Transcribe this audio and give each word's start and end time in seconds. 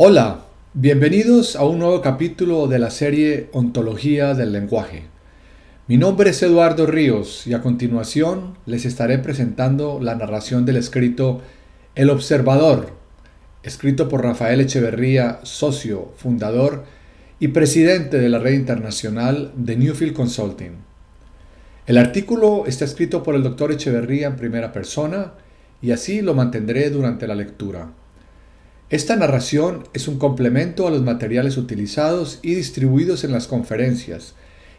Hola, 0.00 0.44
bienvenidos 0.74 1.56
a 1.56 1.64
un 1.64 1.80
nuevo 1.80 2.00
capítulo 2.00 2.68
de 2.68 2.78
la 2.78 2.88
serie 2.88 3.48
Ontología 3.50 4.32
del 4.34 4.52
Lenguaje. 4.52 5.02
Mi 5.88 5.96
nombre 5.96 6.30
es 6.30 6.40
Eduardo 6.40 6.86
Ríos 6.86 7.48
y 7.48 7.54
a 7.54 7.62
continuación 7.62 8.56
les 8.64 8.84
estaré 8.84 9.18
presentando 9.18 9.98
la 10.00 10.14
narración 10.14 10.64
del 10.64 10.76
escrito 10.76 11.42
El 11.96 12.10
Observador, 12.10 12.92
escrito 13.64 14.08
por 14.08 14.22
Rafael 14.22 14.60
Echeverría, 14.60 15.40
socio, 15.42 16.12
fundador 16.16 16.84
y 17.40 17.48
presidente 17.48 18.18
de 18.18 18.28
la 18.28 18.38
red 18.38 18.52
internacional 18.52 19.50
de 19.56 19.76
Newfield 19.78 20.14
Consulting. 20.14 20.76
El 21.88 21.98
artículo 21.98 22.66
está 22.68 22.84
escrito 22.84 23.24
por 23.24 23.34
el 23.34 23.42
doctor 23.42 23.72
Echeverría 23.72 24.28
en 24.28 24.36
primera 24.36 24.72
persona 24.72 25.32
y 25.82 25.90
así 25.90 26.22
lo 26.22 26.34
mantendré 26.34 26.88
durante 26.90 27.26
la 27.26 27.34
lectura. 27.34 27.90
Esta 28.90 29.16
narración 29.16 29.84
es 29.92 30.08
un 30.08 30.18
complemento 30.18 30.88
a 30.88 30.90
los 30.90 31.02
materiales 31.02 31.58
utilizados 31.58 32.38
y 32.40 32.54
distribuidos 32.54 33.22
en 33.22 33.32
las 33.32 33.46
conferencias 33.46 34.34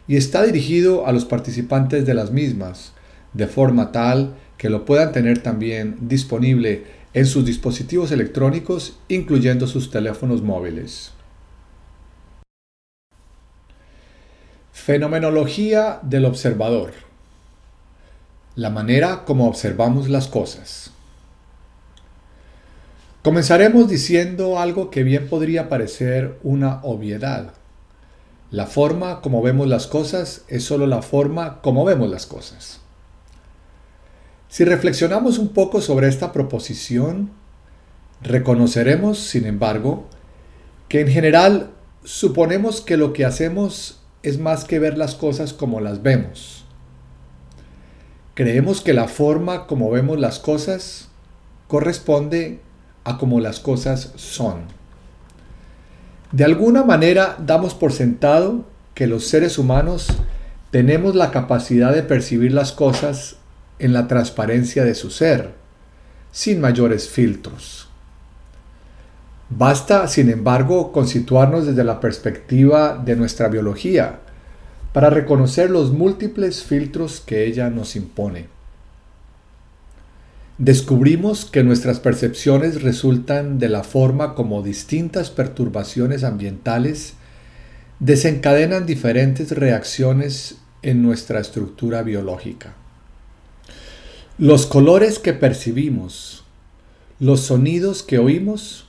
y 0.08 0.16
está 0.16 0.42
dirigido 0.42 1.06
a 1.06 1.12
los 1.12 1.24
participantes 1.24 2.04
de 2.04 2.14
las 2.14 2.32
mismas, 2.32 2.92
de 3.34 3.46
forma 3.46 3.92
tal 3.92 4.34
que 4.58 4.68
lo 4.68 4.84
puedan 4.84 5.12
tener 5.12 5.44
también 5.44 5.96
disponible 6.00 6.82
en 7.14 7.26
sus 7.26 7.44
dispositivos 7.44 8.10
electrónicos, 8.10 8.98
incluyendo 9.06 9.68
sus 9.68 9.92
teléfonos 9.92 10.42
móviles. 10.42 11.12
Fenomenología 14.72 16.00
del 16.02 16.24
observador. 16.24 16.94
La 18.56 18.70
manera 18.70 19.24
como 19.24 19.46
observamos 19.46 20.08
las 20.08 20.26
cosas. 20.26 20.90
Comenzaremos 23.22 23.86
diciendo 23.86 24.58
algo 24.58 24.90
que 24.90 25.02
bien 25.02 25.28
podría 25.28 25.68
parecer 25.68 26.38
una 26.42 26.80
obviedad. 26.82 27.52
La 28.50 28.66
forma 28.66 29.20
como 29.20 29.42
vemos 29.42 29.68
las 29.68 29.86
cosas 29.86 30.46
es 30.48 30.64
solo 30.64 30.86
la 30.86 31.02
forma 31.02 31.60
como 31.60 31.84
vemos 31.84 32.08
las 32.08 32.24
cosas. 32.24 32.80
Si 34.48 34.64
reflexionamos 34.64 35.36
un 35.38 35.48
poco 35.50 35.82
sobre 35.82 36.08
esta 36.08 36.32
proposición, 36.32 37.30
reconoceremos, 38.22 39.18
sin 39.18 39.44
embargo, 39.44 40.06
que 40.88 41.02
en 41.02 41.08
general 41.08 41.72
suponemos 42.02 42.80
que 42.80 42.96
lo 42.96 43.12
que 43.12 43.26
hacemos 43.26 44.00
es 44.22 44.38
más 44.38 44.64
que 44.64 44.78
ver 44.78 44.96
las 44.96 45.14
cosas 45.14 45.52
como 45.52 45.80
las 45.80 46.02
vemos. 46.02 46.64
Creemos 48.32 48.80
que 48.80 48.94
la 48.94 49.08
forma 49.08 49.66
como 49.66 49.90
vemos 49.90 50.18
las 50.18 50.38
cosas 50.38 51.10
corresponde 51.68 52.60
a 53.10 53.18
como 53.18 53.40
las 53.40 53.60
cosas 53.60 54.12
son. 54.16 54.64
De 56.32 56.44
alguna 56.44 56.84
manera 56.84 57.36
damos 57.44 57.74
por 57.74 57.92
sentado 57.92 58.64
que 58.94 59.06
los 59.06 59.26
seres 59.26 59.58
humanos 59.58 60.08
tenemos 60.70 61.14
la 61.14 61.30
capacidad 61.30 61.92
de 61.92 62.02
percibir 62.02 62.52
las 62.52 62.72
cosas 62.72 63.36
en 63.78 63.92
la 63.92 64.06
transparencia 64.06 64.84
de 64.84 64.94
su 64.94 65.10
ser, 65.10 65.54
sin 66.30 66.60
mayores 66.60 67.08
filtros. 67.08 67.88
Basta, 69.48 70.06
sin 70.06 70.30
embargo, 70.30 70.92
con 70.92 71.08
situarnos 71.08 71.66
desde 71.66 71.82
la 71.82 71.98
perspectiva 71.98 72.96
de 73.04 73.16
nuestra 73.16 73.48
biología 73.48 74.20
para 74.92 75.10
reconocer 75.10 75.70
los 75.70 75.92
múltiples 75.92 76.62
filtros 76.62 77.20
que 77.20 77.44
ella 77.46 77.70
nos 77.70 77.96
impone 77.96 78.59
descubrimos 80.60 81.46
que 81.46 81.64
nuestras 81.64 82.00
percepciones 82.00 82.82
resultan 82.82 83.58
de 83.58 83.70
la 83.70 83.82
forma 83.82 84.34
como 84.34 84.62
distintas 84.62 85.30
perturbaciones 85.30 86.22
ambientales 86.22 87.14
desencadenan 87.98 88.84
diferentes 88.84 89.52
reacciones 89.52 90.58
en 90.82 91.02
nuestra 91.02 91.40
estructura 91.40 92.02
biológica. 92.02 92.74
Los 94.36 94.66
colores 94.66 95.18
que 95.18 95.32
percibimos, 95.32 96.44
los 97.18 97.40
sonidos 97.40 98.02
que 98.02 98.18
oímos, 98.18 98.86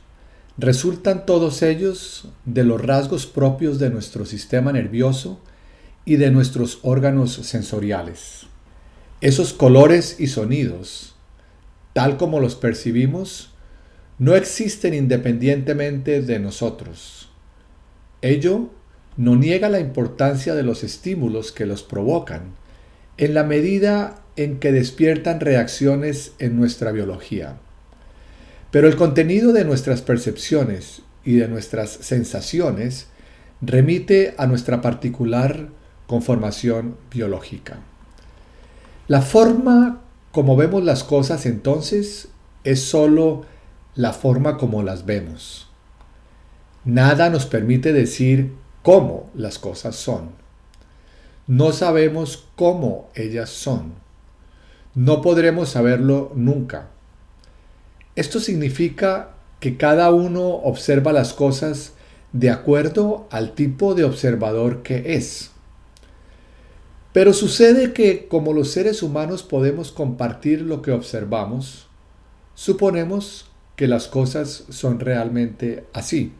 resultan 0.58 1.26
todos 1.26 1.62
ellos 1.62 2.28
de 2.44 2.66
los 2.66 2.82
rasgos 2.82 3.26
propios 3.26 3.80
de 3.80 3.90
nuestro 3.90 4.26
sistema 4.26 4.74
nervioso 4.74 5.40
y 6.03 6.18
de 6.18 6.32
nuestros 6.32 6.80
órganos 6.82 7.32
sensoriales. 7.32 8.48
Esos 9.22 9.53
colores 9.53 10.18
y 10.20 10.28
sonidos 10.28 11.11
tal 11.94 12.18
como 12.18 12.40
los 12.40 12.56
percibimos, 12.56 13.53
no 14.18 14.35
existen 14.35 14.94
independientemente 14.94 16.22
de 16.22 16.40
nosotros. 16.40 17.29
Ello 18.22 18.69
no 19.18 19.35
niega 19.35 19.69
la 19.69 19.79
importancia 19.79 20.53
de 20.56 20.63
los 20.63 20.84
estímulos 20.84 21.52
que 21.52 21.66
los 21.66 21.84
provocan, 21.84 22.53
en 23.18 23.34
la 23.34 23.44
medida 23.44 24.22
en 24.35 24.59
que 24.59 24.72
despiertan 24.72 25.40
reacciones 25.40 26.34
en 26.40 26.57
nuestra 26.57 26.91
biología. 26.91 27.57
Pero 28.72 28.88
el 28.88 28.96
contenido 28.96 29.52
de 29.52 29.66
nuestras 29.66 30.02
percepciones 30.02 31.02
y 31.25 31.35
de 31.35 31.47
nuestras 31.47 31.90
sensaciones 31.90 33.08
remite 33.62 34.34
a 34.38 34.47
nuestra 34.47 34.81
particular 34.81 35.69
conformación 36.08 36.97
biológica. 37.12 37.79
La 39.08 39.22
forma 39.22 40.01
como 40.31 40.56
vemos 40.56 40.84
las 40.84 41.03
cosas 41.03 41.46
entonces 41.46 42.30
es 42.64 42.84
sólo 42.84 43.44
la 43.96 44.14
forma 44.14 44.58
como 44.58 44.84
las 44.84 45.06
vemos. 45.06 45.68
Nada 46.86 47.30
nos 47.30 47.46
permite 47.46 47.94
decir 47.94 48.53
cómo 48.81 49.30
las 49.36 49.59
cosas 49.59 49.96
son. 49.96 50.31
No 51.47 51.74
sabemos 51.74 52.46
cómo 52.56 53.09
ellas 53.14 53.50
son. 53.50 53.94
No 54.96 55.22
podremos 55.22 55.70
saberlo 55.70 56.31
nunca. 56.36 56.88
Esto 58.16 58.40
significa 58.40 59.31
que 59.59 59.78
cada 59.78 60.12
uno 60.12 60.47
observa 60.47 61.14
las 61.14 61.34
cosas 61.34 61.94
de 62.34 62.50
acuerdo 62.50 63.28
al 63.31 63.53
tipo 63.53 63.94
de 63.94 64.06
observador 64.06 64.81
que 64.81 65.16
es. 65.16 65.51
Pero 67.14 67.34
sucede 67.34 67.94
que 67.94 68.28
como 68.28 68.54
los 68.54 68.72
seres 68.72 69.04
humanos 69.04 69.44
podemos 69.44 69.92
compartir 69.92 70.62
lo 70.62 70.82
que 70.82 70.92
observamos, 70.92 71.88
suponemos 72.56 73.50
que 73.76 73.88
las 73.88 74.08
cosas 74.08 74.66
son 74.70 75.00
realmente 75.00 75.86
así. 75.94 76.34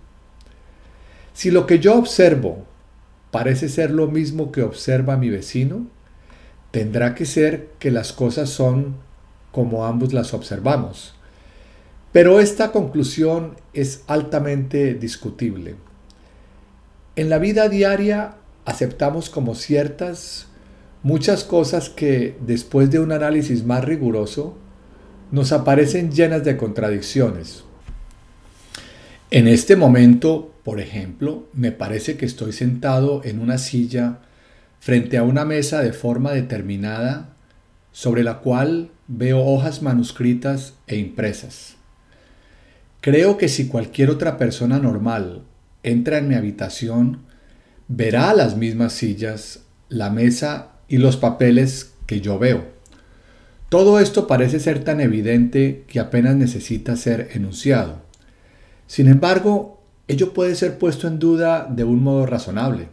Si 1.34 1.52
lo 1.52 1.66
que 1.66 1.80
yo 1.80 1.98
observo 1.98 2.66
parece 3.31 3.70
ser 3.70 3.92
lo 3.92 4.08
mismo 4.08 4.52
que 4.52 4.62
observa 4.62 5.18
mi 5.18 5.30
vecino, 5.30 5.88
tendrá 6.72 7.16
que 7.16 7.26
ser 7.26 7.70
que 7.80 7.92
las 7.92 8.14
cosas 8.14 8.50
son 8.50 8.96
como 9.52 9.86
ambos 9.86 10.14
las 10.14 10.34
observamos. 10.34 11.16
Pero 12.12 12.40
esta 12.40 12.72
conclusión 12.72 13.56
es 13.74 14.04
altamente 14.08 14.94
discutible. 14.94 15.76
En 17.16 17.30
la 17.30 17.40
vida 17.40 17.70
diaria 17.70 18.36
aceptamos 18.66 19.30
como 19.30 19.56
ciertas 19.56 20.48
muchas 21.03 21.44
cosas 21.44 21.89
que 21.89 22.38
después 22.41 22.91
de 22.91 23.00
un 23.00 23.12
análisis 23.12 23.66
más 23.66 23.84
riguroso 23.84 24.57
nos 25.31 25.51
aparecen 25.51 26.12
llenas 26.12 26.44
de 26.44 26.57
contradicciones. 26.57 27.63
En 29.31 29.47
este 29.47 29.75
momento, 29.75 30.53
por 30.63 30.79
ejemplo, 30.79 31.47
me 31.53 31.72
parece 31.72 32.17
que 32.17 32.25
estoy 32.25 32.51
sentado 32.51 33.22
en 33.23 33.39
una 33.39 33.57
silla 33.57 34.19
frente 34.79 35.17
a 35.17 35.23
una 35.23 35.45
mesa 35.45 35.81
de 35.81 35.94
forma 35.94 36.31
determinada 36.31 37.29
sobre 37.91 38.23
la 38.23 38.39
cual 38.39 38.91
veo 39.07 39.39
hojas 39.39 39.81
manuscritas 39.81 40.74
e 40.88 40.97
impresas. 40.97 41.75
Creo 43.00 43.38
que 43.38 43.47
si 43.47 43.68
cualquier 43.68 44.09
otra 44.09 44.38
persona 44.38 44.80
normal 44.80 45.44
entra 45.83 46.18
en 46.18 46.27
mi 46.27 46.36
habitación, 46.36 47.21
verá 47.88 48.33
las 48.33 48.56
mismas 48.57 48.94
sillas, 48.94 49.62
la 49.89 50.09
mesa 50.09 50.70
y 50.92 50.98
los 50.98 51.16
papeles 51.16 51.94
que 52.06 52.20
yo 52.20 52.38
veo. 52.38 52.66
Todo 53.70 54.02
esto 54.02 54.28
parece 54.28 54.60
ser 54.60 54.84
tan 54.84 55.00
evidente 55.00 55.86
que 55.88 56.02
apenas 56.02 56.36
necesita 56.36 56.98
ser 56.98 57.30
enunciado. 57.32 58.02
Sin 58.88 59.08
embargo, 59.08 59.82
ello 60.10 60.34
puede 60.34 60.54
ser 60.54 60.78
puesto 60.78 61.08
en 61.08 61.18
duda 61.18 61.66
de 61.70 61.86
un 61.86 62.04
modo 62.04 62.26
razonable. 62.26 62.90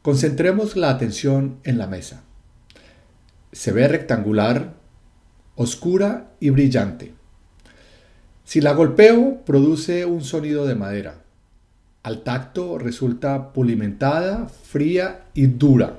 Concentremos 0.00 0.76
la 0.76 0.90
atención 0.90 1.56
en 1.64 1.76
la 1.76 1.88
mesa. 1.88 2.22
Se 3.50 3.72
ve 3.72 3.88
rectangular, 3.88 4.74
oscura 5.56 6.28
y 6.38 6.50
brillante. 6.50 7.14
Si 8.44 8.60
la 8.60 8.74
golpeo, 8.74 9.42
produce 9.44 10.06
un 10.06 10.22
sonido 10.22 10.66
de 10.66 10.76
madera. 10.76 11.16
Al 12.04 12.22
tacto 12.22 12.78
resulta 12.78 13.52
pulimentada, 13.52 14.46
fría 14.46 15.24
y 15.34 15.48
dura. 15.48 15.98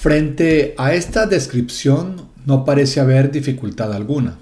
Frente 0.00 0.74
a 0.78 0.94
esta 0.94 1.26
descripción 1.26 2.30
no 2.46 2.64
parece 2.64 3.00
haber 3.00 3.30
dificultad 3.30 3.92
alguna. 3.92 4.38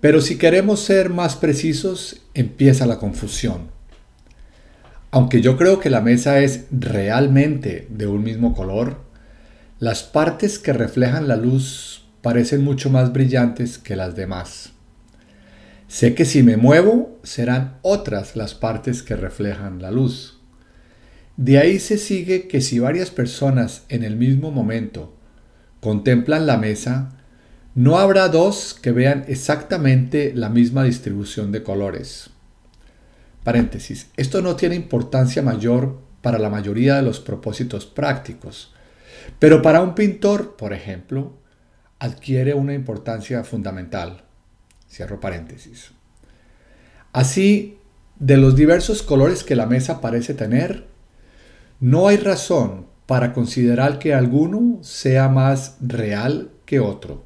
Pero 0.00 0.20
si 0.20 0.38
queremos 0.38 0.80
ser 0.80 1.08
más 1.08 1.36
precisos, 1.36 2.20
empieza 2.34 2.84
la 2.84 2.98
confusión. 2.98 3.68
Aunque 5.12 5.40
yo 5.40 5.56
creo 5.56 5.78
que 5.78 5.88
la 5.88 6.00
mesa 6.00 6.40
es 6.40 6.64
realmente 6.72 7.86
de 7.90 8.08
un 8.08 8.24
mismo 8.24 8.56
color, 8.56 9.02
las 9.78 10.02
partes 10.02 10.58
que 10.58 10.72
reflejan 10.72 11.28
la 11.28 11.36
luz 11.36 12.04
parecen 12.20 12.64
mucho 12.64 12.90
más 12.90 13.12
brillantes 13.12 13.78
que 13.78 13.94
las 13.94 14.16
demás. 14.16 14.72
Sé 15.86 16.16
que 16.16 16.24
si 16.24 16.42
me 16.42 16.56
muevo 16.56 17.20
serán 17.22 17.78
otras 17.82 18.34
las 18.34 18.56
partes 18.56 19.04
que 19.04 19.14
reflejan 19.14 19.80
la 19.80 19.92
luz. 19.92 20.37
De 21.38 21.56
ahí 21.56 21.78
se 21.78 21.98
sigue 21.98 22.48
que 22.48 22.60
si 22.60 22.80
varias 22.80 23.12
personas 23.12 23.84
en 23.88 24.02
el 24.02 24.16
mismo 24.16 24.50
momento 24.50 25.14
contemplan 25.78 26.46
la 26.46 26.56
mesa, 26.56 27.16
no 27.76 28.00
habrá 28.00 28.26
dos 28.26 28.74
que 28.74 28.90
vean 28.90 29.24
exactamente 29.28 30.32
la 30.34 30.48
misma 30.48 30.82
distribución 30.82 31.52
de 31.52 31.62
colores. 31.62 32.30
Paréntesis. 33.44 34.08
Esto 34.16 34.42
no 34.42 34.56
tiene 34.56 34.74
importancia 34.74 35.40
mayor 35.40 36.00
para 36.22 36.40
la 36.40 36.50
mayoría 36.50 36.96
de 36.96 37.02
los 37.02 37.20
propósitos 37.20 37.86
prácticos, 37.86 38.74
pero 39.38 39.62
para 39.62 39.80
un 39.80 39.94
pintor, 39.94 40.56
por 40.56 40.72
ejemplo, 40.72 41.38
adquiere 42.00 42.54
una 42.54 42.74
importancia 42.74 43.44
fundamental. 43.44 44.24
Cierro 44.90 45.20
paréntesis. 45.20 45.92
Así, 47.12 47.78
de 48.18 48.38
los 48.38 48.56
diversos 48.56 49.04
colores 49.04 49.44
que 49.44 49.54
la 49.54 49.66
mesa 49.66 50.00
parece 50.00 50.34
tener, 50.34 50.87
no 51.80 52.08
hay 52.08 52.16
razón 52.16 52.86
para 53.06 53.32
considerar 53.32 53.98
que 53.98 54.14
alguno 54.14 54.78
sea 54.82 55.28
más 55.28 55.76
real 55.80 56.50
que 56.66 56.80
otro. 56.80 57.24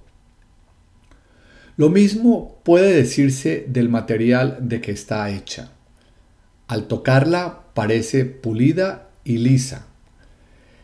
Lo 1.76 1.88
mismo 1.88 2.60
puede 2.62 2.94
decirse 2.94 3.64
del 3.68 3.88
material 3.88 4.58
de 4.60 4.80
que 4.80 4.92
está 4.92 5.30
hecha. 5.30 5.72
Al 6.68 6.86
tocarla 6.86 7.62
parece 7.74 8.26
pulida 8.26 9.08
y 9.24 9.38
lisa. 9.38 9.86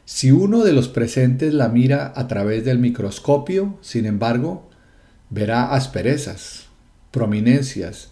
Si 0.06 0.32
uno 0.32 0.64
de 0.64 0.72
los 0.72 0.88
presentes 0.88 1.52
la 1.52 1.68
mira 1.68 2.12
a 2.16 2.26
través 2.26 2.64
del 2.64 2.78
microscopio, 2.78 3.78
sin 3.82 4.06
embargo, 4.06 4.70
verá 5.28 5.74
asperezas, 5.74 6.68
prominencias 7.10 8.10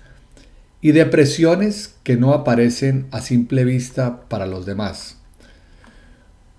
y 0.83 0.93
depresiones 0.93 1.95
que 2.03 2.17
no 2.17 2.35
aparecen 2.35 3.07
a 3.11 3.23
simple 3.23 3.65
vista 3.65 4.29
para 4.29 4.47
los 4.47 4.67
demás. 4.67 5.16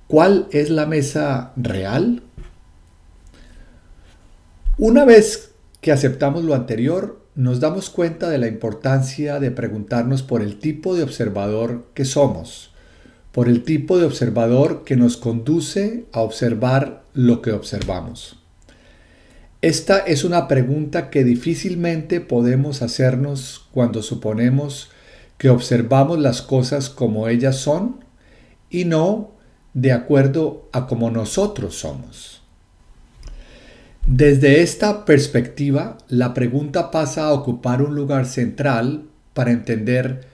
¿Cuál 0.07 0.47
es 0.51 0.69
la 0.69 0.85
mesa 0.85 1.51
real? 1.57 2.23
Una 4.77 5.03
vez 5.03 5.51
que 5.81 5.91
aceptamos 5.91 6.45
lo 6.45 6.55
anterior, 6.55 7.19
nos 7.35 7.59
damos 7.59 7.89
cuenta 7.89 8.29
de 8.29 8.37
la 8.37 8.47
importancia 8.47 9.41
de 9.41 9.51
preguntarnos 9.51 10.23
por 10.23 10.41
el 10.41 10.59
tipo 10.59 10.95
de 10.95 11.03
observador 11.03 11.87
que 11.93 12.05
somos, 12.05 12.71
por 13.33 13.49
el 13.49 13.63
tipo 13.63 13.97
de 13.97 14.05
observador 14.05 14.85
que 14.85 14.95
nos 14.95 15.17
conduce 15.17 16.05
a 16.13 16.21
observar 16.21 17.03
lo 17.13 17.41
que 17.41 17.51
observamos. 17.51 18.39
Esta 19.61 19.99
es 19.99 20.23
una 20.23 20.47
pregunta 20.47 21.09
que 21.09 21.25
difícilmente 21.25 22.21
podemos 22.21 22.81
hacernos 22.81 23.67
cuando 23.73 24.01
suponemos 24.01 24.89
que 25.37 25.49
observamos 25.49 26.17
las 26.17 26.41
cosas 26.41 26.89
como 26.89 27.27
ellas 27.27 27.57
son 27.57 28.05
y 28.69 28.85
no 28.85 29.36
de 29.73 29.91
acuerdo 29.91 30.69
a 30.71 30.87
como 30.87 31.11
nosotros 31.11 31.75
somos. 31.75 32.41
Desde 34.05 34.61
esta 34.61 35.03
perspectiva, 35.03 35.97
la 36.07 36.33
pregunta 36.33 36.91
pasa 36.91 37.25
a 37.25 37.33
ocupar 37.33 37.81
un 37.81 37.93
lugar 37.93 38.25
central 38.25 39.03
para 39.33 39.51
entender 39.51 40.27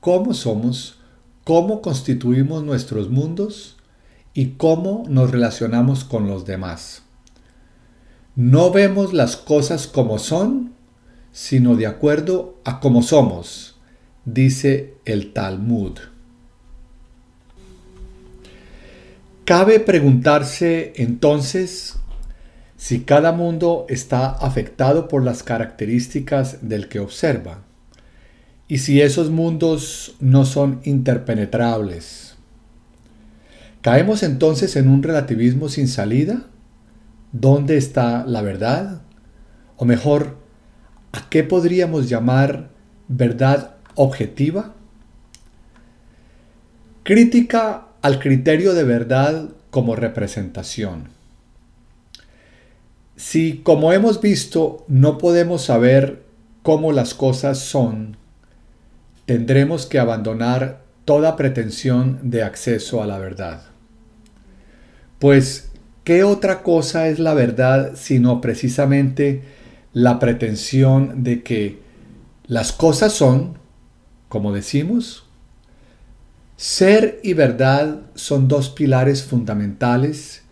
cómo 0.00 0.32
somos, 0.32 0.98
cómo 1.44 1.82
constituimos 1.82 2.64
nuestros 2.64 3.10
mundos 3.10 3.76
y 4.32 4.52
cómo 4.52 5.04
nos 5.08 5.30
relacionamos 5.30 6.04
con 6.04 6.26
los 6.26 6.46
demás. 6.46 7.02
No 8.34 8.70
vemos 8.70 9.12
las 9.12 9.36
cosas 9.36 9.86
como 9.86 10.18
son, 10.18 10.72
sino 11.32 11.76
de 11.76 11.86
acuerdo 11.86 12.58
a 12.64 12.80
cómo 12.80 13.02
somos, 13.02 13.76
dice 14.24 14.94
el 15.04 15.32
Talmud. 15.32 15.98
Cabe 19.48 19.80
preguntarse 19.80 20.92
entonces 20.96 21.96
si 22.76 23.00
cada 23.00 23.32
mundo 23.32 23.86
está 23.88 24.28
afectado 24.28 25.08
por 25.08 25.24
las 25.24 25.42
características 25.42 26.68
del 26.68 26.88
que 26.88 27.00
observa, 27.00 27.62
y 28.66 28.76
si 28.76 29.00
esos 29.00 29.30
mundos 29.30 30.16
no 30.20 30.44
son 30.44 30.82
interpenetrables. 30.84 32.36
¿Caemos 33.80 34.22
entonces 34.22 34.76
en 34.76 34.86
un 34.86 35.02
relativismo 35.02 35.70
sin 35.70 35.88
salida? 35.88 36.44
¿Dónde 37.32 37.78
está 37.78 38.26
la 38.26 38.42
verdad? 38.42 39.00
O 39.78 39.86
mejor, 39.86 40.36
¿a 41.12 41.30
qué 41.30 41.42
podríamos 41.42 42.10
llamar 42.10 42.68
verdad 43.08 43.76
objetiva? 43.94 44.74
Crítica 47.02 47.87
al 48.08 48.20
criterio 48.20 48.72
de 48.72 48.84
verdad 48.84 49.50
como 49.68 49.94
representación. 49.94 51.10
Si, 53.16 53.58
como 53.58 53.92
hemos 53.92 54.22
visto, 54.22 54.86
no 54.88 55.18
podemos 55.18 55.60
saber 55.60 56.22
cómo 56.62 56.92
las 56.92 57.12
cosas 57.12 57.58
son, 57.58 58.16
tendremos 59.26 59.84
que 59.84 59.98
abandonar 59.98 60.80
toda 61.04 61.36
pretensión 61.36 62.18
de 62.22 62.42
acceso 62.42 63.02
a 63.02 63.06
la 63.06 63.18
verdad. 63.18 63.64
Pues, 65.18 65.70
¿qué 66.02 66.24
otra 66.24 66.62
cosa 66.62 67.08
es 67.08 67.18
la 67.18 67.34
verdad 67.34 67.92
sino 67.94 68.40
precisamente 68.40 69.42
la 69.92 70.18
pretensión 70.18 71.24
de 71.24 71.42
que 71.42 71.78
las 72.46 72.72
cosas 72.72 73.12
son, 73.12 73.58
como 74.30 74.54
decimos? 74.54 75.27
Ser 76.60 77.20
y 77.22 77.34
verdad 77.34 78.00
son 78.16 78.48
dos 78.48 78.68
pilares 78.68 79.22
fundamentales 79.22 80.42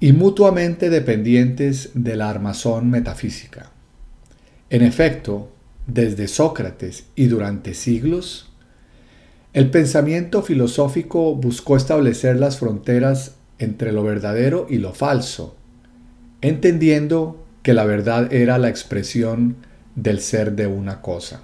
y 0.00 0.12
mutuamente 0.14 0.88
dependientes 0.88 1.90
de 1.92 2.16
la 2.16 2.30
armazón 2.30 2.88
metafísica. 2.88 3.70
En 4.70 4.80
efecto, 4.80 5.52
desde 5.86 6.26
Sócrates 6.26 7.04
y 7.16 7.26
durante 7.26 7.74
siglos, 7.74 8.50
el 9.52 9.70
pensamiento 9.70 10.40
filosófico 10.40 11.34
buscó 11.34 11.76
establecer 11.76 12.36
las 12.36 12.58
fronteras 12.58 13.34
entre 13.58 13.92
lo 13.92 14.02
verdadero 14.02 14.68
y 14.70 14.78
lo 14.78 14.94
falso, 14.94 15.54
entendiendo 16.40 17.44
que 17.62 17.74
la 17.74 17.84
verdad 17.84 18.32
era 18.32 18.56
la 18.56 18.70
expresión 18.70 19.56
del 19.96 20.20
ser 20.20 20.52
de 20.52 20.66
una 20.66 21.02
cosa. 21.02 21.42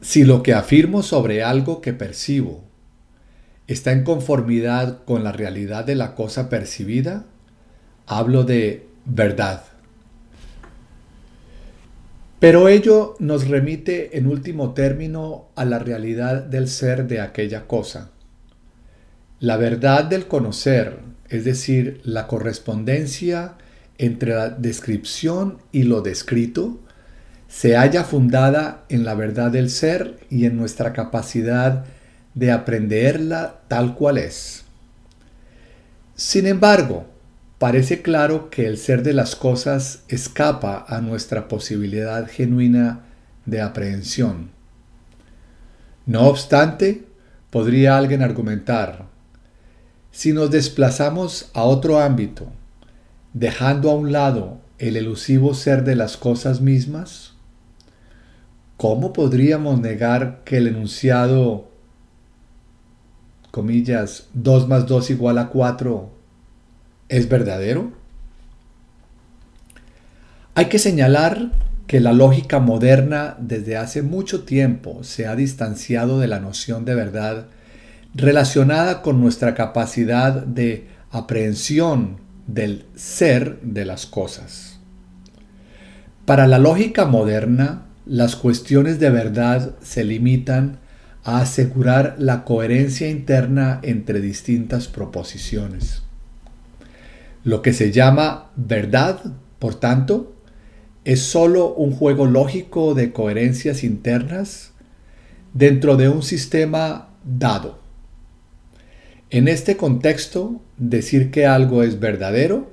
Si 0.00 0.24
lo 0.24 0.42
que 0.42 0.54
afirmo 0.54 1.02
sobre 1.02 1.42
algo 1.42 1.80
que 1.80 1.92
percibo 1.92 2.64
está 3.66 3.92
en 3.92 4.02
conformidad 4.02 5.04
con 5.04 5.22
la 5.22 5.32
realidad 5.32 5.84
de 5.84 5.94
la 5.94 6.14
cosa 6.14 6.48
percibida, 6.48 7.26
hablo 8.06 8.44
de 8.44 8.88
verdad. 9.04 9.64
Pero 12.40 12.68
ello 12.68 13.16
nos 13.18 13.46
remite 13.46 14.16
en 14.16 14.26
último 14.26 14.72
término 14.72 15.48
a 15.54 15.66
la 15.66 15.78
realidad 15.78 16.42
del 16.42 16.68
ser 16.68 17.06
de 17.06 17.20
aquella 17.20 17.66
cosa. 17.66 18.10
La 19.38 19.58
verdad 19.58 20.04
del 20.04 20.26
conocer, 20.26 21.00
es 21.28 21.44
decir, 21.44 22.00
la 22.04 22.26
correspondencia 22.26 23.56
entre 23.98 24.34
la 24.34 24.48
descripción 24.48 25.58
y 25.70 25.82
lo 25.82 26.00
descrito, 26.00 26.80
se 27.50 27.76
halla 27.76 28.04
fundada 28.04 28.84
en 28.88 29.04
la 29.04 29.14
verdad 29.14 29.50
del 29.50 29.70
ser 29.70 30.20
y 30.30 30.46
en 30.46 30.56
nuestra 30.56 30.92
capacidad 30.92 31.84
de 32.34 32.52
aprenderla 32.52 33.56
tal 33.66 33.96
cual 33.96 34.18
es. 34.18 34.64
Sin 36.14 36.46
embargo, 36.46 37.06
parece 37.58 38.02
claro 38.02 38.50
que 38.50 38.66
el 38.66 38.78
ser 38.78 39.02
de 39.02 39.14
las 39.14 39.34
cosas 39.34 40.04
escapa 40.06 40.84
a 40.86 41.00
nuestra 41.00 41.48
posibilidad 41.48 42.28
genuina 42.28 43.00
de 43.46 43.60
aprehensión. 43.60 44.50
No 46.06 46.28
obstante, 46.28 47.04
podría 47.50 47.98
alguien 47.98 48.22
argumentar, 48.22 49.06
si 50.12 50.32
nos 50.32 50.52
desplazamos 50.52 51.50
a 51.52 51.64
otro 51.64 51.98
ámbito, 51.98 52.52
dejando 53.32 53.90
a 53.90 53.94
un 53.94 54.12
lado 54.12 54.60
el 54.78 54.96
elusivo 54.96 55.52
ser 55.52 55.82
de 55.82 55.96
las 55.96 56.16
cosas 56.16 56.60
mismas, 56.60 57.29
¿cómo 58.80 59.12
podríamos 59.12 59.78
negar 59.78 60.40
que 60.42 60.56
el 60.56 60.68
enunciado 60.68 61.68
comillas, 63.50 64.28
2 64.32 64.68
más 64.68 64.86
2 64.86 65.10
igual 65.10 65.36
a 65.36 65.50
4 65.50 66.10
es 67.10 67.28
verdadero? 67.28 67.92
Hay 70.54 70.70
que 70.70 70.78
señalar 70.78 71.52
que 71.86 72.00
la 72.00 72.14
lógica 72.14 72.58
moderna 72.58 73.36
desde 73.38 73.76
hace 73.76 74.00
mucho 74.00 74.44
tiempo 74.44 75.04
se 75.04 75.26
ha 75.26 75.36
distanciado 75.36 76.18
de 76.18 76.28
la 76.28 76.40
noción 76.40 76.86
de 76.86 76.94
verdad 76.94 77.48
relacionada 78.14 79.02
con 79.02 79.20
nuestra 79.20 79.54
capacidad 79.54 80.42
de 80.42 80.88
aprehensión 81.10 82.16
del 82.46 82.86
ser 82.94 83.60
de 83.60 83.84
las 83.84 84.06
cosas. 84.06 84.80
Para 86.24 86.46
la 86.46 86.58
lógica 86.58 87.04
moderna, 87.04 87.82
las 88.10 88.34
cuestiones 88.34 88.98
de 88.98 89.08
verdad 89.08 89.76
se 89.82 90.02
limitan 90.02 90.80
a 91.22 91.42
asegurar 91.42 92.16
la 92.18 92.42
coherencia 92.42 93.08
interna 93.08 93.78
entre 93.84 94.20
distintas 94.20 94.88
proposiciones. 94.88 96.02
Lo 97.44 97.62
que 97.62 97.72
se 97.72 97.92
llama 97.92 98.50
verdad, 98.56 99.20
por 99.60 99.76
tanto, 99.76 100.34
es 101.04 101.22
sólo 101.22 101.72
un 101.72 101.92
juego 101.92 102.26
lógico 102.26 102.94
de 102.94 103.12
coherencias 103.12 103.84
internas 103.84 104.72
dentro 105.54 105.96
de 105.96 106.08
un 106.08 106.24
sistema 106.24 107.10
dado. 107.24 107.78
En 109.30 109.46
este 109.46 109.76
contexto, 109.76 110.60
decir 110.78 111.30
que 111.30 111.46
algo 111.46 111.84
es 111.84 112.00
verdadero 112.00 112.72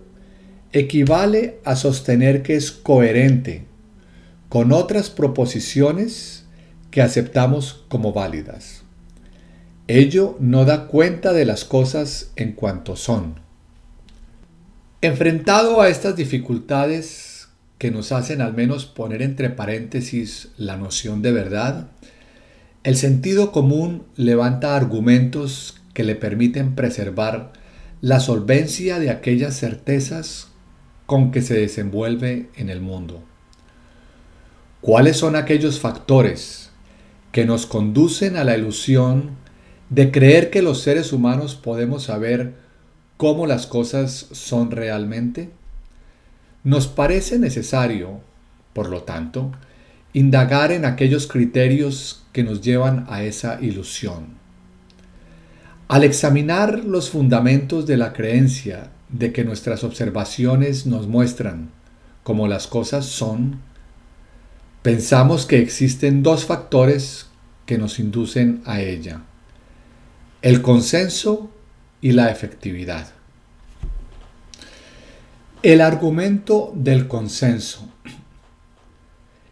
equivale 0.71 1.59
a 1.63 1.75
sostener 1.75 2.41
que 2.41 2.55
es 2.55 2.71
coherente 2.71 3.66
con 4.57 4.71
otras 4.71 5.11
proposiciones 5.11 6.43
que 6.89 7.03
aceptamos 7.03 7.85
como 7.89 8.11
válidas. 8.11 8.81
Ello 9.87 10.35
no 10.39 10.65
da 10.65 10.87
cuenta 10.87 11.31
de 11.31 11.45
las 11.45 11.63
cosas 11.63 12.31
en 12.35 12.53
cuanto 12.53 12.95
son. 12.95 13.35
Enfrentado 15.01 15.79
a 15.79 15.89
estas 15.89 16.15
dificultades 16.15 17.49
que 17.77 17.91
nos 17.91 18.11
hacen 18.11 18.41
al 18.41 18.55
menos 18.55 18.87
poner 18.87 19.21
entre 19.21 19.51
paréntesis 19.51 20.49
la 20.57 20.75
noción 20.75 21.21
de 21.21 21.33
verdad, 21.33 21.91
el 22.83 22.95
sentido 22.95 23.51
común 23.51 24.05
levanta 24.15 24.75
argumentos 24.75 25.79
que 25.93 26.03
le 26.03 26.15
permiten 26.15 26.73
preservar 26.73 27.53
la 28.01 28.19
solvencia 28.19 28.97
de 28.97 29.11
aquellas 29.11 29.55
certezas 29.55 30.47
con 31.05 31.29
que 31.29 31.43
se 31.43 31.53
desenvuelve 31.53 32.49
en 32.55 32.71
el 32.71 32.81
mundo. 32.81 33.26
¿Cuáles 34.87 35.17
son 35.17 35.35
aquellos 35.35 35.81
factores 35.81 36.69
que 37.33 37.43
nos 37.43 37.65
conducen 37.65 38.37
a 38.37 38.45
la 38.45 38.55
ilusión 38.57 39.31
de 39.89 40.11
creer 40.11 40.49
que 40.49 40.61
los 40.61 40.79
seres 40.79 41.11
humanos 41.11 41.55
podemos 41.55 42.03
saber 42.03 42.53
cómo 43.17 43.47
las 43.47 43.67
cosas 43.67 44.27
son 44.31 44.71
realmente? 44.71 45.49
Nos 46.63 46.87
parece 46.87 47.37
necesario, 47.37 48.21
por 48.71 48.87
lo 48.87 49.03
tanto, 49.03 49.51
indagar 50.13 50.71
en 50.71 50.85
aquellos 50.85 51.27
criterios 51.27 52.23
que 52.31 52.45
nos 52.45 52.61
llevan 52.61 53.07
a 53.09 53.23
esa 53.23 53.59
ilusión. 53.61 54.37
Al 55.89 56.05
examinar 56.05 56.85
los 56.85 57.09
fundamentos 57.09 57.87
de 57.87 57.97
la 57.97 58.13
creencia 58.13 58.91
de 59.09 59.33
que 59.33 59.43
nuestras 59.43 59.83
observaciones 59.83 60.85
nos 60.85 61.07
muestran 61.07 61.71
cómo 62.23 62.47
las 62.47 62.67
cosas 62.67 63.05
son, 63.05 63.66
pensamos 64.87 65.45
que 65.45 65.59
existen 65.59 66.23
dos 66.23 66.45
factores 66.45 67.25
que 67.65 67.77
nos 67.77 67.99
inducen 67.99 68.61
a 68.63 68.79
ella, 68.79 69.23
el 70.41 70.61
consenso 70.61 71.51
y 71.99 72.13
la 72.13 72.31
efectividad. 72.31 73.09
El 75.61 75.81
argumento 75.81 76.71
del 76.73 77.09
consenso. 77.09 77.85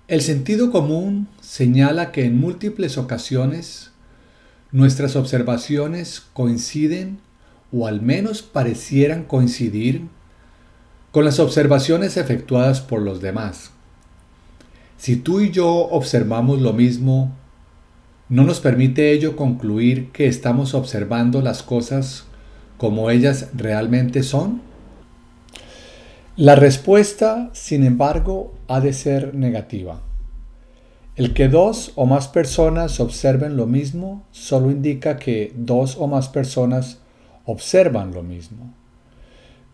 El 0.08 0.22
sentido 0.22 0.72
común 0.72 1.28
señala 1.42 2.14
que 2.14 2.24
en 2.24 2.40
múltiples 2.40 2.98
ocasiones 2.98 3.92
nuestras 4.72 5.18
observaciones 5.18 6.24
coinciden 6.32 7.20
o 7.74 7.88
al 7.88 8.02
menos 8.02 8.42
parecieran 8.42 9.26
coincidir 9.26 10.04
con 11.12 11.26
las 11.26 11.40
observaciones 11.40 12.16
efectuadas 12.16 12.80
por 12.80 13.02
los 13.02 13.20
demás. 13.20 13.75
Si 14.98 15.18
tú 15.18 15.42
y 15.42 15.52
yo 15.52 15.70
observamos 15.70 16.62
lo 16.62 16.74
mismo, 16.74 17.34
¿no 18.30 18.44
nos 18.44 18.60
permite 18.60 19.12
ello 19.12 19.36
concluir 19.36 20.12
que 20.12 20.28
estamos 20.28 20.74
observando 20.74 21.42
las 21.42 21.64
cosas 21.64 22.26
como 22.78 23.10
ellas 23.10 23.50
realmente 23.54 24.24
son? 24.24 24.62
La 26.38 26.56
respuesta, 26.56 27.50
sin 27.54 27.84
embargo, 27.84 28.54
ha 28.68 28.80
de 28.80 28.94
ser 28.94 29.36
negativa. 29.36 30.02
El 31.16 31.34
que 31.34 31.48
dos 31.48 31.94
o 31.96 32.06
más 32.06 32.28
personas 32.28 33.00
observen 33.00 33.56
lo 33.56 33.68
mismo 33.68 34.26
solo 34.32 34.70
indica 34.70 35.16
que 35.16 35.54
dos 35.56 35.96
o 35.98 36.08
más 36.08 36.28
personas 36.28 37.00
observan 37.46 38.14
lo 38.14 38.22
mismo. 38.22 38.74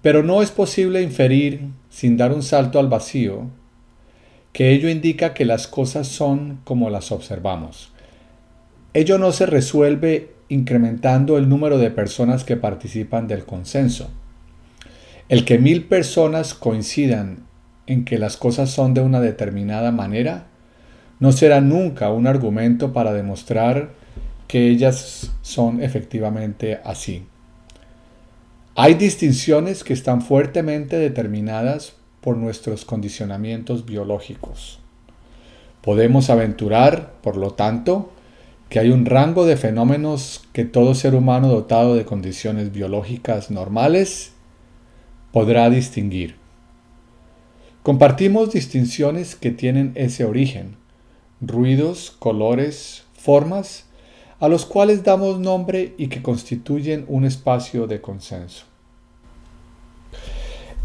Pero 0.04 0.22
no 0.22 0.42
es 0.44 0.52
posible 0.52 1.02
inferir, 1.02 1.70
sin 1.90 2.18
dar 2.18 2.32
un 2.32 2.44
salto 2.44 2.80
al 2.80 2.90
vacío, 2.90 3.50
que 4.54 4.72
ello 4.72 4.90
indica 4.90 5.34
que 5.34 5.46
las 5.46 5.68
cosas 5.68 6.08
son 6.08 6.60
como 6.64 6.90
las 6.90 7.12
observamos. 7.12 7.92
Ello 8.94 9.18
no 9.18 9.32
se 9.32 9.46
resuelve 9.46 10.34
incrementando 10.50 11.38
el 11.38 11.48
número 11.48 11.78
de 11.78 11.92
personas 11.92 12.44
que 12.44 12.58
participan 12.58 13.28
del 13.28 13.46
consenso. 13.46 14.10
El 15.30 15.46
que 15.46 15.58
mil 15.58 15.86
personas 15.86 16.54
coincidan 16.54 17.46
en 17.88 18.04
que 18.04 18.18
las 18.18 18.36
cosas 18.36 18.70
son 18.70 18.94
de 18.94 19.02
una 19.02 19.22
determinada 19.22 19.92
manera 19.92 20.48
no 21.20 21.32
será 21.32 21.62
nunca 21.62 22.12
un 22.12 22.28
argumento 22.28 22.92
para 22.92 23.14
demostrar 23.14 23.92
que 24.48 24.68
ellas 24.68 25.32
son 25.42 25.82
efectivamente 25.82 26.82
así. 26.84 27.26
Hay 28.76 28.96
distinciones 28.96 29.84
que 29.84 29.94
están 29.94 30.22
fuertemente 30.22 30.98
determinadas 30.98 31.94
por 32.22 32.38
nuestros 32.38 32.86
condicionamientos 32.86 33.86
biológicos. 33.86 34.80
Podemos 35.82 36.30
aventurar, 36.30 37.14
por 37.22 37.38
lo 37.38 37.52
tanto, 37.52 38.12
que 38.70 38.80
hay 38.80 38.90
un 38.90 39.06
rango 39.06 39.46
de 39.46 39.58
fenómenos 39.58 40.48
que 40.54 40.64
todo 40.64 40.96
ser 40.96 41.16
humano 41.16 41.50
dotado 41.50 41.96
de 41.96 42.06
condiciones 42.06 42.72
biológicas 42.72 43.52
normales 43.52 44.32
podrá 45.34 45.70
distinguir. 45.70 46.36
Compartimos 47.84 48.54
distinciones 48.54 49.36
que 49.36 49.52
tienen 49.52 49.92
ese 49.96 50.24
origen, 50.24 50.78
ruidos, 51.42 52.12
colores, 52.12 53.04
formas, 53.14 53.88
a 54.40 54.48
los 54.48 54.66
cuales 54.66 55.04
damos 55.04 55.40
nombre 55.40 55.94
y 55.98 56.08
que 56.08 56.22
constituyen 56.22 57.06
un 57.08 57.26
espacio 57.26 57.88
de 57.88 58.00
consenso. 58.00 58.71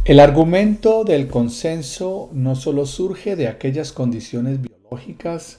El 0.07 0.21
argumento 0.21 1.03
del 1.03 1.27
consenso 1.27 2.31
no 2.33 2.55
solo 2.55 2.87
surge 2.87 3.35
de 3.35 3.49
aquellas 3.49 3.91
condiciones 3.91 4.61
biológicas 4.63 5.59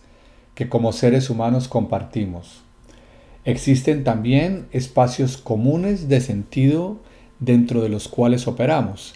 que 0.55 0.69
como 0.69 0.93
seres 0.93 1.29
humanos 1.29 1.67
compartimos. 1.67 2.61
Existen 3.43 4.05
también 4.05 4.67
espacios 4.71 5.35
comunes 5.35 6.07
de 6.07 6.21
sentido 6.21 7.01
dentro 7.39 7.81
de 7.81 7.89
los 7.89 8.07
cuales 8.07 8.47
operamos 8.47 9.15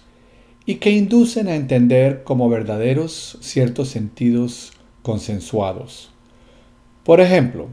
y 0.65 0.75
que 0.75 0.91
inducen 0.91 1.47
a 1.47 1.55
entender 1.55 2.25
como 2.25 2.49
verdaderos 2.49 3.37
ciertos 3.39 3.87
sentidos 3.87 4.73
consensuados. 5.01 6.11
Por 7.05 7.21
ejemplo, 7.21 7.69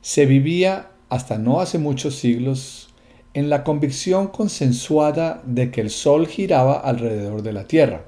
se 0.00 0.24
vivía 0.24 0.92
hasta 1.10 1.36
no 1.36 1.60
hace 1.60 1.76
muchos 1.76 2.14
siglos 2.14 2.89
en 3.32 3.48
la 3.48 3.62
convicción 3.62 4.28
consensuada 4.28 5.42
de 5.44 5.70
que 5.70 5.80
el 5.80 5.90
Sol 5.90 6.26
giraba 6.26 6.74
alrededor 6.74 7.42
de 7.42 7.52
la 7.52 7.64
Tierra. 7.64 8.04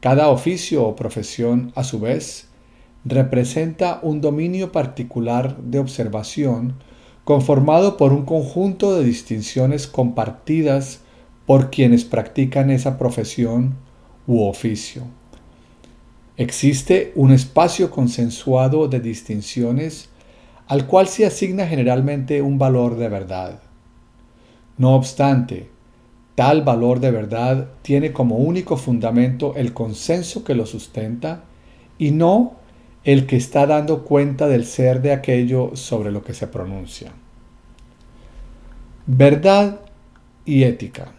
Cada 0.00 0.28
oficio 0.28 0.84
o 0.84 0.96
profesión, 0.96 1.72
a 1.76 1.84
su 1.84 2.00
vez, 2.00 2.48
representa 3.04 4.00
un 4.02 4.20
dominio 4.20 4.72
particular 4.72 5.56
de 5.58 5.78
observación 5.78 6.74
conformado 7.24 7.96
por 7.96 8.12
un 8.12 8.24
conjunto 8.24 8.96
de 8.96 9.04
distinciones 9.04 9.86
compartidas 9.86 11.00
por 11.46 11.70
quienes 11.70 12.04
practican 12.04 12.70
esa 12.70 12.98
profesión 12.98 13.76
u 14.26 14.42
oficio. 14.42 15.02
Existe 16.36 17.12
un 17.14 17.30
espacio 17.30 17.90
consensuado 17.90 18.88
de 18.88 18.98
distinciones 18.98 20.08
al 20.66 20.86
cual 20.86 21.06
se 21.06 21.26
asigna 21.26 21.66
generalmente 21.66 22.42
un 22.42 22.58
valor 22.58 22.96
de 22.96 23.08
verdad. 23.08 23.60
No 24.78 24.94
obstante, 24.94 25.68
tal 26.34 26.62
valor 26.62 27.00
de 27.00 27.10
verdad 27.10 27.68
tiene 27.82 28.12
como 28.12 28.36
único 28.36 28.76
fundamento 28.76 29.54
el 29.56 29.72
consenso 29.72 30.44
que 30.44 30.54
lo 30.54 30.66
sustenta 30.66 31.44
y 31.98 32.10
no 32.10 32.56
el 33.04 33.26
que 33.26 33.36
está 33.36 33.66
dando 33.66 34.04
cuenta 34.04 34.48
del 34.48 34.64
ser 34.64 35.02
de 35.02 35.12
aquello 35.12 35.72
sobre 35.74 36.10
lo 36.12 36.22
que 36.22 36.34
se 36.34 36.46
pronuncia. 36.46 37.12
Verdad 39.06 39.80
y 40.44 40.62
ética. 40.62 41.12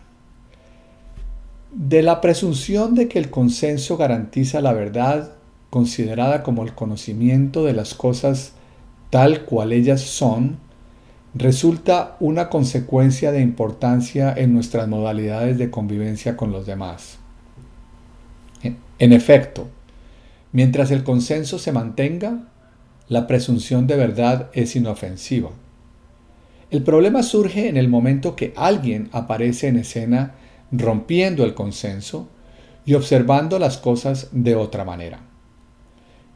De 1.72 2.02
la 2.02 2.22
presunción 2.22 2.96
de 2.96 3.08
que 3.08 3.20
el 3.20 3.30
consenso 3.30 3.98
garantiza 3.98 4.62
la 4.62 4.74
verdad, 4.74 5.34
considerada 5.70 6.44
como 6.44 6.64
el 6.64 6.74
conocimiento 6.74 7.66
de 7.66 7.74
las 7.74 7.94
cosas 7.94 8.54
tal 9.10 9.46
cual 9.46 9.74
ellas 9.74 10.02
son, 10.02 10.60
resulta 11.36 12.16
una 12.20 12.50
consecuencia 12.50 13.32
de 13.32 13.42
importancia 13.42 14.34
en 14.36 14.54
nuestras 14.54 14.88
modalidades 14.88 15.58
de 15.58 15.72
convivencia 15.72 16.38
con 16.38 16.52
los 16.52 16.66
demás. 16.66 17.18
En 19.00 19.12
efecto, 19.12 19.68
mientras 20.52 20.92
el 20.92 21.04
consenso 21.04 21.60
se 21.60 21.72
mantenga, 21.72 22.48
la 23.10 23.28
presunción 23.28 23.88
de 23.88 23.98
verdad 23.98 24.50
es 24.54 24.76
inofensiva. 24.76 25.50
El 26.72 26.84
problema 26.84 27.22
surge 27.22 27.68
en 27.68 27.78
el 27.78 27.90
momento 27.90 28.36
que 28.36 28.54
alguien 28.56 29.10
aparece 29.12 29.68
en 29.68 29.78
escena 29.78 30.36
rompiendo 30.72 31.44
el 31.44 31.54
consenso 31.54 32.30
y 32.86 32.94
observando 32.94 33.60
las 33.60 33.78
cosas 33.78 34.30
de 34.32 34.56
otra 34.56 34.86
manera. 34.86 35.20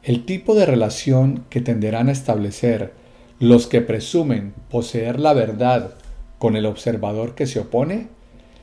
El 0.02 0.24
tipo 0.24 0.54
de 0.54 0.66
relación 0.66 1.44
que 1.50 1.60
tenderán 1.60 2.08
a 2.08 2.12
establecer 2.12 2.94
los 3.40 3.68
que 3.68 3.80
presumen 3.80 4.52
poseer 4.68 5.20
la 5.20 5.32
verdad 5.32 5.94
con 6.38 6.56
el 6.56 6.66
observador 6.66 7.34
que 7.34 7.46
se 7.46 7.60
opone 7.60 8.08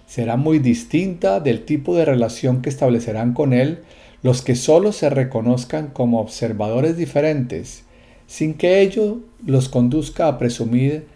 será 0.05 0.35
muy 0.35 0.59
distinta 0.59 1.39
del 1.39 1.65
tipo 1.65 1.95
de 1.95 2.05
relación 2.05 2.61
que 2.61 2.69
establecerán 2.69 3.33
con 3.33 3.53
él 3.53 3.83
los 4.21 4.41
que 4.41 4.55
solo 4.55 4.91
se 4.91 5.09
reconozcan 5.09 5.87
como 5.87 6.19
observadores 6.19 6.97
diferentes, 6.97 7.83
sin 8.27 8.55
que 8.55 8.81
ello 8.81 9.19
los 9.45 9.69
conduzca 9.69 10.27
a 10.27 10.37
presumir 10.37 11.07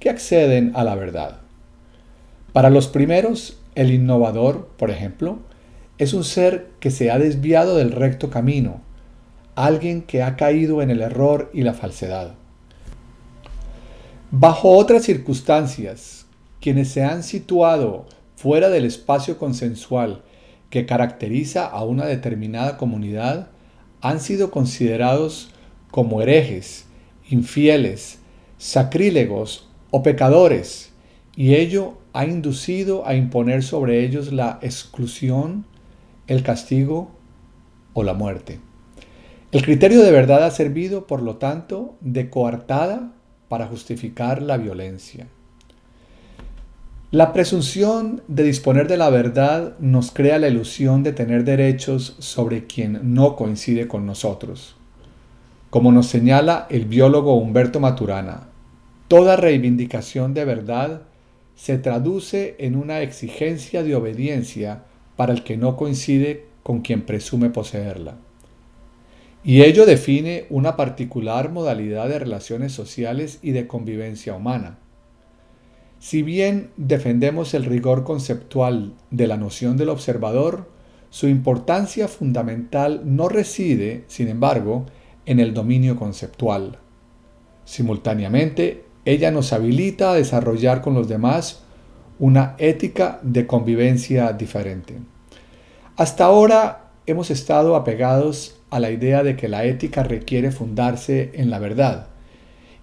que 0.00 0.10
acceden 0.10 0.72
a 0.74 0.82
la 0.82 0.94
verdad. 0.94 1.40
Para 2.52 2.70
los 2.70 2.88
primeros, 2.88 3.60
el 3.74 3.92
innovador, 3.92 4.68
por 4.76 4.90
ejemplo, 4.90 5.38
es 5.98 6.14
un 6.14 6.24
ser 6.24 6.68
que 6.80 6.90
se 6.90 7.10
ha 7.10 7.18
desviado 7.18 7.76
del 7.76 7.92
recto 7.92 8.30
camino, 8.30 8.80
alguien 9.54 10.02
que 10.02 10.22
ha 10.22 10.36
caído 10.36 10.82
en 10.82 10.90
el 10.90 11.00
error 11.00 11.50
y 11.52 11.62
la 11.62 11.74
falsedad. 11.74 12.34
Bajo 14.36 14.70
otras 14.70 15.04
circunstancias, 15.04 16.26
quienes 16.60 16.88
se 16.88 17.04
han 17.04 17.22
situado 17.22 18.06
fuera 18.34 18.68
del 18.68 18.84
espacio 18.84 19.38
consensual 19.38 20.24
que 20.70 20.86
caracteriza 20.86 21.66
a 21.66 21.84
una 21.84 22.04
determinada 22.06 22.76
comunidad 22.76 23.50
han 24.00 24.18
sido 24.18 24.50
considerados 24.50 25.52
como 25.92 26.20
herejes, 26.20 26.86
infieles, 27.30 28.18
sacrílegos 28.58 29.68
o 29.92 30.02
pecadores, 30.02 30.90
y 31.36 31.54
ello 31.54 31.98
ha 32.12 32.26
inducido 32.26 33.06
a 33.06 33.14
imponer 33.14 33.62
sobre 33.62 34.04
ellos 34.04 34.32
la 34.32 34.58
exclusión, 34.62 35.64
el 36.26 36.42
castigo 36.42 37.12
o 37.92 38.02
la 38.02 38.14
muerte. 38.14 38.58
El 39.52 39.62
criterio 39.62 40.02
de 40.02 40.10
verdad 40.10 40.42
ha 40.42 40.50
servido, 40.50 41.06
por 41.06 41.22
lo 41.22 41.36
tanto, 41.36 41.94
de 42.00 42.30
coartada 42.30 43.12
para 43.54 43.68
justificar 43.68 44.42
la 44.42 44.56
violencia. 44.56 45.28
La 47.12 47.32
presunción 47.32 48.20
de 48.26 48.42
disponer 48.42 48.88
de 48.88 48.96
la 48.96 49.10
verdad 49.10 49.78
nos 49.78 50.10
crea 50.10 50.40
la 50.40 50.48
ilusión 50.48 51.04
de 51.04 51.12
tener 51.12 51.44
derechos 51.44 52.16
sobre 52.18 52.66
quien 52.66 53.14
no 53.14 53.36
coincide 53.36 53.86
con 53.86 54.06
nosotros. 54.06 54.74
Como 55.70 55.92
nos 55.92 56.08
señala 56.08 56.66
el 56.68 56.86
biólogo 56.86 57.36
Humberto 57.36 57.78
Maturana, 57.78 58.48
toda 59.06 59.36
reivindicación 59.36 60.34
de 60.34 60.44
verdad 60.44 61.02
se 61.54 61.78
traduce 61.78 62.56
en 62.58 62.74
una 62.74 63.02
exigencia 63.02 63.84
de 63.84 63.94
obediencia 63.94 64.82
para 65.14 65.32
el 65.32 65.44
que 65.44 65.56
no 65.56 65.76
coincide 65.76 66.46
con 66.64 66.80
quien 66.80 67.02
presume 67.02 67.50
poseerla. 67.50 68.16
Y 69.44 69.62
ello 69.62 69.84
define 69.84 70.46
una 70.48 70.74
particular 70.74 71.50
modalidad 71.52 72.08
de 72.08 72.18
relaciones 72.18 72.72
sociales 72.72 73.38
y 73.42 73.50
de 73.50 73.66
convivencia 73.66 74.34
humana. 74.34 74.78
Si 75.98 76.22
bien 76.22 76.70
defendemos 76.78 77.52
el 77.52 77.66
rigor 77.66 78.04
conceptual 78.04 78.94
de 79.10 79.26
la 79.26 79.36
noción 79.36 79.76
del 79.76 79.90
observador, 79.90 80.70
su 81.10 81.28
importancia 81.28 82.08
fundamental 82.08 83.02
no 83.04 83.28
reside, 83.28 84.04
sin 84.08 84.28
embargo, 84.28 84.86
en 85.26 85.40
el 85.40 85.52
dominio 85.52 85.96
conceptual. 85.96 86.78
Simultáneamente, 87.66 88.84
ella 89.04 89.30
nos 89.30 89.52
habilita 89.52 90.10
a 90.10 90.14
desarrollar 90.14 90.80
con 90.80 90.94
los 90.94 91.06
demás 91.06 91.62
una 92.18 92.54
ética 92.58 93.20
de 93.22 93.46
convivencia 93.46 94.32
diferente. 94.32 94.94
Hasta 95.96 96.24
ahora 96.24 96.92
hemos 97.06 97.30
estado 97.30 97.76
apegados 97.76 98.60
a 98.74 98.80
la 98.80 98.90
idea 98.90 99.22
de 99.22 99.36
que 99.36 99.48
la 99.48 99.64
ética 99.64 100.02
requiere 100.02 100.50
fundarse 100.50 101.30
en 101.34 101.48
la 101.48 101.60
verdad, 101.60 102.08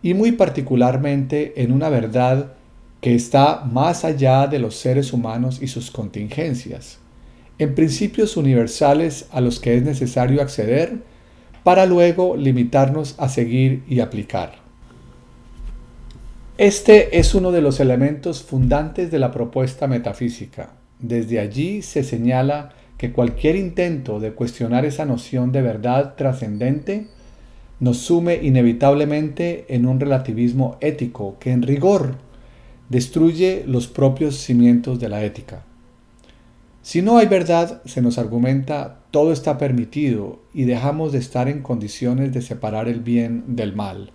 y 0.01 0.13
muy 0.13 0.32
particularmente 0.32 1.62
en 1.62 1.73
una 1.73 1.89
verdad 1.89 2.54
que 3.01 3.13
está 3.13 3.65
más 3.65 4.06
allá 4.06 4.47
de 4.47 4.60
los 4.60 4.77
seres 4.77 5.12
humanos 5.12 5.60
y 5.62 5.67
sus 5.67 5.91
contingencias, 5.91 6.99
en 7.60 7.75
principios 7.75 8.38
universales 8.38 9.27
a 9.34 9.41
los 9.41 9.60
que 9.60 9.75
es 9.75 9.84
necesario 9.84 10.41
acceder 10.41 10.99
para 11.65 11.86
luego 11.86 12.38
limitarnos 12.38 13.15
a 13.17 13.27
seguir 13.27 13.84
y 13.86 13.99
aplicar. 13.99 14.62
Este 16.58 17.19
es 17.19 17.36
uno 17.36 17.51
de 17.51 17.62
los 17.62 17.82
elementos 17.82 18.43
fundantes 18.43 19.12
de 19.12 19.19
la 19.19 19.32
propuesta 19.32 19.88
metafísica. 19.88 20.71
Desde 20.99 21.41
allí 21.41 21.82
se 21.82 22.06
señala 22.06 22.75
que 23.01 23.11
cualquier 23.11 23.55
intento 23.55 24.19
de 24.19 24.33
cuestionar 24.33 24.85
esa 24.85 25.05
noción 25.05 25.51
de 25.51 25.63
verdad 25.63 26.13
trascendente 26.13 27.07
nos 27.79 27.97
sume 27.97 28.35
inevitablemente 28.43 29.65
en 29.69 29.87
un 29.87 29.99
relativismo 29.99 30.77
ético 30.81 31.37
que 31.39 31.51
en 31.51 31.63
rigor 31.63 32.13
destruye 32.89 33.63
los 33.65 33.87
propios 33.87 34.35
cimientos 34.35 34.99
de 34.99 35.09
la 35.09 35.23
ética. 35.23 35.63
Si 36.83 37.01
no 37.01 37.17
hay 37.17 37.25
verdad, 37.25 37.81
se 37.85 38.03
nos 38.03 38.19
argumenta, 38.19 38.99
todo 39.09 39.31
está 39.31 39.57
permitido 39.57 40.39
y 40.53 40.65
dejamos 40.65 41.11
de 41.11 41.17
estar 41.17 41.47
en 41.47 41.63
condiciones 41.63 42.31
de 42.33 42.43
separar 42.43 42.87
el 42.87 42.99
bien 42.99 43.55
del 43.55 43.75
mal. 43.75 44.11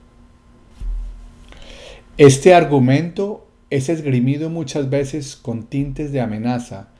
Este 2.18 2.55
argumento 2.55 3.49
es 3.68 3.88
esgrimido 3.88 4.49
muchas 4.49 4.88
veces 4.90 5.35
con 5.35 5.64
tintes 5.64 6.12
de 6.12 6.20
amenaza 6.20 6.90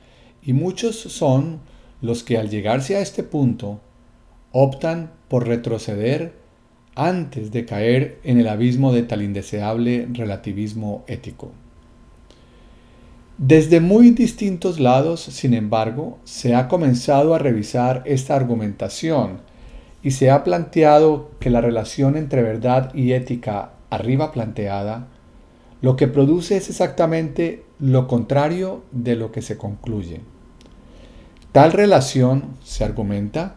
y 0.43 0.51
muchos 0.51 0.97
son 0.97 1.61
los 2.01 2.23
que 2.23 2.37
al 2.37 2.49
llegarse 2.49 2.95
a 2.95 3.01
este 3.01 3.23
punto 3.23 3.79
optan 4.51 5.11
por 5.27 5.47
retroceder 5.47 6.33
antes 6.95 7.51
de 7.51 7.65
caer 7.65 8.19
en 8.23 8.39
el 8.39 8.47
abismo 8.47 8.91
de 8.91 9.03
tal 9.03 9.21
indeseable 9.21 10.07
relativismo 10.11 11.03
ético. 11.07 11.51
Desde 13.37 13.79
muy 13.81 14.11
distintos 14.11 14.79
lados, 14.79 15.21
sin 15.21 15.53
embargo, 15.53 16.17
se 16.23 16.55
ha 16.55 16.67
comenzado 16.67 17.35
a 17.35 17.39
revisar 17.39 18.01
esta 18.05 18.35
argumentación 18.35 19.41
y 20.01 20.11
se 20.11 20.31
ha 20.31 20.43
planteado 20.43 21.29
que 21.39 21.51
la 21.51 21.61
relación 21.61 22.17
entre 22.17 22.41
verdad 22.41 22.93
y 22.95 23.11
ética 23.11 23.73
arriba 23.91 24.31
planteada 24.31 25.07
lo 25.81 25.95
que 25.95 26.07
produce 26.07 26.57
es 26.57 26.69
exactamente 26.69 27.63
lo 27.79 28.07
contrario 28.07 28.83
de 28.91 29.15
lo 29.15 29.31
que 29.31 29.43
se 29.43 29.57
concluye. 29.57 30.21
Tal 31.51 31.71
relación, 31.71 32.55
se 32.63 32.83
argumenta, 32.83 33.55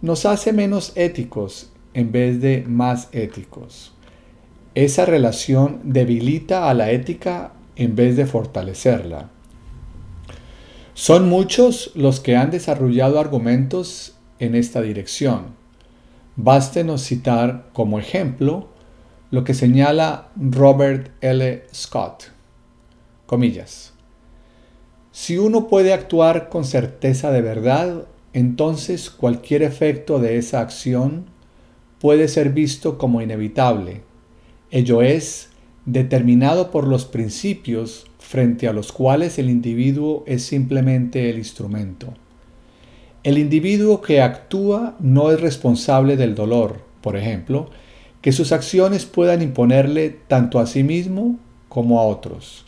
nos 0.00 0.26
hace 0.26 0.52
menos 0.52 0.92
éticos 0.96 1.70
en 1.94 2.12
vez 2.12 2.40
de 2.40 2.64
más 2.66 3.08
éticos. 3.12 3.92
Esa 4.74 5.04
relación 5.04 5.80
debilita 5.84 6.68
a 6.68 6.74
la 6.74 6.90
ética 6.90 7.52
en 7.76 7.94
vez 7.94 8.16
de 8.16 8.26
fortalecerla. 8.26 9.28
Son 10.94 11.28
muchos 11.28 11.92
los 11.94 12.20
que 12.20 12.36
han 12.36 12.50
desarrollado 12.50 13.18
argumentos 13.18 14.14
en 14.38 14.54
esta 14.54 14.82
dirección. 14.82 15.54
Bástenos 16.36 17.02
citar 17.02 17.68
como 17.72 17.98
ejemplo 17.98 18.68
lo 19.30 19.44
que 19.44 19.54
señala 19.54 20.28
Robert 20.36 21.10
L. 21.22 21.64
Scott. 21.72 22.24
Comillas. 23.26 23.91
Si 25.12 25.36
uno 25.36 25.68
puede 25.68 25.92
actuar 25.92 26.48
con 26.48 26.64
certeza 26.64 27.30
de 27.30 27.42
verdad, 27.42 28.06
entonces 28.32 29.10
cualquier 29.10 29.62
efecto 29.62 30.18
de 30.18 30.38
esa 30.38 30.60
acción 30.60 31.26
puede 32.00 32.28
ser 32.28 32.50
visto 32.50 32.96
como 32.96 33.20
inevitable. 33.20 34.00
Ello 34.70 35.02
es, 35.02 35.50
determinado 35.84 36.70
por 36.70 36.86
los 36.86 37.04
principios 37.04 38.06
frente 38.18 38.68
a 38.68 38.72
los 38.72 38.90
cuales 38.90 39.38
el 39.38 39.50
individuo 39.50 40.24
es 40.26 40.44
simplemente 40.44 41.28
el 41.28 41.36
instrumento. 41.36 42.14
El 43.22 43.36
individuo 43.36 44.00
que 44.00 44.22
actúa 44.22 44.96
no 44.98 45.30
es 45.30 45.40
responsable 45.42 46.16
del 46.16 46.34
dolor, 46.34 46.80
por 47.02 47.18
ejemplo, 47.18 47.68
que 48.22 48.32
sus 48.32 48.50
acciones 48.50 49.04
puedan 49.04 49.42
imponerle 49.42 50.08
tanto 50.26 50.58
a 50.58 50.66
sí 50.66 50.82
mismo 50.82 51.38
como 51.68 52.00
a 52.00 52.04
otros. 52.04 52.64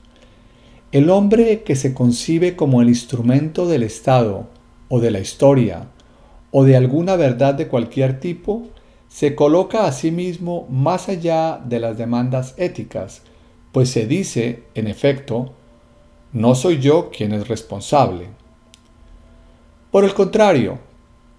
El 0.95 1.11
hombre 1.11 1.65
que 1.65 1.75
se 1.75 1.93
concibe 1.93 2.55
como 2.55 2.81
el 2.81 2.89
instrumento 2.89 3.67
del 3.67 3.83
Estado 3.83 4.47
o 4.89 5.01
de 5.01 5.11
la 5.11 5.19
historia 5.19 5.89
o 6.53 6.63
de 6.63 6.77
alguna 6.77 7.17
verdad 7.17 7.55
de 7.55 7.67
cualquier 7.67 8.21
tipo, 8.21 8.69
se 9.09 9.35
coloca 9.35 9.87
a 9.87 9.93
sí 9.93 10.13
mismo 10.13 10.69
más 10.71 11.09
allá 11.09 11.61
de 11.65 11.81
las 11.81 11.99
demandas 11.99 12.55
éticas, 12.59 13.23
pues 13.73 13.91
se 13.91 14.07
dice, 14.07 14.63
en 14.77 14.87
efecto, 14.87 15.53
no 16.33 16.55
soy 16.55 16.79
yo 16.79 17.11
quien 17.11 17.33
es 17.33 17.49
responsable. 17.49 18.29
Por 19.91 20.05
el 20.05 20.15
contrario, 20.15 20.79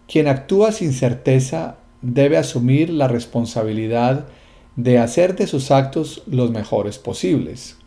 quien 0.06 0.28
actúa 0.28 0.74
sin 0.74 0.92
certeza 0.92 1.78
debe 2.02 2.36
asumir 2.36 2.90
la 2.90 3.08
responsabilidad 3.08 4.28
de 4.76 5.00
hacer 5.00 5.38
de 5.38 5.48
sus 5.48 5.72
actos 5.72 6.24
los 6.28 6.52
mejores 6.52 6.98
posibles. 6.98 7.78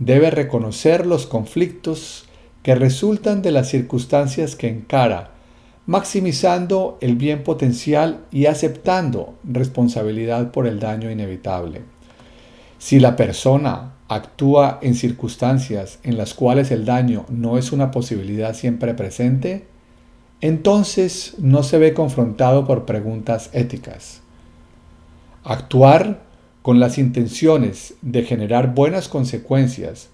Debe 0.00 0.30
reconocer 0.30 1.06
los 1.06 1.26
conflictos 1.26 2.24
que 2.62 2.74
resultan 2.74 3.42
de 3.42 3.50
las 3.50 3.68
circunstancias 3.68 4.56
que 4.56 4.68
encara, 4.68 5.30
maximizando 5.84 6.96
el 7.02 7.16
bien 7.16 7.44
potencial 7.44 8.24
y 8.32 8.46
aceptando 8.46 9.34
responsabilidad 9.44 10.52
por 10.52 10.66
el 10.66 10.80
daño 10.80 11.10
inevitable. 11.10 11.82
Si 12.78 12.98
la 12.98 13.14
persona 13.14 13.92
actúa 14.08 14.78
en 14.80 14.94
circunstancias 14.94 15.98
en 16.02 16.16
las 16.16 16.32
cuales 16.32 16.70
el 16.70 16.86
daño 16.86 17.26
no 17.28 17.58
es 17.58 17.70
una 17.70 17.90
posibilidad 17.90 18.54
siempre 18.54 18.94
presente, 18.94 19.66
entonces 20.40 21.34
no 21.38 21.62
se 21.62 21.76
ve 21.76 21.92
confrontado 21.92 22.66
por 22.66 22.86
preguntas 22.86 23.50
éticas. 23.52 24.22
Actuar 25.44 26.29
con 26.62 26.80
las 26.80 26.98
intenciones 26.98 27.94
de 28.02 28.22
generar 28.22 28.74
buenas 28.74 29.08
consecuencias, 29.08 30.08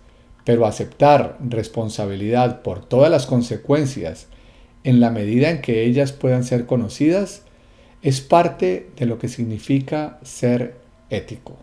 pero 0.45 0.67
aceptar 0.67 1.39
responsabilidad 1.41 2.63
por 2.63 2.85
todas 2.85 3.11
las 3.11 3.27
consecuencias 3.27 4.29
en 4.85 5.01
la 5.01 5.11
medida 5.11 5.51
en 5.51 5.61
que 5.61 5.85
ellas 5.85 6.13
puedan 6.13 6.45
ser 6.45 6.67
conocidas, 6.67 7.43
es 8.03 8.21
parte 8.21 8.91
de 8.97 9.07
lo 9.07 9.19
que 9.19 9.29
significa 9.29 10.21
ser 10.23 10.77
ético. 11.11 11.57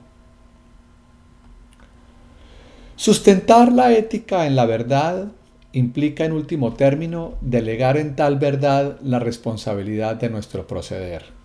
Sustentar 2.97 3.71
la 3.71 3.93
ética 3.93 4.45
en 4.45 4.57
la 4.57 4.65
verdad 4.65 5.31
implica 5.71 6.25
en 6.25 6.33
último 6.33 6.73
término 6.73 7.35
delegar 7.41 7.97
en 7.97 8.15
tal 8.15 8.37
verdad 8.37 8.99
la 9.01 9.19
responsabilidad 9.19 10.17
de 10.17 10.29
nuestro 10.29 10.67
proceder. 10.67 11.42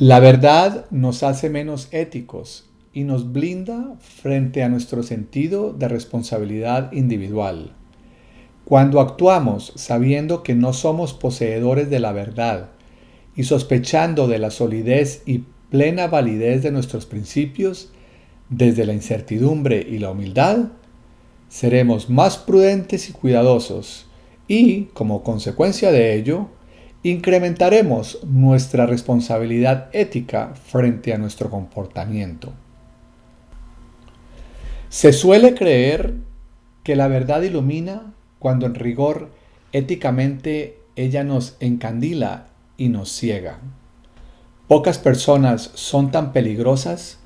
La 0.00 0.20
verdad 0.20 0.86
nos 0.92 1.24
hace 1.24 1.50
menos 1.50 1.88
éticos 1.90 2.70
y 2.92 3.02
nos 3.02 3.32
blinda 3.32 3.96
frente 3.98 4.62
a 4.62 4.68
nuestro 4.68 5.02
sentido 5.02 5.72
de 5.72 5.88
responsabilidad 5.88 6.92
individual. 6.92 7.72
Cuando 8.64 9.00
actuamos 9.00 9.72
sabiendo 9.74 10.44
que 10.44 10.54
no 10.54 10.72
somos 10.72 11.14
poseedores 11.14 11.90
de 11.90 11.98
la 11.98 12.12
verdad 12.12 12.68
y 13.34 13.42
sospechando 13.42 14.28
de 14.28 14.38
la 14.38 14.52
solidez 14.52 15.24
y 15.26 15.42
plena 15.68 16.06
validez 16.06 16.62
de 16.62 16.70
nuestros 16.70 17.04
principios, 17.04 17.90
desde 18.50 18.86
la 18.86 18.92
incertidumbre 18.92 19.84
y 19.84 19.98
la 19.98 20.12
humildad, 20.12 20.68
seremos 21.48 22.08
más 22.08 22.38
prudentes 22.38 23.10
y 23.10 23.12
cuidadosos 23.12 24.06
y, 24.46 24.84
como 24.94 25.24
consecuencia 25.24 25.90
de 25.90 26.14
ello, 26.14 26.50
incrementaremos 27.02 28.24
nuestra 28.24 28.86
responsabilidad 28.86 29.88
ética 29.92 30.54
frente 30.54 31.12
a 31.12 31.18
nuestro 31.18 31.50
comportamiento. 31.50 32.52
Se 34.88 35.12
suele 35.12 35.54
creer 35.54 36.14
que 36.82 36.96
la 36.96 37.08
verdad 37.08 37.42
ilumina 37.42 38.14
cuando 38.38 38.66
en 38.66 38.74
rigor 38.74 39.30
éticamente 39.72 40.78
ella 40.96 41.24
nos 41.24 41.56
encandila 41.60 42.48
y 42.76 42.88
nos 42.88 43.10
ciega. 43.10 43.60
Pocas 44.66 44.98
personas 44.98 45.70
son 45.74 46.10
tan 46.10 46.32
peligrosas 46.32 47.18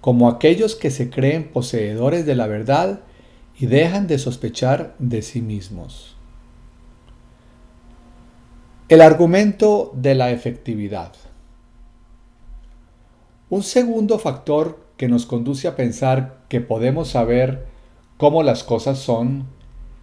como 0.00 0.28
aquellos 0.28 0.74
que 0.74 0.90
se 0.90 1.10
creen 1.10 1.48
poseedores 1.48 2.26
de 2.26 2.34
la 2.34 2.46
verdad 2.46 3.00
y 3.58 3.66
dejan 3.66 4.06
de 4.06 4.18
sospechar 4.18 4.94
de 4.98 5.22
sí 5.22 5.42
mismos. 5.42 6.16
El 8.90 9.02
argumento 9.02 9.92
de 9.94 10.16
la 10.16 10.32
efectividad. 10.32 11.12
Un 13.48 13.62
segundo 13.62 14.18
factor 14.18 14.84
que 14.96 15.06
nos 15.06 15.26
conduce 15.26 15.68
a 15.68 15.76
pensar 15.76 16.40
que 16.48 16.60
podemos 16.60 17.10
saber 17.10 17.68
cómo 18.16 18.42
las 18.42 18.64
cosas 18.64 18.98
son 18.98 19.46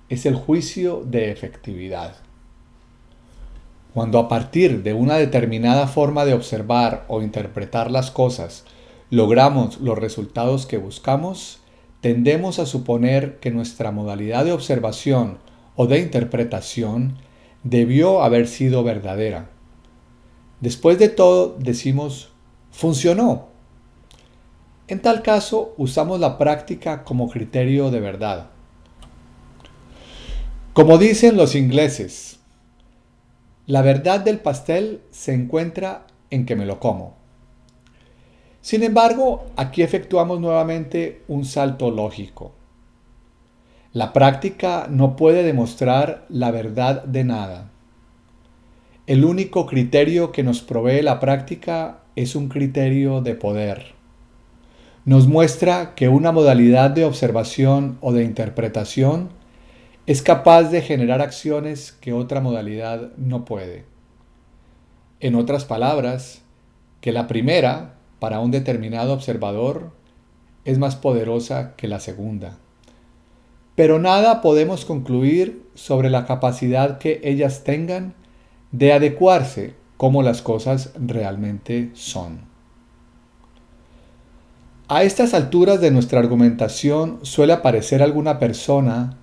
es 0.08 0.26
el 0.26 0.36
juicio 0.36 1.04
de 1.06 1.32
efectividad. 1.32 2.16
Cuando 3.94 4.20
a 4.20 4.30
partir 4.30 4.84
de 4.84 4.94
una 4.94 5.16
determinada 5.16 5.88
forma 5.88 6.24
de 6.24 6.34
observar 6.34 7.04
o 7.10 7.22
interpretar 7.22 7.92
las 7.92 8.10
cosas 8.10 8.64
logramos 9.10 9.82
los 9.82 9.98
resultados 9.98 10.66
que 10.66 10.78
buscamos, 10.78 11.60
tendemos 12.00 12.58
a 12.58 12.66
suponer 12.66 13.40
que 13.42 13.52
nuestra 13.52 13.92
modalidad 13.92 14.46
de 14.46 14.54
observación 14.54 15.40
o 15.76 15.88
de 15.88 16.00
interpretación 16.00 17.27
debió 17.70 18.24
haber 18.24 18.48
sido 18.48 18.84
verdadera. 18.84 19.50
Después 20.62 20.98
de 21.00 21.10
todo, 21.10 21.56
decimos, 21.60 22.32
funcionó. 22.72 23.50
En 24.88 25.02
tal 25.02 25.22
caso, 25.22 25.74
usamos 25.78 26.20
la 26.20 26.38
práctica 26.38 27.04
como 27.04 27.30
criterio 27.30 27.92
de 27.92 28.00
verdad. 28.00 28.50
Como 30.74 30.98
dicen 30.98 31.36
los 31.36 31.56
ingleses, 31.56 32.40
la 33.66 33.82
verdad 33.82 34.22
del 34.22 34.40
pastel 34.40 35.02
se 35.12 35.34
encuentra 35.34 36.08
en 36.30 36.46
que 36.46 36.56
me 36.56 36.66
lo 36.66 36.80
como. 36.80 37.18
Sin 38.62 38.84
embargo, 38.84 39.46
aquí 39.58 39.82
efectuamos 39.82 40.40
nuevamente 40.40 41.24
un 41.28 41.44
salto 41.44 41.92
lógico. 41.92 42.54
La 43.98 44.14
práctica 44.14 44.86
no 44.92 45.16
puede 45.16 45.42
demostrar 45.42 46.28
la 46.30 46.52
verdad 46.52 47.04
de 47.06 47.24
nada. 47.24 47.72
El 49.08 49.26
único 49.26 49.66
criterio 49.66 50.32
que 50.32 50.44
nos 50.44 50.62
provee 50.62 51.02
la 51.02 51.20
práctica 51.20 52.02
es 52.16 52.36
un 52.36 52.48
criterio 52.48 53.22
de 53.22 53.34
poder. 53.34 53.96
Nos 55.04 55.26
muestra 55.26 55.96
que 55.96 56.10
una 56.10 56.32
modalidad 56.32 56.92
de 56.92 57.06
observación 57.06 57.98
o 58.00 58.14
de 58.14 58.24
interpretación 58.24 59.30
es 60.06 60.22
capaz 60.22 60.66
de 60.66 60.84
generar 60.84 61.24
acciones 61.24 61.92
que 61.92 62.14
otra 62.14 62.40
modalidad 62.40 63.14
no 63.18 63.46
puede. 63.46 63.86
En 65.22 65.34
otras 65.34 65.66
palabras, 65.66 66.44
que 67.02 67.12
la 67.12 67.26
primera, 67.26 67.96
para 68.20 68.42
un 68.42 68.52
determinado 68.52 69.12
observador, 69.12 69.92
es 70.66 70.78
más 70.78 70.96
poderosa 70.96 71.76
que 71.78 71.88
la 71.88 72.00
segunda. 72.00 72.60
Pero 73.78 74.00
nada 74.00 74.42
podemos 74.42 74.86
concluir 74.86 75.62
sobre 75.76 76.10
la 76.10 76.26
capacidad 76.26 76.98
que 76.98 77.22
ellas 77.24 77.64
tengan 77.64 78.16
de 78.72 78.92
adecuarse 78.92 79.76
como 79.98 80.24
las 80.24 80.42
cosas 80.42 80.94
realmente 81.00 81.92
son. 81.94 82.40
A 84.88 85.04
estas 85.04 85.36
alturas 85.36 85.80
de 85.80 85.92
nuestra 85.92 86.18
argumentación 86.18 87.20
suele 87.22 87.54
aparecer 87.54 88.02
alguna 88.02 88.40
persona 88.40 89.16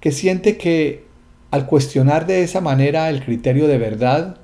que 0.00 0.12
siente 0.12 0.56
que 0.56 1.04
al 1.50 1.66
cuestionar 1.66 2.26
de 2.26 2.42
esa 2.42 2.62
manera 2.62 3.10
el 3.10 3.22
criterio 3.22 3.66
de 3.66 3.76
verdad, 3.76 4.38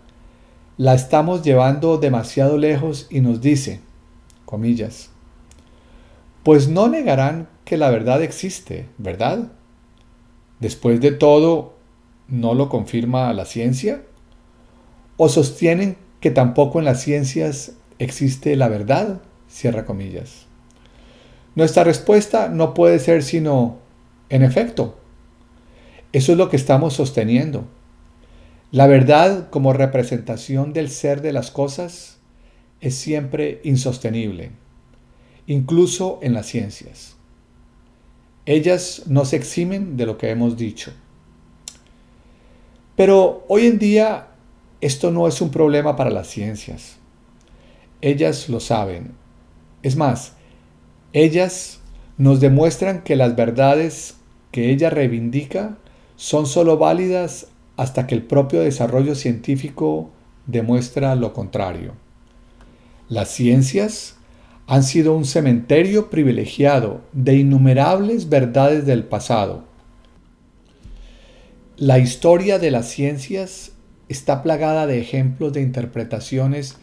la 0.76 0.92
estamos 0.92 1.42
llevando 1.42 1.96
demasiado 1.96 2.58
lejos 2.58 3.06
y 3.08 3.20
nos 3.22 3.40
dice, 3.40 3.80
comillas, 4.44 5.08
pues 6.42 6.68
no 6.68 6.88
negarán 6.88 7.55
que 7.66 7.76
la 7.76 7.90
verdad 7.90 8.22
existe, 8.22 8.86
¿verdad? 8.96 9.50
Después 10.60 11.00
de 11.00 11.10
todo, 11.10 11.74
¿no 12.28 12.54
lo 12.54 12.68
confirma 12.68 13.32
la 13.34 13.44
ciencia? 13.44 14.04
¿O 15.16 15.28
sostienen 15.28 15.96
que 16.20 16.30
tampoco 16.30 16.78
en 16.78 16.84
las 16.84 17.02
ciencias 17.02 17.72
existe 17.98 18.54
la 18.54 18.68
verdad? 18.68 19.20
Cierra 19.48 19.84
comillas. 19.84 20.46
Nuestra 21.56 21.82
respuesta 21.82 22.48
no 22.48 22.72
puede 22.72 23.00
ser 23.00 23.24
sino, 23.24 23.78
en 24.28 24.44
efecto, 24.44 25.00
eso 26.12 26.32
es 26.32 26.38
lo 26.38 26.48
que 26.48 26.56
estamos 26.56 26.94
sosteniendo. 26.94 27.66
La 28.70 28.86
verdad 28.86 29.50
como 29.50 29.72
representación 29.72 30.72
del 30.72 30.88
ser 30.88 31.20
de 31.20 31.32
las 31.32 31.50
cosas 31.50 32.18
es 32.80 32.94
siempre 32.94 33.60
insostenible, 33.64 34.52
incluso 35.48 36.20
en 36.22 36.32
las 36.32 36.46
ciencias. 36.46 37.15
Ellas 38.46 39.02
no 39.06 39.24
se 39.24 39.36
eximen 39.36 39.96
de 39.96 40.06
lo 40.06 40.16
que 40.16 40.30
hemos 40.30 40.56
dicho. 40.56 40.92
Pero 42.96 43.44
hoy 43.48 43.66
en 43.66 43.78
día 43.78 44.28
esto 44.80 45.10
no 45.10 45.26
es 45.26 45.40
un 45.40 45.50
problema 45.50 45.96
para 45.96 46.10
las 46.10 46.28
ciencias. 46.28 46.96
Ellas 48.00 48.48
lo 48.48 48.60
saben. 48.60 49.12
Es 49.82 49.96
más, 49.96 50.34
ellas 51.12 51.80
nos 52.18 52.40
demuestran 52.40 53.02
que 53.02 53.16
las 53.16 53.36
verdades 53.36 54.16
que 54.52 54.70
ella 54.70 54.90
reivindica 54.90 55.76
son 56.16 56.46
sólo 56.46 56.78
válidas 56.78 57.48
hasta 57.76 58.06
que 58.06 58.14
el 58.14 58.22
propio 58.22 58.60
desarrollo 58.60 59.14
científico 59.14 60.10
demuestra 60.46 61.14
lo 61.14 61.32
contrario. 61.32 61.94
Las 63.08 63.28
ciencias 63.28 64.15
han 64.66 64.82
sido 64.82 65.16
un 65.16 65.24
cementerio 65.24 66.10
privilegiado 66.10 67.00
de 67.12 67.36
innumerables 67.36 68.28
verdades 68.28 68.84
del 68.84 69.04
pasado. 69.04 69.64
La 71.76 71.98
historia 71.98 72.58
de 72.58 72.70
las 72.70 72.88
ciencias 72.88 73.72
está 74.08 74.42
plagada 74.42 74.86
de 74.86 75.00
ejemplos 75.00 75.52
de 75.52 75.60
interpretaciones 75.60 76.76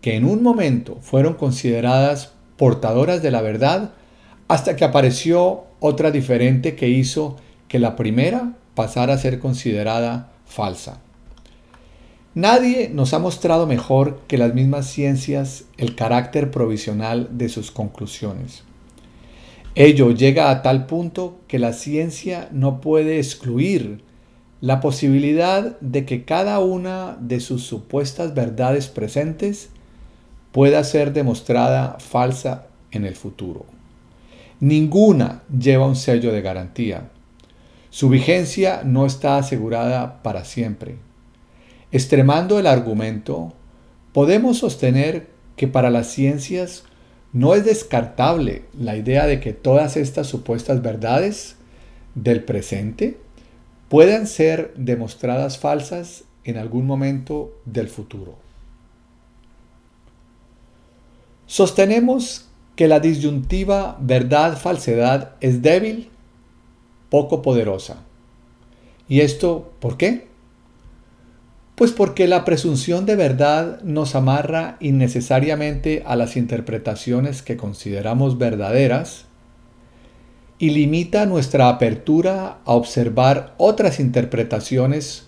que 0.00 0.14
en 0.14 0.24
un 0.24 0.42
momento 0.42 0.98
fueron 1.00 1.34
consideradas 1.34 2.32
portadoras 2.56 3.22
de 3.22 3.30
la 3.30 3.42
verdad 3.42 3.92
hasta 4.48 4.76
que 4.76 4.84
apareció 4.84 5.64
otra 5.80 6.10
diferente 6.10 6.74
que 6.74 6.88
hizo 6.88 7.36
que 7.68 7.78
la 7.78 7.96
primera 7.96 8.54
pasara 8.74 9.14
a 9.14 9.18
ser 9.18 9.40
considerada 9.40 10.32
falsa. 10.46 11.00
Nadie 12.36 12.90
nos 12.90 13.14
ha 13.14 13.18
mostrado 13.18 13.66
mejor 13.66 14.20
que 14.28 14.36
las 14.36 14.52
mismas 14.52 14.86
ciencias 14.88 15.64
el 15.78 15.94
carácter 15.94 16.50
provisional 16.50 17.30
de 17.30 17.48
sus 17.48 17.70
conclusiones. 17.70 18.62
Ello 19.74 20.10
llega 20.10 20.50
a 20.50 20.60
tal 20.60 20.84
punto 20.84 21.38
que 21.48 21.58
la 21.58 21.72
ciencia 21.72 22.50
no 22.52 22.82
puede 22.82 23.16
excluir 23.16 24.02
la 24.60 24.80
posibilidad 24.80 25.80
de 25.80 26.04
que 26.04 26.26
cada 26.26 26.58
una 26.58 27.16
de 27.18 27.40
sus 27.40 27.62
supuestas 27.62 28.34
verdades 28.34 28.88
presentes 28.88 29.70
pueda 30.52 30.84
ser 30.84 31.14
demostrada 31.14 31.96
falsa 32.00 32.66
en 32.90 33.06
el 33.06 33.16
futuro. 33.16 33.64
Ninguna 34.60 35.42
lleva 35.58 35.86
un 35.86 35.96
sello 35.96 36.34
de 36.34 36.42
garantía. 36.42 37.08
Su 37.88 38.10
vigencia 38.10 38.82
no 38.84 39.06
está 39.06 39.38
asegurada 39.38 40.22
para 40.22 40.44
siempre. 40.44 41.05
Extremando 41.96 42.58
el 42.58 42.66
argumento, 42.66 43.54
podemos 44.12 44.58
sostener 44.58 45.30
que 45.56 45.66
para 45.66 45.88
las 45.88 46.08
ciencias 46.08 46.84
no 47.32 47.54
es 47.54 47.64
descartable 47.64 48.64
la 48.78 48.98
idea 48.98 49.26
de 49.26 49.40
que 49.40 49.54
todas 49.54 49.96
estas 49.96 50.26
supuestas 50.26 50.82
verdades 50.82 51.56
del 52.14 52.44
presente 52.44 53.16
puedan 53.88 54.26
ser 54.26 54.74
demostradas 54.76 55.56
falsas 55.56 56.24
en 56.44 56.58
algún 56.58 56.86
momento 56.86 57.56
del 57.64 57.88
futuro. 57.88 58.36
Sostenemos 61.46 62.50
que 62.74 62.88
la 62.88 63.00
disyuntiva 63.00 63.96
verdad-falsedad 64.02 65.30
es 65.40 65.62
débil, 65.62 66.10
poco 67.08 67.40
poderosa. 67.40 68.02
¿Y 69.08 69.20
esto 69.20 69.72
por 69.80 69.96
qué? 69.96 70.35
Pues 71.76 71.92
porque 71.92 72.26
la 72.26 72.46
presunción 72.46 73.04
de 73.04 73.16
verdad 73.16 73.82
nos 73.82 74.14
amarra 74.14 74.78
innecesariamente 74.80 76.02
a 76.06 76.16
las 76.16 76.38
interpretaciones 76.38 77.42
que 77.42 77.58
consideramos 77.58 78.38
verdaderas 78.38 79.26
y 80.58 80.70
limita 80.70 81.26
nuestra 81.26 81.68
apertura 81.68 82.60
a 82.64 82.72
observar 82.72 83.52
otras 83.58 84.00
interpretaciones 84.00 85.26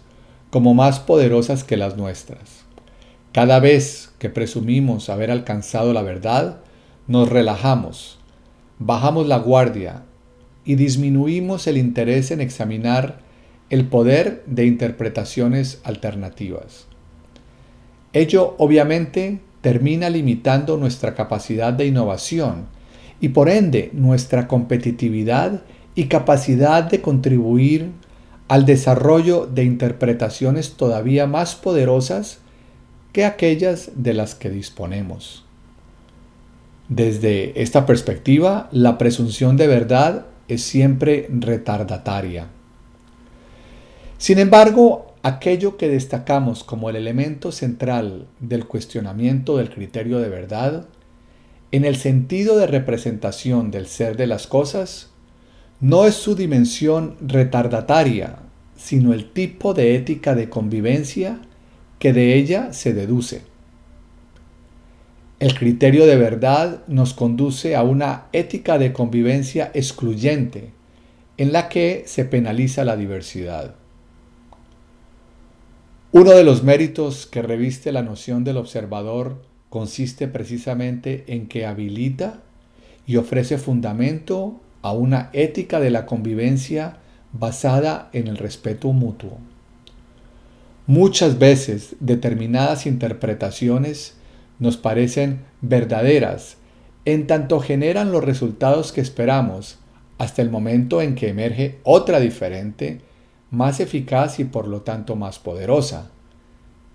como 0.49 0.73
más 0.73 1.01
poderosas 1.01 1.65
que 1.65 1.77
las 1.77 1.99
nuestras. 1.99 2.65
Cada 3.33 3.61
vez 3.61 4.15
que 4.19 4.31
presumimos 4.31 5.11
haber 5.11 5.31
alcanzado 5.31 5.93
la 5.93 6.01
verdad, 6.01 6.61
nos 7.07 7.29
relajamos, 7.29 8.19
bajamos 8.79 9.27
la 9.27 9.37
guardia 9.37 10.05
y 10.65 10.77
disminuimos 10.77 11.67
el 11.67 11.77
interés 11.77 12.31
en 12.31 12.41
examinar 12.41 13.28
el 13.71 13.87
poder 13.87 14.43
de 14.47 14.67
interpretaciones 14.67 15.81
alternativas. 15.85 16.87
Ello 18.13 18.55
obviamente 18.59 19.41
termina 19.61 20.09
limitando 20.09 20.77
nuestra 20.77 21.15
capacidad 21.15 21.73
de 21.73 21.87
innovación 21.87 22.67
y 23.21 23.31
por 23.31 23.49
ende 23.49 23.91
nuestra 23.93 24.49
competitividad 24.49 25.63
y 25.95 26.05
capacidad 26.05 26.85
de 26.85 27.01
contribuir 27.01 27.91
al 28.47 28.65
desarrollo 28.65 29.47
de 29.47 29.65
interpretaciones 29.65 30.75
todavía 30.75 31.27
más 31.27 31.55
poderosas 31.55 32.39
que 33.13 33.25
aquellas 33.25 33.91
de 33.97 34.15
las 34.15 34.35
que 34.35 34.49
disponemos. 34.49 35.45
Desde 36.89 37.61
esta 37.61 37.85
perspectiva, 37.85 38.69
la 38.73 38.97
presunción 38.97 39.59
de 39.59 39.67
verdad 39.67 40.27
es 40.49 40.63
siempre 40.63 41.29
retardataria. 41.31 42.49
Sin 44.19 44.41
embargo, 44.41 45.15
aquello 45.23 45.77
que 45.77 45.89
destacamos 45.89 46.65
como 46.65 46.91
el 46.91 46.97
elemento 46.97 47.53
central 47.53 48.27
del 48.41 48.67
cuestionamiento 48.67 49.57
del 49.57 49.71
criterio 49.71 50.19
de 50.19 50.29
verdad, 50.29 50.87
en 51.71 51.85
el 51.85 51.95
sentido 51.95 52.59
de 52.59 52.67
representación 52.67 53.71
del 53.71 53.87
ser 53.87 54.17
de 54.17 54.27
las 54.27 54.49
cosas, 54.49 55.11
no 55.81 56.05
es 56.05 56.17
su 56.17 56.35
dimensión 56.35 57.15
retardataria, 57.21 58.41
sino 58.77 59.13
el 59.13 59.31
tipo 59.31 59.73
de 59.73 59.95
ética 59.95 60.35
de 60.35 60.49
convivencia 60.49 61.41
que 62.01 62.13
de 62.13 62.35
ella 62.35 62.73
se 62.73 62.95
deduce. 62.95 63.43
El 65.39 65.55
criterio 65.57 66.07
de 66.07 66.17
verdad 66.17 66.83
nos 66.89 67.15
conduce 67.15 67.77
a 67.77 67.85
una 67.85 68.27
ética 68.33 68.79
de 68.79 68.93
convivencia 68.93 69.71
excluyente, 69.75 70.73
en 71.37 71.53
la 71.53 71.69
que 71.69 72.03
se 72.07 72.25
penaliza 72.25 72.85
la 72.85 72.97
diversidad. 72.97 73.78
Uno 76.11 76.31
de 76.31 76.43
los 76.43 76.63
méritos 76.63 77.27
que 77.27 77.43
reviste 77.43 77.93
la 77.93 78.03
noción 78.03 78.43
del 78.43 78.57
observador 78.57 79.43
consiste 79.69 80.27
precisamente 80.27 81.25
en 81.27 81.49
que 81.49 81.67
habilita 81.67 82.41
y 83.07 83.17
ofrece 83.17 83.59
fundamento 83.59 84.59
a 84.81 84.93
una 84.93 85.29
ética 85.35 85.81
de 85.81 85.91
la 85.91 86.07
convivencia 86.07 86.97
basada 87.35 88.09
en 88.15 88.27
el 88.27 88.39
respeto 88.39 88.93
mutuo. 88.95 89.39
Muchas 90.87 91.39
veces 91.39 91.97
determinadas 92.01 92.87
interpretaciones 92.87 94.15
nos 94.59 94.79
parecen 94.79 95.41
verdaderas 95.61 96.57
en 97.05 97.27
tanto 97.27 97.61
generan 97.61 98.13
los 98.13 98.25
resultados 98.25 98.93
que 98.93 99.03
esperamos 99.03 99.79
hasta 100.17 100.41
el 100.41 100.49
momento 100.49 101.03
en 101.03 101.15
que 101.15 101.29
emerge 101.29 101.79
otra 101.83 102.19
diferente, 102.19 103.03
más 103.51 103.81
eficaz 103.81 104.39
y 104.41 104.45
por 104.45 104.69
lo 104.69 104.83
tanto 104.83 105.17
más 105.17 105.39
poderosa. 105.39 106.11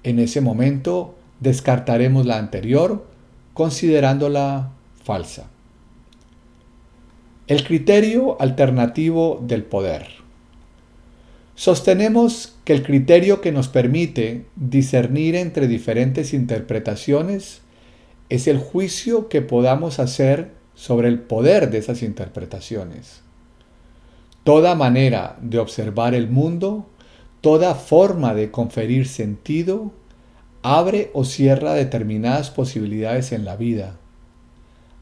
En 0.03 0.19
ese 0.19 0.41
momento 0.41 1.15
descartaremos 1.39 2.25
la 2.25 2.37
anterior 2.37 3.05
considerándola 3.53 4.71
falsa. 5.03 5.47
El 7.47 7.63
criterio 7.63 8.41
alternativo 8.41 9.41
del 9.45 9.63
poder. 9.63 10.07
Sostenemos 11.55 12.55
que 12.63 12.73
el 12.73 12.83
criterio 12.83 13.41
que 13.41 13.51
nos 13.51 13.67
permite 13.67 14.45
discernir 14.55 15.35
entre 15.35 15.67
diferentes 15.67 16.33
interpretaciones 16.33 17.61
es 18.29 18.47
el 18.47 18.57
juicio 18.57 19.29
que 19.29 19.41
podamos 19.41 19.99
hacer 19.99 20.51
sobre 20.73 21.09
el 21.09 21.19
poder 21.19 21.69
de 21.69 21.77
esas 21.77 22.01
interpretaciones. 22.01 23.21
Toda 24.43 24.75
manera 24.75 25.37
de 25.41 25.59
observar 25.59 26.13
el 26.13 26.29
mundo, 26.29 26.85
toda 27.41 27.75
forma 27.75 28.33
de 28.33 28.51
conferir 28.51 29.07
sentido, 29.07 29.91
abre 30.63 31.11
o 31.13 31.23
cierra 31.23 31.73
determinadas 31.73 32.49
posibilidades 32.49 33.31
en 33.31 33.45
la 33.45 33.55
vida, 33.55 33.97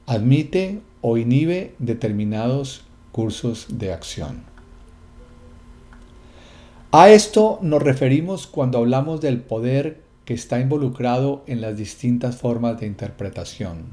admite 0.05 0.81
o 1.01 1.17
inhibe 1.17 1.73
determinados 1.79 2.83
cursos 3.11 3.67
de 3.79 3.93
acción. 3.93 4.43
A 6.91 7.09
esto 7.09 7.57
nos 7.61 7.81
referimos 7.81 8.47
cuando 8.47 8.79
hablamos 8.79 9.21
del 9.21 9.39
poder 9.39 10.01
que 10.25 10.33
está 10.33 10.59
involucrado 10.59 11.43
en 11.47 11.61
las 11.61 11.77
distintas 11.77 12.35
formas 12.35 12.79
de 12.79 12.87
interpretación. 12.87 13.85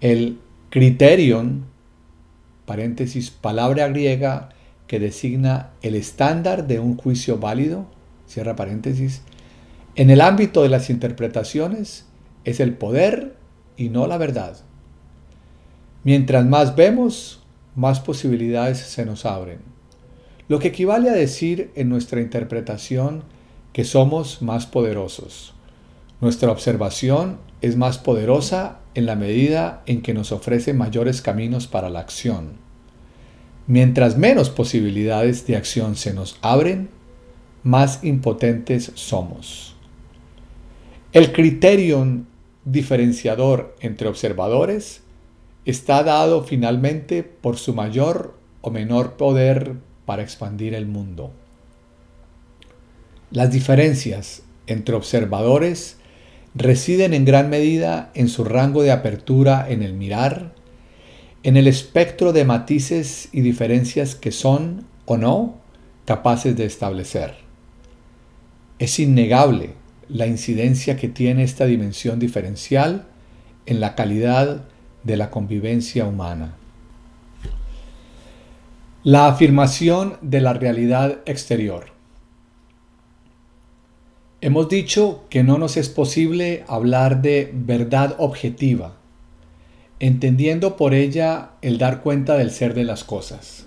El 0.00 0.38
criterion, 0.70 1.66
paréntesis, 2.66 3.30
palabra 3.30 3.88
griega 3.88 4.50
que 4.86 4.98
designa 4.98 5.70
el 5.82 5.94
estándar 5.94 6.66
de 6.66 6.80
un 6.80 6.96
juicio 6.96 7.38
válido, 7.38 7.86
cierra 8.26 8.56
paréntesis, 8.56 9.22
en 9.96 10.10
el 10.10 10.20
ámbito 10.20 10.62
de 10.62 10.68
las 10.68 10.90
interpretaciones 10.90 12.06
es 12.44 12.60
el 12.60 12.74
poder 12.74 13.36
y 13.76 13.88
no 13.88 14.06
la 14.06 14.18
verdad. 14.18 14.56
Mientras 16.02 16.44
más 16.44 16.76
vemos, 16.76 17.42
más 17.74 18.00
posibilidades 18.00 18.78
se 18.78 19.06
nos 19.06 19.24
abren 19.24 19.74
lo 20.48 20.58
que 20.58 20.68
equivale 20.68 21.08
a 21.08 21.14
decir 21.14 21.70
en 21.74 21.88
nuestra 21.88 22.20
interpretación 22.20 23.24
que 23.72 23.84
somos 23.84 24.42
más 24.42 24.66
poderosos. 24.66 25.54
Nuestra 26.20 26.50
observación 26.50 27.38
es 27.60 27.76
más 27.76 27.98
poderosa 27.98 28.78
en 28.94 29.06
la 29.06 29.16
medida 29.16 29.82
en 29.86 30.02
que 30.02 30.14
nos 30.14 30.32
ofrece 30.32 30.72
mayores 30.72 31.22
caminos 31.22 31.66
para 31.66 31.90
la 31.90 32.00
acción. 32.00 32.52
Mientras 33.66 34.16
menos 34.16 34.50
posibilidades 34.50 35.46
de 35.46 35.56
acción 35.56 35.96
se 35.96 36.12
nos 36.12 36.38
abren, 36.42 36.90
más 37.62 38.04
impotentes 38.04 38.92
somos. 38.94 39.74
El 41.12 41.32
criterion 41.32 42.26
diferenciador 42.64 43.76
entre 43.80 44.08
observadores 44.08 45.02
está 45.64 46.02
dado 46.02 46.44
finalmente 46.44 47.22
por 47.22 47.56
su 47.56 47.74
mayor 47.74 48.34
o 48.60 48.70
menor 48.70 49.14
poder 49.16 49.76
para 50.04 50.22
expandir 50.22 50.74
el 50.74 50.86
mundo. 50.86 51.32
Las 53.30 53.50
diferencias 53.50 54.42
entre 54.66 54.94
observadores 54.94 55.98
residen 56.54 57.14
en 57.14 57.24
gran 57.24 57.50
medida 57.50 58.10
en 58.14 58.28
su 58.28 58.44
rango 58.44 58.82
de 58.82 58.92
apertura 58.92 59.66
en 59.68 59.82
el 59.82 59.94
mirar, 59.94 60.54
en 61.42 61.56
el 61.56 61.66
espectro 61.66 62.32
de 62.32 62.44
matices 62.44 63.28
y 63.32 63.40
diferencias 63.40 64.14
que 64.14 64.32
son 64.32 64.86
o 65.04 65.16
no 65.16 65.56
capaces 66.04 66.56
de 66.56 66.64
establecer. 66.64 67.34
Es 68.78 68.98
innegable 68.98 69.74
la 70.08 70.26
incidencia 70.26 70.96
que 70.96 71.08
tiene 71.08 71.42
esta 71.44 71.66
dimensión 71.66 72.18
diferencial 72.18 73.06
en 73.66 73.80
la 73.80 73.94
calidad 73.94 74.64
de 75.02 75.16
la 75.16 75.30
convivencia 75.30 76.06
humana. 76.06 76.56
La 79.02 79.28
afirmación 79.28 80.16
de 80.22 80.40
la 80.40 80.54
realidad 80.54 81.18
exterior. 81.26 81.93
Hemos 84.44 84.68
dicho 84.68 85.24
que 85.30 85.42
no 85.42 85.56
nos 85.56 85.78
es 85.78 85.88
posible 85.88 86.64
hablar 86.68 87.22
de 87.22 87.50
verdad 87.54 88.14
objetiva, 88.18 88.92
entendiendo 90.00 90.76
por 90.76 90.92
ella 90.92 91.52
el 91.62 91.78
dar 91.78 92.02
cuenta 92.02 92.36
del 92.36 92.50
ser 92.50 92.74
de 92.74 92.84
las 92.84 93.04
cosas. 93.04 93.64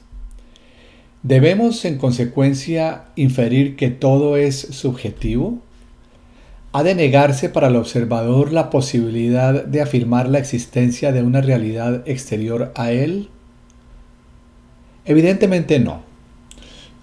¿Debemos 1.24 1.84
en 1.84 1.98
consecuencia 1.98 3.06
inferir 3.16 3.76
que 3.76 3.90
todo 3.90 4.38
es 4.38 4.56
subjetivo? 4.56 5.58
¿Ha 6.74 6.84
de 6.84 6.94
negarse 6.94 7.50
para 7.50 7.70
el 7.70 7.76
observador 7.76 8.54
la 8.54 8.70
posibilidad 8.70 9.66
de 9.66 9.82
afirmar 9.82 10.30
la 10.30 10.38
existencia 10.38 11.12
de 11.12 11.24
una 11.24 11.42
realidad 11.42 12.08
exterior 12.08 12.72
a 12.76 12.92
él? 12.92 13.30
Evidentemente 15.06 15.80
no. 15.80 16.04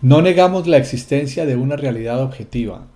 No 0.01 0.23
negamos 0.23 0.69
la 0.69 0.77
existencia 0.77 1.45
de 1.45 1.57
una 1.57 1.75
realidad 1.75 2.23
objetiva, 2.23 2.87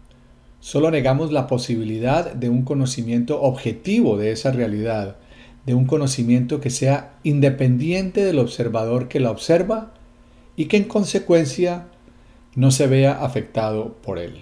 solo 0.60 0.90
negamos 0.90 1.32
la 1.32 1.46
posibilidad 1.46 2.32
de 2.32 2.48
un 2.48 2.62
conocimiento 2.62 3.40
objetivo 3.42 4.16
de 4.16 4.32
esa 4.32 4.50
realidad, 4.50 5.16
de 5.66 5.74
un 5.74 5.86
conocimiento 5.86 6.60
que 6.60 6.70
sea 6.70 7.14
independiente 7.22 8.24
del 8.24 8.38
observador 8.38 9.08
que 9.08 9.20
la 9.20 9.30
observa 9.30 9.92
y 10.56 10.66
que 10.66 10.78
en 10.78 10.84
consecuencia 10.84 11.86
no 12.54 12.70
se 12.70 12.86
vea 12.86 13.24
afectado 13.24 13.94
por 14.02 14.18
él. 14.18 14.40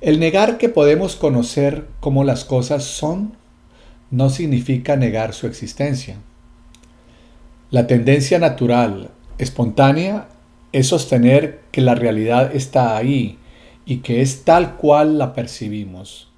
El 0.00 0.18
negar 0.18 0.58
que 0.58 0.68
podemos 0.68 1.16
conocer 1.16 1.86
cómo 2.00 2.24
las 2.24 2.44
cosas 2.44 2.84
son 2.84 3.34
no 4.10 4.30
significa 4.30 4.96
negar 4.96 5.34
su 5.34 5.46
existencia. 5.46 6.16
La 7.70 7.86
tendencia 7.86 8.38
natural, 8.38 9.10
espontánea, 9.38 10.28
es 10.72 10.88
sostener 10.88 11.60
que 11.70 11.80
la 11.80 11.94
realidad 11.94 12.54
está 12.54 12.96
ahí 12.96 13.38
y 13.90 14.02
que 14.02 14.20
es 14.20 14.44
tal 14.44 14.76
cual 14.76 15.18
la 15.18 15.32
percibimos. 15.32 16.28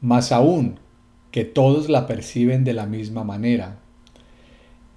Más 0.00 0.32
aún, 0.32 0.78
que 1.30 1.44
todos 1.44 1.90
la 1.90 2.06
perciben 2.06 2.64
de 2.64 2.72
la 2.72 2.86
misma 2.86 3.24
manera. 3.24 3.76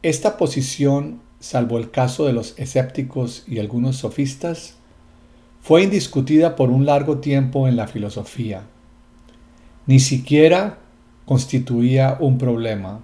Esta 0.02 0.38
posición, 0.38 1.20
salvo 1.42 1.78
el 1.78 1.92
caso 1.92 2.26
de 2.26 2.32
los 2.32 2.58
escépticos 2.58 3.44
y 3.46 3.60
algunos 3.60 3.98
sofistas, 3.98 4.76
fue 5.60 5.84
indiscutida 5.84 6.56
por 6.56 6.70
un 6.70 6.86
largo 6.86 7.18
tiempo 7.18 7.68
en 7.68 7.76
la 7.76 7.88
filosofía. 7.88 8.62
Ni 9.86 10.00
siquiera 10.00 10.78
constituía 11.26 12.16
un 12.22 12.38
problema. 12.38 13.02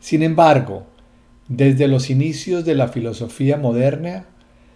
Sin 0.00 0.22
embargo, 0.22 0.86
desde 1.46 1.88
los 1.88 2.08
inicios 2.08 2.64
de 2.64 2.74
la 2.74 2.88
filosofía 2.88 3.58
moderna, 3.58 4.28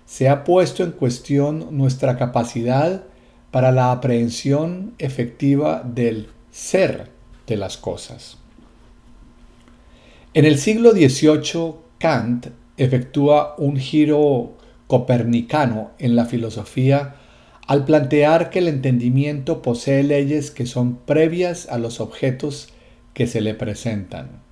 se 0.07 0.29
ha 0.29 0.45
puesto 0.45 0.85
en 0.85 0.93
cuestión 0.93 1.77
nuestra 1.77 2.17
capacidad 2.17 3.05
para 3.51 3.73
la 3.73 3.93
aprehensión 3.93 4.95
efectiva 4.99 5.83
del 5.85 6.29
ser 6.51 7.11
de 7.47 7.57
las 7.57 7.77
cosas. 7.77 8.39
En 10.33 10.45
el 10.45 10.59
siglo 10.59 10.93
XVIII, 10.93 11.75
Kant 11.99 12.49
efectúa 12.77 13.55
un 13.59 13.77
giro 13.79 14.57
copernicano 14.87 15.91
en 15.99 16.15
la 16.15 16.27
filosofía 16.27 17.17
al 17.67 17.85
plantear 17.85 18.51
que 18.51 18.61
el 18.61 18.69
entendimiento 18.69 19.61
posee 19.61 20.05
leyes 20.05 20.51
que 20.51 20.67
son 20.67 20.97
previas 20.97 21.69
a 21.69 21.79
los 21.79 22.01
objetos 22.01 22.69
que 23.13 23.27
se 23.27 23.41
le 23.41 23.55
presentan. 23.55 24.43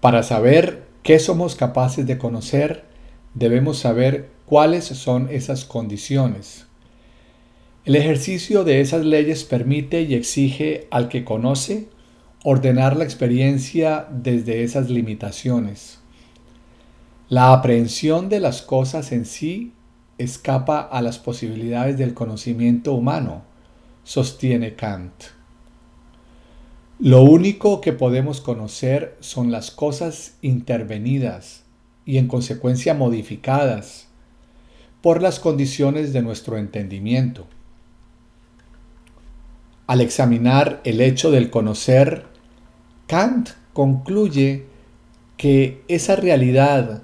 Para 0.00 0.22
saber 0.22 0.86
qué 1.02 1.18
somos 1.18 1.56
capaces 1.56 2.06
de 2.06 2.16
conocer, 2.16 2.87
debemos 3.34 3.78
saber 3.78 4.30
cuáles 4.46 4.84
son 4.84 5.28
esas 5.30 5.64
condiciones. 5.64 6.66
El 7.84 7.96
ejercicio 7.96 8.64
de 8.64 8.80
esas 8.80 9.04
leyes 9.04 9.44
permite 9.44 10.02
y 10.02 10.14
exige 10.14 10.88
al 10.90 11.08
que 11.08 11.24
conoce 11.24 11.88
ordenar 12.44 12.96
la 12.96 13.04
experiencia 13.04 14.06
desde 14.10 14.62
esas 14.62 14.90
limitaciones. 14.90 15.98
La 17.28 17.52
aprehensión 17.52 18.28
de 18.28 18.40
las 18.40 18.62
cosas 18.62 19.12
en 19.12 19.24
sí 19.24 19.72
escapa 20.18 20.80
a 20.80 21.02
las 21.02 21.18
posibilidades 21.18 21.98
del 21.98 22.14
conocimiento 22.14 22.92
humano, 22.92 23.42
sostiene 24.04 24.74
Kant. 24.74 25.12
Lo 26.98 27.22
único 27.22 27.80
que 27.80 27.92
podemos 27.92 28.40
conocer 28.40 29.16
son 29.20 29.52
las 29.52 29.70
cosas 29.70 30.36
intervenidas 30.42 31.67
y 32.08 32.16
en 32.16 32.26
consecuencia 32.26 32.94
modificadas 32.94 34.06
por 35.02 35.20
las 35.20 35.38
condiciones 35.40 36.14
de 36.14 36.22
nuestro 36.22 36.56
entendimiento. 36.56 37.46
Al 39.86 40.00
examinar 40.00 40.80
el 40.84 41.02
hecho 41.02 41.30
del 41.30 41.50
conocer, 41.50 42.24
Kant 43.06 43.50
concluye 43.74 44.64
que 45.36 45.82
esa 45.88 46.16
realidad, 46.16 47.02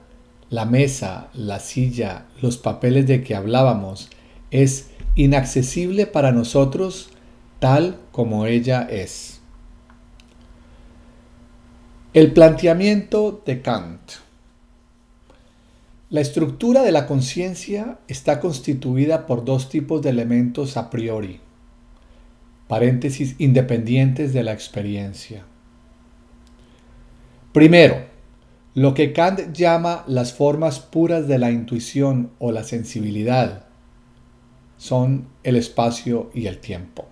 la 0.48 0.64
mesa, 0.64 1.28
la 1.34 1.60
silla, 1.60 2.24
los 2.40 2.56
papeles 2.56 3.06
de 3.06 3.22
que 3.22 3.34
hablábamos, 3.34 4.08
es 4.50 4.88
inaccesible 5.16 6.06
para 6.06 6.32
nosotros 6.32 7.10
tal 7.58 7.98
como 8.10 8.46
ella 8.46 8.88
es. 8.90 9.42
El 12.14 12.32
planteamiento 12.32 13.42
de 13.44 13.60
Kant. 13.60 14.24
La 16.14 16.20
estructura 16.20 16.82
de 16.82 16.92
la 16.92 17.08
conciencia 17.08 17.98
está 18.06 18.38
constituida 18.38 19.26
por 19.26 19.44
dos 19.44 19.68
tipos 19.68 20.00
de 20.00 20.10
elementos 20.10 20.76
a 20.76 20.88
priori, 20.88 21.40
paréntesis 22.68 23.34
independientes 23.38 24.32
de 24.32 24.44
la 24.44 24.52
experiencia. 24.52 25.44
Primero, 27.52 27.96
lo 28.74 28.94
que 28.94 29.12
Kant 29.12 29.52
llama 29.52 30.04
las 30.06 30.32
formas 30.32 30.78
puras 30.78 31.26
de 31.26 31.36
la 31.40 31.50
intuición 31.50 32.30
o 32.38 32.52
la 32.52 32.62
sensibilidad 32.62 33.64
son 34.76 35.26
el 35.42 35.56
espacio 35.56 36.30
y 36.32 36.46
el 36.46 36.58
tiempo. 36.60 37.08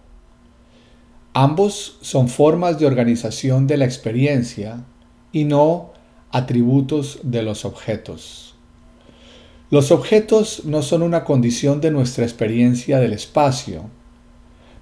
Ambos 1.35 1.99
son 2.03 2.29
formas 2.29 2.79
de 2.79 2.87
organización 2.87 3.67
de 3.67 3.79
la 3.79 3.85
experiencia 3.85 4.85
y 5.33 5.43
no 5.43 5.91
atributos 6.31 7.19
de 7.25 7.43
los 7.43 7.65
objetos. 7.65 8.52
Los 9.73 9.91
objetos 9.91 10.67
no 10.67 10.83
son 10.83 11.01
una 11.01 11.25
condición 11.25 11.81
de 11.81 11.91
nuestra 11.91 12.25
experiencia 12.25 13.01
del 13.01 13.15
espacio, 13.15 13.85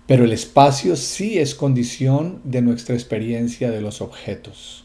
pero 0.08 0.24
el 0.24 0.32
espacio 0.32 0.96
sí 0.96 1.38
es 1.38 1.54
condición 1.54 2.40
de 2.42 2.60
nuestra 2.60 2.96
experiencia 2.96 3.70
de 3.70 3.82
los 3.82 4.00
objetos. 4.00 4.84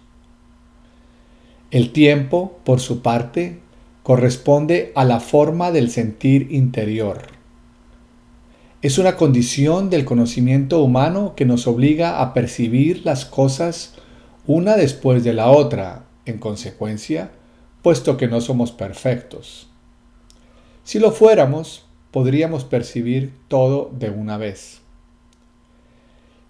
El 1.71 1.91
tiempo, 1.91 2.59
por 2.63 2.81
su 2.81 3.01
parte, 3.01 3.61
corresponde 4.03 4.91
a 4.93 5.05
la 5.05 5.19
forma 5.19 5.71
del 5.71 5.89
sentir 5.89 6.51
interior. 6.51 7.23
Es 8.83 8.99
una 8.99 9.15
condición 9.15 9.89
del 9.89 10.05
conocimiento 10.05 10.83
humano 10.83 11.33
que 11.35 11.45
nos 11.45 11.65
obliga 11.65 12.21
a 12.21 12.35
percibir 12.35 13.03
las 13.05 13.25
cosas 13.25 13.95
una 14.45 14.77
después 14.77 15.23
de 15.23 15.33
la 15.33 15.49
otra, 15.49 16.05
en 16.27 16.37
consecuencia, 16.37 17.31
puesto 17.81 18.17
que 18.17 18.27
no 18.27 18.39
somos 18.39 18.71
perfectos. 18.71 19.71
Si 20.86 20.99
lo 20.99 21.11
fuéramos, 21.11 21.83
podríamos 22.11 22.63
percibir 22.63 23.33
todo 23.47 23.89
de 23.91 24.11
una 24.11 24.38
vez. 24.38 24.81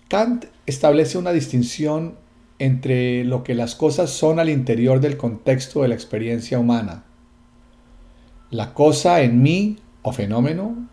Kant 0.10 0.48
establece 0.66 1.18
una 1.18 1.32
distinción 1.32 2.18
entre 2.60 3.24
lo 3.24 3.46
que 3.46 3.56
las 3.56 3.76
cosas 3.76 4.10
son 4.10 4.40
al 4.40 4.50
interior 4.50 5.00
del 5.00 5.16
contexto 5.16 5.84
de 5.84 5.88
la 5.88 5.96
experiencia 5.96 6.60
humana, 6.60 7.06
la 8.52 8.74
cosa 8.74 9.22
en 9.22 9.42
mí 9.42 9.78
o 10.02 10.12
fenómeno, 10.12 10.86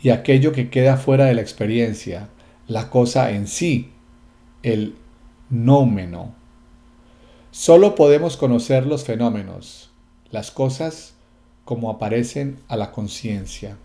y 0.00 0.10
aquello 0.10 0.52
que 0.52 0.70
queda 0.70 0.98
fuera 0.98 1.24
de 1.24 1.34
la 1.34 1.40
experiencia, 1.40 2.28
la 2.68 2.90
cosa 2.90 3.32
en 3.32 3.48
sí, 3.48 3.90
el 4.62 4.94
nómeno. 5.50 6.32
Solo 7.50 7.96
podemos 7.96 8.36
conocer 8.36 8.86
los 8.86 9.02
fenómenos, 9.02 9.90
las 10.30 10.52
cosas 10.52 11.17
como 11.68 11.90
aparecen 11.90 12.56
a 12.66 12.78
la 12.78 12.92
conciencia. 12.92 13.76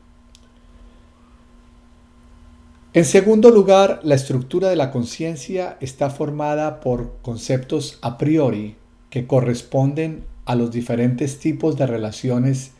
En 2.94 3.04
segundo 3.04 3.50
lugar, 3.50 4.00
la 4.04 4.16
estructura 4.16 4.70
de 4.70 4.78
la 4.78 4.90
conciencia 4.90 5.76
está 5.82 6.10
formada 6.10 6.80
por 6.80 7.18
conceptos 7.22 8.00
a 8.02 8.18
priori 8.18 8.78
que 9.10 9.28
corresponden 9.28 10.24
a 10.46 10.56
los 10.56 10.72
diferentes 10.72 11.40
tipos 11.40 11.76
de 11.76 11.86
relaciones 11.86 12.72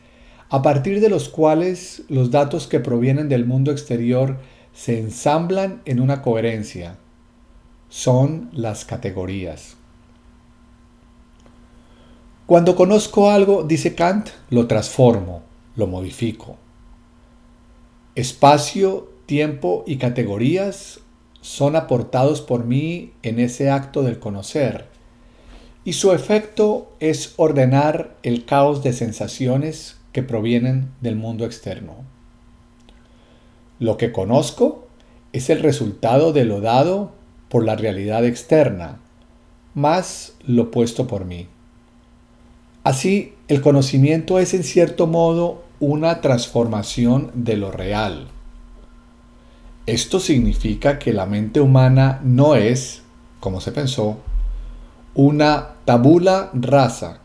a 0.48 0.62
partir 0.62 1.02
de 1.02 1.10
los 1.10 1.28
cuales 1.28 2.04
los 2.08 2.30
datos 2.30 2.66
que 2.66 2.80
provienen 2.80 3.28
del 3.28 3.44
mundo 3.44 3.72
exterior 3.72 4.38
se 4.72 4.98
ensamblan 4.98 5.82
en 5.84 6.00
una 6.00 6.22
coherencia. 6.22 6.96
Son 7.90 8.48
las 8.54 8.86
categorías. 8.86 9.76
Cuando 12.46 12.76
conozco 12.76 13.30
algo, 13.30 13.62
dice 13.62 13.94
Kant, 13.94 14.28
lo 14.50 14.66
transformo, 14.66 15.40
lo 15.76 15.86
modifico. 15.86 16.58
Espacio, 18.16 19.10
tiempo 19.24 19.82
y 19.86 19.96
categorías 19.96 21.00
son 21.40 21.74
aportados 21.74 22.42
por 22.42 22.66
mí 22.66 23.14
en 23.22 23.40
ese 23.40 23.70
acto 23.70 24.02
del 24.02 24.18
conocer, 24.18 24.88
y 25.86 25.94
su 25.94 26.12
efecto 26.12 26.92
es 27.00 27.32
ordenar 27.36 28.14
el 28.22 28.44
caos 28.44 28.82
de 28.82 28.92
sensaciones 28.92 29.96
que 30.12 30.22
provienen 30.22 30.90
del 31.00 31.16
mundo 31.16 31.46
externo. 31.46 32.04
Lo 33.78 33.96
que 33.96 34.12
conozco 34.12 34.86
es 35.32 35.48
el 35.48 35.60
resultado 35.60 36.34
de 36.34 36.44
lo 36.44 36.60
dado 36.60 37.12
por 37.48 37.64
la 37.64 37.74
realidad 37.74 38.26
externa, 38.26 39.00
más 39.72 40.34
lo 40.46 40.70
puesto 40.70 41.06
por 41.06 41.24
mí. 41.24 41.48
Así, 42.84 43.32
el 43.48 43.62
conocimiento 43.62 44.38
es 44.38 44.52
en 44.52 44.62
cierto 44.62 45.06
modo 45.06 45.64
una 45.80 46.20
transformación 46.20 47.30
de 47.32 47.56
lo 47.56 47.70
real. 47.70 48.28
Esto 49.86 50.20
significa 50.20 50.98
que 50.98 51.14
la 51.14 51.24
mente 51.24 51.60
humana 51.60 52.20
no 52.22 52.54
es, 52.54 53.02
como 53.40 53.62
se 53.62 53.72
pensó, 53.72 54.18
una 55.14 55.76
tabula 55.86 56.50
rasa 56.52 57.20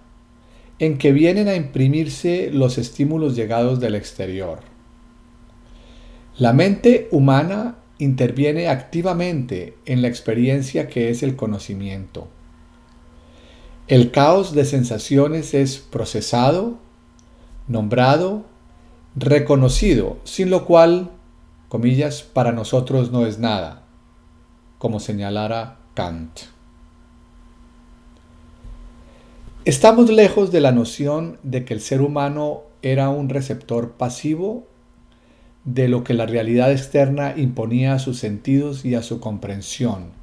en 0.80 0.98
que 0.98 1.12
vienen 1.12 1.50
a 1.50 1.56
imprimirse 1.56 2.52
los 2.52 2.78
estímulos 2.78 3.36
llegados 3.36 3.82
del 3.82 3.96
exterior. 3.96 4.60
La 6.38 6.54
mente 6.54 7.10
humana 7.12 7.76
interviene 7.98 8.70
activamente 8.70 9.76
en 9.86 10.02
la 10.02 10.08
experiencia 10.08 10.88
que 10.88 11.10
es 11.10 11.22
el 11.22 11.36
conocimiento. 11.36 12.30
El 13.90 14.12
caos 14.12 14.54
de 14.54 14.66
sensaciones 14.66 15.56
es 15.56 15.80
procesado, 15.80 16.78
nombrado, 17.68 18.44
reconocido, 19.16 20.20
sin 20.26 20.52
lo 20.52 20.66
cual, 20.66 21.10
comillas, 21.70 22.22
para 22.22 22.52
nosotros 22.52 23.12
no 23.12 23.26
es 23.26 23.40
nada, 23.40 23.82
como 24.78 25.00
señalara 25.00 25.80
Kant. 25.96 26.42
Estamos 29.66 30.12
lejos 30.12 30.52
de 30.52 30.62
la 30.62 30.72
noción 30.72 31.40
de 31.42 31.66
que 31.66 31.74
el 31.74 31.82
ser 31.82 32.02
humano 32.02 32.62
era 32.84 33.10
un 33.10 33.28
receptor 33.28 33.94
pasivo 33.94 34.68
de 35.66 35.88
lo 35.88 36.04
que 36.04 36.14
la 36.14 36.28
realidad 36.28 36.72
externa 36.72 37.34
imponía 37.36 37.94
a 37.94 38.00
sus 38.00 38.20
sentidos 38.20 38.86
y 38.86 38.94
a 38.94 39.02
su 39.02 39.20
comprensión. 39.20 40.19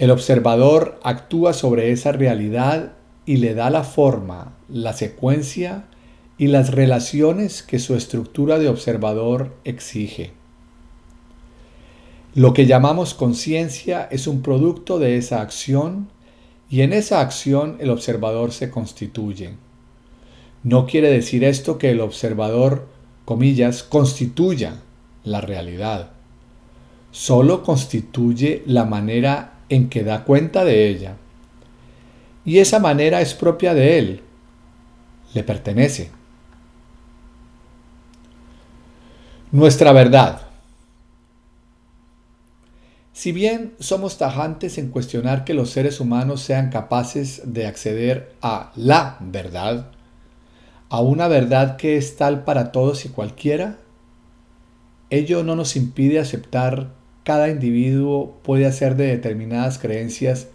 El 0.00 0.10
observador 0.10 0.98
actúa 1.02 1.52
sobre 1.52 1.92
esa 1.92 2.10
realidad 2.10 2.92
y 3.26 3.36
le 3.36 3.52
da 3.52 3.68
la 3.68 3.84
forma, 3.84 4.56
la 4.70 4.94
secuencia 4.94 5.84
y 6.38 6.46
las 6.46 6.70
relaciones 6.70 7.62
que 7.62 7.78
su 7.78 7.94
estructura 7.94 8.58
de 8.58 8.70
observador 8.70 9.54
exige. 9.64 10.32
Lo 12.34 12.54
que 12.54 12.64
llamamos 12.64 13.12
conciencia 13.12 14.08
es 14.10 14.26
un 14.26 14.40
producto 14.40 14.98
de 14.98 15.18
esa 15.18 15.42
acción 15.42 16.08
y 16.70 16.80
en 16.80 16.94
esa 16.94 17.20
acción 17.20 17.76
el 17.78 17.90
observador 17.90 18.52
se 18.52 18.70
constituye. 18.70 19.50
No 20.62 20.86
quiere 20.86 21.10
decir 21.10 21.44
esto 21.44 21.76
que 21.76 21.90
el 21.90 22.00
observador, 22.00 22.88
comillas, 23.26 23.82
constituya 23.82 24.76
la 25.24 25.42
realidad. 25.42 26.12
Solo 27.10 27.62
constituye 27.62 28.62
la 28.64 28.86
manera 28.86 29.59
en 29.70 29.88
que 29.88 30.04
da 30.04 30.24
cuenta 30.24 30.64
de 30.64 30.88
ella. 30.88 31.16
Y 32.44 32.58
esa 32.58 32.78
manera 32.78 33.20
es 33.22 33.32
propia 33.32 33.72
de 33.72 33.98
él, 33.98 34.22
le 35.32 35.42
pertenece. 35.42 36.10
Nuestra 39.52 39.92
verdad. 39.92 40.42
Si 43.12 43.32
bien 43.32 43.74
somos 43.80 44.16
tajantes 44.16 44.78
en 44.78 44.88
cuestionar 44.90 45.44
que 45.44 45.54
los 45.54 45.70
seres 45.70 46.00
humanos 46.00 46.40
sean 46.40 46.70
capaces 46.70 47.42
de 47.44 47.66
acceder 47.66 48.34
a 48.40 48.72
la 48.76 49.18
verdad, 49.20 49.90
a 50.88 51.00
una 51.00 51.28
verdad 51.28 51.76
que 51.76 51.96
es 51.96 52.16
tal 52.16 52.44
para 52.44 52.72
todos 52.72 53.04
y 53.04 53.10
cualquiera, 53.10 53.78
ello 55.10 55.44
no 55.44 55.54
nos 55.54 55.76
impide 55.76 56.18
aceptar 56.18 56.99
cada 57.24 57.48
individuo 57.48 58.38
puede 58.42 58.66
hacer 58.66 58.96
de 58.96 59.06
determinadas 59.06 59.78
creencias 59.78 60.48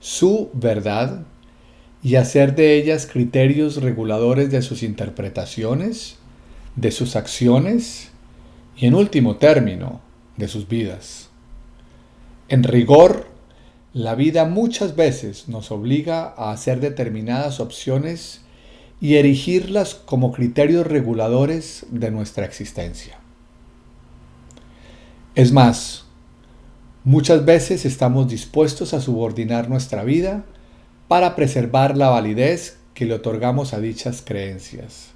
su 0.00 0.50
verdad 0.52 1.24
y 2.02 2.16
hacer 2.16 2.54
de 2.54 2.76
ellas 2.76 3.06
criterios 3.06 3.82
reguladores 3.82 4.50
de 4.50 4.62
sus 4.62 4.82
interpretaciones, 4.82 6.16
de 6.76 6.92
sus 6.92 7.16
acciones 7.16 8.10
y 8.76 8.86
en 8.86 8.94
último 8.94 9.36
término, 9.36 10.00
de 10.36 10.48
sus 10.48 10.68
vidas. 10.68 11.30
En 12.48 12.62
rigor, 12.62 13.26
la 13.92 14.14
vida 14.14 14.44
muchas 14.44 14.94
veces 14.94 15.48
nos 15.48 15.70
obliga 15.72 16.34
a 16.36 16.52
hacer 16.52 16.80
determinadas 16.80 17.60
opciones 17.60 18.42
y 19.00 19.14
erigirlas 19.16 19.94
como 19.94 20.32
criterios 20.32 20.86
reguladores 20.86 21.86
de 21.90 22.10
nuestra 22.10 22.44
existencia. 22.44 23.18
Es 25.36 25.52
más, 25.52 26.04
muchas 27.04 27.44
veces 27.44 27.84
estamos 27.84 28.26
dispuestos 28.26 28.94
a 28.94 29.02
subordinar 29.02 29.68
nuestra 29.68 30.02
vida 30.02 30.46
para 31.08 31.36
preservar 31.36 31.94
la 31.94 32.08
validez 32.08 32.78
que 32.94 33.04
le 33.04 33.12
otorgamos 33.12 33.74
a 33.74 33.80
dichas 33.80 34.22
creencias. 34.24 35.08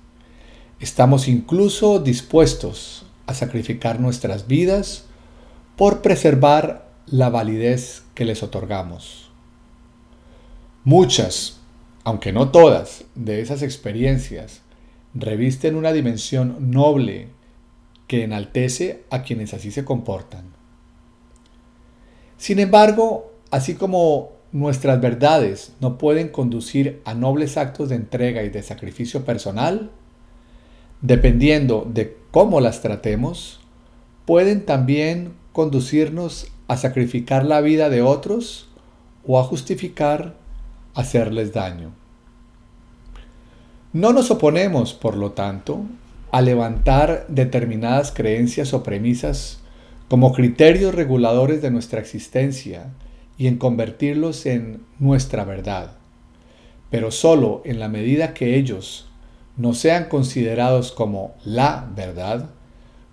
Estamos 0.78 1.26
incluso 1.26 2.00
dispuestos 2.00 3.06
a 3.26 3.32
sacrificar 3.32 3.98
nuestras 3.98 4.46
vidas 4.46 5.06
por 5.76 6.02
preservar 6.02 6.90
la 7.06 7.30
validez 7.30 8.02
que 8.14 8.26
les 8.26 8.42
otorgamos. 8.42 9.30
Muchas, 10.84 11.60
aunque 12.04 12.30
no 12.30 12.50
todas, 12.50 13.04
de 13.14 13.40
esas 13.40 13.62
experiencias 13.62 14.60
revisten 15.14 15.76
una 15.76 15.92
dimensión 15.92 16.70
noble 16.70 17.28
que 18.10 18.24
enaltece 18.24 19.04
a 19.08 19.22
quienes 19.22 19.54
así 19.54 19.70
se 19.70 19.84
comportan. 19.84 20.46
Sin 22.38 22.58
embargo, 22.58 23.30
así 23.52 23.76
como 23.76 24.32
nuestras 24.50 25.00
verdades 25.00 25.74
no 25.78 25.96
pueden 25.96 26.28
conducir 26.30 27.00
a 27.04 27.14
nobles 27.14 27.56
actos 27.56 27.88
de 27.88 27.94
entrega 27.94 28.42
y 28.42 28.48
de 28.48 28.64
sacrificio 28.64 29.24
personal, 29.24 29.92
dependiendo 31.02 31.86
de 31.88 32.16
cómo 32.32 32.60
las 32.60 32.82
tratemos, 32.82 33.60
pueden 34.24 34.66
también 34.66 35.34
conducirnos 35.52 36.48
a 36.66 36.76
sacrificar 36.78 37.44
la 37.44 37.60
vida 37.60 37.90
de 37.90 38.02
otros 38.02 38.70
o 39.24 39.38
a 39.38 39.44
justificar 39.44 40.34
hacerles 40.94 41.52
daño. 41.52 41.92
No 43.92 44.12
nos 44.12 44.32
oponemos, 44.32 44.94
por 44.94 45.16
lo 45.16 45.30
tanto, 45.30 45.84
a 46.32 46.42
levantar 46.42 47.26
determinadas 47.28 48.12
creencias 48.12 48.72
o 48.72 48.82
premisas 48.82 49.60
como 50.08 50.32
criterios 50.32 50.94
reguladores 50.94 51.62
de 51.62 51.70
nuestra 51.70 52.00
existencia 52.00 52.90
y 53.38 53.46
en 53.46 53.56
convertirlos 53.56 54.44
en 54.44 54.82
nuestra 54.98 55.44
verdad, 55.44 55.92
pero 56.90 57.10
solo 57.10 57.62
en 57.64 57.78
la 57.78 57.88
medida 57.88 58.34
que 58.34 58.56
ellos 58.56 59.08
no 59.56 59.72
sean 59.72 60.06
considerados 60.06 60.92
como 60.92 61.34
la 61.44 61.90
verdad, 61.94 62.50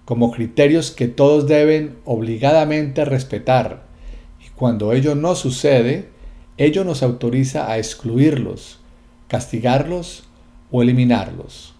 como 0.05 0.31
criterios 0.31 0.91
que 0.91 1.07
todos 1.07 1.47
deben 1.47 1.97
obligadamente 2.05 3.05
respetar, 3.05 3.83
y 4.45 4.49
cuando 4.49 4.93
ello 4.93 5.15
no 5.15 5.35
sucede, 5.35 6.09
ello 6.57 6.83
nos 6.83 7.03
autoriza 7.03 7.71
a 7.71 7.77
excluirlos, 7.77 8.79
castigarlos 9.27 10.23
o 10.71 10.81
eliminarlos. 10.81 11.76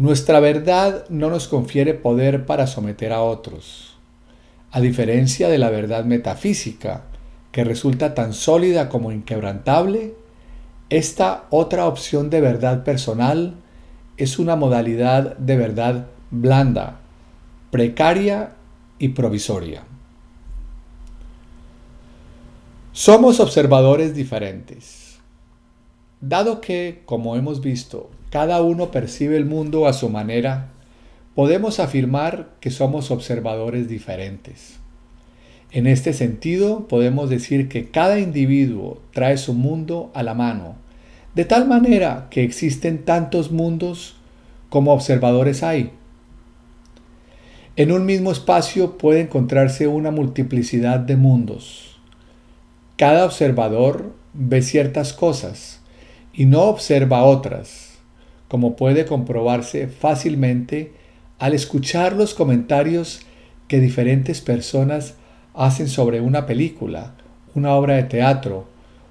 Nuestra 0.00 0.40
verdad 0.40 1.04
no 1.10 1.28
nos 1.28 1.46
confiere 1.46 1.92
poder 1.92 2.46
para 2.46 2.66
someter 2.66 3.12
a 3.12 3.20
otros. 3.20 3.98
A 4.70 4.80
diferencia 4.80 5.50
de 5.50 5.58
la 5.58 5.68
verdad 5.68 6.06
metafísica, 6.06 7.02
que 7.52 7.64
resulta 7.64 8.14
tan 8.14 8.32
sólida 8.32 8.88
como 8.88 9.12
inquebrantable, 9.12 10.14
esta 10.88 11.44
otra 11.50 11.84
opción 11.84 12.30
de 12.30 12.40
verdad 12.40 12.82
personal 12.82 13.56
es 14.16 14.38
una 14.38 14.56
modalidad 14.56 15.36
de 15.36 15.58
verdad 15.58 16.06
blanda, 16.30 17.00
precaria 17.70 18.54
y 18.98 19.08
provisoria. 19.08 19.82
Somos 22.92 23.38
observadores 23.38 24.14
diferentes. 24.14 25.18
Dado 26.22 26.62
que, 26.62 27.02
como 27.04 27.36
hemos 27.36 27.60
visto, 27.60 28.08
cada 28.30 28.62
uno 28.62 28.92
percibe 28.92 29.36
el 29.36 29.44
mundo 29.44 29.88
a 29.88 29.92
su 29.92 30.08
manera, 30.08 30.68
podemos 31.34 31.80
afirmar 31.80 32.50
que 32.60 32.70
somos 32.70 33.10
observadores 33.10 33.88
diferentes. 33.88 34.78
En 35.72 35.88
este 35.88 36.12
sentido, 36.12 36.86
podemos 36.86 37.28
decir 37.28 37.68
que 37.68 37.90
cada 37.90 38.20
individuo 38.20 39.00
trae 39.12 39.36
su 39.36 39.52
mundo 39.52 40.12
a 40.14 40.22
la 40.22 40.34
mano, 40.34 40.76
de 41.34 41.44
tal 41.44 41.66
manera 41.66 42.28
que 42.30 42.44
existen 42.44 43.04
tantos 43.04 43.50
mundos 43.50 44.16
como 44.68 44.92
observadores 44.92 45.64
hay. 45.64 45.90
En 47.74 47.92
un 47.92 48.04
mismo 48.04 48.30
espacio 48.30 48.96
puede 48.96 49.22
encontrarse 49.22 49.88
una 49.88 50.10
multiplicidad 50.10 51.00
de 51.00 51.16
mundos. 51.16 51.98
Cada 52.96 53.24
observador 53.24 54.12
ve 54.34 54.62
ciertas 54.62 55.12
cosas 55.12 55.80
y 56.32 56.46
no 56.46 56.62
observa 56.62 57.24
otras 57.24 57.79
como 58.50 58.74
puede 58.74 59.06
comprobarse 59.06 59.86
fácilmente 59.86 60.90
al 61.38 61.54
escuchar 61.54 62.14
los 62.14 62.34
comentarios 62.34 63.20
que 63.68 63.78
diferentes 63.78 64.40
personas 64.40 65.14
hacen 65.54 65.86
sobre 65.86 66.20
una 66.20 66.46
película, 66.46 67.14
una 67.54 67.76
obra 67.76 67.94
de 67.94 68.02
teatro, 68.02 68.64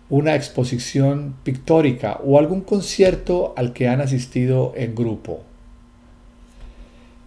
una 0.10 0.36
exposición 0.36 1.36
pictórica 1.44 2.20
o 2.22 2.38
algún 2.38 2.60
concierto 2.60 3.54
al 3.56 3.72
que 3.72 3.88
han 3.88 4.02
asistido 4.02 4.74
en 4.76 4.94
grupo. 4.94 5.40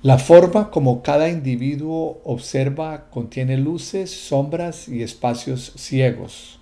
La 0.02 0.18
forma 0.18 0.70
como 0.70 1.02
cada 1.02 1.30
individuo 1.30 2.20
observa 2.24 3.06
contiene 3.08 3.56
luces, 3.56 4.10
sombras 4.10 4.86
y 4.86 5.02
espacios 5.02 5.72
ciegos. 5.76 6.58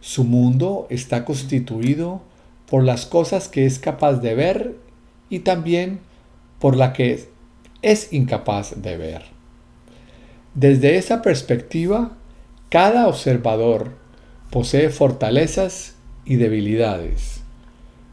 Su 0.00 0.22
mundo 0.22 0.86
está 0.90 1.24
constituido 1.24 2.20
por 2.68 2.82
las 2.84 3.06
cosas 3.06 3.48
que 3.48 3.66
es 3.66 3.78
capaz 3.78 4.14
de 4.14 4.34
ver 4.34 4.76
y 5.30 5.40
también 5.40 6.00
por 6.58 6.76
la 6.76 6.92
que 6.92 7.28
es 7.82 8.12
incapaz 8.12 8.82
de 8.82 8.96
ver. 8.96 9.22
Desde 10.54 10.96
esa 10.96 11.22
perspectiva, 11.22 12.12
cada 12.70 13.08
observador 13.08 13.92
posee 14.50 14.90
fortalezas 14.90 15.94
y 16.24 16.36
debilidades. 16.36 17.42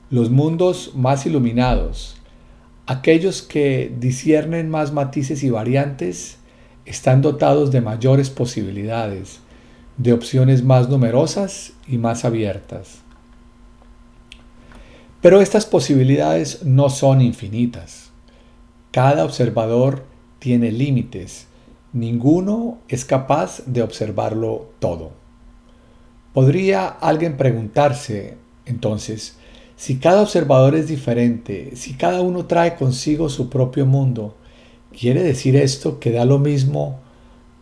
Los 0.10 0.30
mundos 0.30 0.92
más 0.94 1.26
iluminados, 1.26 2.18
aquellos 2.86 3.42
que 3.42 3.94
disciernen 3.98 4.70
más 4.70 4.92
matices 4.92 5.44
y 5.44 5.50
variantes, 5.50 6.38
están 6.86 7.22
dotados 7.22 7.72
de 7.72 7.82
mayores 7.82 8.30
posibilidades, 8.30 9.40
de 9.98 10.12
opciones 10.12 10.64
más 10.64 10.90
numerosas 10.90 11.74
y 11.88 11.98
más 11.98 12.26
abiertas. 12.26 13.03
Pero 15.24 15.40
estas 15.40 15.66
posibilidades 15.66 16.66
no 16.66 16.90
son 16.90 17.22
infinitas. 17.22 18.12
Cada 18.92 19.24
observador 19.24 20.04
tiene 20.40 20.70
límites. 20.70 21.48
Ninguno 21.94 22.80
es 22.90 23.06
capaz 23.06 23.64
de 23.66 23.84
observarlo 23.84 24.74
todo. 24.80 25.12
¿Podría 26.34 26.88
alguien 26.90 27.38
preguntarse, 27.38 28.36
entonces, 28.66 29.38
si 29.78 29.98
cada 29.98 30.22
observador 30.24 30.76
es 30.76 30.90
diferente, 30.90 31.78
si 31.78 31.94
cada 31.94 32.20
uno 32.20 32.46
trae 32.46 32.76
consigo 32.76 33.30
su 33.30 33.50
propio 33.50 33.86
mundo, 33.86 34.36
¿quiere 34.92 35.24
decir 35.24 35.56
esto 35.56 36.02
que 36.02 36.12
da 36.12 36.26
lo 36.26 36.38
mismo 36.38 37.00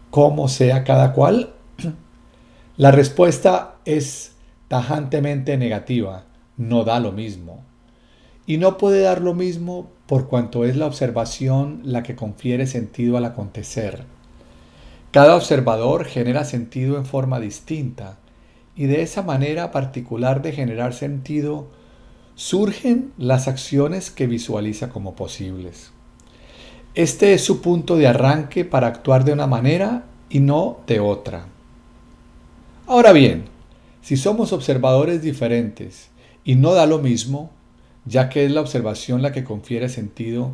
cómo 0.10 0.48
sea 0.48 0.84
cada 0.84 1.14
cual? 1.14 1.54
La 2.78 2.90
respuesta 2.90 3.76
es 3.86 4.32
tajantemente 4.68 5.58
negativa 5.58 6.26
no 6.58 6.84
da 6.84 7.00
lo 7.00 7.12
mismo. 7.12 7.64
Y 8.46 8.58
no 8.58 8.78
puede 8.78 9.02
dar 9.02 9.22
lo 9.22 9.34
mismo 9.34 9.90
por 10.08 10.28
cuanto 10.28 10.66
es 10.66 10.76
la 10.76 10.88
observación 10.88 11.82
la 11.84 12.04
que 12.04 12.16
confiere 12.16 12.68
sentido 12.68 13.18
al 13.18 13.26
acontecer. 13.26 14.04
Cada 15.12 15.36
observador 15.36 16.06
genera 16.06 16.46
sentido 16.46 16.98
en 16.98 17.06
forma 17.06 17.40
distinta 17.40 18.18
y 18.76 18.86
de 18.86 19.02
esa 19.02 19.22
manera 19.22 19.72
particular 19.72 20.42
de 20.42 20.54
generar 20.54 20.94
sentido 20.94 21.68
surgen 22.36 23.12
las 23.18 23.48
acciones 23.48 24.10
que 24.10 24.28
visualiza 24.28 24.90
como 24.90 25.16
posibles. 25.16 25.92
Este 26.94 27.34
es 27.34 27.44
su 27.44 27.62
punto 27.62 27.96
de 27.96 28.08
arranque 28.08 28.66
para 28.66 28.88
actuar 28.88 29.24
de 29.24 29.34
una 29.34 29.48
manera 29.48 30.04
y 30.30 30.40
no 30.40 30.80
de 30.88 31.00
otra. 31.00 31.46
Ahora 32.88 33.14
bien, 33.14 33.46
si 34.02 34.18
somos 34.18 34.52
observadores 34.54 35.22
diferentes 35.22 36.11
y 36.44 36.56
no 36.56 36.74
da 36.74 36.86
lo 36.86 37.00
mismo, 37.00 37.52
ya 38.06 38.30
que 38.30 38.46
es 38.46 38.52
la 38.52 38.62
observación 38.62 39.22
la 39.22 39.32
que 39.32 39.44
confiere 39.44 39.90
sentido, 39.90 40.54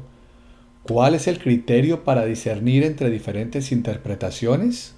¿cuál 0.83 1.15
es 1.15 1.27
el 1.27 1.39
criterio 1.39 2.03
para 2.03 2.25
discernir 2.25 2.83
entre 2.83 3.09
diferentes 3.09 3.71
interpretaciones? 3.71 4.95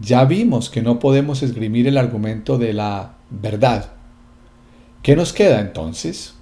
Ya 0.00 0.24
vimos 0.24 0.70
que 0.70 0.82
no 0.82 0.98
podemos 0.98 1.42
esgrimir 1.42 1.86
el 1.86 1.98
argumento 1.98 2.56
de 2.56 2.72
la 2.72 3.16
verdad. 3.30 3.92
¿Qué 5.02 5.16
nos 5.16 5.32
queda 5.32 5.60
entonces? 5.60 6.34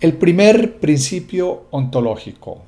El 0.00 0.14
primer 0.14 0.80
principio 0.80 1.64
ontológico. 1.70 2.62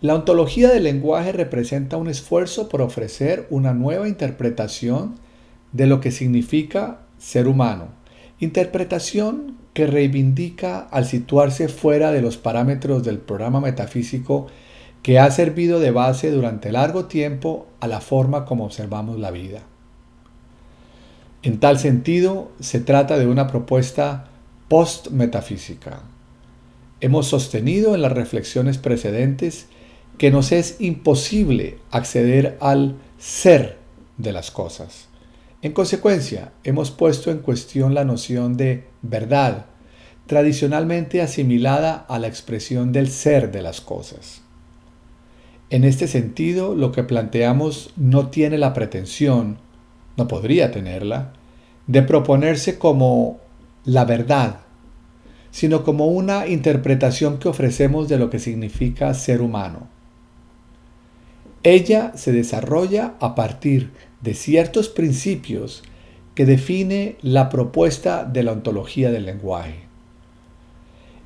La 0.00 0.14
ontología 0.14 0.70
del 0.70 0.84
lenguaje 0.84 1.30
representa 1.30 1.98
un 1.98 2.08
esfuerzo 2.08 2.68
por 2.68 2.80
ofrecer 2.80 3.46
una 3.50 3.74
nueva 3.74 4.08
interpretación 4.08 5.16
de 5.72 5.86
lo 5.86 6.00
que 6.00 6.10
significa 6.10 7.00
ser 7.18 7.48
humano. 7.48 7.88
Interpretación 8.38 9.56
que 9.74 9.86
reivindica 9.86 10.80
al 10.80 11.04
situarse 11.04 11.68
fuera 11.68 12.10
de 12.12 12.22
los 12.22 12.36
parámetros 12.36 13.04
del 13.04 13.18
programa 13.18 13.60
metafísico 13.60 14.48
que 15.02 15.18
ha 15.18 15.30
servido 15.30 15.80
de 15.80 15.90
base 15.90 16.30
durante 16.30 16.72
largo 16.72 17.06
tiempo 17.06 17.66
a 17.80 17.86
la 17.86 18.00
forma 18.00 18.44
como 18.44 18.64
observamos 18.64 19.18
la 19.18 19.30
vida. 19.30 19.60
En 21.42 21.58
tal 21.58 21.78
sentido, 21.78 22.50
se 22.60 22.80
trata 22.80 23.16
de 23.16 23.26
una 23.26 23.46
propuesta 23.46 24.28
post-metafísica. 24.68 26.02
Hemos 27.00 27.28
sostenido 27.28 27.94
en 27.94 28.02
las 28.02 28.12
reflexiones 28.12 28.76
precedentes 28.76 29.66
que 30.18 30.30
nos 30.30 30.52
es 30.52 30.76
imposible 30.80 31.78
acceder 31.90 32.58
al 32.60 32.96
ser 33.18 33.78
de 34.18 34.32
las 34.32 34.50
cosas. 34.50 35.09
En 35.62 35.72
consecuencia, 35.72 36.52
hemos 36.64 36.90
puesto 36.90 37.30
en 37.30 37.38
cuestión 37.38 37.94
la 37.94 38.06
noción 38.06 38.56
de 38.56 38.84
verdad, 39.02 39.66
tradicionalmente 40.26 41.20
asimilada 41.20 42.06
a 42.08 42.18
la 42.18 42.28
expresión 42.28 42.92
del 42.92 43.10
ser 43.10 43.52
de 43.52 43.60
las 43.60 43.82
cosas. 43.82 44.40
En 45.68 45.84
este 45.84 46.08
sentido, 46.08 46.74
lo 46.74 46.92
que 46.92 47.02
planteamos 47.02 47.92
no 47.96 48.28
tiene 48.28 48.56
la 48.56 48.72
pretensión, 48.72 49.58
no 50.16 50.28
podría 50.28 50.72
tenerla, 50.72 51.34
de 51.86 52.02
proponerse 52.02 52.78
como 52.78 53.38
la 53.84 54.06
verdad, 54.06 54.60
sino 55.50 55.84
como 55.84 56.06
una 56.06 56.46
interpretación 56.46 57.38
que 57.38 57.48
ofrecemos 57.48 58.08
de 58.08 58.18
lo 58.18 58.30
que 58.30 58.38
significa 58.38 59.12
ser 59.12 59.42
humano. 59.42 59.88
Ella 61.62 62.12
se 62.14 62.32
desarrolla 62.32 63.14
a 63.20 63.34
partir 63.34 63.90
de 64.20 64.34
ciertos 64.34 64.88
principios 64.88 65.82
que 66.34 66.46
define 66.46 67.16
la 67.22 67.48
propuesta 67.48 68.24
de 68.24 68.42
la 68.42 68.52
ontología 68.52 69.10
del 69.10 69.26
lenguaje. 69.26 69.84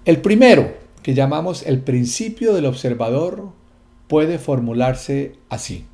El 0.04 0.20
primero, 0.20 0.74
que 1.02 1.14
llamamos 1.14 1.64
el 1.64 1.80
principio 1.80 2.54
del 2.54 2.66
observador, 2.66 3.50
puede 4.08 4.38
formularse 4.38 5.36
así. 5.48 5.86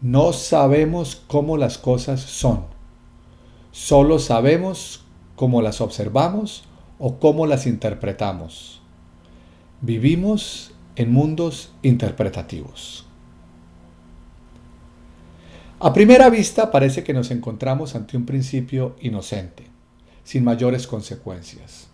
No 0.00 0.32
sabemos 0.32 1.22
cómo 1.26 1.56
las 1.56 1.78
cosas 1.78 2.20
son, 2.20 2.66
solo 3.70 4.18
sabemos 4.18 5.04
cómo 5.36 5.62
las 5.62 5.80
observamos 5.80 6.64
o 6.98 7.18
cómo 7.18 7.46
las 7.46 7.66
interpretamos. 7.66 8.82
Vivimos 9.80 10.72
en 10.96 11.12
mundos 11.12 11.72
interpretativos. 11.82 13.03
A 15.80 15.92
primera 15.92 16.30
vista 16.30 16.70
parece 16.70 17.02
que 17.02 17.12
nos 17.12 17.30
encontramos 17.30 17.94
ante 17.94 18.16
un 18.16 18.24
principio 18.24 18.96
inocente, 19.00 19.64
sin 20.22 20.44
mayores 20.44 20.86
consecuencias. 20.86 21.88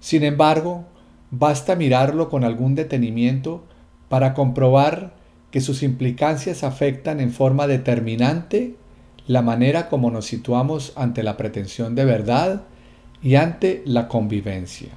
Sin 0.00 0.22
embargo, 0.22 0.84
basta 1.30 1.76
mirarlo 1.76 2.28
con 2.28 2.44
algún 2.44 2.74
detenimiento 2.74 3.64
para 4.08 4.34
comprobar 4.34 5.14
que 5.50 5.60
sus 5.60 5.82
implicancias 5.82 6.64
afectan 6.64 7.20
en 7.20 7.32
forma 7.32 7.66
determinante 7.66 8.76
la 9.26 9.42
manera 9.42 9.88
como 9.88 10.10
nos 10.10 10.26
situamos 10.26 10.92
ante 10.96 11.22
la 11.22 11.36
pretensión 11.36 11.94
de 11.94 12.04
verdad 12.04 12.62
y 13.22 13.36
ante 13.36 13.82
la 13.84 14.08
convivencia. 14.08 14.88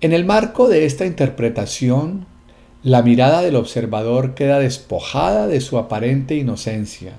En 0.00 0.12
el 0.12 0.24
marco 0.24 0.68
de 0.68 0.86
esta 0.86 1.06
interpretación, 1.06 2.26
la 2.82 3.02
mirada 3.02 3.42
del 3.42 3.56
observador 3.56 4.34
queda 4.34 4.58
despojada 4.58 5.46
de 5.46 5.60
su 5.60 5.76
aparente 5.76 6.36
inocencia. 6.36 7.12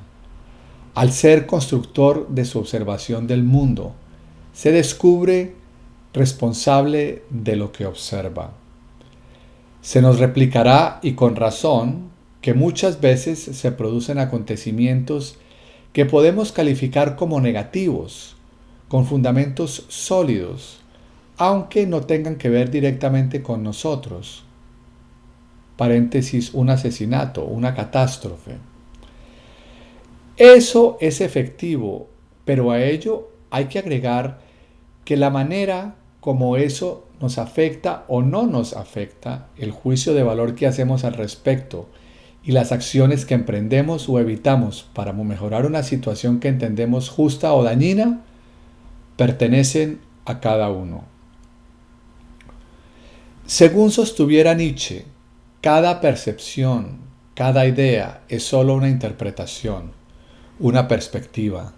Al 0.96 1.12
ser 1.12 1.46
constructor 1.46 2.28
de 2.30 2.46
su 2.46 2.58
observación 2.58 3.28
del 3.28 3.44
mundo, 3.44 3.94
se 4.54 4.72
descubre 4.72 5.54
responsable 6.14 7.22
de 7.30 7.56
lo 7.56 7.72
que 7.72 7.86
observa. 7.86 8.54
Se 9.82 10.02
nos 10.02 10.20
replicará, 10.20 11.00
y 11.04 11.14
con 11.14 11.36
razón, 11.36 12.10
que 12.42 12.56
muchas 12.56 13.00
veces 13.00 13.40
se 13.40 13.72
producen 13.72 14.18
acontecimientos 14.18 15.38
que 15.94 16.06
podemos 16.06 16.52
calificar 16.52 17.16
como 17.16 17.40
negativos, 17.40 18.36
con 18.88 19.06
fundamentos 19.06 19.86
sólidos, 19.90 20.80
aunque 21.38 21.86
no 21.86 22.02
tengan 22.02 22.38
que 22.38 22.50
ver 22.50 22.72
directamente 22.72 23.44
con 23.44 23.64
nosotros. 23.64 24.44
Un 26.54 26.70
asesinato, 26.70 27.46
una 27.46 27.74
catástrofe. 27.74 28.58
Eso 30.38 30.98
es 31.02 31.22
efectivo, 31.22 32.08
pero 32.46 32.72
a 32.72 32.82
ello 32.84 33.30
hay 33.50 33.66
que 33.66 33.80
agregar 33.80 34.40
que 35.06 35.18
la 35.18 35.30
manera 35.30 35.96
como 36.20 36.56
eso 36.56 37.08
nos 37.20 37.38
afecta 37.38 38.06
o 38.08 38.22
no 38.22 38.46
nos 38.46 38.74
afecta, 38.74 39.48
el 39.58 39.72
juicio 39.72 40.14
de 40.14 40.24
valor 40.24 40.56
que 40.56 40.68
hacemos 40.68 41.04
al 41.04 41.14
respecto 41.14 41.90
y 42.44 42.52
las 42.52 42.72
acciones 42.72 43.26
que 43.26 43.34
emprendemos 43.34 44.08
o 44.10 44.20
evitamos 44.20 44.88
para 44.94 45.14
mejorar 45.14 45.66
una 45.66 45.84
situación 45.84 46.40
que 46.40 46.48
entendemos 46.48 47.10
justa 47.10 47.54
o 47.54 47.64
dañina, 47.64 48.22
pertenecen 49.18 50.00
a 50.26 50.40
cada 50.40 50.70
uno. 50.70 51.04
Según 53.46 53.92
sostuviera 53.92 54.54
Nietzsche, 54.54 55.06
cada 55.62 56.02
percepción, 56.02 57.02
cada 57.36 57.68
idea 57.68 58.24
es 58.30 58.42
sólo 58.42 58.74
una 58.74 58.90
interpretación, 58.90 59.92
una 60.60 60.88
perspectiva. 60.88 61.74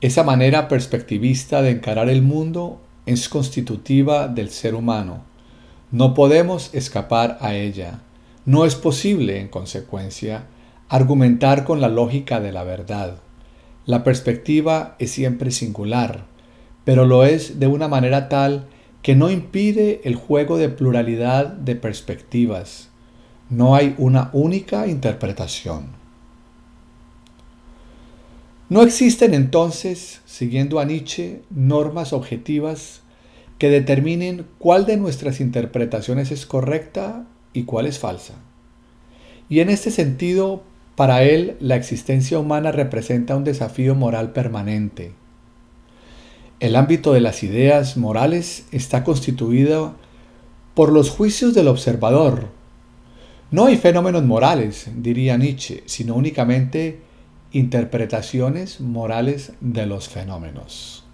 Esa 0.00 0.22
manera 0.22 0.68
perspectivista 0.68 1.60
de 1.60 1.72
encarar 1.72 2.08
el 2.08 2.22
mundo 2.22 2.80
es 3.04 3.28
constitutiva 3.28 4.26
del 4.26 4.48
ser 4.48 4.74
humano. 4.74 5.24
No 5.90 6.14
podemos 6.14 6.70
escapar 6.72 7.36
a 7.42 7.54
ella. 7.54 8.00
No 8.46 8.64
es 8.64 8.74
posible, 8.74 9.38
en 9.38 9.48
consecuencia, 9.48 10.46
argumentar 10.88 11.64
con 11.64 11.82
la 11.82 11.88
lógica 11.88 12.40
de 12.40 12.52
la 12.52 12.64
verdad. 12.64 13.18
La 13.84 14.02
perspectiva 14.02 14.96
es 14.98 15.10
siempre 15.10 15.50
singular, 15.50 16.24
pero 16.86 17.04
lo 17.04 17.24
es 17.24 17.60
de 17.60 17.66
una 17.66 17.86
manera 17.86 18.30
tal 18.30 18.64
que 19.02 19.14
no 19.14 19.30
impide 19.30 20.00
el 20.04 20.14
juego 20.14 20.56
de 20.56 20.70
pluralidad 20.70 21.48
de 21.48 21.76
perspectivas. 21.76 22.89
No 23.50 23.74
hay 23.74 23.94
una 23.98 24.30
única 24.32 24.86
interpretación. 24.86 25.88
No 28.68 28.82
existen 28.82 29.34
entonces, 29.34 30.20
siguiendo 30.24 30.78
a 30.78 30.84
Nietzsche, 30.84 31.42
normas 31.50 32.12
objetivas 32.12 33.00
que 33.58 33.68
determinen 33.68 34.46
cuál 34.58 34.86
de 34.86 34.96
nuestras 34.96 35.40
interpretaciones 35.40 36.30
es 36.30 36.46
correcta 36.46 37.26
y 37.52 37.64
cuál 37.64 37.86
es 37.86 37.98
falsa. 37.98 38.34
Y 39.48 39.58
en 39.58 39.68
este 39.68 39.90
sentido, 39.90 40.62
para 40.94 41.24
él, 41.24 41.56
la 41.58 41.74
existencia 41.74 42.38
humana 42.38 42.70
representa 42.70 43.34
un 43.34 43.42
desafío 43.42 43.96
moral 43.96 44.32
permanente. 44.32 45.12
El 46.60 46.76
ámbito 46.76 47.12
de 47.12 47.20
las 47.20 47.42
ideas 47.42 47.96
morales 47.96 48.66
está 48.70 49.02
constituido 49.02 49.94
por 50.74 50.92
los 50.92 51.10
juicios 51.10 51.52
del 51.52 51.66
observador. 51.66 52.59
No 53.50 53.66
hay 53.66 53.76
fenómenos 53.76 54.24
morales, 54.24 54.88
diría 54.94 55.36
Nietzsche, 55.36 55.82
sino 55.86 56.14
únicamente 56.14 57.00
interpretaciones 57.50 58.80
morales 58.80 59.52
de 59.60 59.86
los 59.86 60.08
fenómenos. 60.08 61.04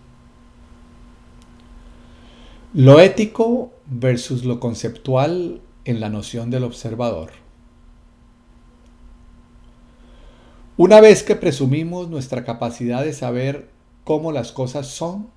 Lo 2.75 3.01
ético 3.01 3.73
versus 3.87 4.45
lo 4.45 4.61
conceptual 4.61 5.63
en 5.87 5.99
la 5.99 6.11
noción 6.11 6.51
del 6.51 6.65
observador. 6.65 7.31
Una 10.77 11.01
vez 11.01 11.23
que 11.23 11.37
presumimos 11.37 12.11
nuestra 12.11 12.45
capacidad 12.45 13.03
de 13.03 13.15
saber 13.15 13.71
cómo 14.05 14.31
las 14.31 14.53
cosas 14.53 14.89
son, 14.89 15.29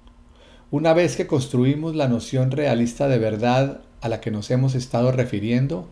una 0.69 0.93
vez 0.93 1.15
que 1.15 1.27
construimos 1.27 1.95
la 1.95 2.09
noción 2.09 2.51
realista 2.51 3.07
de 3.07 3.19
verdad 3.19 3.81
a 4.01 4.09
la 4.09 4.19
que 4.19 4.31
nos 4.31 4.51
hemos 4.51 4.75
estado 4.75 5.13
refiriendo, 5.13 5.87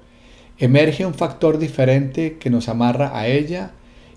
emerge 0.59 1.05
un 1.05 1.13
factor 1.13 1.57
diferente 1.57 2.37
que 2.37 2.49
nos 2.49 2.69
amarra 2.69 3.17
a 3.17 3.27
ella 3.27 3.71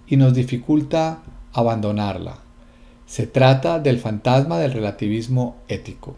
y 0.07 0.17
nos 0.17 0.35
dificulta 0.35 1.23
abandonarla. 1.53 2.39
Se 3.07 3.27
trata 3.27 3.79
del 3.79 3.99
fantasma 3.99 4.59
del 4.59 4.73
relativismo 4.73 5.57
ético. 5.69 6.17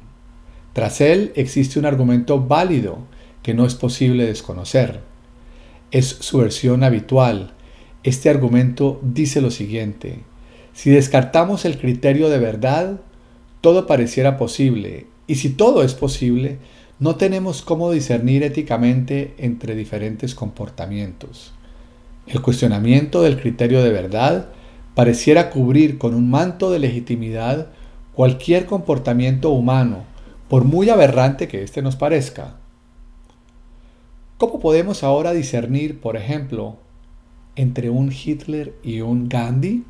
Tras 0.72 1.00
él 1.00 1.32
existe 1.36 1.78
un 1.78 1.86
argumento 1.86 2.40
válido 2.40 2.98
que 3.42 3.54
no 3.54 3.66
es 3.66 3.74
posible 3.74 4.26
desconocer. 4.26 5.00
Es 5.90 6.06
su 6.06 6.38
versión 6.38 6.84
habitual. 6.84 7.52
Este 8.02 8.30
argumento 8.30 9.00
dice 9.02 9.40
lo 9.40 9.50
siguiente. 9.50 10.20
Si 10.72 10.90
descartamos 10.90 11.64
el 11.64 11.78
criterio 11.78 12.30
de 12.30 12.38
verdad, 12.38 13.00
todo 13.60 13.86
pareciera 13.86 14.38
posible. 14.38 15.06
Y 15.26 15.36
si 15.36 15.50
todo 15.50 15.82
es 15.82 15.94
posible, 15.94 16.58
no 17.02 17.16
tenemos 17.16 17.62
cómo 17.62 17.90
discernir 17.90 18.44
éticamente 18.44 19.34
entre 19.36 19.74
diferentes 19.74 20.36
comportamientos. 20.36 21.52
El 22.28 22.40
cuestionamiento 22.42 23.22
del 23.22 23.40
criterio 23.40 23.82
de 23.82 23.90
verdad 23.90 24.50
pareciera 24.94 25.50
cubrir 25.50 25.98
con 25.98 26.14
un 26.14 26.30
manto 26.30 26.70
de 26.70 26.78
legitimidad 26.78 27.72
cualquier 28.14 28.66
comportamiento 28.66 29.50
humano, 29.50 30.04
por 30.48 30.62
muy 30.62 30.90
aberrante 30.90 31.48
que 31.48 31.64
éste 31.64 31.82
nos 31.82 31.96
parezca. 31.96 32.54
¿Cómo 34.38 34.60
podemos 34.60 35.02
ahora 35.02 35.32
discernir, 35.32 36.00
por 36.00 36.16
ejemplo, 36.16 36.76
entre 37.56 37.90
un 37.90 38.12
Hitler 38.12 38.76
y 38.84 39.00
un 39.00 39.28
Gandhi? 39.28 39.82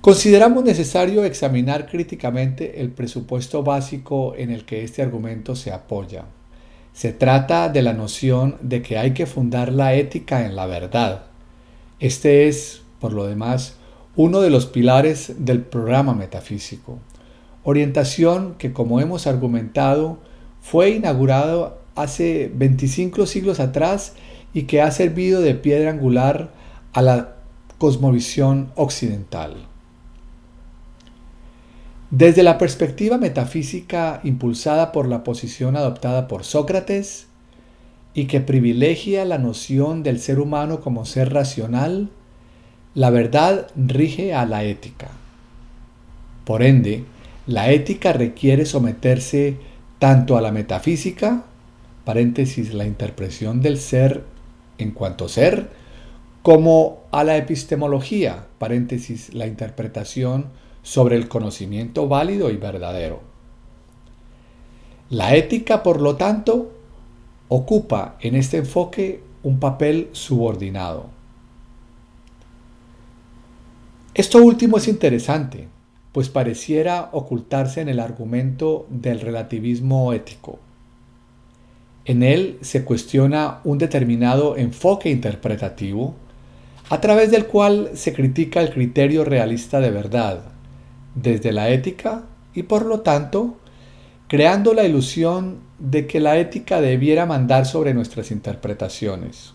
Consideramos 0.00 0.64
necesario 0.64 1.24
examinar 1.24 1.86
críticamente 1.86 2.80
el 2.80 2.90
presupuesto 2.90 3.62
básico 3.62 4.34
en 4.34 4.50
el 4.50 4.64
que 4.64 4.82
este 4.82 5.02
argumento 5.02 5.54
se 5.54 5.72
apoya. 5.72 6.24
Se 6.94 7.12
trata 7.12 7.68
de 7.68 7.82
la 7.82 7.92
noción 7.92 8.56
de 8.62 8.80
que 8.80 8.96
hay 8.96 9.12
que 9.12 9.26
fundar 9.26 9.70
la 9.70 9.92
ética 9.92 10.46
en 10.46 10.56
la 10.56 10.64
verdad. 10.64 11.24
Este 11.98 12.48
es, 12.48 12.80
por 12.98 13.12
lo 13.12 13.26
demás, 13.26 13.76
uno 14.16 14.40
de 14.40 14.48
los 14.48 14.64
pilares 14.64 15.34
del 15.36 15.60
programa 15.60 16.14
metafísico. 16.14 16.98
Orientación 17.62 18.54
que, 18.56 18.72
como 18.72 19.00
hemos 19.00 19.26
argumentado, 19.26 20.18
fue 20.62 20.92
inaugurado 20.92 21.78
hace 21.94 22.50
25 22.54 23.26
siglos 23.26 23.60
atrás 23.60 24.14
y 24.54 24.62
que 24.62 24.80
ha 24.80 24.90
servido 24.92 25.42
de 25.42 25.56
piedra 25.56 25.90
angular 25.90 26.52
a 26.94 27.02
la 27.02 27.36
cosmovisión 27.76 28.72
occidental. 28.76 29.69
Desde 32.10 32.42
la 32.42 32.58
perspectiva 32.58 33.18
metafísica 33.18 34.20
impulsada 34.24 34.90
por 34.90 35.06
la 35.06 35.22
posición 35.22 35.76
adoptada 35.76 36.26
por 36.26 36.42
Sócrates 36.42 37.28
y 38.14 38.24
que 38.24 38.40
privilegia 38.40 39.24
la 39.24 39.38
noción 39.38 40.02
del 40.02 40.18
ser 40.18 40.40
humano 40.40 40.80
como 40.80 41.06
ser 41.06 41.32
racional, 41.32 42.08
la 42.94 43.10
verdad 43.10 43.68
rige 43.76 44.34
a 44.34 44.44
la 44.44 44.64
ética. 44.64 45.08
Por 46.44 46.64
ende, 46.64 47.04
la 47.46 47.70
ética 47.70 48.12
requiere 48.12 48.66
someterse 48.66 49.58
tanto 50.00 50.36
a 50.36 50.40
la 50.40 50.50
metafísica, 50.50 51.44
paréntesis, 52.04 52.74
la 52.74 52.86
interpretación 52.86 53.62
del 53.62 53.78
ser 53.78 54.24
en 54.78 54.90
cuanto 54.90 55.28
ser, 55.28 55.68
como 56.42 57.04
a 57.12 57.22
la 57.22 57.36
epistemología, 57.36 58.46
paréntesis, 58.58 59.32
la 59.32 59.46
interpretación 59.46 60.46
sobre 60.82 61.16
el 61.16 61.28
conocimiento 61.28 62.08
válido 62.08 62.50
y 62.50 62.56
verdadero. 62.56 63.20
La 65.10 65.34
ética, 65.34 65.82
por 65.82 66.00
lo 66.00 66.16
tanto, 66.16 66.70
ocupa 67.48 68.16
en 68.20 68.36
este 68.36 68.58
enfoque 68.58 69.22
un 69.42 69.58
papel 69.58 70.08
subordinado. 70.12 71.06
Esto 74.14 74.38
último 74.38 74.76
es 74.76 74.86
interesante, 74.86 75.68
pues 76.12 76.28
pareciera 76.28 77.10
ocultarse 77.12 77.80
en 77.80 77.88
el 77.88 78.00
argumento 78.00 78.86
del 78.88 79.20
relativismo 79.20 80.12
ético. 80.12 80.58
En 82.04 82.22
él 82.22 82.58
se 82.60 82.84
cuestiona 82.84 83.60
un 83.64 83.78
determinado 83.78 84.56
enfoque 84.56 85.10
interpretativo, 85.10 86.14
a 86.88 87.00
través 87.00 87.30
del 87.30 87.46
cual 87.46 87.90
se 87.94 88.12
critica 88.12 88.60
el 88.60 88.70
criterio 88.70 89.24
realista 89.24 89.80
de 89.80 89.90
verdad, 89.90 90.42
desde 91.14 91.52
la 91.52 91.70
ética 91.70 92.24
y 92.54 92.64
por 92.64 92.86
lo 92.86 93.00
tanto 93.00 93.56
creando 94.28 94.74
la 94.74 94.84
ilusión 94.84 95.58
de 95.78 96.06
que 96.06 96.20
la 96.20 96.38
ética 96.38 96.80
debiera 96.80 97.26
mandar 97.26 97.66
sobre 97.66 97.94
nuestras 97.94 98.30
interpretaciones. 98.30 99.54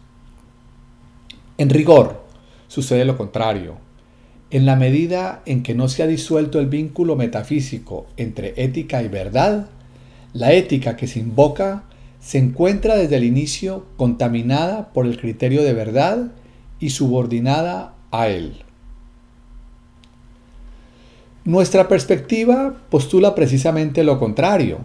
En 1.57 1.69
rigor, 1.69 2.25
sucede 2.67 3.05
lo 3.05 3.17
contrario. 3.17 3.77
En 4.51 4.65
la 4.65 4.75
medida 4.75 5.41
en 5.45 5.63
que 5.63 5.75
no 5.75 5.87
se 5.87 6.03
ha 6.03 6.07
disuelto 6.07 6.59
el 6.59 6.67
vínculo 6.67 7.15
metafísico 7.15 8.07
entre 8.17 8.53
ética 8.61 9.01
y 9.01 9.07
verdad, 9.07 9.69
la 10.33 10.51
ética 10.51 10.97
que 10.97 11.07
se 11.07 11.19
invoca 11.19 11.83
se 12.19 12.39
encuentra 12.39 12.97
desde 12.97 13.15
el 13.15 13.23
inicio 13.23 13.85
contaminada 13.95 14.91
por 14.91 15.05
el 15.05 15.17
criterio 15.17 15.63
de 15.63 15.73
verdad 15.73 16.31
y 16.81 16.89
subordinada 16.89 17.93
a 18.11 18.27
él. 18.27 18.64
Nuestra 21.45 21.87
perspectiva 21.87 22.75
postula 22.89 23.35
precisamente 23.35 24.03
lo 24.03 24.17
contrario. 24.17 24.79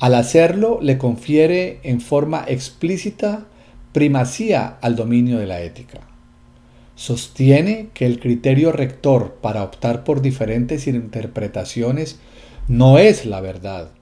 Al 0.00 0.14
hacerlo 0.14 0.78
le 0.82 0.98
confiere 0.98 1.80
en 1.82 2.02
forma 2.02 2.44
explícita 2.46 3.46
primacía 3.92 4.76
al 4.82 4.96
dominio 4.96 5.38
de 5.38 5.46
la 5.46 5.62
ética. 5.62 6.00
Sostiene 6.94 7.88
que 7.94 8.04
el 8.04 8.20
criterio 8.20 8.70
rector 8.70 9.38
para 9.40 9.62
optar 9.62 10.04
por 10.04 10.20
diferentes 10.20 10.86
interpretaciones 10.86 12.20
no 12.68 12.98
es 12.98 13.24
la 13.24 13.40
verdad, 13.40 13.92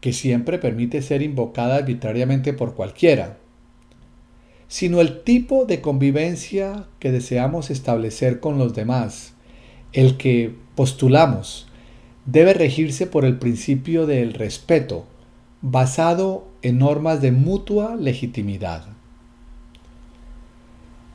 que 0.00 0.12
siempre 0.12 0.58
permite 0.58 1.02
ser 1.02 1.22
invocada 1.22 1.76
arbitrariamente 1.76 2.52
por 2.52 2.74
cualquiera, 2.74 3.38
sino 4.68 5.00
el 5.00 5.22
tipo 5.24 5.64
de 5.64 5.80
convivencia 5.80 6.86
que 7.00 7.10
deseamos 7.10 7.70
establecer 7.70 8.38
con 8.38 8.58
los 8.58 8.72
demás, 8.72 9.31
el 9.92 10.16
que 10.16 10.54
postulamos 10.74 11.66
debe 12.26 12.54
regirse 12.54 13.06
por 13.06 13.24
el 13.24 13.38
principio 13.38 14.06
del 14.06 14.34
respeto, 14.34 15.04
basado 15.60 16.46
en 16.62 16.78
normas 16.78 17.20
de 17.20 17.32
mutua 17.32 17.96
legitimidad. 17.96 18.86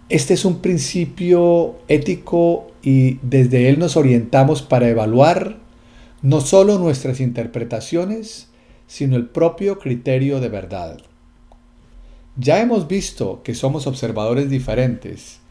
Este 0.09 0.33
es 0.33 0.45
un 0.45 0.59
principio 0.59 1.75
ético 1.87 2.71
y 2.81 3.19
desde 3.21 3.67
él 3.67 3.79
nos 3.79 3.97
orientamos 3.97 4.61
para 4.61 4.87
evaluar 4.87 5.57
no 6.21 6.41
solo 6.41 6.79
nuestras 6.79 7.19
interpretaciones, 7.19 8.49
sino 8.87 9.17
el 9.17 9.27
propio 9.27 9.79
criterio 9.79 10.39
de 10.39 10.49
verdad. 10.49 10.97
Ya 12.37 12.61
hemos 12.61 12.87
visto 12.87 13.41
que 13.43 13.53
somos 13.53 13.87
observadores 13.87 14.49
diferentes 14.49 15.41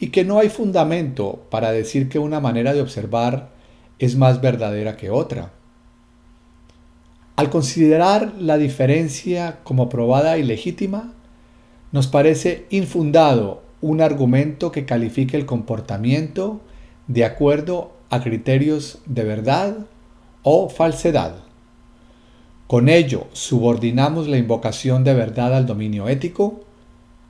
y 0.00 0.08
que 0.08 0.24
no 0.24 0.38
hay 0.38 0.48
fundamento 0.48 1.44
para 1.50 1.72
decir 1.72 2.08
que 2.08 2.18
una 2.18 2.40
manera 2.40 2.72
de 2.72 2.82
observar 2.82 3.50
es 3.98 4.16
más 4.16 4.40
verdadera 4.40 4.96
que 4.96 5.10
otra. 5.10 5.52
Al 7.36 7.50
considerar 7.50 8.34
la 8.38 8.58
diferencia 8.58 9.60
como 9.62 9.88
probada 9.88 10.38
y 10.38 10.44
legítima, 10.44 11.14
nos 11.92 12.06
parece 12.06 12.66
infundado 12.70 13.62
un 13.80 14.00
argumento 14.00 14.72
que 14.72 14.84
califique 14.84 15.36
el 15.36 15.46
comportamiento 15.46 16.60
de 17.06 17.24
acuerdo 17.24 17.92
a 18.10 18.20
criterios 18.20 18.98
de 19.06 19.24
verdad 19.24 19.86
o 20.42 20.68
falsedad. 20.68 21.36
Con 22.66 22.88
ello 22.88 23.26
subordinamos 23.32 24.28
la 24.28 24.36
invocación 24.36 25.04
de 25.04 25.14
verdad 25.14 25.54
al 25.54 25.66
dominio 25.66 26.08
ético, 26.08 26.60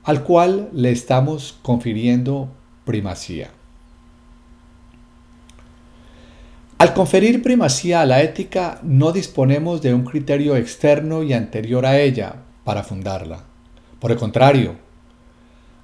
al 0.03 0.23
cual 0.23 0.69
le 0.73 0.91
estamos 0.91 1.57
confiriendo 1.61 2.49
primacía. 2.89 3.51
Al 6.79 6.95
conferir 6.95 7.43
primacía 7.43 8.01
a 8.01 8.07
la 8.07 8.23
ética 8.23 8.79
no 8.81 9.11
disponemos 9.11 9.83
de 9.83 9.93
un 9.93 10.05
criterio 10.05 10.55
externo 10.55 11.21
y 11.21 11.33
anterior 11.33 11.85
a 11.85 11.99
ella 11.99 12.37
para 12.63 12.81
fundarla. 12.81 13.43
Por 13.99 14.09
el 14.09 14.17
contrario, 14.17 14.73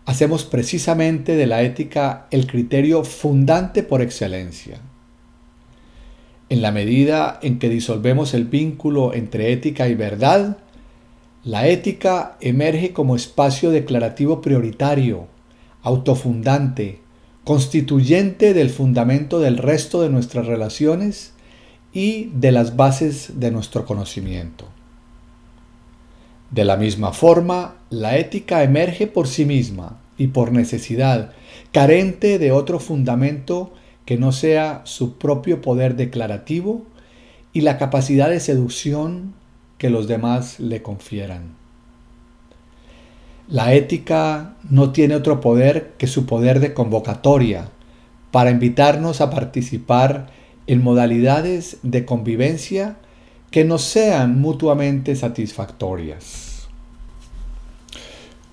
hacemos 0.08 0.46
precisamente 0.46 1.36
de 1.36 1.46
la 1.46 1.62
ética 1.62 2.26
el 2.32 2.48
criterio 2.48 3.04
fundante 3.04 3.84
por 3.84 4.02
excelencia. 4.02 4.80
En 6.50 6.64
la 6.64 6.72
medida 6.72 7.38
en 7.44 7.60
que 7.60 7.70
disolvemos 7.70 8.34
el 8.34 8.46
vínculo 8.46 9.14
entre 9.14 9.52
ética 9.52 9.88
y 9.88 9.94
verdad, 9.94 10.58
la 11.44 11.68
ética 11.68 12.36
emerge 12.42 12.94
como 12.94 13.16
espacio 13.16 13.70
declarativo 13.70 14.42
prioritario, 14.42 15.35
autofundante, 15.86 17.00
constituyente 17.46 18.54
del 18.54 18.70
fundamento 18.70 19.40
del 19.40 19.58
resto 19.58 20.02
de 20.02 20.10
nuestras 20.10 20.48
relaciones 20.48 21.34
y 21.94 22.32
de 22.34 22.52
las 22.52 22.76
bases 22.76 23.40
de 23.40 23.52
nuestro 23.52 23.86
conocimiento. 23.86 24.66
De 26.52 26.66
la 26.66 26.76
misma 26.76 27.14
forma, 27.14 27.76
la 27.90 28.18
ética 28.18 28.64
emerge 28.64 29.08
por 29.08 29.28
sí 29.28 29.46
misma 29.46 30.00
y 30.18 30.28
por 30.28 30.52
necesidad, 30.52 31.32
carente 31.72 32.40
de 32.40 32.52
otro 32.52 32.80
fundamento 32.80 33.74
que 34.06 34.18
no 34.18 34.32
sea 34.32 34.82
su 34.86 35.18
propio 35.18 35.62
poder 35.62 35.96
declarativo 35.96 36.84
y 37.54 37.62
la 37.62 37.78
capacidad 37.78 38.30
de 38.30 38.40
seducción 38.40 39.34
que 39.78 39.90
los 39.90 40.08
demás 40.08 40.60
le 40.60 40.82
confieran. 40.82 41.65
La 43.48 43.74
ética 43.74 44.56
no 44.70 44.92
tiene 44.92 45.16
otro 45.16 45.40
poder 45.40 45.94
que 45.98 46.08
su 46.08 46.26
poder 46.26 46.60
de 46.60 46.74
convocatoria 46.74 47.70
para 48.32 48.50
invitarnos 48.50 49.22
a 49.22 49.30
participar 49.30 50.32
en 50.66 50.84
modalidades 50.84 51.78
de 51.84 52.06
convivencia 52.06 52.98
que 53.52 53.64
nos 53.64 53.84
sean 53.84 54.42
mutuamente 54.42 55.16
satisfactorias. 55.16 56.68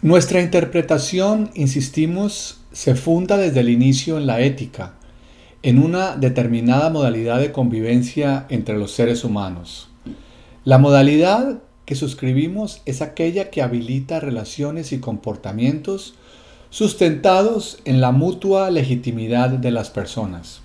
Nuestra 0.02 0.42
interpretación, 0.42 1.50
insistimos, 1.54 2.60
se 2.72 2.94
funda 2.94 3.38
desde 3.38 3.60
el 3.60 3.70
inicio 3.70 4.18
en 4.18 4.26
la 4.26 4.40
ética, 4.40 4.94
en 5.62 5.78
una 5.78 6.16
determinada 6.16 6.90
modalidad 6.90 7.38
de 7.40 7.52
convivencia 7.52 8.46
entre 8.50 8.76
los 8.76 8.92
seres 8.92 9.24
humanos. 9.24 9.88
La 10.64 10.78
modalidad 10.78 11.62
que 11.84 11.94
suscribimos 11.94 12.82
es 12.86 13.02
aquella 13.02 13.50
que 13.50 13.62
habilita 13.62 14.20
relaciones 14.20 14.92
y 14.92 15.00
comportamientos 15.00 16.14
sustentados 16.70 17.78
en 17.84 18.00
la 18.00 18.12
mutua 18.12 18.70
legitimidad 18.70 19.50
de 19.50 19.70
las 19.70 19.90
personas. 19.90 20.62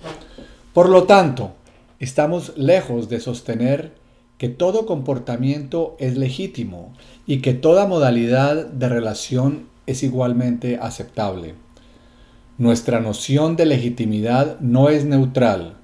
Por 0.72 0.88
lo 0.88 1.04
tanto, 1.04 1.52
estamos 1.98 2.52
lejos 2.56 3.08
de 3.08 3.20
sostener 3.20 3.92
que 4.38 4.48
todo 4.48 4.86
comportamiento 4.86 5.96
es 5.98 6.16
legítimo 6.16 6.92
y 7.26 7.38
que 7.38 7.54
toda 7.54 7.86
modalidad 7.86 8.66
de 8.66 8.88
relación 8.88 9.66
es 9.86 10.02
igualmente 10.02 10.78
aceptable. 10.80 11.54
Nuestra 12.56 13.00
noción 13.00 13.56
de 13.56 13.66
legitimidad 13.66 14.60
no 14.60 14.90
es 14.90 15.04
neutral, 15.04 15.77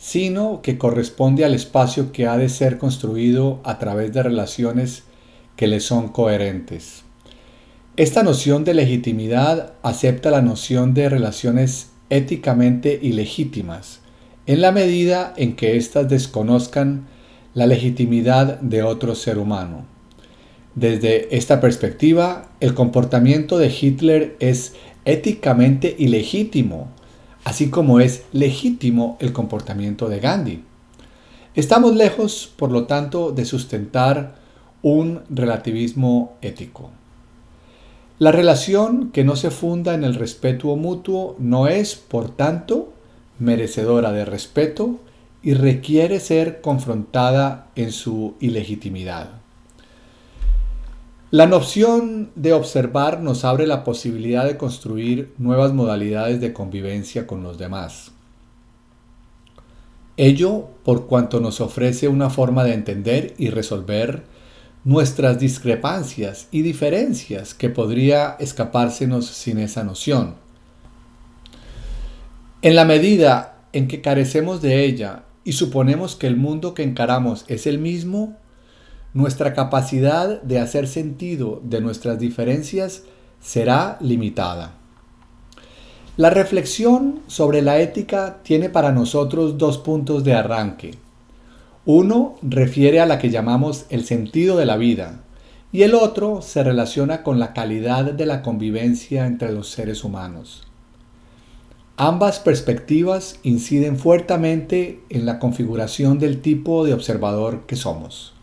sino 0.00 0.62
que 0.62 0.78
corresponde 0.78 1.44
al 1.44 1.52
espacio 1.52 2.10
que 2.10 2.26
ha 2.26 2.38
de 2.38 2.48
ser 2.48 2.78
construido 2.78 3.60
a 3.64 3.78
través 3.78 4.14
de 4.14 4.22
relaciones 4.22 5.02
que 5.56 5.66
le 5.66 5.78
son 5.78 6.08
coherentes. 6.08 7.02
Esta 7.98 8.22
noción 8.22 8.64
de 8.64 8.72
legitimidad 8.72 9.74
acepta 9.82 10.30
la 10.30 10.40
noción 10.40 10.94
de 10.94 11.10
relaciones 11.10 11.90
éticamente 12.08 12.98
ilegítimas, 13.02 14.00
en 14.46 14.62
la 14.62 14.72
medida 14.72 15.34
en 15.36 15.54
que 15.54 15.76
éstas 15.76 16.08
desconozcan 16.08 17.06
la 17.52 17.66
legitimidad 17.66 18.58
de 18.60 18.82
otro 18.82 19.14
ser 19.14 19.36
humano. 19.36 19.84
Desde 20.74 21.36
esta 21.36 21.60
perspectiva, 21.60 22.48
el 22.60 22.72
comportamiento 22.72 23.58
de 23.58 23.68
Hitler 23.68 24.34
es 24.40 24.76
éticamente 25.04 25.94
ilegítimo, 25.98 26.88
así 27.44 27.70
como 27.70 28.00
es 28.00 28.24
legítimo 28.32 29.16
el 29.20 29.32
comportamiento 29.32 30.08
de 30.08 30.20
Gandhi. 30.20 30.64
Estamos 31.54 31.96
lejos, 31.96 32.52
por 32.56 32.70
lo 32.70 32.86
tanto, 32.86 33.32
de 33.32 33.44
sustentar 33.44 34.36
un 34.82 35.20
relativismo 35.28 36.36
ético. 36.42 36.90
La 38.18 38.32
relación 38.32 39.10
que 39.12 39.24
no 39.24 39.34
se 39.34 39.50
funda 39.50 39.94
en 39.94 40.04
el 40.04 40.14
respeto 40.14 40.76
mutuo 40.76 41.36
no 41.38 41.66
es, 41.66 41.94
por 41.96 42.30
tanto, 42.30 42.92
merecedora 43.38 44.12
de 44.12 44.24
respeto 44.24 45.00
y 45.42 45.54
requiere 45.54 46.20
ser 46.20 46.60
confrontada 46.60 47.68
en 47.74 47.92
su 47.92 48.34
ilegitimidad. 48.40 49.39
La 51.32 51.46
noción 51.46 52.32
de 52.34 52.52
observar 52.52 53.20
nos 53.20 53.44
abre 53.44 53.64
la 53.68 53.84
posibilidad 53.84 54.44
de 54.44 54.56
construir 54.56 55.32
nuevas 55.38 55.72
modalidades 55.72 56.40
de 56.40 56.52
convivencia 56.52 57.28
con 57.28 57.44
los 57.44 57.56
demás. 57.56 58.10
Ello 60.16 60.66
por 60.82 61.06
cuanto 61.06 61.38
nos 61.38 61.60
ofrece 61.60 62.08
una 62.08 62.30
forma 62.30 62.64
de 62.64 62.74
entender 62.74 63.34
y 63.38 63.50
resolver 63.50 64.24
nuestras 64.82 65.38
discrepancias 65.38 66.48
y 66.50 66.62
diferencias 66.62 67.54
que 67.54 67.70
podría 67.70 68.34
escapársenos 68.40 69.26
sin 69.26 69.60
esa 69.60 69.84
noción. 69.84 70.34
En 72.60 72.74
la 72.74 72.84
medida 72.84 73.66
en 73.72 73.86
que 73.86 74.00
carecemos 74.00 74.62
de 74.62 74.84
ella 74.84 75.22
y 75.44 75.52
suponemos 75.52 76.16
que 76.16 76.26
el 76.26 76.36
mundo 76.36 76.74
que 76.74 76.82
encaramos 76.82 77.44
es 77.46 77.68
el 77.68 77.78
mismo, 77.78 78.36
nuestra 79.12 79.54
capacidad 79.54 80.40
de 80.42 80.58
hacer 80.58 80.86
sentido 80.86 81.60
de 81.64 81.80
nuestras 81.80 82.18
diferencias 82.18 83.02
será 83.40 83.96
limitada. 84.00 84.74
La 86.16 86.30
reflexión 86.30 87.20
sobre 87.26 87.62
la 87.62 87.80
ética 87.80 88.40
tiene 88.42 88.68
para 88.68 88.92
nosotros 88.92 89.58
dos 89.58 89.78
puntos 89.78 90.22
de 90.22 90.34
arranque. 90.34 90.96
Uno 91.86 92.36
refiere 92.42 93.00
a 93.00 93.06
la 93.06 93.18
que 93.18 93.30
llamamos 93.30 93.86
el 93.88 94.04
sentido 94.04 94.56
de 94.56 94.66
la 94.66 94.76
vida 94.76 95.20
y 95.72 95.82
el 95.82 95.94
otro 95.94 96.42
se 96.42 96.62
relaciona 96.62 97.22
con 97.22 97.38
la 97.38 97.52
calidad 97.52 98.04
de 98.12 98.26
la 98.26 98.42
convivencia 98.42 99.26
entre 99.26 99.52
los 99.52 99.70
seres 99.70 100.04
humanos. 100.04 100.66
Ambas 101.96 102.38
perspectivas 102.38 103.38
inciden 103.42 103.98
fuertemente 103.98 105.00
en 105.10 105.26
la 105.26 105.38
configuración 105.38 106.18
del 106.18 106.40
tipo 106.40 106.84
de 106.84 106.94
observador 106.94 107.66
que 107.66 107.76
somos. 107.76 108.34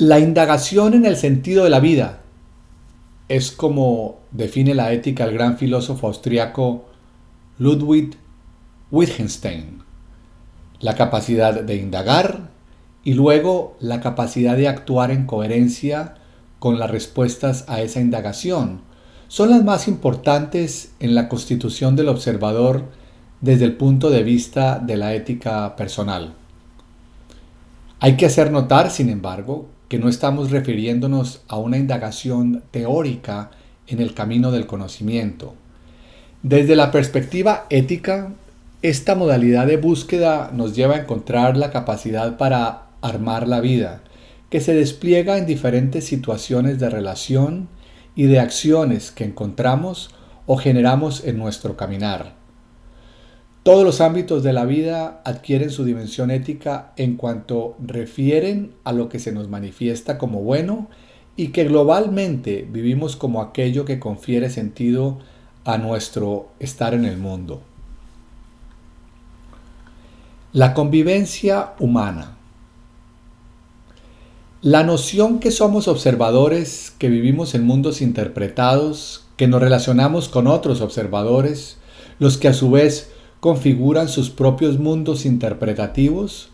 La 0.00 0.20
indagación 0.20 0.94
en 0.94 1.04
el 1.06 1.16
sentido 1.16 1.64
de 1.64 1.70
la 1.70 1.80
vida 1.80 2.20
es 3.28 3.50
como 3.50 4.20
define 4.30 4.72
la 4.72 4.92
ética 4.92 5.24
el 5.24 5.34
gran 5.34 5.58
filósofo 5.58 6.06
austriaco 6.06 6.84
Ludwig 7.58 8.16
Wittgenstein. 8.92 9.82
La 10.78 10.94
capacidad 10.94 11.62
de 11.62 11.74
indagar 11.74 12.50
y 13.02 13.14
luego 13.14 13.76
la 13.80 14.00
capacidad 14.00 14.56
de 14.56 14.68
actuar 14.68 15.10
en 15.10 15.26
coherencia 15.26 16.14
con 16.60 16.78
las 16.78 16.92
respuestas 16.92 17.64
a 17.66 17.80
esa 17.80 17.98
indagación 17.98 18.82
son 19.26 19.50
las 19.50 19.64
más 19.64 19.88
importantes 19.88 20.92
en 21.00 21.16
la 21.16 21.28
constitución 21.28 21.96
del 21.96 22.06
observador 22.08 22.84
desde 23.40 23.64
el 23.64 23.76
punto 23.76 24.10
de 24.10 24.22
vista 24.22 24.78
de 24.78 24.96
la 24.96 25.14
ética 25.14 25.74
personal. 25.74 26.34
Hay 27.98 28.16
que 28.16 28.26
hacer 28.26 28.52
notar, 28.52 28.92
sin 28.92 29.10
embargo, 29.10 29.66
que 29.88 29.98
no 29.98 30.08
estamos 30.08 30.50
refiriéndonos 30.50 31.42
a 31.48 31.56
una 31.56 31.78
indagación 31.78 32.62
teórica 32.70 33.50
en 33.86 34.00
el 34.00 34.14
camino 34.14 34.50
del 34.50 34.66
conocimiento. 34.66 35.54
Desde 36.42 36.76
la 36.76 36.90
perspectiva 36.90 37.66
ética, 37.70 38.32
esta 38.82 39.14
modalidad 39.14 39.66
de 39.66 39.76
búsqueda 39.76 40.50
nos 40.54 40.76
lleva 40.76 40.94
a 40.94 41.00
encontrar 41.00 41.56
la 41.56 41.70
capacidad 41.70 42.36
para 42.36 42.86
armar 43.00 43.48
la 43.48 43.60
vida, 43.60 44.02
que 44.50 44.60
se 44.60 44.74
despliega 44.74 45.36
en 45.36 45.46
diferentes 45.46 46.04
situaciones 46.04 46.78
de 46.78 46.90
relación 46.90 47.68
y 48.14 48.26
de 48.26 48.40
acciones 48.40 49.10
que 49.10 49.24
encontramos 49.24 50.10
o 50.46 50.56
generamos 50.56 51.24
en 51.24 51.38
nuestro 51.38 51.76
caminar. 51.76 52.37
Todos 53.68 53.84
los 53.84 54.00
ámbitos 54.00 54.42
de 54.42 54.54
la 54.54 54.64
vida 54.64 55.20
adquieren 55.26 55.68
su 55.68 55.84
dimensión 55.84 56.30
ética 56.30 56.94
en 56.96 57.18
cuanto 57.18 57.76
refieren 57.78 58.72
a 58.82 58.94
lo 58.94 59.10
que 59.10 59.18
se 59.18 59.30
nos 59.30 59.50
manifiesta 59.50 60.16
como 60.16 60.40
bueno 60.40 60.88
y 61.36 61.48
que 61.48 61.64
globalmente 61.64 62.66
vivimos 62.72 63.14
como 63.14 63.42
aquello 63.42 63.84
que 63.84 64.00
confiere 64.00 64.48
sentido 64.48 65.18
a 65.66 65.76
nuestro 65.76 66.48
estar 66.60 66.94
en 66.94 67.04
el 67.04 67.18
mundo. 67.18 67.60
La 70.54 70.72
convivencia 70.72 71.74
humana. 71.78 72.38
La 74.62 74.82
noción 74.82 75.40
que 75.40 75.50
somos 75.50 75.88
observadores, 75.88 76.90
que 76.98 77.10
vivimos 77.10 77.54
en 77.54 77.66
mundos 77.66 78.00
interpretados, 78.00 79.26
que 79.36 79.46
nos 79.46 79.60
relacionamos 79.60 80.30
con 80.30 80.46
otros 80.46 80.80
observadores, 80.80 81.76
los 82.18 82.38
que 82.38 82.48
a 82.48 82.54
su 82.54 82.70
vez 82.70 83.12
configuran 83.40 84.08
sus 84.08 84.30
propios 84.30 84.78
mundos 84.78 85.24
interpretativos, 85.24 86.50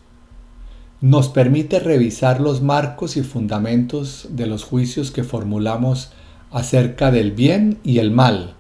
nos 1.01 1.29
permite 1.29 1.81
revisar 1.81 2.41
los 2.41 2.63
marcos 2.63 3.17
y 3.17 3.23
fundamentos 3.23 4.29
de 4.31 4.47
los 4.47 4.65
juicios 4.65 5.11
que 5.11 5.25
formulamos 5.25 6.13
acerca 6.51 7.11
del 7.11 7.33
bien 7.33 7.79
y 7.83 7.99
el 7.99 8.11
mal, 8.11 8.55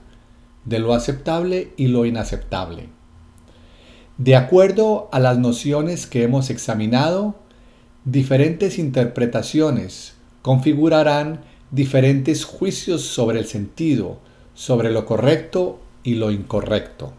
de 0.65 0.79
lo 0.79 0.95
aceptable 0.95 1.73
y 1.77 1.89
lo 1.89 2.07
inaceptable. 2.07 2.89
De 4.19 4.37
acuerdo 4.37 5.09
a 5.13 5.21
las 5.21 5.39
nociones 5.39 6.07
que 6.07 6.23
hemos 6.23 6.51
examinado, 6.51 7.37
Diferentes 8.05 8.79
interpretaciones 8.79 10.13
configurarán 10.43 11.41
diferentes 11.71 12.45
juicios 12.45 13.01
sobre 13.01 13.39
el 13.39 13.47
sentido, 13.47 14.19
sobre 14.53 14.91
lo 14.91 15.07
correcto 15.07 15.81
y 16.03 16.17
lo 16.17 16.31
incorrecto. 16.31 17.15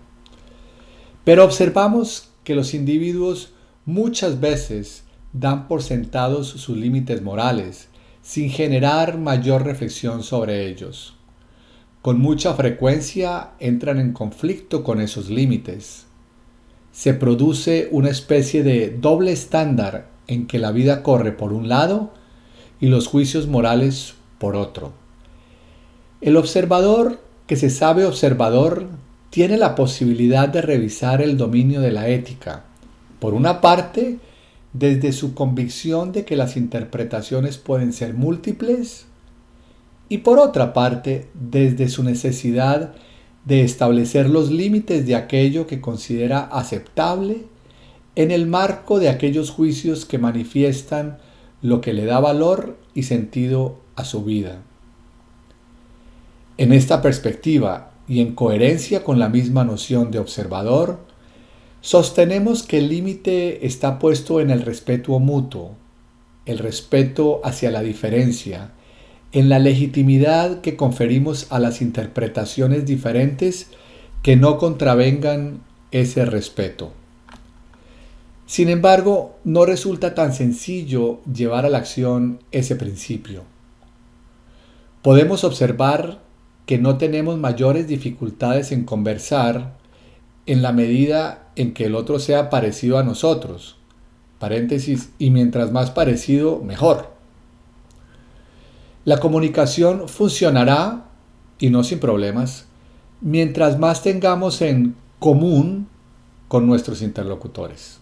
Pero 1.26 1.43
observamos 1.43 2.30
que 2.43 2.55
los 2.55 2.73
individuos 2.73 3.51
muchas 3.86 4.39
veces 4.39 5.03
dan 5.34 5.67
por 5.67 5.84
sentados 5.84 6.47
sus 6.47 6.78
límites 6.78 7.21
morales, 7.21 7.89
sin 8.21 8.49
generar 8.49 9.17
mayor 9.17 9.65
reflexión 9.65 10.23
sobre 10.23 10.67
ellos. 10.67 11.15
Con 12.01 12.19
mucha 12.19 12.53
frecuencia 12.53 13.51
entran 13.59 13.99
en 13.99 14.13
conflicto 14.13 14.84
con 14.84 15.01
esos 15.01 15.30
límites. 15.30 16.05
Se 16.91 17.13
produce 17.13 17.89
una 17.91 18.09
especie 18.09 18.63
de 18.63 18.95
doble 18.95 19.32
estándar 19.32 20.07
en 20.28 20.47
que 20.47 20.59
la 20.59 20.71
vida 20.71 21.03
corre 21.03 21.32
por 21.32 21.51
un 21.51 21.67
lado 21.67 22.13
y 22.80 22.88
los 22.88 23.07
juicios 23.07 23.47
morales 23.47 24.13
por 24.38 24.55
otro. 24.55 24.93
El 26.21 26.38
observador 26.38 27.19
que 27.47 27.55
se 27.55 27.69
sabe 27.69 28.05
observador 28.05 28.88
tiene 29.36 29.57
la 29.57 29.75
posibilidad 29.75 30.47
de 30.47 30.61
revisar 30.61 31.21
el 31.21 31.36
dominio 31.36 31.81
de 31.81 31.91
la 31.91 32.07
ética. 32.07 32.63
Por 33.19 33.33
una 33.33 33.59
parte, 33.59 34.17
desde 34.71 35.11
su 35.11 35.33
convicción 35.33 36.13
de 36.13 36.23
que 36.23 36.38
las 36.38 36.55
interpretaciones 36.55 37.57
pueden 37.57 37.91
ser 37.91 38.13
múltiples 38.13 39.07
y 40.07 40.19
por 40.19 40.39
otra 40.39 40.71
parte, 40.71 41.27
desde 41.33 41.89
su 41.89 42.01
necesidad 42.01 42.93
de 43.43 43.65
establecer 43.65 44.29
los 44.29 44.51
límites 44.51 45.05
de 45.05 45.15
aquello 45.15 45.67
que 45.67 45.81
considera 45.81 46.39
aceptable 46.39 47.43
en 48.15 48.31
el 48.31 48.47
marco 48.47 48.99
de 48.99 49.09
aquellos 49.09 49.49
juicios 49.49 50.05
que 50.05 50.17
manifiestan 50.17 51.17
lo 51.61 51.81
que 51.81 51.91
le 51.91 52.05
da 52.05 52.21
valor 52.21 52.77
y 52.93 53.03
sentido 53.03 53.81
a 53.97 54.05
su 54.05 54.23
vida. 54.23 54.61
En 56.57 56.71
esta 56.71 57.01
perspectiva 57.01 57.91
y 58.07 58.21
en 58.21 58.35
coherencia 58.35 59.03
con 59.03 59.19
la 59.19 59.29
misma 59.29 59.63
noción 59.63 60.11
de 60.11 60.19
observador, 60.19 60.99
sostenemos 61.81 62.63
que 62.63 62.79
el 62.79 62.89
límite 62.89 63.65
está 63.65 63.99
puesto 63.99 64.39
en 64.39 64.49
el 64.49 64.61
respeto 64.61 65.19
mutuo, 65.19 65.75
el 66.45 66.59
respeto 66.59 67.41
hacia 67.43 67.71
la 67.71 67.81
diferencia, 67.81 68.71
en 69.31 69.49
la 69.49 69.59
legitimidad 69.59 70.61
que 70.61 70.75
conferimos 70.75 71.47
a 71.51 71.59
las 71.59 71.81
interpretaciones 71.81 72.85
diferentes 72.85 73.67
que 74.21 74.35
no 74.35 74.57
contravengan 74.57 75.61
ese 75.91 76.25
respeto. 76.25 76.93
Sin 78.45 78.69
embargo, 78.69 79.37
no 79.43 79.65
resulta 79.65 80.13
tan 80.13 80.33
sencillo 80.33 81.19
llevar 81.31 81.65
a 81.65 81.69
la 81.69 81.79
acción 81.79 82.39
ese 82.51 82.75
principio. 82.75 83.43
Podemos 85.01 85.43
observar 85.43 86.24
que 86.66 86.78
no 86.78 86.97
tenemos 86.97 87.38
mayores 87.38 87.88
dificultades 87.88 88.72
en 88.72 88.84
conversar 88.84 89.78
en 90.45 90.61
la 90.61 90.72
medida 90.72 91.49
en 91.55 91.74
que 91.74 91.86
el 91.86 91.95
otro 91.95 92.20
sea 92.20 92.49
parecido 92.49 92.97
a 92.97 93.03
nosotros. 93.03 93.78
Paréntesis, 94.39 95.09
y 95.18 95.30
mientras 95.30 95.72
más 95.72 95.91
parecido, 95.91 96.61
mejor. 96.61 97.13
La 99.05 99.20
comunicación 99.20 100.09
funcionará, 100.09 101.05
y 101.59 101.70
no 101.70 101.84
sin 101.84 101.99
problemas, 101.99 102.66
mientras 103.22 103.80
más 103.80 104.03
tengamos 104.03 104.61
en 104.61 104.95
común 105.20 105.88
con 106.47 106.68
nuestros 106.68 107.01
interlocutores. 107.01 107.99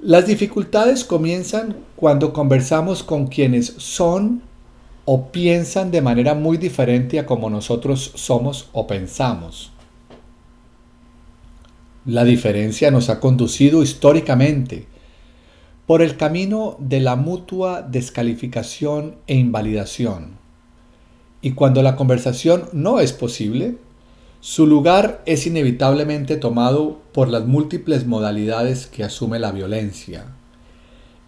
Las 0.00 0.26
dificultades 0.26 1.04
comienzan 1.04 1.76
cuando 1.94 2.32
conversamos 2.32 3.04
con 3.04 3.28
quienes 3.28 3.66
son 3.78 4.42
o 5.04 5.32
piensan 5.32 5.90
de 5.90 6.00
manera 6.00 6.34
muy 6.34 6.56
diferente 6.56 7.18
a 7.18 7.26
como 7.26 7.50
nosotros 7.50 8.12
somos 8.14 8.68
o 8.72 8.86
pensamos. 8.86 9.72
La 12.04 12.24
diferencia 12.24 12.90
nos 12.90 13.10
ha 13.10 13.20
conducido 13.20 13.82
históricamente 13.82 14.86
por 15.86 16.02
el 16.02 16.16
camino 16.16 16.76
de 16.78 17.00
la 17.00 17.16
mutua 17.16 17.82
descalificación 17.82 19.16
e 19.26 19.36
invalidación. 19.36 20.38
Y 21.40 21.52
cuando 21.52 21.82
la 21.82 21.96
conversación 21.96 22.68
no 22.72 23.00
es 23.00 23.12
posible, 23.12 23.76
su 24.40 24.66
lugar 24.66 25.22
es 25.26 25.46
inevitablemente 25.46 26.36
tomado 26.36 27.00
por 27.12 27.28
las 27.28 27.46
múltiples 27.46 28.06
modalidades 28.06 28.86
que 28.86 29.04
asume 29.04 29.38
la 29.38 29.52
violencia. 29.52 30.24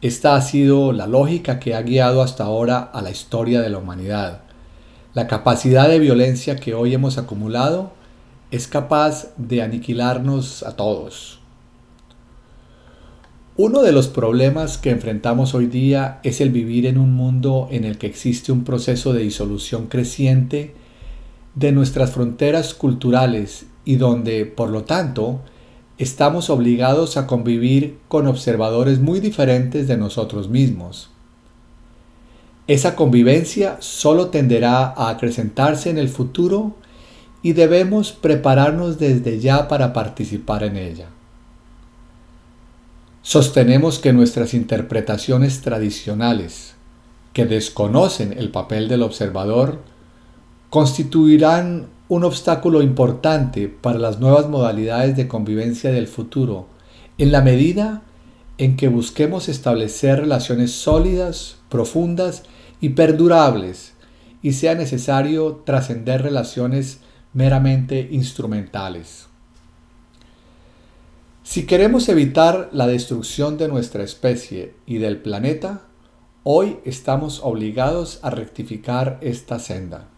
Esta 0.05 0.37
ha 0.37 0.43
sido 0.43 0.93
la 0.93 1.07
lógica 1.07 1.59
que 1.59 1.75
ha 1.75 1.81
guiado 1.81 2.21
hasta 2.21 2.45
ahora 2.45 2.79
a 2.93 3.01
la 3.01 3.11
historia 3.11 3.63
de 3.63 3.71
la 3.71 3.79
humanidad. 3.79 4.43
La 5.15 5.27
capacidad 5.27 5.89
de 5.89 5.99
violencia 5.99 6.57
que 6.57 6.75
hoy 6.75 6.93
hemos 6.93 7.17
acumulado 7.17 7.91
es 8.51 8.69
capaz 8.69 9.35
de 9.39 9.63
aniquilarnos 9.63 10.63
a 10.63 10.77
todos. 10.77 11.41
Uno 13.57 13.81
de 13.81 13.93
los 13.93 14.09
problemas 14.09 14.77
que 14.77 14.91
enfrentamos 14.91 15.55
hoy 15.55 15.69
día 15.69 16.21
es 16.23 16.43
el 16.43 16.51
vivir 16.51 16.85
en 16.85 16.99
un 16.99 17.15
mundo 17.15 17.69
en 17.71 17.85
el 17.85 17.97
que 17.97 18.07
existe 18.07 18.53
un 18.53 18.63
proceso 18.63 19.15
de 19.15 19.23
disolución 19.23 19.87
creciente 19.87 20.75
de 21.55 21.73
nuestras 21.73 22.11
fronteras 22.11 22.75
culturales 22.75 23.65
y 23.87 23.97
donde, 23.97 24.45
por 24.45 24.69
lo 24.69 24.85
tanto, 24.85 25.41
estamos 25.99 26.51
obligados 26.51 27.17
a 27.17 27.27
convivir 27.27 27.99
con 28.09 28.27
observadores 28.27 28.99
muy 29.01 29.21
diferentes 29.21 29.87
de 29.87 29.97
nosotros 29.97 30.49
mismos. 30.49 31.11
Esa 32.67 32.97
convivencia 32.97 33.77
solo 33.81 34.29
tenderá 34.29 34.87
a 34.87 35.11
acrecentarse 35.11 35.91
en 35.91 35.99
el 35.99 36.09
futuro 36.09 36.75
y 37.43 37.53
debemos 37.53 38.13
prepararnos 38.13 38.99
desde 38.99 39.39
ya 39.39 39.69
para 39.69 39.93
participar 39.93 40.65
en 40.65 40.77
ella. 40.79 41.09
Sostenemos 43.21 43.99
que 43.99 44.13
nuestras 44.13 44.55
interpretaciones 44.55 45.61
tradicionales, 45.61 46.75
que 47.33 47.45
desconocen 47.45 48.33
el 48.33 48.51
papel 48.51 48.89
del 48.89 49.03
observador, 49.03 49.81
constituirán 50.71 51.89
un 52.09 52.25
obstáculo 52.25 52.83
importante 52.83 53.69
para 53.69 53.99
las 53.99 54.21
nuevas 54.21 54.49
modalidades 54.49 55.17
de 55.17 55.27
convivencia 55.27 55.91
del 55.91 56.07
futuro, 56.07 56.67
en 57.17 57.33
la 57.33 57.41
medida 57.41 58.03
en 58.59 58.77
que 58.77 58.89
busquemos 58.89 59.49
establecer 59.49 60.21
relaciones 60.21 60.73
sólidas, 60.73 61.57
profundas 61.69 62.43
y 62.81 62.91
perdurables, 62.91 63.95
y 64.43 64.53
sea 64.53 64.75
necesario 64.75 65.63
trascender 65.65 66.23
relaciones 66.23 67.01
meramente 67.33 68.09
instrumentales. 68.11 69.27
Si 71.43 71.67
queremos 71.67 72.09
evitar 72.09 72.69
la 72.73 72.87
destrucción 72.87 73.57
de 73.57 73.69
nuestra 73.69 74.03
especie 74.03 74.75
y 74.87 74.99
del 74.99 75.19
planeta, 75.19 75.83
hoy 76.43 76.79
estamos 76.85 77.41
obligados 77.43 78.19
a 78.23 78.31
rectificar 78.31 79.19
esta 79.23 79.59
senda. 79.59 80.09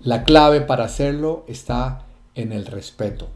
La 0.00 0.24
clave 0.24 0.60
para 0.60 0.84
hacerlo 0.84 1.44
está 1.48 2.06
en 2.34 2.52
el 2.52 2.66
respeto. 2.66 3.28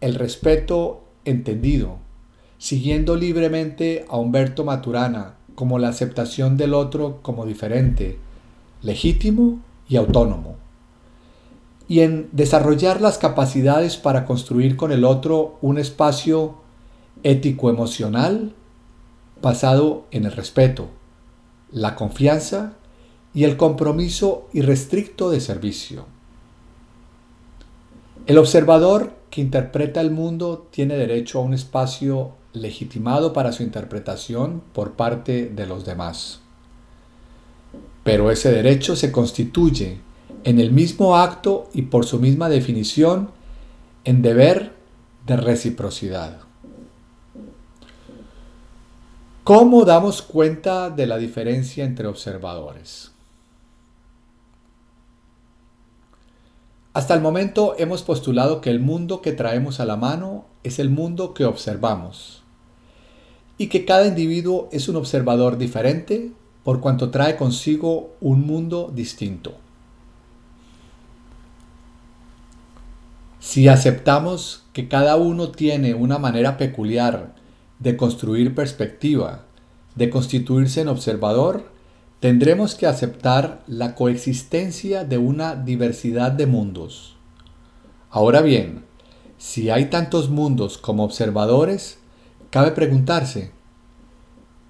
El 0.00 0.16
respeto 0.16 1.04
entendido, 1.24 1.98
siguiendo 2.58 3.16
libremente 3.16 4.04
a 4.08 4.16
Humberto 4.16 4.64
Maturana 4.64 5.34
como 5.54 5.78
la 5.78 5.88
aceptación 5.88 6.56
del 6.56 6.74
otro 6.74 7.20
como 7.22 7.46
diferente, 7.46 8.18
legítimo 8.82 9.60
y 9.88 9.96
autónomo 9.96 10.56
y 11.88 12.00
en 12.00 12.28
desarrollar 12.32 13.00
las 13.00 13.18
capacidades 13.18 13.96
para 13.96 14.24
construir 14.24 14.76
con 14.76 14.92
el 14.92 15.04
otro 15.04 15.58
un 15.60 15.78
espacio 15.78 16.56
ético-emocional 17.22 18.54
basado 19.42 20.04
en 20.10 20.24
el 20.24 20.32
respeto, 20.32 20.88
la 21.70 21.94
confianza 21.94 22.74
y 23.34 23.44
el 23.44 23.56
compromiso 23.56 24.48
irrestricto 24.52 25.28
de 25.28 25.40
servicio. 25.40 26.06
El 28.26 28.38
observador 28.38 29.12
que 29.28 29.40
interpreta 29.40 30.00
el 30.00 30.12
mundo 30.12 30.68
tiene 30.70 30.96
derecho 30.96 31.40
a 31.40 31.42
un 31.42 31.52
espacio 31.52 32.32
legitimado 32.52 33.32
para 33.32 33.52
su 33.52 33.64
interpretación 33.64 34.62
por 34.72 34.92
parte 34.92 35.48
de 35.48 35.66
los 35.66 35.84
demás. 35.84 36.40
Pero 38.04 38.30
ese 38.30 38.52
derecho 38.52 38.96
se 38.96 39.10
constituye 39.10 39.98
en 40.44 40.60
el 40.60 40.70
mismo 40.70 41.16
acto 41.16 41.68
y 41.74 41.82
por 41.82 42.06
su 42.06 42.20
misma 42.20 42.48
definición 42.48 43.30
en 44.04 44.22
deber 44.22 44.72
de 45.26 45.36
reciprocidad. 45.36 46.40
¿Cómo 49.42 49.84
damos 49.84 50.22
cuenta 50.22 50.88
de 50.90 51.06
la 51.06 51.18
diferencia 51.18 51.84
entre 51.84 52.06
observadores? 52.06 53.13
Hasta 56.94 57.12
el 57.12 57.20
momento 57.20 57.74
hemos 57.76 58.04
postulado 58.04 58.60
que 58.60 58.70
el 58.70 58.78
mundo 58.78 59.20
que 59.20 59.32
traemos 59.32 59.80
a 59.80 59.84
la 59.84 59.96
mano 59.96 60.44
es 60.62 60.78
el 60.78 60.90
mundo 60.90 61.34
que 61.34 61.44
observamos 61.44 62.44
y 63.58 63.66
que 63.66 63.84
cada 63.84 64.06
individuo 64.06 64.68
es 64.70 64.88
un 64.88 64.94
observador 64.94 65.58
diferente 65.58 66.30
por 66.62 66.80
cuanto 66.80 67.10
trae 67.10 67.34
consigo 67.34 68.14
un 68.20 68.46
mundo 68.46 68.92
distinto. 68.94 69.54
Si 73.40 73.66
aceptamos 73.66 74.62
que 74.72 74.86
cada 74.86 75.16
uno 75.16 75.50
tiene 75.50 75.94
una 75.94 76.18
manera 76.18 76.56
peculiar 76.56 77.34
de 77.80 77.96
construir 77.96 78.54
perspectiva, 78.54 79.46
de 79.96 80.10
constituirse 80.10 80.82
en 80.82 80.88
observador, 80.88 81.73
tendremos 82.24 82.74
que 82.74 82.86
aceptar 82.86 83.62
la 83.66 83.94
coexistencia 83.94 85.04
de 85.04 85.18
una 85.18 85.56
diversidad 85.56 86.32
de 86.32 86.46
mundos. 86.46 87.16
Ahora 88.08 88.40
bien, 88.40 88.86
si 89.36 89.68
hay 89.68 89.90
tantos 89.90 90.30
mundos 90.30 90.78
como 90.78 91.04
observadores, 91.04 91.98
cabe 92.48 92.70
preguntarse, 92.70 93.50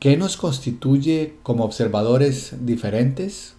¿qué 0.00 0.16
nos 0.16 0.36
constituye 0.36 1.36
como 1.44 1.62
observadores 1.62 2.56
diferentes? 2.66 3.54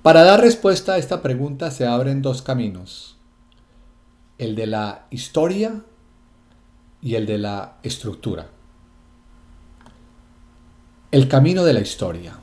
Para 0.00 0.22
dar 0.22 0.40
respuesta 0.40 0.94
a 0.94 0.96
esta 0.96 1.20
pregunta 1.20 1.70
se 1.70 1.86
abren 1.86 2.22
dos 2.22 2.40
caminos, 2.40 3.18
el 4.38 4.54
de 4.54 4.68
la 4.68 5.04
historia 5.10 5.82
y 7.02 7.16
el 7.16 7.26
de 7.26 7.36
la 7.36 7.76
estructura. 7.82 8.52
El 11.10 11.26
camino 11.26 11.64
de 11.64 11.72
la 11.72 11.80
historia. 11.80 12.38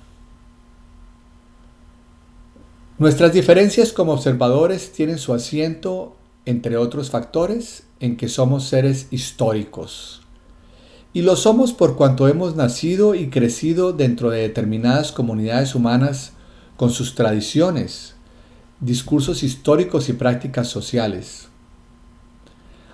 Nuestras 2.98 3.32
diferencias 3.32 3.94
como 3.94 4.14
observadores 4.14 4.92
tienen 4.92 5.20
su 5.20 5.36
asiento, 5.36 6.16
entre 6.48 6.76
otros 6.76 7.12
factores, 7.12 7.84
en 8.00 8.18
que 8.18 8.28
somos 8.28 8.64
seres 8.64 9.06
históricos. 9.12 10.24
Y 11.14 11.22
lo 11.22 11.36
somos 11.36 11.74
por 11.74 11.96
cuanto 11.96 12.28
hemos 12.28 12.56
nacido 12.56 13.14
y 13.14 13.30
crecido 13.30 13.94
dentro 13.94 14.32
de 14.32 14.42
determinadas 14.42 15.12
comunidades 15.12 15.76
humanas 15.76 16.32
con 16.76 16.90
sus 16.90 17.14
tradiciones, 17.14 18.16
discursos 18.80 19.44
históricos 19.44 20.10
y 20.10 20.14
prácticas 20.14 20.70
sociales. 20.70 21.50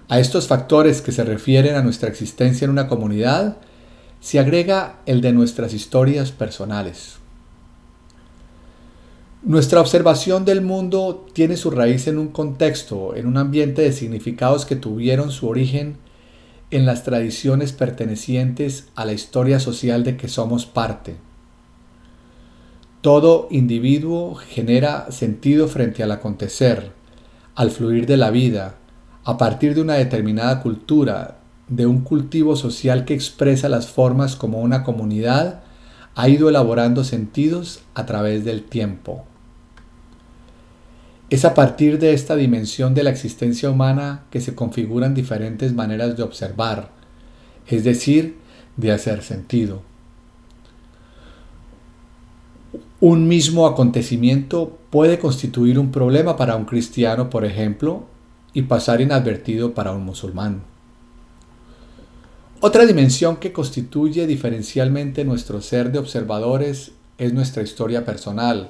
A 0.09 0.19
estos 0.19 0.47
factores 0.47 1.01
que 1.01 1.13
se 1.13 1.23
refieren 1.23 1.75
a 1.75 1.81
nuestra 1.81 2.09
existencia 2.09 2.65
en 2.65 2.71
una 2.71 2.89
comunidad, 2.89 3.55
se 4.21 4.39
agrega 4.39 4.99
el 5.07 5.19
de 5.19 5.33
nuestras 5.33 5.73
historias 5.73 6.31
personales. 6.31 7.17
Nuestra 9.43 9.81
observación 9.81 10.45
del 10.45 10.61
mundo 10.61 11.25
tiene 11.33 11.57
su 11.57 11.71
raíz 11.71 12.07
en 12.07 12.19
un 12.19 12.27
contexto, 12.27 13.15
en 13.15 13.25
un 13.25 13.37
ambiente 13.37 13.81
de 13.81 13.91
significados 13.91 14.67
que 14.67 14.75
tuvieron 14.75 15.31
su 15.31 15.49
origen 15.49 15.97
en 16.69 16.85
las 16.85 17.03
tradiciones 17.03 17.73
pertenecientes 17.73 18.89
a 18.95 19.05
la 19.05 19.13
historia 19.13 19.59
social 19.59 20.03
de 20.03 20.15
que 20.15 20.27
somos 20.27 20.67
parte. 20.67 21.15
Todo 23.01 23.47
individuo 23.49 24.35
genera 24.35 25.11
sentido 25.11 25.67
frente 25.67 26.03
al 26.03 26.11
acontecer, 26.11 26.91
al 27.55 27.71
fluir 27.71 28.05
de 28.05 28.17
la 28.17 28.29
vida, 28.29 28.75
a 29.23 29.39
partir 29.39 29.73
de 29.73 29.81
una 29.81 29.95
determinada 29.95 30.61
cultura, 30.61 31.40
de 31.71 31.87
un 31.87 32.01
cultivo 32.01 32.57
social 32.57 33.05
que 33.05 33.13
expresa 33.13 33.69
las 33.69 33.87
formas 33.87 34.35
como 34.35 34.59
una 34.59 34.83
comunidad 34.83 35.61
ha 36.15 36.27
ido 36.27 36.49
elaborando 36.49 37.05
sentidos 37.05 37.79
a 37.95 38.05
través 38.05 38.43
del 38.43 38.63
tiempo. 38.63 39.23
Es 41.29 41.45
a 41.45 41.53
partir 41.53 41.97
de 41.97 42.13
esta 42.13 42.35
dimensión 42.35 42.93
de 42.93 43.03
la 43.03 43.09
existencia 43.09 43.69
humana 43.69 44.25
que 44.31 44.41
se 44.41 44.53
configuran 44.53 45.13
diferentes 45.13 45.73
maneras 45.73 46.17
de 46.17 46.23
observar, 46.23 46.89
es 47.65 47.85
decir, 47.85 48.35
de 48.75 48.91
hacer 48.91 49.23
sentido. 49.23 49.81
Un 52.99 53.29
mismo 53.29 53.65
acontecimiento 53.65 54.77
puede 54.89 55.19
constituir 55.19 55.79
un 55.79 55.89
problema 55.89 56.35
para 56.35 56.57
un 56.57 56.65
cristiano, 56.65 57.29
por 57.29 57.45
ejemplo, 57.45 58.03
y 58.53 58.63
pasar 58.63 58.99
inadvertido 58.99 59.73
para 59.73 59.93
un 59.93 60.03
musulmán. 60.03 60.70
Otra 62.63 62.85
dimensión 62.85 63.37
que 63.37 63.51
constituye 63.51 64.27
diferencialmente 64.27 65.25
nuestro 65.25 65.61
ser 65.61 65.91
de 65.91 65.97
observadores 65.97 66.91
es 67.17 67.33
nuestra 67.33 67.63
historia 67.63 68.05
personal, 68.05 68.69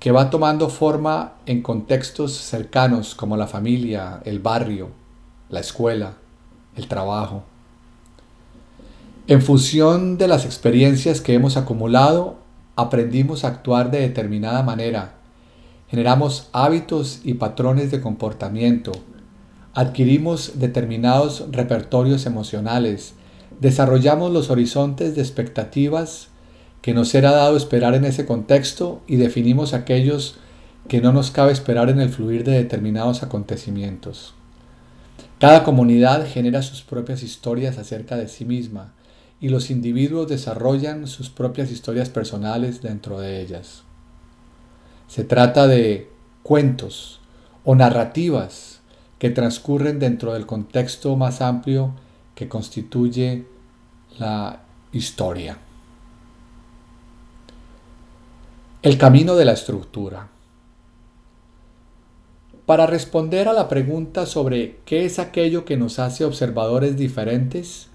que 0.00 0.12
va 0.12 0.30
tomando 0.30 0.70
forma 0.70 1.34
en 1.44 1.60
contextos 1.60 2.32
cercanos 2.32 3.14
como 3.14 3.36
la 3.36 3.46
familia, 3.46 4.22
el 4.24 4.38
barrio, 4.38 4.88
la 5.50 5.60
escuela, 5.60 6.14
el 6.74 6.88
trabajo. 6.88 7.42
En 9.26 9.42
función 9.42 10.16
de 10.16 10.28
las 10.28 10.46
experiencias 10.46 11.20
que 11.20 11.34
hemos 11.34 11.58
acumulado, 11.58 12.38
aprendimos 12.76 13.44
a 13.44 13.48
actuar 13.48 13.90
de 13.90 14.00
determinada 14.00 14.62
manera, 14.62 15.16
generamos 15.90 16.48
hábitos 16.54 17.20
y 17.24 17.34
patrones 17.34 17.90
de 17.90 18.00
comportamiento, 18.00 18.92
adquirimos 19.74 20.58
determinados 20.58 21.44
repertorios 21.50 22.26
emocionales, 22.26 23.14
desarrollamos 23.60 24.32
los 24.32 24.50
horizontes 24.50 25.14
de 25.14 25.22
expectativas 25.22 26.28
que 26.82 26.94
nos 26.94 27.14
era 27.14 27.30
dado 27.30 27.56
esperar 27.56 27.94
en 27.94 28.04
ese 28.04 28.26
contexto 28.26 29.00
y 29.06 29.16
definimos 29.16 29.72
aquellos 29.72 30.36
que 30.88 31.00
no 31.00 31.12
nos 31.12 31.30
cabe 31.30 31.52
esperar 31.52 31.88
en 31.90 32.00
el 32.00 32.08
fluir 32.08 32.44
de 32.44 32.52
determinados 32.52 33.22
acontecimientos. 33.22 34.34
Cada 35.38 35.64
comunidad 35.64 36.26
genera 36.26 36.62
sus 36.62 36.82
propias 36.82 37.22
historias 37.22 37.78
acerca 37.78 38.16
de 38.16 38.28
sí 38.28 38.44
misma 38.44 38.92
y 39.40 39.48
los 39.48 39.70
individuos 39.70 40.28
desarrollan 40.28 41.06
sus 41.06 41.30
propias 41.30 41.70
historias 41.70 42.10
personales 42.10 42.82
dentro 42.82 43.18
de 43.20 43.40
ellas. 43.40 43.82
Se 45.08 45.24
trata 45.24 45.66
de 45.66 46.10
cuentos 46.42 47.20
o 47.64 47.74
narrativas 47.74 48.71
que 49.22 49.30
transcurren 49.30 50.00
dentro 50.00 50.32
del 50.32 50.46
contexto 50.46 51.14
más 51.14 51.42
amplio 51.42 51.92
que 52.34 52.48
constituye 52.48 53.46
la 54.18 54.62
historia. 54.90 55.58
El 58.82 58.98
camino 58.98 59.36
de 59.36 59.44
la 59.44 59.52
estructura. 59.52 60.26
Para 62.66 62.86
responder 62.86 63.46
a 63.46 63.52
la 63.52 63.68
pregunta 63.68 64.26
sobre 64.26 64.80
qué 64.86 65.04
es 65.04 65.20
aquello 65.20 65.64
que 65.64 65.76
nos 65.76 66.00
hace 66.00 66.24
observadores 66.24 66.96
diferentes, 66.96 67.86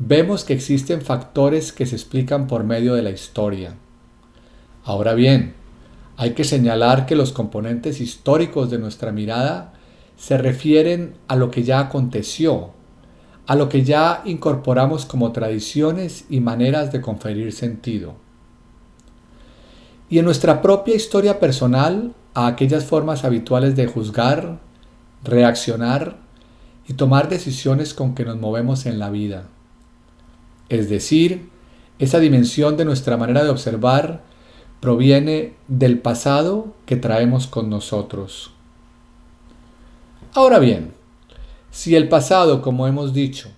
vemos 0.00 0.42
que 0.42 0.54
existen 0.54 1.00
factores 1.00 1.72
que 1.72 1.86
se 1.86 1.94
explican 1.94 2.48
por 2.48 2.64
medio 2.64 2.94
de 2.94 3.02
la 3.02 3.10
historia. 3.10 3.76
Ahora 4.82 5.14
bien, 5.14 5.54
hay 6.16 6.32
que 6.32 6.42
señalar 6.42 7.06
que 7.06 7.14
los 7.14 7.30
componentes 7.30 8.00
históricos 8.00 8.68
de 8.68 8.78
nuestra 8.80 9.12
mirada 9.12 9.74
se 10.20 10.36
refieren 10.36 11.14
a 11.28 11.34
lo 11.36 11.50
que 11.50 11.62
ya 11.62 11.80
aconteció, 11.80 12.70
a 13.46 13.56
lo 13.56 13.68
que 13.68 13.82
ya 13.82 14.20
incorporamos 14.24 15.06
como 15.06 15.32
tradiciones 15.32 16.26
y 16.28 16.40
maneras 16.40 16.92
de 16.92 17.00
conferir 17.00 17.52
sentido 17.52 18.14
y 20.10 20.18
en 20.18 20.24
nuestra 20.24 20.60
propia 20.60 20.96
historia 20.96 21.38
personal 21.38 22.12
a 22.34 22.48
aquellas 22.48 22.84
formas 22.84 23.24
habituales 23.24 23.76
de 23.76 23.86
juzgar, 23.86 24.58
reaccionar 25.22 26.18
y 26.86 26.94
tomar 26.94 27.28
decisiones 27.28 27.94
con 27.94 28.16
que 28.16 28.24
nos 28.24 28.36
movemos 28.36 28.86
en 28.86 28.98
la 28.98 29.08
vida. 29.08 29.46
Es 30.68 30.90
decir, 30.90 31.48
esa 32.00 32.18
dimensión 32.18 32.76
de 32.76 32.84
nuestra 32.84 33.16
manera 33.16 33.44
de 33.44 33.50
observar 33.50 34.22
proviene 34.80 35.54
del 35.68 36.00
pasado 36.00 36.74
que 36.86 36.96
traemos 36.96 37.46
con 37.46 37.70
nosotros. 37.70 38.52
Ahora 40.32 40.60
bien, 40.60 40.92
si 41.72 41.96
el 41.96 42.08
pasado, 42.08 42.62
como 42.62 42.86
hemos 42.86 43.12
dicho, 43.12 43.48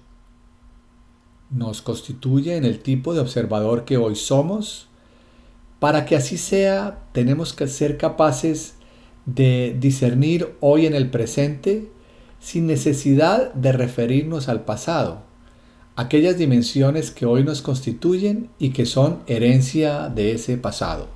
nos 1.50 1.82
constituye 1.82 2.56
en 2.56 2.64
el 2.64 2.78
tipo 2.78 3.12
de 3.12 3.20
observador 3.20 3.84
que 3.84 3.98
hoy 3.98 4.16
somos, 4.16 4.88
para 5.80 6.06
que 6.06 6.16
así 6.16 6.38
sea, 6.38 7.02
tenemos 7.12 7.52
que 7.52 7.68
ser 7.68 7.98
capaces 7.98 8.76
de 9.26 9.76
discernir 9.78 10.56
hoy 10.60 10.86
en 10.86 10.94
el 10.94 11.10
presente 11.10 11.90
sin 12.40 12.66
necesidad 12.66 13.52
de 13.52 13.72
referirnos 13.72 14.48
al 14.48 14.64
pasado, 14.64 15.24
aquellas 15.94 16.38
dimensiones 16.38 17.10
que 17.10 17.26
hoy 17.26 17.44
nos 17.44 17.60
constituyen 17.60 18.48
y 18.58 18.70
que 18.70 18.86
son 18.86 19.22
herencia 19.26 20.08
de 20.08 20.32
ese 20.32 20.56
pasado. 20.56 21.08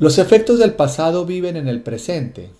Los 0.00 0.18
efectos 0.18 0.58
del 0.58 0.74
pasado 0.74 1.24
viven 1.24 1.56
en 1.56 1.68
el 1.68 1.82
presente 1.82 2.50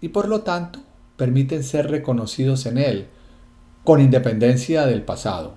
y 0.00 0.08
por 0.08 0.28
lo 0.28 0.42
tanto 0.42 0.80
permiten 1.16 1.64
ser 1.64 1.90
reconocidos 1.90 2.66
en 2.66 2.78
él, 2.78 3.08
con 3.84 4.00
independencia 4.00 4.86
del 4.86 5.02
pasado. 5.02 5.54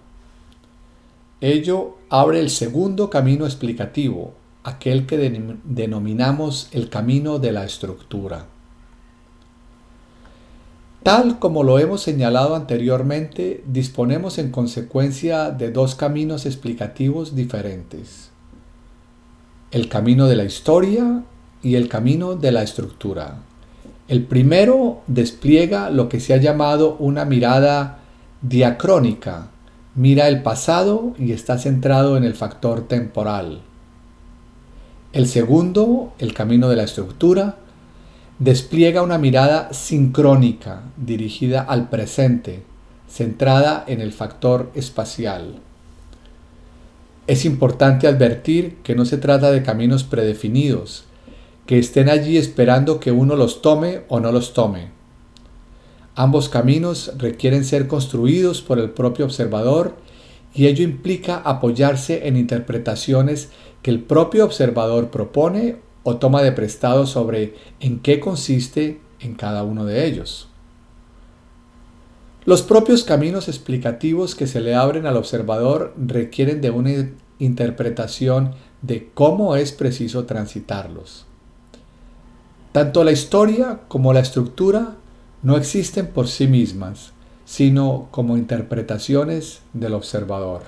Ello 1.41 1.97
abre 2.09 2.39
el 2.39 2.49
segundo 2.49 3.09
camino 3.09 3.45
explicativo, 3.45 4.33
aquel 4.63 5.05
que 5.05 5.17
denominamos 5.63 6.69
el 6.71 6.89
camino 6.89 7.39
de 7.39 7.51
la 7.51 7.65
estructura. 7.65 8.45
Tal 11.03 11.39
como 11.39 11.63
lo 11.63 11.79
hemos 11.79 12.01
señalado 12.01 12.55
anteriormente, 12.55 13.63
disponemos 13.65 14.37
en 14.37 14.51
consecuencia 14.51 15.49
de 15.49 15.71
dos 15.71 15.95
caminos 15.95 16.45
explicativos 16.45 17.35
diferentes. 17.35 18.29
El 19.71 19.89
camino 19.89 20.27
de 20.27 20.35
la 20.35 20.43
historia 20.43 21.23
y 21.63 21.73
el 21.73 21.89
camino 21.89 22.35
de 22.35 22.51
la 22.51 22.61
estructura. 22.61 23.39
El 24.11 24.23
primero 24.23 25.03
despliega 25.07 25.89
lo 25.89 26.09
que 26.09 26.19
se 26.19 26.33
ha 26.33 26.37
llamado 26.37 26.97
una 26.99 27.23
mirada 27.23 27.99
diacrónica, 28.41 29.47
mira 29.95 30.27
el 30.27 30.43
pasado 30.43 31.13
y 31.17 31.31
está 31.31 31.57
centrado 31.57 32.17
en 32.17 32.25
el 32.25 32.33
factor 32.33 32.89
temporal. 32.89 33.61
El 35.13 35.29
segundo, 35.29 36.11
el 36.19 36.33
camino 36.33 36.67
de 36.67 36.75
la 36.75 36.83
estructura, 36.83 37.59
despliega 38.37 39.01
una 39.01 39.17
mirada 39.17 39.71
sincrónica 39.71 40.81
dirigida 40.97 41.61
al 41.61 41.87
presente, 41.87 42.63
centrada 43.07 43.85
en 43.87 44.01
el 44.01 44.11
factor 44.11 44.71
espacial. 44.75 45.59
Es 47.27 47.45
importante 47.45 48.07
advertir 48.07 48.75
que 48.83 48.93
no 48.93 49.05
se 49.05 49.17
trata 49.17 49.51
de 49.51 49.63
caminos 49.63 50.03
predefinidos, 50.03 51.05
que 51.65 51.79
estén 51.79 52.09
allí 52.09 52.37
esperando 52.37 52.99
que 52.99 53.11
uno 53.11 53.35
los 53.35 53.61
tome 53.61 54.01
o 54.07 54.19
no 54.19 54.31
los 54.31 54.53
tome. 54.53 54.89
Ambos 56.15 56.49
caminos 56.49 57.13
requieren 57.17 57.63
ser 57.63 57.87
construidos 57.87 58.61
por 58.61 58.79
el 58.79 58.89
propio 58.89 59.25
observador 59.25 59.95
y 60.53 60.67
ello 60.67 60.83
implica 60.83 61.37
apoyarse 61.37 62.27
en 62.27 62.35
interpretaciones 62.35 63.49
que 63.81 63.91
el 63.91 64.01
propio 64.01 64.43
observador 64.45 65.09
propone 65.09 65.77
o 66.03 66.17
toma 66.17 66.41
de 66.41 66.51
prestado 66.51 67.05
sobre 67.05 67.55
en 67.79 67.99
qué 67.99 68.19
consiste 68.19 68.99
en 69.19 69.35
cada 69.35 69.63
uno 69.63 69.85
de 69.85 70.05
ellos. 70.05 70.49
Los 72.43 72.63
propios 72.63 73.03
caminos 73.03 73.47
explicativos 73.47 74.33
que 74.33 74.47
se 74.47 74.61
le 74.61 74.73
abren 74.73 75.05
al 75.05 75.15
observador 75.15 75.93
requieren 75.95 76.59
de 76.59 76.71
una 76.71 77.11
interpretación 77.37 78.55
de 78.81 79.11
cómo 79.13 79.55
es 79.55 79.71
preciso 79.71 80.25
transitarlos. 80.25 81.27
Tanto 82.71 83.03
la 83.03 83.11
historia 83.11 83.81
como 83.89 84.13
la 84.13 84.21
estructura 84.21 84.95
no 85.43 85.57
existen 85.57 86.07
por 86.07 86.29
sí 86.29 86.47
mismas, 86.47 87.11
sino 87.43 88.07
como 88.11 88.37
interpretaciones 88.37 89.61
del 89.73 89.93
observador. 89.93 90.61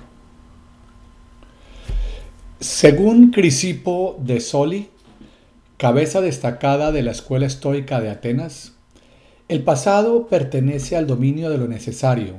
Según 2.60 3.32
Crisipo 3.32 4.18
de 4.20 4.42
Soli, 4.42 4.90
cabeza 5.78 6.20
destacada 6.20 6.92
de 6.92 7.04
la 7.04 7.12
escuela 7.12 7.46
estoica 7.46 8.02
de 8.02 8.10
Atenas, 8.10 8.74
el 9.48 9.64
pasado 9.64 10.28
pertenece 10.28 10.98
al 10.98 11.08
dominio 11.08 11.50
de 11.50 11.58
lo 11.58 11.70
necesario, 11.70 12.36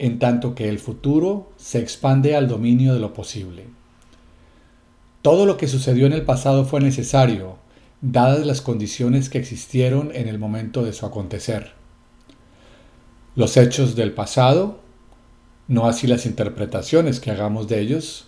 en 0.00 0.18
tanto 0.18 0.56
que 0.56 0.68
el 0.68 0.80
futuro 0.80 1.52
se 1.56 1.78
expande 1.78 2.34
al 2.34 2.48
dominio 2.48 2.94
de 2.94 3.00
lo 3.00 3.12
posible. 3.14 3.66
Todo 5.22 5.46
lo 5.46 5.56
que 5.56 5.68
sucedió 5.68 6.06
en 6.06 6.14
el 6.14 6.22
pasado 6.22 6.64
fue 6.64 6.80
necesario, 6.80 7.61
dadas 8.02 8.44
las 8.44 8.60
condiciones 8.60 9.30
que 9.30 9.38
existieron 9.38 10.10
en 10.12 10.28
el 10.28 10.38
momento 10.38 10.82
de 10.82 10.92
su 10.92 11.06
acontecer. 11.06 11.72
Los 13.36 13.56
hechos 13.56 13.94
del 13.94 14.12
pasado, 14.12 14.80
no 15.68 15.86
así 15.86 16.06
las 16.08 16.26
interpretaciones 16.26 17.20
que 17.20 17.30
hagamos 17.30 17.68
de 17.68 17.80
ellos, 17.80 18.26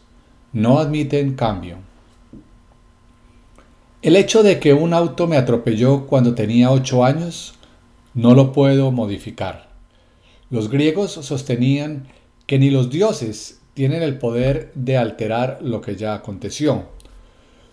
no 0.52 0.78
admiten 0.78 1.34
cambio. 1.34 1.78
El 4.00 4.16
hecho 4.16 4.42
de 4.42 4.60
que 4.60 4.72
un 4.72 4.94
auto 4.94 5.26
me 5.26 5.36
atropelló 5.36 6.06
cuando 6.06 6.34
tenía 6.34 6.70
ocho 6.70 7.04
años 7.04 7.54
no 8.14 8.34
lo 8.34 8.52
puedo 8.52 8.92
modificar. 8.92 9.70
Los 10.50 10.70
griegos 10.70 11.12
sostenían 11.12 12.06
que 12.46 12.58
ni 12.58 12.70
los 12.70 12.90
dioses 12.90 13.60
tienen 13.74 14.02
el 14.02 14.18
poder 14.18 14.70
de 14.76 14.98
alterar 14.98 15.58
lo 15.62 15.80
que 15.80 15.96
ya 15.96 16.14
aconteció, 16.14 16.90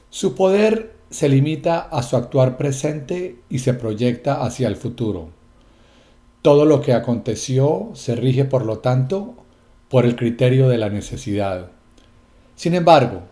Su 0.10 0.36
poder 0.36 1.01
se 1.12 1.30
limita 1.30 1.82
a 1.82 2.02
su 2.04 2.16
actuar 2.16 2.58
presente 2.58 3.36
y 3.50 3.60
se 3.60 3.74
proyecta 3.74 4.42
hacia 4.44 4.68
el 4.68 4.78
futuro. 4.78 5.30
Todo 6.42 6.66
lo 6.66 6.82
que 6.82 6.94
aconteció 6.94 7.92
se 7.94 8.16
rige, 8.16 8.46
por 8.46 8.66
lo 8.66 8.80
tanto, 8.80 9.36
por 9.90 10.06
el 10.06 10.16
criterio 10.16 10.70
de 10.70 10.78
la 10.78 10.90
necesidad. 10.90 11.70
Sin 12.56 12.74
embargo, 12.74 13.24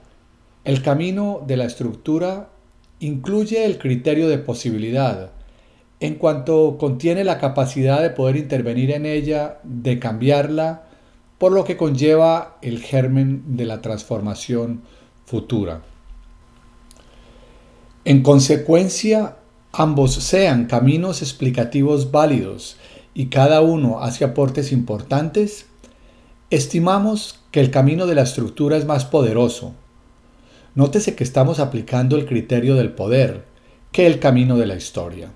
el 0.66 0.84
camino 0.84 1.42
de 1.48 1.58
la 1.58 1.66
estructura 1.66 2.50
incluye 3.00 3.66
el 3.66 3.78
criterio 3.78 4.28
de 4.28 4.40
posibilidad, 4.40 5.32
en 6.02 6.16
cuanto 6.16 6.78
contiene 6.78 7.24
la 7.24 7.40
capacidad 7.40 8.02
de 8.02 8.10
poder 8.10 8.36
intervenir 8.36 8.92
en 8.92 9.06
ella, 9.06 9.60
de 9.64 10.00
cambiarla, 10.00 10.84
por 11.38 11.54
lo 11.54 11.64
que 11.64 11.78
conlleva 11.78 12.58
el 12.62 12.80
germen 12.80 13.56
de 13.56 13.66
la 13.66 13.82
transformación 13.82 14.82
futura. 15.26 15.82
En 18.10 18.24
consecuencia, 18.24 19.36
ambos 19.72 20.16
sean 20.16 20.66
caminos 20.66 21.22
explicativos 21.22 22.10
válidos 22.10 22.76
y 23.14 23.28
cada 23.28 23.62
uno 23.62 24.02
hace 24.02 24.26
aportes 24.26 24.72
importantes, 24.72 25.68
estimamos 26.50 27.40
que 27.52 27.60
el 27.60 27.70
camino 27.70 28.08
de 28.08 28.16
la 28.16 28.24
estructura 28.24 28.78
es 28.78 28.86
más 28.86 29.06
poderoso. 29.06 29.76
Nótese 30.74 31.14
que 31.14 31.24
estamos 31.24 31.60
aplicando 31.60 32.16
el 32.16 32.26
criterio 32.26 32.74
del 32.74 32.94
poder 32.94 33.46
que 33.92 34.08
el 34.08 34.18
camino 34.18 34.58
de 34.58 34.66
la 34.66 34.76
historia. 34.76 35.30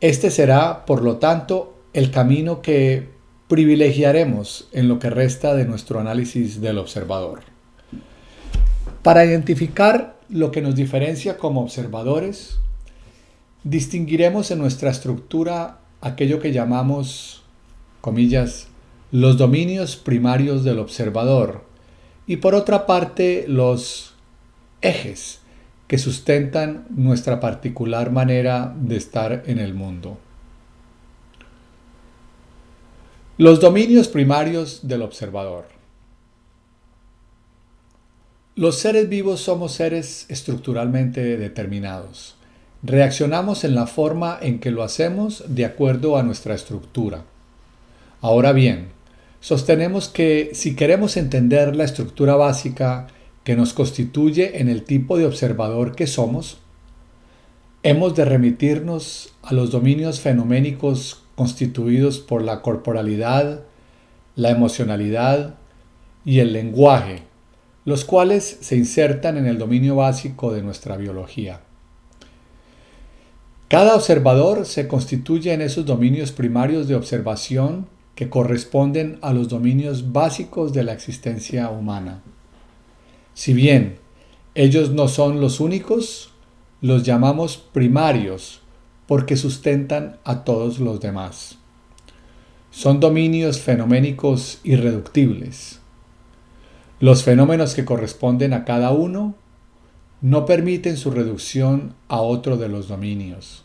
Este 0.00 0.30
será, 0.30 0.86
por 0.86 1.02
lo 1.02 1.16
tanto, 1.16 1.74
el 1.94 2.12
camino 2.12 2.62
que 2.62 3.08
privilegiaremos 3.48 4.68
en 4.70 4.86
lo 4.86 5.00
que 5.00 5.10
resta 5.10 5.56
de 5.56 5.64
nuestro 5.64 5.98
análisis 5.98 6.60
del 6.60 6.78
observador. 6.78 7.40
Para 9.02 9.24
identificar 9.24 10.19
lo 10.30 10.50
que 10.50 10.62
nos 10.62 10.74
diferencia 10.74 11.36
como 11.36 11.60
observadores, 11.60 12.58
distinguiremos 13.64 14.50
en 14.50 14.58
nuestra 14.58 14.90
estructura 14.90 15.80
aquello 16.00 16.40
que 16.40 16.52
llamamos, 16.52 17.42
comillas, 18.00 18.68
los 19.12 19.36
dominios 19.36 19.96
primarios 19.96 20.64
del 20.64 20.78
observador 20.78 21.64
y 22.26 22.36
por 22.36 22.54
otra 22.54 22.86
parte 22.86 23.44
los 23.48 24.14
ejes 24.82 25.40
que 25.88 25.98
sustentan 25.98 26.86
nuestra 26.90 27.40
particular 27.40 28.12
manera 28.12 28.72
de 28.80 28.96
estar 28.96 29.42
en 29.46 29.58
el 29.58 29.74
mundo. 29.74 30.18
Los 33.36 33.60
dominios 33.60 34.06
primarios 34.06 34.86
del 34.86 35.02
observador. 35.02 35.79
Los 38.60 38.76
seres 38.76 39.08
vivos 39.08 39.40
somos 39.40 39.72
seres 39.72 40.26
estructuralmente 40.28 41.38
determinados. 41.38 42.34
Reaccionamos 42.82 43.64
en 43.64 43.74
la 43.74 43.86
forma 43.86 44.38
en 44.38 44.58
que 44.58 44.70
lo 44.70 44.82
hacemos 44.82 45.42
de 45.48 45.64
acuerdo 45.64 46.18
a 46.18 46.22
nuestra 46.22 46.54
estructura. 46.54 47.24
Ahora 48.20 48.52
bien, 48.52 48.88
sostenemos 49.40 50.10
que 50.10 50.50
si 50.52 50.76
queremos 50.76 51.16
entender 51.16 51.74
la 51.74 51.84
estructura 51.84 52.36
básica 52.36 53.06
que 53.44 53.56
nos 53.56 53.72
constituye 53.72 54.60
en 54.60 54.68
el 54.68 54.82
tipo 54.82 55.16
de 55.16 55.24
observador 55.24 55.96
que 55.96 56.06
somos, 56.06 56.58
hemos 57.82 58.14
de 58.14 58.26
remitirnos 58.26 59.32
a 59.40 59.54
los 59.54 59.70
dominios 59.70 60.20
fenoménicos 60.20 61.22
constituidos 61.34 62.18
por 62.18 62.42
la 62.42 62.60
corporalidad, 62.60 63.62
la 64.36 64.50
emocionalidad 64.50 65.54
y 66.26 66.40
el 66.40 66.52
lenguaje, 66.52 67.29
los 67.84 68.04
cuales 68.04 68.58
se 68.60 68.76
insertan 68.76 69.36
en 69.36 69.46
el 69.46 69.58
dominio 69.58 69.96
básico 69.96 70.52
de 70.52 70.62
nuestra 70.62 70.96
biología. 70.96 71.60
Cada 73.68 73.94
observador 73.94 74.66
se 74.66 74.88
constituye 74.88 75.52
en 75.52 75.62
esos 75.62 75.86
dominios 75.86 76.32
primarios 76.32 76.88
de 76.88 76.96
observación 76.96 77.86
que 78.14 78.28
corresponden 78.28 79.18
a 79.22 79.32
los 79.32 79.48
dominios 79.48 80.12
básicos 80.12 80.72
de 80.72 80.82
la 80.82 80.92
existencia 80.92 81.70
humana. 81.70 82.20
Si 83.32 83.54
bien 83.54 83.96
ellos 84.54 84.90
no 84.90 85.08
son 85.08 85.40
los 85.40 85.60
únicos, 85.60 86.32
los 86.80 87.04
llamamos 87.04 87.56
primarios 87.56 88.60
porque 89.06 89.36
sustentan 89.36 90.18
a 90.24 90.44
todos 90.44 90.80
los 90.80 91.00
demás. 91.00 91.56
Son 92.70 93.00
dominios 93.00 93.60
fenoménicos 93.60 94.60
irreductibles. 94.64 95.79
Los 97.00 97.24
fenómenos 97.24 97.74
que 97.74 97.84
corresponden 97.84 98.52
a 98.52 98.64
cada 98.64 98.92
uno 98.92 99.34
no 100.20 100.46
permiten 100.46 100.96
su 100.96 101.10
reducción 101.10 101.94
a 102.08 102.20
otro 102.20 102.56
de 102.56 102.68
los 102.68 102.88
dominios. 102.88 103.64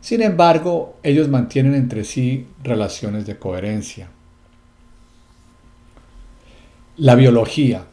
Sin 0.00 0.20
embargo, 0.20 0.98
ellos 1.02 1.28
mantienen 1.28 1.74
entre 1.74 2.04
sí 2.04 2.46
relaciones 2.62 3.24
de 3.24 3.38
coherencia. 3.38 4.10
La 6.98 7.14
biología. 7.14 7.86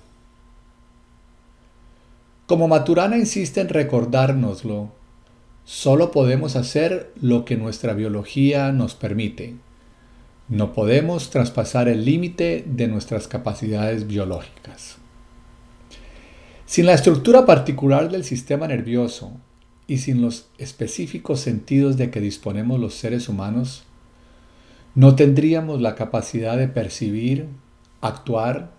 Como 2.48 2.68
Maturana 2.68 3.18
insiste 3.18 3.62
en 3.62 3.70
recordárnoslo, 3.70 4.92
Solo 5.64 6.12
podemos 6.12 6.56
hacer 6.56 7.14
lo 7.22 7.46
que 7.46 7.56
nuestra 7.56 7.94
biología 7.94 8.72
nos 8.72 8.96
permite. 8.96 9.56
No 10.52 10.74
podemos 10.74 11.30
traspasar 11.30 11.88
el 11.88 12.04
límite 12.04 12.66
de 12.68 12.90
nuestras 12.90 13.30
capacidades 13.30 14.06
biológicas. 14.06 14.98
Sin 16.66 16.88
la 16.88 16.94
estructura 16.94 17.46
particular 17.46 18.12
del 18.12 18.26
sistema 18.26 18.68
nervioso 18.68 19.32
y 19.88 20.00
sin 20.00 20.22
los 20.22 20.50
específicos 20.58 21.40
sentidos 21.40 21.96
de 21.96 22.12
que 22.12 22.20
disponemos 22.20 22.82
los 22.82 22.96
seres 22.96 23.30
humanos, 23.30 23.86
no 24.94 25.16
tendríamos 25.16 25.80
la 25.80 25.96
capacidad 25.96 26.58
de 26.58 26.68
percibir, 26.68 27.48
actuar 28.02 28.72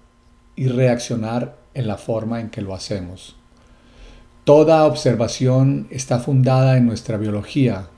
y 0.57 0.67
reaccionar 0.67 1.57
en 1.73 1.89
la 1.89 1.97
forma 1.97 2.43
en 2.43 2.51
que 2.51 2.61
lo 2.61 2.75
hacemos. 2.75 3.35
Toda 4.45 4.85
observación 4.85 5.87
está 5.89 6.19
fundada 6.19 6.77
en 6.77 6.85
nuestra 6.85 7.17
biología, 7.17 7.89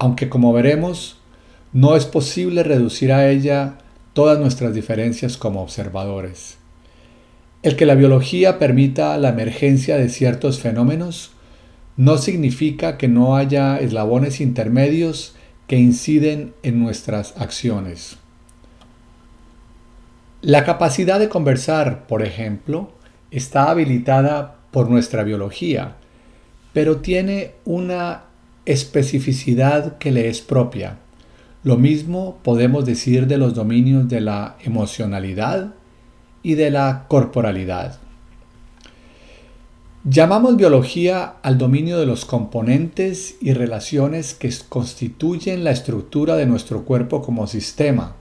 aunque 0.00 0.28
como 0.28 0.52
veremos, 0.52 1.18
no 1.74 1.96
es 1.96 2.06
posible 2.06 2.62
reducir 2.62 3.12
a 3.12 3.28
ella 3.28 3.78
todas 4.12 4.38
nuestras 4.38 4.74
diferencias 4.74 5.36
como 5.36 5.60
observadores. 5.60 6.56
El 7.64 7.74
que 7.76 7.84
la 7.84 7.96
biología 7.96 8.60
permita 8.60 9.18
la 9.18 9.30
emergencia 9.30 9.96
de 9.96 10.08
ciertos 10.08 10.60
fenómenos 10.60 11.32
no 11.96 12.16
significa 12.16 12.96
que 12.96 13.08
no 13.08 13.36
haya 13.36 13.78
eslabones 13.78 14.40
intermedios 14.40 15.34
que 15.66 15.76
inciden 15.76 16.54
en 16.62 16.78
nuestras 16.78 17.34
acciones. 17.36 18.18
La 20.42 20.64
capacidad 20.64 21.18
de 21.18 21.28
conversar, 21.28 22.06
por 22.06 22.22
ejemplo, 22.22 22.92
está 23.30 23.70
habilitada 23.70 24.58
por 24.70 24.90
nuestra 24.90 25.24
biología, 25.24 25.96
pero 26.72 26.98
tiene 26.98 27.52
una 27.64 28.24
especificidad 28.64 29.98
que 29.98 30.12
le 30.12 30.28
es 30.28 30.40
propia. 30.40 30.98
Lo 31.64 31.76
mismo 31.76 32.38
podemos 32.42 32.84
decir 32.84 33.26
de 33.26 33.38
los 33.38 33.54
dominios 33.54 34.08
de 34.08 34.20
la 34.20 34.56
emocionalidad 34.62 35.74
y 36.42 36.54
de 36.54 36.70
la 36.70 37.06
corporalidad. 37.08 37.98
Llamamos 40.04 40.56
biología 40.56 41.36
al 41.42 41.56
dominio 41.58 41.98
de 41.98 42.06
los 42.06 42.26
componentes 42.26 43.36
y 43.40 43.54
relaciones 43.54 44.34
que 44.34 44.52
constituyen 44.68 45.64
la 45.64 45.70
estructura 45.70 46.36
de 46.36 46.46
nuestro 46.46 46.84
cuerpo 46.84 47.22
como 47.22 47.46
sistema. 47.46 48.14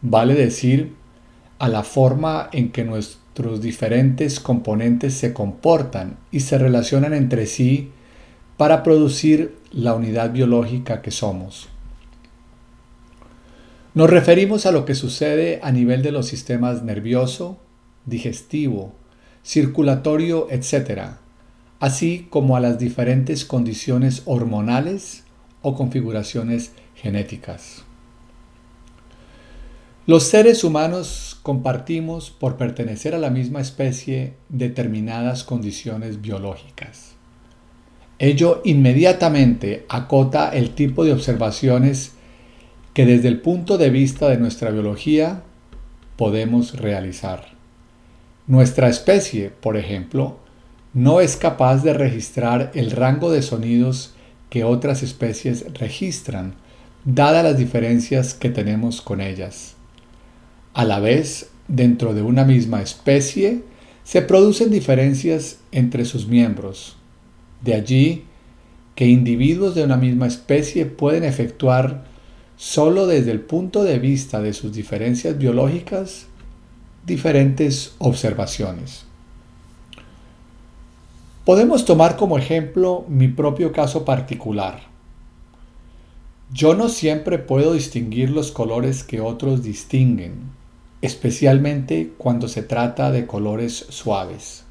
Vale 0.00 0.34
decir, 0.34 0.94
a 1.58 1.68
la 1.68 1.82
forma 1.82 2.48
en 2.52 2.72
que 2.72 2.84
nuestro 2.84 3.26
nuestros 3.36 3.60
diferentes 3.60 4.40
componentes 4.40 5.12
se 5.12 5.34
comportan 5.34 6.16
y 6.30 6.40
se 6.40 6.56
relacionan 6.56 7.12
entre 7.12 7.44
sí 7.44 7.90
para 8.56 8.82
producir 8.82 9.58
la 9.72 9.92
unidad 9.92 10.32
biológica 10.32 11.02
que 11.02 11.10
somos. 11.10 11.68
Nos 13.96 14.10
referimos 14.10 14.66
a 14.66 14.72
lo 14.72 14.84
que 14.84 14.94
sucede 14.94 15.58
a 15.62 15.72
nivel 15.72 16.02
de 16.02 16.12
los 16.12 16.26
sistemas 16.26 16.82
nervioso, 16.82 17.56
digestivo, 18.04 18.92
circulatorio, 19.42 20.48
etc., 20.50 21.12
así 21.80 22.26
como 22.28 22.58
a 22.58 22.60
las 22.60 22.78
diferentes 22.78 23.46
condiciones 23.46 24.20
hormonales 24.26 25.24
o 25.62 25.74
configuraciones 25.74 26.72
genéticas. 26.94 27.84
Los 30.06 30.24
seres 30.24 30.62
humanos 30.62 31.40
compartimos 31.42 32.30
por 32.30 32.58
pertenecer 32.58 33.14
a 33.14 33.18
la 33.18 33.30
misma 33.30 33.62
especie 33.62 34.34
determinadas 34.50 35.42
condiciones 35.42 36.20
biológicas. 36.20 37.12
Ello 38.18 38.60
inmediatamente 38.62 39.86
acota 39.88 40.50
el 40.50 40.74
tipo 40.74 41.02
de 41.06 41.14
observaciones 41.14 42.12
que 42.96 43.04
desde 43.04 43.28
el 43.28 43.42
punto 43.42 43.76
de 43.76 43.90
vista 43.90 44.30
de 44.30 44.38
nuestra 44.38 44.70
biología 44.70 45.42
podemos 46.16 46.78
realizar. 46.78 47.48
Nuestra 48.46 48.88
especie, 48.88 49.50
por 49.50 49.76
ejemplo, 49.76 50.38
no 50.94 51.20
es 51.20 51.36
capaz 51.36 51.82
de 51.82 51.92
registrar 51.92 52.70
el 52.72 52.90
rango 52.90 53.30
de 53.30 53.42
sonidos 53.42 54.14
que 54.48 54.64
otras 54.64 55.02
especies 55.02 55.74
registran, 55.74 56.54
dadas 57.04 57.44
las 57.44 57.58
diferencias 57.58 58.32
que 58.32 58.48
tenemos 58.48 59.02
con 59.02 59.20
ellas. 59.20 59.74
A 60.72 60.86
la 60.86 60.98
vez, 60.98 61.50
dentro 61.68 62.14
de 62.14 62.22
una 62.22 62.46
misma 62.46 62.80
especie, 62.80 63.60
se 64.04 64.22
producen 64.22 64.70
diferencias 64.70 65.58
entre 65.70 66.06
sus 66.06 66.28
miembros. 66.28 66.96
De 67.60 67.74
allí 67.74 68.24
que 68.94 69.04
individuos 69.04 69.74
de 69.74 69.84
una 69.84 69.98
misma 69.98 70.26
especie 70.26 70.86
pueden 70.86 71.24
efectuar 71.24 72.15
solo 72.56 73.06
desde 73.06 73.32
el 73.32 73.40
punto 73.40 73.84
de 73.84 73.98
vista 73.98 74.40
de 74.40 74.52
sus 74.52 74.72
diferencias 74.72 75.36
biológicas 75.38 76.26
diferentes 77.04 77.94
observaciones. 77.98 79.04
Podemos 81.44 81.84
tomar 81.84 82.16
como 82.16 82.38
ejemplo 82.38 83.04
mi 83.08 83.28
propio 83.28 83.72
caso 83.72 84.04
particular. 84.04 84.80
Yo 86.52 86.74
no 86.74 86.88
siempre 86.88 87.38
puedo 87.38 87.72
distinguir 87.72 88.30
los 88.30 88.50
colores 88.50 89.04
que 89.04 89.20
otros 89.20 89.62
distinguen, 89.62 90.50
especialmente 91.02 92.12
cuando 92.18 92.48
se 92.48 92.62
trata 92.62 93.12
de 93.12 93.26
colores 93.26 93.86
suaves. 93.90 94.64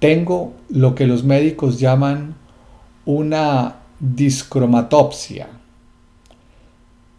Tengo 0.00 0.52
lo 0.68 0.96
que 0.96 1.06
los 1.06 1.22
médicos 1.22 1.78
llaman 1.78 2.34
una 3.04 3.76
discromatopsia. 4.00 5.48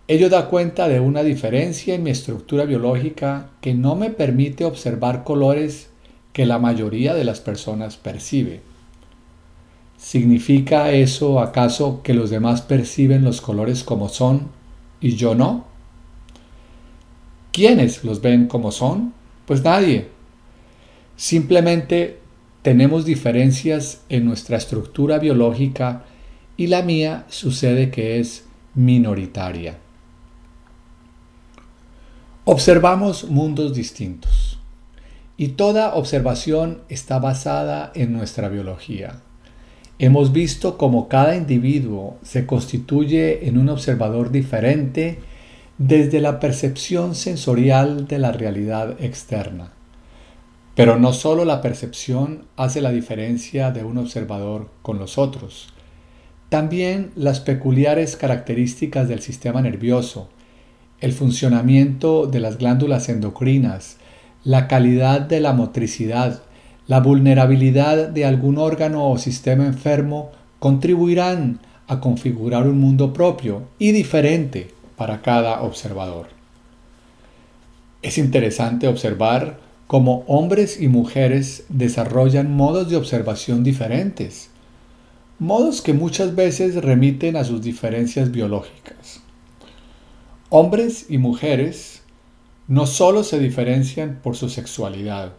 Ello 0.08 0.30
da 0.30 0.50
cuenta 0.50 0.88
de 0.88 1.00
una 1.00 1.24
diferencia 1.24 1.96
en 1.96 2.04
mi 2.04 2.12
estructura 2.12 2.66
biológica 2.66 3.50
que 3.60 3.74
no 3.74 3.96
me 3.96 4.12
permite 4.12 4.64
observar 4.64 5.24
colores 5.24 5.90
que 6.32 6.46
la 6.46 6.60
mayoría 6.60 7.16
de 7.16 7.24
las 7.24 7.42
personas 7.42 7.98
percibe. 7.98 8.62
¿Significa 9.98 10.92
eso 10.92 11.40
acaso 11.40 12.04
que 12.04 12.14
los 12.14 12.30
demás 12.30 12.62
perciben 12.62 13.24
los 13.24 13.42
colores 13.42 13.84
como 13.84 14.08
son 14.08 14.50
y 15.02 15.16
yo 15.16 15.34
no? 15.34 15.66
¿Quiénes 17.52 18.04
los 18.04 18.22
ven 18.22 18.46
como 18.46 18.72
son? 18.72 19.12
Pues 19.48 19.64
nadie. 19.64 20.10
Simplemente 21.16 22.20
tenemos 22.62 23.06
diferencias 23.06 24.04
en 24.10 24.26
nuestra 24.26 24.58
estructura 24.58 25.18
biológica 25.18 26.06
y 26.58 26.68
la 26.68 26.84
mía 26.84 27.26
sucede 27.30 27.90
que 27.90 28.20
es 28.20 28.46
minoritaria. 28.76 29.80
Observamos 32.48 33.28
mundos 33.28 33.74
distintos. 33.74 34.60
Y 35.36 35.48
toda 35.50 35.96
observación 35.96 36.82
está 36.90 37.18
basada 37.18 37.92
en 37.96 38.14
nuestra 38.14 38.50
biología. 38.50 39.24
Hemos 39.98 40.32
visto 40.32 40.78
cómo 40.78 41.08
cada 41.08 41.36
individuo 41.36 42.20
se 42.22 42.46
constituye 42.46 43.48
en 43.48 43.58
un 43.58 43.70
observador 43.70 44.30
diferente 44.30 45.18
desde 45.80 46.22
la 46.22 46.40
percepción 46.40 47.16
sensorial 47.16 48.06
de 48.08 48.20
la 48.20 48.32
realidad 48.32 48.96
externa. 49.02 49.72
Pero 50.76 51.00
no 51.00 51.14
solo 51.14 51.46
la 51.46 51.62
percepción 51.62 52.46
hace 52.58 52.80
la 52.80 52.92
diferencia 52.92 53.72
de 53.72 53.84
un 53.84 53.98
observador 53.98 54.70
con 54.84 55.00
los 55.00 55.18
otros, 55.18 55.70
también 56.50 57.10
las 57.16 57.40
peculiares 57.40 58.16
características 58.16 59.08
del 59.10 59.22
sistema 59.24 59.64
nervioso, 59.64 60.30
el 61.02 61.14
funcionamiento 61.14 62.26
de 62.28 62.40
las 62.40 62.58
glándulas 62.58 63.10
endocrinas, 63.10 63.98
la 64.44 64.68
calidad 64.68 65.22
de 65.22 65.40
la 65.40 65.54
motricidad, 65.54 66.44
la 66.88 67.00
vulnerabilidad 67.00 68.10
de 68.10 68.26
algún 68.26 68.58
órgano 68.58 69.10
o 69.10 69.18
sistema 69.18 69.66
enfermo 69.66 70.32
contribuirán 70.60 71.60
a 71.88 72.00
configurar 72.00 72.68
un 72.68 72.80
mundo 72.80 73.14
propio 73.14 73.64
y 73.78 73.92
diferente 73.92 74.72
para 74.96 75.22
cada 75.22 75.62
observador. 75.62 76.28
Es 78.02 78.18
interesante 78.18 78.88
observar 78.88 79.60
cómo 79.88 80.24
hombres 80.28 80.80
y 80.80 80.88
mujeres 80.88 81.66
desarrollan 81.70 82.56
modos 82.56 82.90
de 82.90 82.98
observación 82.98 83.64
diferentes, 83.64 84.50
modos 85.40 85.82
que 85.82 85.94
muchas 85.94 86.36
veces 86.36 86.76
remiten 86.76 87.36
a 87.36 87.44
sus 87.44 87.62
diferencias 87.62 88.32
biológicas. 88.32 89.25
Hombres 90.50 91.08
y 91.10 91.18
mujeres 91.18 92.04
no 92.68 92.86
solo 92.86 93.24
se 93.24 93.40
diferencian 93.40 94.20
por 94.22 94.36
su 94.36 94.50
sexualidad, 94.50 95.34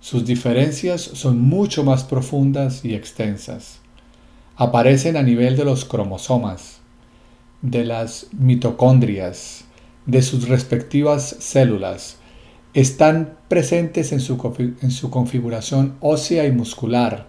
sus 0.00 0.24
diferencias 0.24 1.00
son 1.00 1.40
mucho 1.40 1.82
más 1.82 2.04
profundas 2.04 2.84
y 2.84 2.94
extensas. 2.94 3.80
Aparecen 4.56 5.16
a 5.16 5.22
nivel 5.22 5.56
de 5.56 5.64
los 5.64 5.84
cromosomas, 5.84 6.78
de 7.62 7.84
las 7.84 8.28
mitocondrias, 8.32 9.64
de 10.04 10.22
sus 10.22 10.48
respectivas 10.48 11.36
células. 11.40 12.18
Están 12.74 13.38
presentes 13.48 14.12
en 14.12 14.20
su, 14.20 14.38
en 14.80 14.90
su 14.90 15.10
configuración 15.10 15.96
ósea 16.00 16.46
y 16.46 16.52
muscular, 16.52 17.28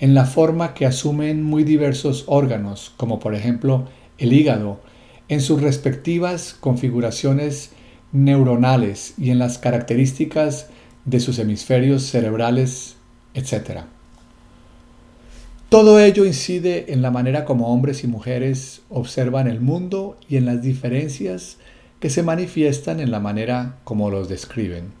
en 0.00 0.14
la 0.14 0.24
forma 0.24 0.74
que 0.74 0.86
asumen 0.86 1.42
muy 1.42 1.62
diversos 1.62 2.24
órganos, 2.26 2.92
como 2.96 3.20
por 3.20 3.34
ejemplo 3.34 3.84
el 4.18 4.32
hígado, 4.32 4.80
en 5.28 5.40
sus 5.40 5.62
respectivas 5.62 6.56
configuraciones 6.58 7.70
neuronales 8.12 9.14
y 9.18 9.30
en 9.30 9.38
las 9.38 9.58
características 9.58 10.68
de 11.04 11.20
sus 11.20 11.38
hemisferios 11.38 12.02
cerebrales, 12.04 12.96
etc. 13.34 13.80
Todo 15.68 15.98
ello 16.00 16.24
incide 16.24 16.92
en 16.92 17.02
la 17.02 17.10
manera 17.10 17.44
como 17.44 17.72
hombres 17.72 18.04
y 18.04 18.06
mujeres 18.06 18.82
observan 18.88 19.48
el 19.48 19.60
mundo 19.60 20.16
y 20.28 20.36
en 20.36 20.46
las 20.46 20.62
diferencias 20.62 21.58
que 22.00 22.10
se 22.10 22.22
manifiestan 22.22 23.00
en 23.00 23.10
la 23.10 23.20
manera 23.20 23.78
como 23.84 24.10
los 24.10 24.28
describen. 24.28 24.92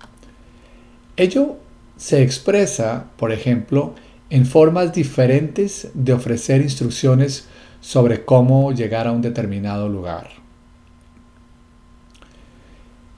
Ello 1.16 1.56
se 1.96 2.22
expresa, 2.22 3.06
por 3.16 3.32
ejemplo, 3.32 3.94
en 4.28 4.44
formas 4.44 4.92
diferentes 4.92 5.88
de 5.94 6.12
ofrecer 6.12 6.60
instrucciones 6.60 7.46
sobre 7.80 8.24
cómo 8.24 8.72
llegar 8.72 9.06
a 9.06 9.12
un 9.12 9.22
determinado 9.22 9.88
lugar. 9.88 10.28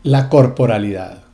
La 0.02 0.28
corporalidad. 0.28 1.24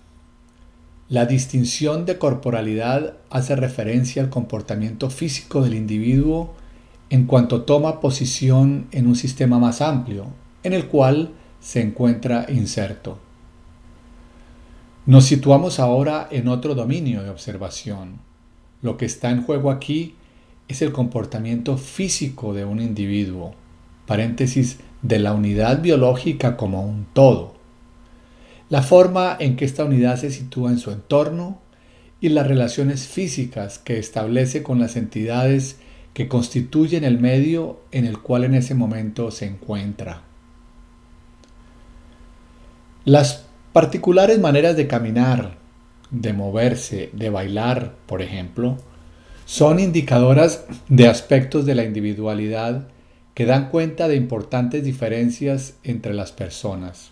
La 1.09 1.27
distinción 1.27 2.07
de 2.07 2.19
corporalidad 2.19 3.15
hace 3.31 3.57
referencia 3.57 4.23
al 4.23 4.31
comportamiento 4.31 5.11
físico 5.11 5.63
del 5.63 5.75
individuo 5.75 6.55
en 7.11 7.27
cuanto 7.27 7.63
toma 7.63 8.01
posición 8.01 8.87
en 8.91 9.07
un 9.07 9.15
sistema 9.15 9.59
más 9.59 9.81
amplio, 9.81 10.27
en 10.63 10.73
el 10.73 10.87
cual 10.87 11.31
se 11.61 11.83
encuentra 11.83 12.47
inserto. 12.49 13.19
Nos 15.07 15.27
situamos 15.27 15.79
ahora 15.81 16.29
en 16.31 16.49
otro 16.49 16.75
dominio 16.75 17.23
de 17.23 17.29
observación. 17.31 18.21
Lo 18.81 18.97
que 18.97 19.05
está 19.05 19.31
en 19.31 19.43
juego 19.43 19.71
aquí 19.71 20.15
es 20.69 20.83
el 20.83 20.93
comportamiento 20.93 21.77
físico 21.77 22.55
de 22.55 22.65
un 22.65 22.81
individuo, 22.81 23.55
paréntesis, 24.07 24.79
de 25.03 25.19
la 25.19 25.33
unidad 25.33 25.83
biológica 25.83 26.57
como 26.57 26.85
un 26.85 27.07
todo, 27.13 27.55
la 28.71 28.83
forma 28.83 29.37
en 29.39 29.57
que 29.57 29.65
esta 29.65 29.85
unidad 29.85 30.17
se 30.17 30.31
sitúa 30.31 30.71
en 30.71 30.79
su 30.79 30.91
entorno 30.91 31.61
y 32.21 32.31
las 32.31 32.47
relaciones 32.47 33.07
físicas 33.07 33.79
que 33.79 33.99
establece 33.99 34.63
con 34.63 34.81
las 34.81 34.97
entidades 34.97 35.79
que 36.15 36.29
constituyen 36.29 37.05
el 37.05 37.19
medio 37.19 37.81
en 37.93 38.07
el 38.07 38.19
cual 38.19 38.45
en 38.45 38.55
ese 38.55 38.75
momento 38.75 39.31
se 39.31 39.47
encuentra. 39.47 40.23
Las 43.05 43.45
particulares 43.75 44.39
maneras 44.39 44.77
de 44.77 44.87
caminar, 44.87 45.59
de 46.11 46.33
moverse, 46.33 47.11
de 47.13 47.29
bailar, 47.29 47.97
por 48.07 48.23
ejemplo, 48.23 48.79
son 49.45 49.79
indicadoras 49.79 50.65
de 50.89 51.09
aspectos 51.09 51.67
de 51.67 51.75
la 51.75 51.85
individualidad 51.85 52.89
que 53.35 53.47
dan 53.47 53.69
cuenta 53.71 54.09
de 54.09 54.17
importantes 54.17 54.85
diferencias 54.85 55.75
entre 55.83 56.15
las 56.15 56.33
personas. 56.33 57.11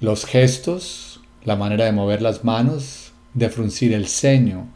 Los 0.00 0.26
gestos, 0.26 1.20
la 1.44 1.56
manera 1.56 1.86
de 1.86 1.92
mover 1.92 2.22
las 2.22 2.44
manos, 2.44 3.12
de 3.34 3.48
fruncir 3.48 3.94
el 3.94 4.06
ceño, 4.06 4.68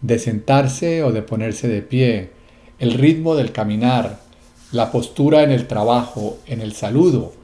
de 0.00 0.18
sentarse 0.18 1.04
o 1.04 1.12
de 1.12 1.22
ponerse 1.22 1.68
de 1.68 1.82
pie, 1.82 2.30
el 2.78 2.94
ritmo 2.94 3.34
del 3.34 3.52
caminar, 3.52 4.20
la 4.72 4.90
postura 4.90 5.42
en 5.42 5.50
el 5.50 5.66
trabajo, 5.66 6.38
en 6.46 6.62
el 6.62 6.72
saludo, 6.72 7.34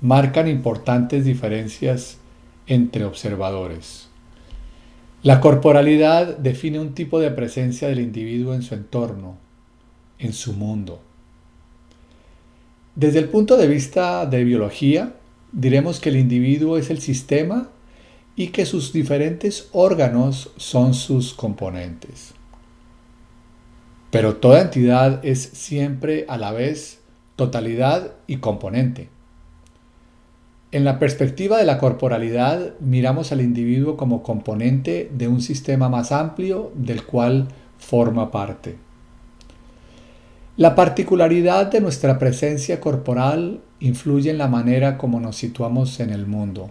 marcan 0.00 0.48
importantes 0.48 1.24
diferencias 1.24 2.18
entre 2.66 3.04
observadores. 3.04 4.08
La 5.22 5.40
corporalidad 5.40 6.36
define 6.38 6.80
un 6.80 6.94
tipo 6.94 7.20
de 7.20 7.30
presencia 7.30 7.86
del 7.86 8.00
individuo 8.00 8.54
en 8.54 8.62
su 8.62 8.74
entorno, 8.74 9.36
en 10.18 10.32
su 10.32 10.52
mundo. 10.52 11.00
Desde 12.96 13.20
el 13.20 13.28
punto 13.28 13.56
de 13.56 13.68
vista 13.68 14.26
de 14.26 14.42
biología, 14.42 15.14
diremos 15.52 16.00
que 16.00 16.08
el 16.08 16.16
individuo 16.16 16.76
es 16.76 16.90
el 16.90 17.00
sistema 17.00 17.68
y 18.34 18.48
que 18.48 18.66
sus 18.66 18.92
diferentes 18.92 19.68
órganos 19.70 20.50
son 20.56 20.92
sus 20.92 21.34
componentes. 21.34 22.34
Pero 24.10 24.36
toda 24.36 24.60
entidad 24.60 25.24
es 25.24 25.40
siempre 25.40 26.24
a 26.28 26.36
la 26.36 26.50
vez 26.50 26.98
totalidad 27.36 28.14
y 28.26 28.38
componente. 28.38 29.08
En 30.72 30.84
la 30.84 30.98
perspectiva 30.98 31.58
de 31.58 31.66
la 31.66 31.76
corporalidad 31.76 32.72
miramos 32.80 33.30
al 33.30 33.42
individuo 33.42 33.98
como 33.98 34.22
componente 34.22 35.10
de 35.12 35.28
un 35.28 35.42
sistema 35.42 35.90
más 35.90 36.12
amplio 36.12 36.72
del 36.74 37.04
cual 37.04 37.48
forma 37.76 38.30
parte. 38.30 38.78
La 40.56 40.74
particularidad 40.74 41.66
de 41.66 41.82
nuestra 41.82 42.18
presencia 42.18 42.80
corporal 42.80 43.60
influye 43.80 44.30
en 44.30 44.38
la 44.38 44.48
manera 44.48 44.96
como 44.96 45.20
nos 45.20 45.36
situamos 45.36 46.00
en 46.00 46.08
el 46.08 46.26
mundo. 46.26 46.70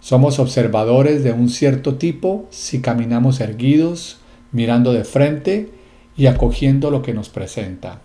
Somos 0.00 0.38
observadores 0.38 1.24
de 1.24 1.32
un 1.32 1.48
cierto 1.48 1.94
tipo 1.94 2.46
si 2.50 2.82
caminamos 2.82 3.40
erguidos, 3.40 4.18
mirando 4.52 4.92
de 4.92 5.04
frente 5.04 5.70
y 6.14 6.26
acogiendo 6.26 6.90
lo 6.90 7.00
que 7.00 7.14
nos 7.14 7.30
presenta. 7.30 8.02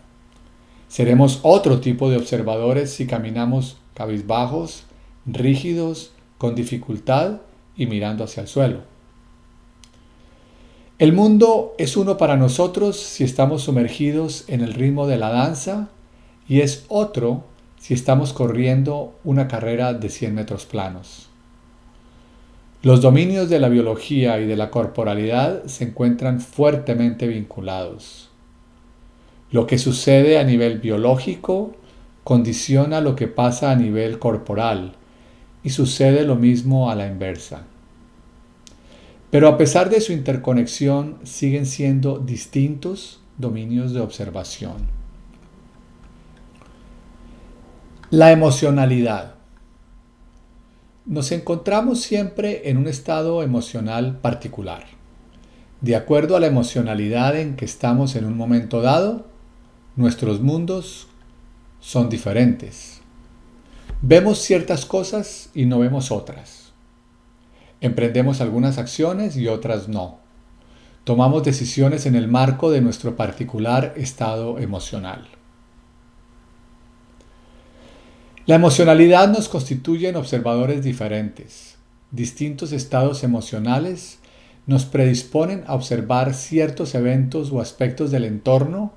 Seremos 0.87 1.41
otro 1.43 1.81
tipo 1.81 2.09
de 2.09 2.15
observadores 2.15 2.93
si 2.93 3.05
caminamos 3.05 3.77
cabizbajos, 3.95 4.85
rígidos, 5.25 6.11
con 6.37 6.55
dificultad 6.55 7.41
y 7.75 7.85
mirando 7.87 8.23
hacia 8.23 8.41
el 8.41 8.47
suelo. 8.47 8.79
El 10.99 11.13
mundo 11.13 11.73
es 11.77 11.97
uno 11.97 12.17
para 12.17 12.37
nosotros 12.37 12.97
si 12.97 13.23
estamos 13.23 13.63
sumergidos 13.63 14.45
en 14.47 14.61
el 14.61 14.73
ritmo 14.73 15.07
de 15.07 15.17
la 15.17 15.31
danza 15.31 15.89
y 16.47 16.61
es 16.61 16.85
otro 16.87 17.45
si 17.79 17.93
estamos 17.93 18.31
corriendo 18.31 19.15
una 19.23 19.47
carrera 19.47 19.93
de 19.93 20.09
100 20.09 20.35
metros 20.35 20.65
planos. 20.65 21.29
Los 22.81 23.01
dominios 23.01 23.49
de 23.49 23.59
la 23.59 23.69
biología 23.69 24.39
y 24.39 24.45
de 24.45 24.55
la 24.55 24.69
corporalidad 24.69 25.65
se 25.65 25.85
encuentran 25.85 26.41
fuertemente 26.41 27.27
vinculados. 27.27 28.29
Lo 29.51 29.67
que 29.67 29.77
sucede 29.77 30.37
a 30.37 30.43
nivel 30.43 30.79
biológico 30.79 31.73
condiciona 32.23 33.01
lo 33.01 33.15
que 33.15 33.27
pasa 33.27 33.71
a 33.71 33.75
nivel 33.75 34.19
corporal 34.19 34.95
y 35.63 35.69
sucede 35.69 36.25
lo 36.25 36.35
mismo 36.35 36.89
a 36.89 36.95
la 36.95 37.07
inversa. 37.07 37.63
Pero 39.31 39.47
a 39.47 39.57
pesar 39.57 39.89
de 39.89 40.01
su 40.01 40.13
interconexión 40.13 41.17
siguen 41.23 41.65
siendo 41.65 42.19
distintos 42.19 43.21
dominios 43.37 43.93
de 43.93 43.99
observación. 43.99 44.87
La 48.11 48.31
emocionalidad. 48.31 49.35
Nos 51.05 51.31
encontramos 51.31 52.01
siempre 52.01 52.69
en 52.69 52.77
un 52.77 52.87
estado 52.87 53.41
emocional 53.41 54.19
particular. 54.19 54.85
De 55.81 55.95
acuerdo 55.95 56.35
a 56.35 56.39
la 56.39 56.47
emocionalidad 56.47 57.35
en 57.35 57.55
que 57.55 57.65
estamos 57.65 58.15
en 58.15 58.25
un 58.25 58.37
momento 58.37 58.81
dado, 58.81 59.25
nuestros 59.95 60.41
mundos 60.41 61.07
son 61.79 62.09
diferentes. 62.09 62.92
Vemos 64.05 64.39
ciertas 64.39 64.85
cosas 64.85 65.49
y 65.53 65.65
no 65.65 65.79
vemos 65.79 66.11
otras. 66.11 66.73
Emprendemos 67.79 68.41
algunas 68.41 68.77
acciones 68.77 69.37
y 69.37 69.47
otras 69.47 69.87
no. 69.87 70.19
Tomamos 71.05 71.43
decisiones 71.43 72.05
en 72.05 72.15
el 72.15 72.27
marco 72.27 72.69
de 72.69 72.81
nuestro 72.81 73.15
particular 73.15 73.93
estado 73.95 74.59
emocional. 74.59 75.29
La 78.45 78.55
emocionalidad 78.55 79.29
nos 79.29 79.47
constituye 79.47 80.09
en 80.09 80.17
observadores 80.17 80.83
diferentes. 80.83 81.77
Distintos 82.11 82.73
estados 82.73 83.23
emocionales 83.23 84.19
nos 84.67 84.83
predisponen 84.83 85.63
a 85.65 85.75
observar 85.75 86.33
ciertos 86.33 86.93
eventos 86.93 87.53
o 87.53 87.61
aspectos 87.61 88.11
del 88.11 88.25
entorno 88.25 88.91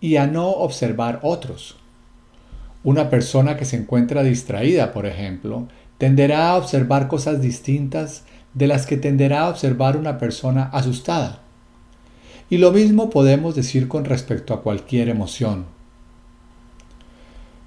y 0.00 0.16
a 0.16 0.26
no 0.26 0.50
observar 0.50 1.20
otros. 1.22 1.79
Una 2.82 3.10
persona 3.10 3.58
que 3.58 3.66
se 3.66 3.76
encuentra 3.76 4.22
distraída, 4.22 4.92
por 4.92 5.04
ejemplo, 5.04 5.68
tenderá 5.98 6.50
a 6.50 6.56
observar 6.56 7.08
cosas 7.08 7.42
distintas 7.42 8.24
de 8.54 8.66
las 8.66 8.86
que 8.86 8.96
tenderá 8.96 9.42
a 9.42 9.48
observar 9.50 9.98
una 9.98 10.16
persona 10.16 10.70
asustada. 10.72 11.40
Y 12.48 12.56
lo 12.56 12.72
mismo 12.72 13.10
podemos 13.10 13.54
decir 13.54 13.86
con 13.86 14.06
respecto 14.06 14.54
a 14.54 14.62
cualquier 14.62 15.10
emoción. 15.10 15.66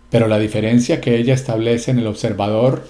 Pero 0.09 0.27
la 0.27 0.39
diferencia 0.39 0.99
que 0.99 1.15
ella 1.17 1.35
establece 1.35 1.91
en 1.91 1.99
el 1.99 2.07
observador 2.07 2.87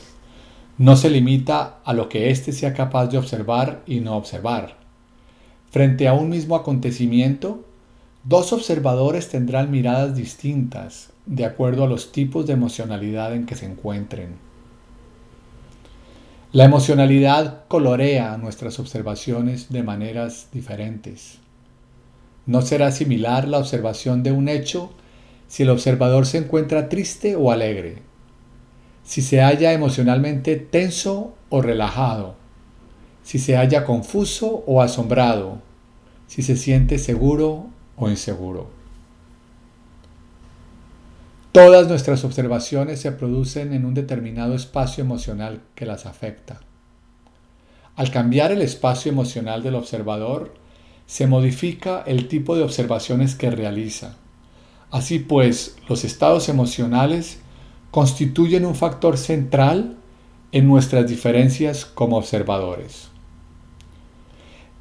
no 0.78 0.96
se 0.96 1.10
limita 1.10 1.80
a 1.84 1.94
lo 1.94 2.08
que 2.08 2.32
éste 2.32 2.54
sea 2.54 2.74
capaz 2.74 3.08
de 3.08 3.18
observar 3.18 3.84
y 3.86 4.00
no 4.00 4.16
observar. 4.16 4.78
Frente 5.70 6.08
a 6.08 6.14
un 6.14 6.30
mismo 6.30 6.56
acontecimiento, 6.56 7.66
dos 8.24 8.54
observadores 8.54 9.28
tendrán 9.28 9.72
miradas 9.72 10.16
distintas 10.16 11.13
de 11.26 11.46
acuerdo 11.46 11.84
a 11.84 11.88
los 11.88 12.12
tipos 12.12 12.46
de 12.46 12.54
emocionalidad 12.54 13.34
en 13.34 13.46
que 13.46 13.56
se 13.56 13.66
encuentren. 13.66 14.36
La 16.52 16.66
emocionalidad 16.66 17.64
colorea 17.68 18.38
nuestras 18.38 18.78
observaciones 18.80 19.70
de 19.70 19.82
maneras 19.84 20.50
diferentes. 20.52 21.40
No 22.46 22.62
será 22.62 22.92
similar 22.92 23.48
la 23.48 23.58
observación 23.60 24.22
de 24.22 24.32
un 24.32 24.50
hecho 24.50 24.92
si 25.48 25.64
el 25.64 25.70
observador 25.70 26.26
se 26.26 26.40
encuentra 26.40 26.90
triste 26.90 27.36
o 27.36 27.52
alegre, 27.52 28.04
si 29.04 29.22
se 29.22 29.42
halla 29.42 29.74
emocionalmente 29.74 30.56
tenso 30.56 31.36
o 31.50 31.62
relajado, 31.62 32.36
si 33.24 33.40
se 33.40 33.56
halla 33.56 33.86
confuso 33.86 34.64
o 34.68 34.82
asombrado, 34.82 35.62
si 36.28 36.42
se 36.42 36.56
siente 36.56 36.98
seguro 36.98 37.68
o 37.96 38.10
inseguro. 38.10 38.70
Todas 41.54 41.88
nuestras 41.88 42.24
observaciones 42.24 43.00
se 43.00 43.12
producen 43.12 43.74
en 43.74 43.86
un 43.86 43.94
determinado 43.94 44.56
espacio 44.56 45.04
emocional 45.04 45.62
que 45.76 45.86
las 45.86 46.08
afecta. 46.08 46.62
Al 47.96 48.10
cambiar 48.10 48.52
el 48.52 48.64
espacio 48.64 49.12
emocional 49.12 49.62
del 49.62 49.76
observador, 49.76 50.56
se 51.06 51.28
modifica 51.28 52.04
el 52.08 52.28
tipo 52.28 52.56
de 52.56 52.64
observaciones 52.64 53.36
que 53.36 53.52
realiza. 53.52 54.16
Así 54.90 55.20
pues, 55.20 55.76
los 55.88 56.04
estados 56.04 56.50
emocionales 56.50 57.38
constituyen 57.92 58.66
un 58.66 58.74
factor 58.74 59.20
central 59.20 59.98
en 60.54 60.68
nuestras 60.68 61.08
diferencias 61.08 61.86
como 61.86 62.18
observadores. 62.18 63.10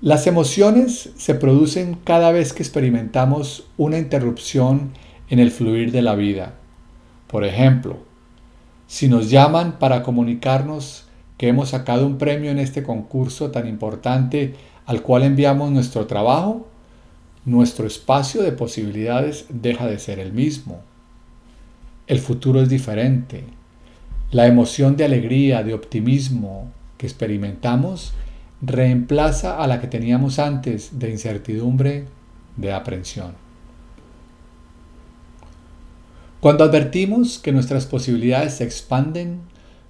Las 0.00 0.26
emociones 0.26 1.10
se 1.18 1.34
producen 1.34 1.98
cada 2.02 2.32
vez 2.32 2.54
que 2.54 2.62
experimentamos 2.62 3.64
una 3.76 3.98
interrupción 3.98 4.94
en 5.28 5.38
el 5.38 5.50
fluir 5.50 5.92
de 5.92 6.00
la 6.00 6.14
vida. 6.14 6.54
Por 7.32 7.46
ejemplo, 7.46 7.96
si 8.86 9.08
nos 9.08 9.30
llaman 9.30 9.78
para 9.78 10.02
comunicarnos 10.02 11.06
que 11.38 11.48
hemos 11.48 11.70
sacado 11.70 12.06
un 12.06 12.18
premio 12.18 12.50
en 12.50 12.58
este 12.58 12.82
concurso 12.82 13.50
tan 13.50 13.66
importante 13.66 14.54
al 14.84 15.00
cual 15.00 15.22
enviamos 15.22 15.70
nuestro 15.70 16.06
trabajo, 16.06 16.68
nuestro 17.46 17.86
espacio 17.86 18.42
de 18.42 18.52
posibilidades 18.52 19.46
deja 19.48 19.86
de 19.86 19.98
ser 19.98 20.18
el 20.18 20.34
mismo. 20.34 20.82
El 22.06 22.18
futuro 22.18 22.60
es 22.60 22.68
diferente. 22.68 23.44
La 24.30 24.46
emoción 24.46 24.98
de 24.98 25.06
alegría, 25.06 25.62
de 25.62 25.72
optimismo 25.72 26.70
que 26.98 27.06
experimentamos 27.06 28.12
reemplaza 28.60 29.62
a 29.62 29.66
la 29.66 29.80
que 29.80 29.86
teníamos 29.86 30.38
antes 30.38 30.98
de 30.98 31.10
incertidumbre, 31.10 32.04
de 32.58 32.72
aprensión. 32.74 33.41
Cuando 36.42 36.64
advertimos 36.64 37.38
que 37.38 37.52
nuestras 37.52 37.86
posibilidades 37.86 38.54
se 38.54 38.64
expanden, 38.64 39.42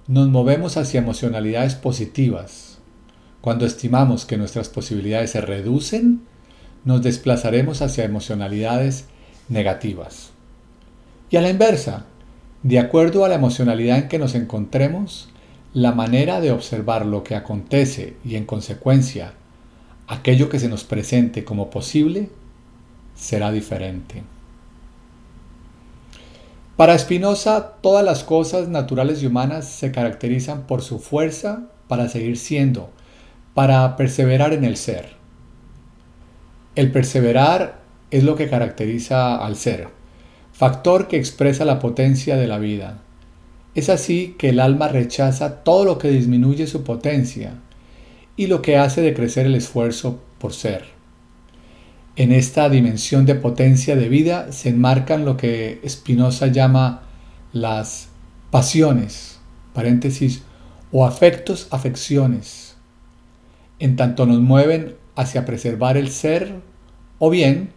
nos 0.05 0.29
movemos 0.29 0.77
hacia 0.77 0.99
emocionalidades 0.99 1.73
positivas. 1.73 2.77
Cuando 3.41 3.65
estimamos 3.65 4.25
que 4.25 4.37
nuestras 4.37 4.69
posibilidades 4.69 5.31
se 5.31 5.41
reducen, 5.41 6.21
nos 6.85 7.01
desplazaremos 7.01 7.81
hacia 7.81 8.03
emocionalidades 8.03 9.05
negativas. 9.49 10.29
Y 11.31 11.37
a 11.37 11.41
la 11.41 11.49
inversa, 11.49 12.05
de 12.61 12.77
acuerdo 12.77 13.25
a 13.25 13.29
la 13.29 13.35
emocionalidad 13.35 13.97
en 13.97 14.07
que 14.07 14.19
nos 14.19 14.35
encontremos, 14.35 15.29
la 15.73 15.91
manera 15.91 16.39
de 16.39 16.51
observar 16.51 17.07
lo 17.07 17.23
que 17.23 17.33
acontece 17.33 18.15
y 18.23 18.35
en 18.35 18.45
consecuencia 18.45 19.33
aquello 20.05 20.49
que 20.49 20.59
se 20.59 20.69
nos 20.69 20.83
presente 20.83 21.43
como 21.43 21.71
posible 21.71 22.29
será 23.15 23.51
diferente. 23.51 24.21
Para 26.75 26.97
Spinoza, 26.97 27.73
todas 27.81 28.03
las 28.03 28.23
cosas 28.23 28.67
naturales 28.67 29.21
y 29.21 29.27
humanas 29.27 29.67
se 29.67 29.91
caracterizan 29.91 30.65
por 30.65 30.81
su 30.81 30.97
fuerza 30.97 31.69
para 31.87 32.09
seguir 32.09 32.35
siendo, 32.35 32.89
para 33.53 33.95
perseverar 33.95 34.53
en 34.53 34.63
el 34.63 34.75
ser. 34.75 35.09
El 36.75 36.91
perseverar 36.91 37.81
es 38.09 38.23
lo 38.23 38.35
que 38.35 38.49
caracteriza 38.49 39.35
al 39.35 39.55
ser, 39.55 39.89
factor 40.51 41.07
que 41.07 41.17
expresa 41.17 41.63
la 41.63 41.77
potencia 41.77 42.37
de 42.37 42.47
la 42.47 42.57
vida. 42.57 43.03
Es 43.75 43.89
así 43.89 44.35
que 44.39 44.49
el 44.49 44.59
alma 44.59 44.87
rechaza 44.87 45.63
todo 45.63 45.85
lo 45.85 45.99
que 45.99 46.09
disminuye 46.09 46.65
su 46.65 46.83
potencia 46.83 47.53
y 48.35 48.47
lo 48.47 48.63
que 48.63 48.77
hace 48.77 49.01
decrecer 49.01 49.45
el 49.45 49.53
esfuerzo 49.53 50.19
por 50.39 50.53
ser. 50.53 50.92
En 52.15 52.31
esta 52.31 52.69
dimensión 52.69 53.25
de 53.25 53.35
potencia 53.35 53.95
de 53.95 54.07
vida 54.07 54.51
se 54.51 54.69
enmarcan 54.69 55.25
lo 55.25 55.35
que 55.35 55.81
Spinoza 55.87 56.47
llama 56.47 57.03
las 57.51 58.09
pasiones, 58.51 59.39
paréntesis, 59.73 60.43
o 60.91 61.05
afectos, 61.07 61.67
afecciones, 61.71 62.75
en 63.79 63.95
tanto 63.95 64.27
nos 64.27 64.39
mueven 64.39 64.95
hacia 65.15 65.43
preservar 65.43 65.97
el 65.97 66.09
ser 66.09 66.61
o 67.17 67.29
bien, 67.31 67.71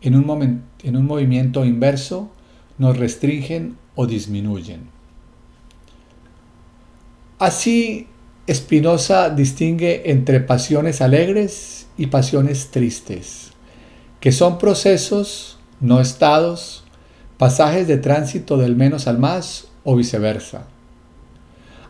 en 0.00 0.16
un, 0.16 0.62
en 0.82 0.96
un 0.96 1.06
movimiento 1.06 1.64
inverso, 1.64 2.30
nos 2.78 2.96
restringen 2.96 3.76
o 3.94 4.06
disminuyen. 4.06 4.88
Así, 7.38 8.06
Spinoza 8.50 9.30
distingue 9.30 10.10
entre 10.10 10.40
pasiones 10.40 11.00
alegres 11.00 11.88
y 11.96 12.06
pasiones 12.06 12.70
tristes, 12.70 13.51
que 14.22 14.32
son 14.32 14.56
procesos, 14.56 15.58
no 15.80 16.00
estados, 16.00 16.84
pasajes 17.36 17.86
de 17.86 17.98
tránsito 17.98 18.56
del 18.56 18.76
menos 18.76 19.06
al 19.06 19.18
más 19.18 19.66
o 19.84 19.96
viceversa 19.96 20.64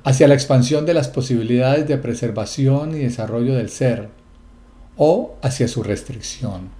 hacia 0.04 0.26
la 0.28 0.34
expansión 0.34 0.84
de 0.86 0.94
las 0.94 1.09
posibilidades 1.09 1.86
de 1.86 1.96
preservación 1.96 2.94
y 2.96 3.00
desarrollo 3.00 3.54
del 3.54 3.68
ser, 3.68 4.09
o 4.96 5.36
hacia 5.42 5.68
su 5.68 5.82
restricción. 5.82 6.70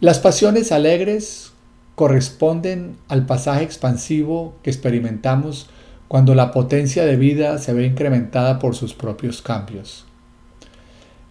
Las 0.00 0.18
pasiones 0.18 0.72
alegres 0.72 1.52
corresponden 1.94 2.96
al 3.08 3.26
pasaje 3.26 3.64
expansivo 3.64 4.56
que 4.62 4.70
experimentamos 4.70 5.70
cuando 6.06 6.34
la 6.34 6.52
potencia 6.52 7.04
de 7.04 7.16
vida 7.16 7.58
se 7.58 7.72
ve 7.72 7.84
incrementada 7.84 8.58
por 8.58 8.74
sus 8.74 8.94
propios 8.94 9.42
cambios. 9.42 10.04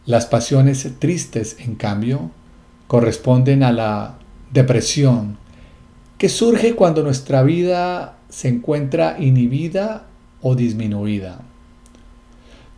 Las 0.06 0.26
pasiones 0.26 0.90
tristes, 1.00 1.58
en 1.60 1.76
cambio, 1.76 2.32
corresponden 2.88 3.64
a 3.64 3.72
la 3.72 4.18
depresión, 4.52 5.38
que 6.18 6.30
surge 6.30 6.76
cuando 6.76 7.04
nuestra 7.04 7.44
vida 7.44 8.18
se 8.30 8.48
encuentra 8.48 9.18
inhibida 9.20 10.06
o 10.42 10.56
disminuida. 10.56 11.42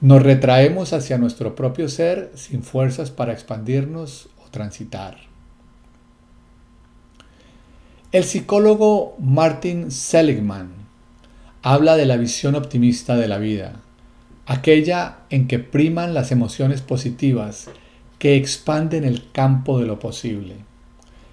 Nos 0.02 0.24
retraemos 0.24 0.94
hacia 0.94 1.18
nuestro 1.18 1.56
propio 1.56 1.90
ser 1.90 2.32
sin 2.36 2.64
fuerzas 2.64 3.12
para 3.12 3.34
expandirnos 3.34 4.30
o 4.46 4.50
transitar. 4.50 5.18
El 8.12 8.24
psicólogo 8.24 9.16
Martin 9.20 9.92
Seligman 9.92 10.72
habla 11.62 11.96
de 11.96 12.06
la 12.06 12.18
visión 12.18 12.56
optimista 12.56 13.18
de 13.18 13.28
la 13.28 13.38
vida, 13.38 13.82
aquella 14.46 15.20
en 15.30 15.48
que 15.48 15.60
priman 15.60 16.14
las 16.14 16.32
emociones 16.32 16.82
positivas 16.82 17.70
que 18.20 18.36
expanden 18.36 19.06
el 19.06 19.32
campo 19.32 19.80
de 19.80 19.88
lo 19.88 19.98
posible. 19.98 20.56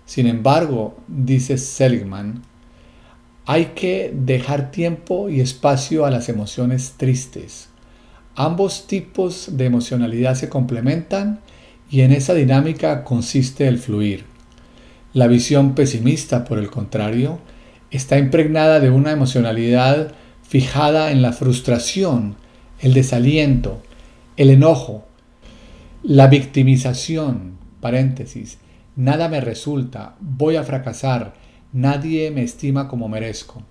Sin 0.06 0.26
embargo, 0.28 0.96
dice 1.08 1.58
Seligman, 1.58 2.42
hay 3.44 3.66
que 3.74 4.12
dejar 4.14 4.70
tiempo 4.70 5.28
y 5.28 5.40
espacio 5.40 6.06
a 6.06 6.10
las 6.10 6.28
emociones 6.28 6.94
tristes. 6.96 7.68
Ambos 8.34 8.86
tipos 8.86 9.56
de 9.56 9.66
emocionalidad 9.66 10.34
se 10.34 10.48
complementan 10.48 11.40
y 11.90 12.00
en 12.00 12.12
esa 12.12 12.34
dinámica 12.34 13.04
consiste 13.04 13.68
el 13.68 13.78
fluir. 13.78 14.24
La 15.12 15.26
visión 15.26 15.74
pesimista, 15.74 16.44
por 16.44 16.58
el 16.58 16.70
contrario, 16.70 17.38
está 17.90 18.18
impregnada 18.18 18.80
de 18.80 18.90
una 18.90 19.12
emocionalidad 19.12 20.12
fijada 20.42 21.10
en 21.10 21.22
la 21.22 21.32
frustración, 21.32 22.36
el 22.80 22.94
desaliento, 22.94 23.80
el 24.36 24.50
enojo, 24.50 25.05
la 26.06 26.28
victimización, 26.28 27.58
paréntesis, 27.80 28.58
nada 28.94 29.28
me 29.28 29.40
resulta, 29.40 30.14
voy 30.20 30.56
a 30.56 30.62
fracasar, 30.62 31.34
Nadie 31.72 32.30
me 32.30 32.42
estima 32.42 32.88
como 32.88 33.06
merezco. 33.06 33.62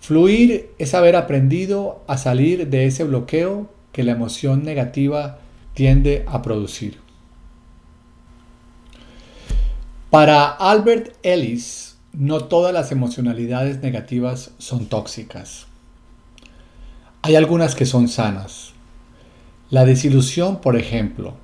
Fluir 0.00 0.70
es 0.78 0.94
haber 0.94 1.14
aprendido 1.14 2.02
a 2.06 2.16
salir 2.16 2.68
de 2.68 2.86
ese 2.86 3.04
bloqueo 3.04 3.70
que 3.92 4.04
la 4.04 4.12
emoción 4.12 4.64
negativa 4.64 5.38
tiende 5.74 6.24
a 6.26 6.40
producir. 6.40 6.98
Para 10.08 10.48
Albert 10.48 11.16
Ellis, 11.22 11.98
no 12.14 12.44
todas 12.44 12.72
las 12.72 12.90
emocionalidades 12.90 13.82
negativas 13.82 14.52
son 14.56 14.86
tóxicas. 14.86 15.66
Hay 17.20 17.34
algunas 17.34 17.74
que 17.74 17.84
son 17.84 18.08
sanas. 18.08 18.75
La 19.68 19.84
desilusión, 19.84 20.60
por 20.60 20.76
ejemplo, 20.76 21.34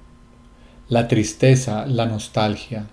la 0.88 1.08
tristeza, 1.08 1.86
la 1.86 2.06
nostalgia, 2.06 2.86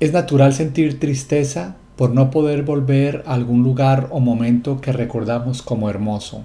es 0.00 0.12
natural 0.14 0.54
sentir 0.54 0.98
tristeza 0.98 1.76
por 1.96 2.10
no 2.10 2.30
poder 2.30 2.62
volver 2.62 3.22
a 3.26 3.34
algún 3.34 3.62
lugar 3.62 4.08
o 4.10 4.20
momento 4.20 4.80
que 4.80 4.92
recordamos 4.92 5.60
como 5.60 5.90
hermoso. 5.90 6.44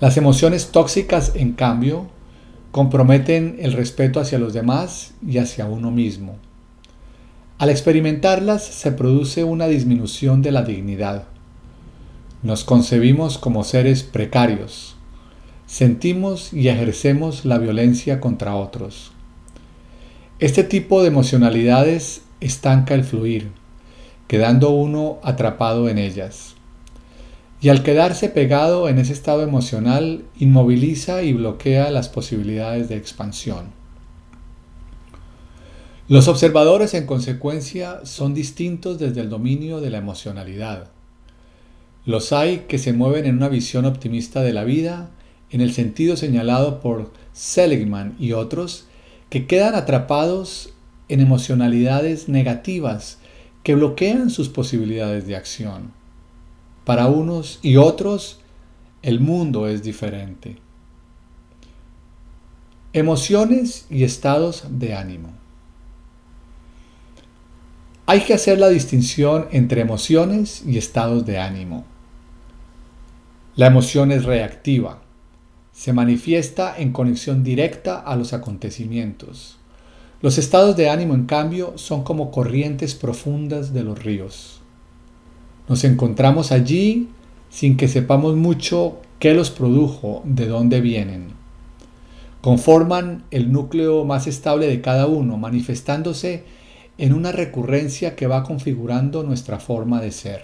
Las 0.00 0.18
emociones 0.18 0.70
tóxicas, 0.70 1.32
en 1.34 1.52
cambio, 1.52 2.08
comprometen 2.72 3.56
el 3.60 3.72
respeto 3.72 4.20
hacia 4.20 4.38
los 4.38 4.52
demás 4.52 5.14
y 5.26 5.38
hacia 5.38 5.64
uno 5.64 5.90
mismo. 5.90 6.36
Al 7.56 7.70
experimentarlas 7.70 8.64
se 8.64 8.92
produce 8.92 9.44
una 9.44 9.66
disminución 9.66 10.42
de 10.42 10.52
la 10.52 10.62
dignidad. 10.62 11.24
Nos 12.42 12.64
concebimos 12.64 13.38
como 13.38 13.64
seres 13.64 14.02
precarios. 14.02 14.91
Sentimos 15.72 16.52
y 16.52 16.68
ejercemos 16.68 17.46
la 17.46 17.56
violencia 17.56 18.20
contra 18.20 18.56
otros. 18.56 19.10
Este 20.38 20.64
tipo 20.64 21.00
de 21.00 21.08
emocionalidades 21.08 22.20
estanca 22.42 22.92
el 22.92 23.04
fluir, 23.04 23.52
quedando 24.28 24.68
uno 24.68 25.18
atrapado 25.22 25.88
en 25.88 25.96
ellas. 25.96 26.56
Y 27.62 27.70
al 27.70 27.82
quedarse 27.82 28.28
pegado 28.28 28.86
en 28.86 28.98
ese 28.98 29.14
estado 29.14 29.42
emocional, 29.42 30.26
inmoviliza 30.38 31.22
y 31.22 31.32
bloquea 31.32 31.90
las 31.90 32.10
posibilidades 32.10 32.90
de 32.90 32.98
expansión. 32.98 33.68
Los 36.06 36.28
observadores, 36.28 36.92
en 36.92 37.06
consecuencia, 37.06 38.04
son 38.04 38.34
distintos 38.34 38.98
desde 38.98 39.22
el 39.22 39.30
dominio 39.30 39.80
de 39.80 39.88
la 39.88 39.96
emocionalidad. 39.96 40.90
Los 42.04 42.34
hay 42.34 42.66
que 42.68 42.76
se 42.76 42.92
mueven 42.92 43.24
en 43.24 43.36
una 43.36 43.48
visión 43.48 43.86
optimista 43.86 44.42
de 44.42 44.52
la 44.52 44.64
vida, 44.64 45.08
en 45.52 45.60
el 45.60 45.72
sentido 45.72 46.16
señalado 46.16 46.80
por 46.80 47.12
Seligman 47.32 48.16
y 48.18 48.32
otros, 48.32 48.86
que 49.30 49.46
quedan 49.46 49.74
atrapados 49.74 50.72
en 51.08 51.20
emocionalidades 51.20 52.28
negativas 52.28 53.18
que 53.62 53.74
bloquean 53.74 54.30
sus 54.30 54.48
posibilidades 54.48 55.26
de 55.26 55.36
acción. 55.36 55.92
Para 56.84 57.06
unos 57.06 57.60
y 57.62 57.76
otros, 57.76 58.40
el 59.02 59.20
mundo 59.20 59.68
es 59.68 59.82
diferente. 59.82 60.56
Emociones 62.92 63.86
y 63.88 64.04
estados 64.04 64.64
de 64.68 64.94
ánimo. 64.94 65.30
Hay 68.06 68.20
que 68.20 68.34
hacer 68.34 68.58
la 68.58 68.68
distinción 68.68 69.46
entre 69.52 69.80
emociones 69.80 70.64
y 70.66 70.76
estados 70.76 71.24
de 71.24 71.38
ánimo. 71.38 71.84
La 73.54 73.66
emoción 73.66 74.12
es 74.12 74.24
reactiva, 74.24 75.00
se 75.82 75.92
manifiesta 75.92 76.76
en 76.78 76.92
conexión 76.92 77.42
directa 77.42 77.98
a 77.98 78.14
los 78.14 78.32
acontecimientos. 78.32 79.58
Los 80.20 80.38
estados 80.38 80.76
de 80.76 80.88
ánimo, 80.88 81.14
en 81.14 81.26
cambio, 81.26 81.72
son 81.74 82.04
como 82.04 82.30
corrientes 82.30 82.94
profundas 82.94 83.72
de 83.72 83.82
los 83.82 84.00
ríos. 84.00 84.60
Nos 85.68 85.82
encontramos 85.82 86.52
allí 86.52 87.08
sin 87.50 87.76
que 87.76 87.88
sepamos 87.88 88.36
mucho 88.36 89.00
qué 89.18 89.34
los 89.34 89.50
produjo, 89.50 90.22
de 90.24 90.46
dónde 90.46 90.80
vienen. 90.80 91.30
Conforman 92.42 93.24
el 93.32 93.50
núcleo 93.50 94.04
más 94.04 94.28
estable 94.28 94.68
de 94.68 94.82
cada 94.82 95.08
uno, 95.08 95.36
manifestándose 95.36 96.44
en 96.96 97.12
una 97.12 97.32
recurrencia 97.32 98.14
que 98.14 98.28
va 98.28 98.44
configurando 98.44 99.24
nuestra 99.24 99.58
forma 99.58 100.00
de 100.00 100.12
ser. 100.12 100.42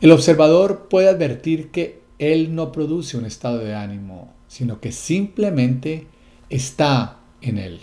El 0.00 0.12
observador 0.12 0.88
puede 0.88 1.10
advertir 1.10 1.70
que 1.70 2.03
él 2.18 2.54
no 2.54 2.72
produce 2.72 3.16
un 3.16 3.24
estado 3.24 3.58
de 3.58 3.74
ánimo, 3.74 4.32
sino 4.48 4.80
que 4.80 4.92
simplemente 4.92 6.06
está 6.48 7.18
en 7.40 7.58
él. 7.58 7.80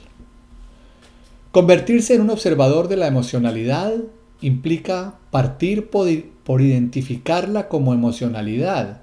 Convertirse 1.52 2.16
en 2.16 2.22
un 2.22 2.30
observador 2.30 2.88
de 2.88 2.95
la 2.95 3.08
emocionalidad 3.08 3.94
implica 4.40 5.16
partir 5.32 5.90
por, 5.90 6.62
identificarla 6.62 7.68
como 7.68 7.94
emocionalidad 7.94 9.02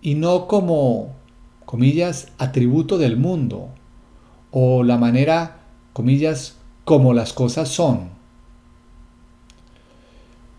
y 0.00 0.14
no 0.14 0.48
como, 0.48 1.14
comillas, 1.66 2.28
atributo 2.38 2.96
del 2.96 3.16
mundo 3.16 3.68
o 4.50 4.82
la 4.82 4.96
manera, 4.96 5.58
comillas, 5.92 6.56
como 6.84 7.12
las 7.12 7.32
cosas 7.32 7.68
son. 7.68 8.08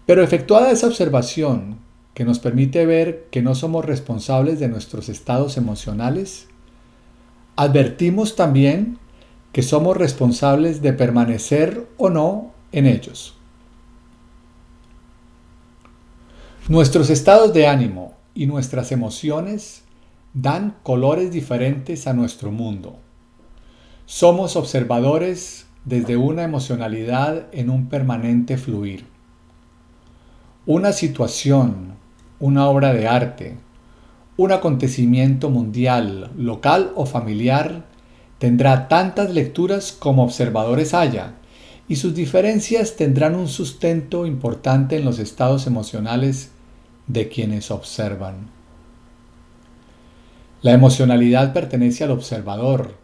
Pero 0.05 0.23
efectuada 0.23 0.71
esa 0.71 0.87
observación, 0.87 1.77
que 2.13 2.25
nos 2.25 2.39
permite 2.39 2.85
ver 2.85 3.27
que 3.31 3.41
no 3.41 3.55
somos 3.55 3.85
responsables 3.85 4.59
de 4.59 4.67
nuestros 4.67 5.09
estados 5.09 5.57
emocionales, 5.57 6.47
advertimos 7.55 8.35
también 8.35 8.97
que 9.51 9.61
somos 9.61 9.97
responsables 9.97 10.81
de 10.81 10.93
permanecer 10.93 11.87
o 11.97 12.09
no 12.09 12.51
en 12.71 12.85
ellos. 12.85 13.35
Nuestros 16.67 17.09
estados 17.09 17.53
de 17.53 17.67
ánimo 17.67 18.13
y 18.33 18.45
nuestras 18.45 18.91
emociones 18.91 19.83
dan 20.33 20.77
colores 20.83 21.31
diferentes 21.31 22.07
a 22.07 22.13
nuestro 22.13 22.51
mundo. 22.51 22.97
Somos 24.05 24.55
observadores 24.55 25.65
desde 25.85 26.17
una 26.17 26.43
emocionalidad 26.43 27.47
en 27.51 27.69
un 27.69 27.89
permanente 27.89 28.57
fluir. 28.57 29.05
Una 30.65 30.93
situación, 30.93 31.95
una 32.41 32.67
obra 32.67 32.91
de 32.93 33.07
arte, 33.07 33.55
un 34.35 34.51
acontecimiento 34.51 35.49
mundial, 35.49 36.31
local 36.35 36.91
o 36.95 37.05
familiar 37.05 37.85
tendrá 38.39 38.87
tantas 38.87 39.31
lecturas 39.33 39.91
como 39.91 40.23
observadores 40.23 40.93
haya, 40.93 41.35
y 41.87 41.97
sus 41.97 42.15
diferencias 42.15 42.95
tendrán 42.95 43.35
un 43.35 43.47
sustento 43.47 44.25
importante 44.25 44.97
en 44.97 45.05
los 45.05 45.19
estados 45.19 45.67
emocionales 45.67 46.51
de 47.05 47.29
quienes 47.29 47.69
observan. 47.69 48.49
La 50.63 50.71
emocionalidad 50.71 51.53
pertenece 51.53 52.03
al 52.03 52.11
observador, 52.11 52.95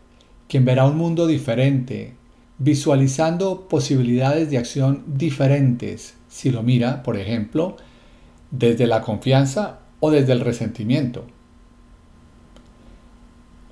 quien 0.48 0.66
verá 0.66 0.86
un 0.86 0.98
mundo 0.98 1.28
diferente, 1.28 2.16
visualizando 2.58 3.68
posibilidades 3.68 4.50
de 4.50 4.58
acción 4.58 5.04
diferentes 5.06 6.16
si 6.28 6.50
lo 6.50 6.64
mira, 6.64 7.04
por 7.04 7.18
ejemplo, 7.18 7.78
desde 8.52 8.88
la 8.88 9.02
confianza 9.02 9.80
o 10.00 10.12
desde 10.12 10.34
el 10.34 10.42
resentimiento. 10.42 11.26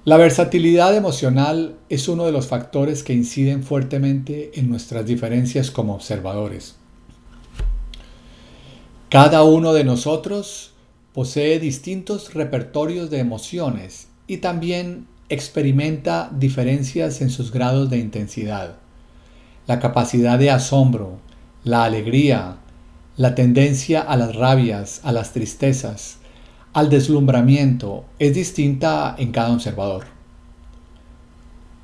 La 0.06 0.18
versatilidad 0.18 0.96
emocional 0.96 1.78
es 1.90 2.08
uno 2.08 2.26
de 2.26 2.32
los 2.32 2.46
factores 2.46 3.02
que 3.02 3.14
inciden 3.14 3.64
fuertemente 3.64 4.52
en 4.60 4.70
nuestras 4.70 5.06
diferencias 5.06 5.72
como 5.72 5.96
observadores. 5.96 6.76
Cada 9.10 9.44
uno 9.44 9.74
de 9.74 9.84
nosotros 9.84 10.74
posee 11.14 11.60
distintos 11.60 12.34
repertorios 12.34 13.10
de 13.10 13.20
emociones 13.20 14.10
y 14.28 14.38
también 14.38 15.08
experimenta 15.30 16.30
diferencias 16.32 17.22
en 17.22 17.30
sus 17.30 17.52
grados 17.52 17.90
de 17.90 17.98
intensidad. 17.98 18.76
La 19.66 19.80
capacidad 19.80 20.38
de 20.38 20.52
asombro, 20.52 21.18
la 21.64 21.84
alegría, 21.84 22.58
la 23.18 23.36
tendencia 23.36 24.02
a 24.02 24.18
las 24.18 24.36
rabias, 24.36 25.02
a 25.04 25.12
las 25.12 25.32
tristezas, 25.32 26.18
al 26.74 26.90
deslumbramiento 26.90 28.04
es 28.20 28.34
distinta 28.34 29.16
en 29.18 29.32
cada 29.32 29.54
observador. 29.54 30.06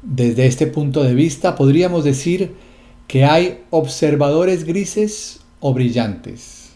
Desde 0.02 0.46
este 0.48 0.68
punto 0.68 1.04
de 1.04 1.14
vista 1.14 1.56
podríamos 1.56 2.04
decir 2.04 2.56
que 3.08 3.24
hay 3.24 3.64
observadores 3.70 4.66
grises 4.66 5.40
o 5.62 5.74
brillantes. 5.74 6.72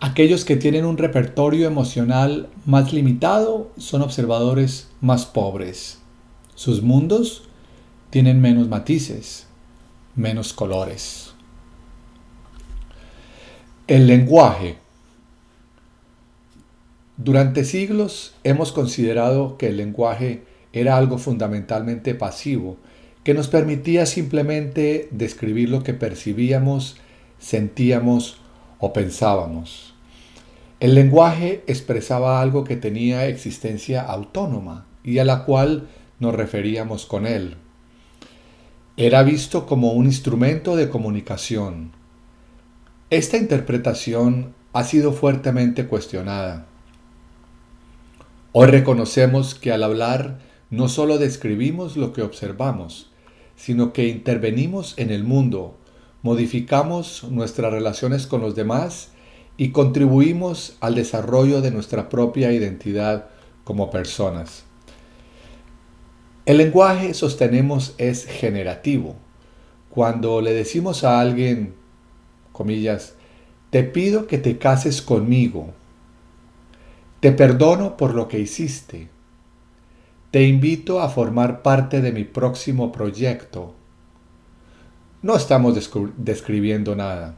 Aquellos 0.00 0.44
que 0.44 0.56
tienen 0.56 0.84
un 0.84 0.98
repertorio 0.98 1.66
emocional 1.66 2.48
más 2.66 2.92
limitado 2.92 3.70
son 3.78 4.02
observadores 4.02 4.88
más 5.00 5.26
pobres. 5.26 5.98
Sus 6.54 6.82
mundos 6.82 7.44
tienen 8.10 8.40
menos 8.40 8.68
matices, 8.68 9.46
menos 10.16 10.52
colores. 10.52 11.29
El 13.90 14.06
lenguaje 14.06 14.76
durante 17.16 17.64
siglos 17.64 18.36
hemos 18.44 18.70
considerado 18.70 19.58
que 19.58 19.66
el 19.66 19.78
lenguaje 19.78 20.44
era 20.72 20.96
algo 20.96 21.18
fundamentalmente 21.18 22.14
pasivo, 22.14 22.76
que 23.24 23.34
nos 23.34 23.48
permitía 23.48 24.06
simplemente 24.06 25.08
describir 25.10 25.70
lo 25.70 25.82
que 25.82 25.92
percibíamos, 25.92 26.98
sentíamos 27.40 28.36
o 28.78 28.92
pensábamos. 28.92 29.92
El 30.78 30.94
lenguaje 30.94 31.64
expresaba 31.66 32.40
algo 32.40 32.62
que 32.62 32.76
tenía 32.76 33.26
existencia 33.26 34.02
autónoma 34.02 34.86
y 35.02 35.18
a 35.18 35.24
la 35.24 35.44
cual 35.44 35.88
nos 36.20 36.36
referíamos 36.36 37.06
con 37.06 37.26
él. 37.26 37.56
Era 38.96 39.24
visto 39.24 39.66
como 39.66 39.94
un 39.94 40.06
instrumento 40.06 40.76
de 40.76 40.88
comunicación. 40.88 41.98
Esta 43.10 43.38
interpretación 43.38 44.54
ha 44.72 44.84
sido 44.84 45.12
fuertemente 45.12 45.88
cuestionada. 45.88 46.66
Hoy 48.52 48.68
reconocemos 48.68 49.56
que 49.56 49.72
al 49.72 49.82
hablar 49.82 50.38
no 50.70 50.88
solo 50.88 51.18
describimos 51.18 51.96
lo 51.96 52.12
que 52.12 52.22
observamos, 52.22 53.10
sino 53.56 53.92
que 53.92 54.06
intervenimos 54.06 54.94
en 54.96 55.10
el 55.10 55.24
mundo, 55.24 55.76
modificamos 56.22 57.24
nuestras 57.24 57.72
relaciones 57.72 58.28
con 58.28 58.42
los 58.42 58.54
demás 58.54 59.08
y 59.56 59.70
contribuimos 59.70 60.76
al 60.78 60.94
desarrollo 60.94 61.62
de 61.62 61.72
nuestra 61.72 62.08
propia 62.10 62.52
identidad 62.52 63.26
como 63.64 63.90
personas. 63.90 64.62
El 66.46 66.58
lenguaje, 66.58 67.12
sostenemos, 67.14 67.92
es 67.98 68.24
generativo. 68.24 69.16
Cuando 69.88 70.40
le 70.40 70.52
decimos 70.52 71.02
a 71.02 71.18
alguien, 71.18 71.79
comillas, 72.52 73.14
te 73.70 73.82
pido 73.84 74.26
que 74.26 74.38
te 74.38 74.58
cases 74.58 75.02
conmigo, 75.02 75.70
te 77.20 77.32
perdono 77.32 77.96
por 77.96 78.14
lo 78.14 78.28
que 78.28 78.38
hiciste. 78.38 79.08
Te 80.30 80.44
invito 80.44 81.00
a 81.00 81.08
formar 81.08 81.60
parte 81.60 82.00
de 82.00 82.12
mi 82.12 82.24
próximo 82.24 82.92
proyecto. 82.92 83.74
No 85.20 85.36
estamos 85.36 85.90
describiendo 86.16 86.96
nada. 86.96 87.34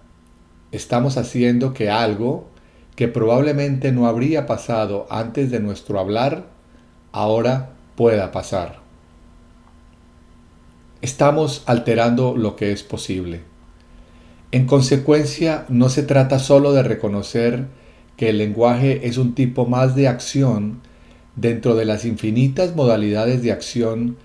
Estamos 0.71 1.17
haciendo 1.17 1.73
que 1.75 1.91
algo 1.91 2.47
que 2.95 3.09
probablemente 3.09 3.91
no 3.91 4.07
habría 4.07 4.47
pasado 4.47 5.07
antes 5.11 5.51
de 5.51 5.59
nuestro 5.59 5.99
hablar, 5.99 6.47
ahora 7.11 7.71
pueda 7.97 8.31
pasar. 8.31 8.81
Estamos 11.01 11.65
alterando 11.67 12.37
lo 12.37 12.55
que 12.55 12.71
es 12.71 12.85
posible. 12.85 13.52
En 14.53 14.67
consecuencia, 14.67 15.65
no 15.71 15.89
se 15.89 16.03
trata 16.03 16.39
solo 16.39 16.75
de 16.75 16.83
reconocer 16.83 17.69
que 18.19 18.29
el 18.29 18.37
lenguaje 18.37 19.07
es 19.09 19.17
un 19.17 19.35
tipo 19.35 19.65
más 19.65 19.95
de 19.97 20.09
acción 20.09 20.81
dentro 21.37 21.75
de 21.75 21.87
las 21.87 22.05
infinitas 22.05 22.77
modalidades 22.77 23.43
de 23.43 23.51
acción 23.51 24.19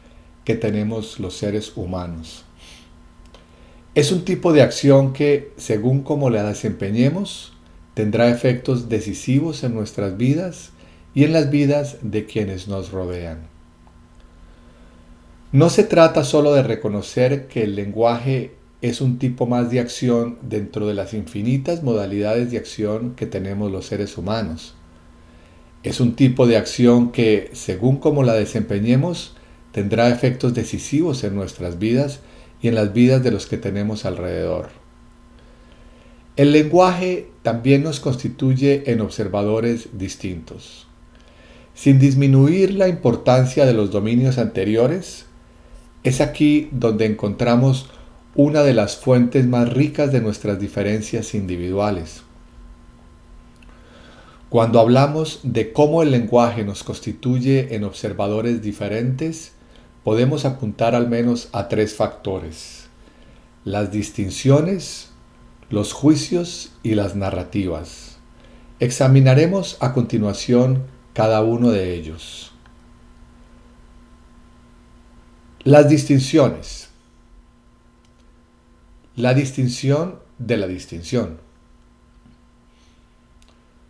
que 0.43 0.55
tenemos 0.55 1.21
los 1.21 1.37
seres 1.37 1.71
humanos. 1.77 2.43
Es 3.95 4.11
un 4.11 4.25
tipo 4.25 4.51
de 4.51 4.61
acción 4.61 5.13
que, 5.13 5.53
según 5.55 6.03
como 6.03 6.29
la 6.29 6.43
desempeñemos, 6.43 7.53
tendrá 7.93 8.29
efectos 8.29 8.89
decisivos 8.89 9.63
en 9.63 9.73
nuestras 9.73 10.17
vidas 10.17 10.71
y 11.15 11.23
en 11.23 11.31
las 11.31 11.49
vidas 11.49 11.99
de 12.01 12.25
quienes 12.25 12.67
nos 12.67 12.91
rodean. 12.91 13.47
No 15.53 15.69
se 15.69 15.85
trata 15.85 16.25
solo 16.25 16.53
de 16.53 16.63
reconocer 16.63 17.47
que 17.47 17.63
el 17.63 17.75
lenguaje 17.75 18.56
es 18.81 19.01
un 19.01 19.17
tipo 19.17 19.47
más 19.47 19.71
de 19.71 19.79
acción 19.79 20.37
dentro 20.41 20.87
de 20.87 20.93
las 20.93 21.13
infinitas 21.13 21.81
modalidades 21.81 22.51
de 22.51 22.57
acción 22.57 23.15
que 23.15 23.25
tenemos 23.25 23.71
los 23.71 23.87
seres 23.87 24.17
humanos. 24.17 24.75
Es 25.83 25.99
un 25.99 26.15
tipo 26.15 26.45
de 26.45 26.57
acción 26.57 27.11
que, 27.11 27.49
según 27.53 27.97
como 27.97 28.23
la 28.23 28.33
desempeñemos, 28.33 29.35
tendrá 29.71 30.09
efectos 30.09 30.53
decisivos 30.53 31.23
en 31.23 31.35
nuestras 31.35 31.79
vidas 31.79 32.19
y 32.61 32.67
en 32.67 32.75
las 32.75 32.93
vidas 32.93 33.23
de 33.23 33.31
los 33.31 33.47
que 33.47 33.57
tenemos 33.57 34.05
alrededor. 34.05 34.69
El 36.35 36.51
lenguaje 36.51 37.29
también 37.41 37.81
nos 37.83 37.99
constituye 37.99 38.91
en 38.91 39.01
observadores 39.01 39.89
distintos. 39.93 40.85
Sin 41.73 41.99
disminuir 41.99 42.73
la 42.73 42.87
importancia 42.87 43.65
de 43.65 43.73
los 43.73 43.91
dominios 43.91 44.37
anteriores, 44.37 45.25
es 46.03 46.21
aquí 46.21 46.69
donde 46.71 47.05
encontramos 47.05 47.89
una 48.38 48.61
de 48.61 48.76
las 48.76 48.97
fuentes 48.97 49.47
más 49.47 49.68
ricas 49.73 50.11
de 50.11 50.22
nuestras 50.22 50.59
diferencias 50.59 51.34
individuales. 51.34 52.22
Cuando 54.49 54.80
hablamos 54.80 55.39
de 55.41 55.73
cómo 55.73 56.03
el 56.03 56.11
lenguaje 56.11 56.64
nos 56.64 56.84
constituye 56.84 57.73
en 57.76 57.84
observadores 57.84 58.61
diferentes, 58.61 59.53
podemos 60.03 60.45
apuntar 60.45 60.93
al 60.93 61.09
menos 61.09 61.49
a 61.51 61.68
tres 61.68 61.95
factores. 61.95 62.85
Las 63.65 63.91
distinciones, 63.91 65.09
los 65.72 65.91
juicios 65.91 66.73
y 66.84 66.93
las 66.93 67.15
narrativas. 67.15 68.19
Examinaremos 68.80 69.77
a 69.80 69.93
continuación 69.93 70.84
cada 71.14 71.41
uno 71.41 71.72
de 71.72 71.95
ellos. 71.95 72.51
Las 75.64 75.89
distinciones. 75.89 76.86
La 79.18 79.34
distinción 79.34 80.19
de 80.38 80.57
la 80.57 80.68
distinción. 80.68 81.39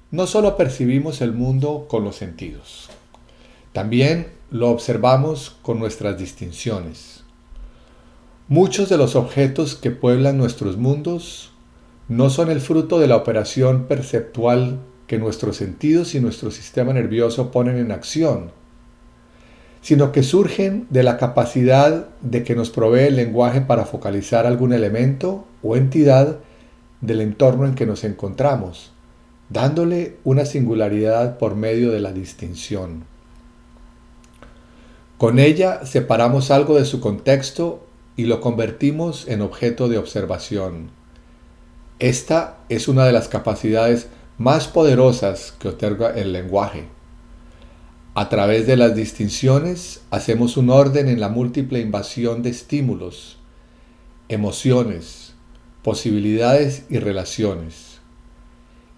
no 0.10 0.26
solo 0.26 0.56
percibimos 0.56 1.20
el 1.20 1.34
mundo 1.34 1.86
con 1.90 2.06
los 2.06 2.16
sentidos, 2.16 2.88
también 3.74 4.28
lo 4.52 4.70
observamos 4.70 5.58
con 5.64 5.80
nuestras 5.80 6.18
distinciones. 6.18 7.26
Muchos 8.48 8.88
de 8.88 8.96
los 8.96 9.18
objetos 9.18 9.76
que 9.76 9.92
pueblan 9.92 10.38
nuestros 10.38 10.78
mundos 10.78 11.52
no 12.08 12.30
son 12.30 12.50
el 12.50 12.62
fruto 12.62 12.98
de 12.98 13.08
la 13.08 13.18
operación 13.18 13.84
perceptual 13.84 14.80
que 15.08 15.18
nuestros 15.18 15.58
sentidos 15.58 16.16
y 16.16 16.22
nuestro 16.22 16.52
sistema 16.52 16.94
nervioso 16.94 17.52
ponen 17.52 17.76
en 17.80 17.92
acción, 17.92 18.52
sino 19.88 20.12
que 20.12 20.22
surgen 20.22 20.86
de 20.90 21.02
la 21.02 21.16
capacidad 21.16 22.10
de 22.20 22.44
que 22.44 22.56
nos 22.56 22.70
provee 22.70 23.08
el 23.08 23.16
lenguaje 23.16 23.62
para 23.62 23.86
focalizar 23.86 24.46
algún 24.46 24.74
elemento 24.74 25.46
o 25.64 25.78
entidad 25.78 26.40
del 27.00 27.22
entorno 27.22 27.66
en 27.66 27.74
que 27.74 27.86
nos 27.86 28.04
encontramos, 28.04 28.92
dándole 29.48 30.18
una 30.26 30.44
singularidad 30.44 31.38
por 31.38 31.56
medio 31.56 31.90
de 31.90 32.02
la 32.02 32.12
distinción. 32.12 33.06
Con 35.18 35.40
ella 35.40 35.86
separamos 35.86 36.52
algo 36.52 36.76
de 36.76 36.84
su 36.84 37.00
contexto 37.00 37.88
y 38.18 38.26
lo 38.26 38.42
convertimos 38.42 39.26
en 39.30 39.40
objeto 39.40 39.88
de 39.88 40.00
observación. 40.00 40.90
Esta 42.00 42.58
es 42.68 42.90
una 42.90 43.06
de 43.06 43.14
las 43.14 43.30
capacidades 43.30 44.10
más 44.38 44.68
poderosas 44.68 45.54
que 45.58 45.70
otorga 45.70 46.10
el 46.10 46.34
lenguaje. 46.34 46.97
A 48.20 48.30
través 48.30 48.66
de 48.66 48.78
las 48.78 48.96
distinciones 48.96 50.02
hacemos 50.10 50.58
un 50.58 50.72
orden 50.72 51.08
en 51.08 51.20
la 51.20 51.30
múltiple 51.30 51.80
invasión 51.80 52.42
de 52.42 52.50
estímulos, 52.50 53.38
emociones, 54.28 55.36
posibilidades 55.84 56.86
y 56.90 56.98
relaciones. 56.98 58.00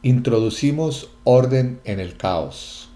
Introducimos 0.04 1.10
orden 1.26 1.82
en 1.84 2.00
el 2.00 2.16
caos. 2.16 2.88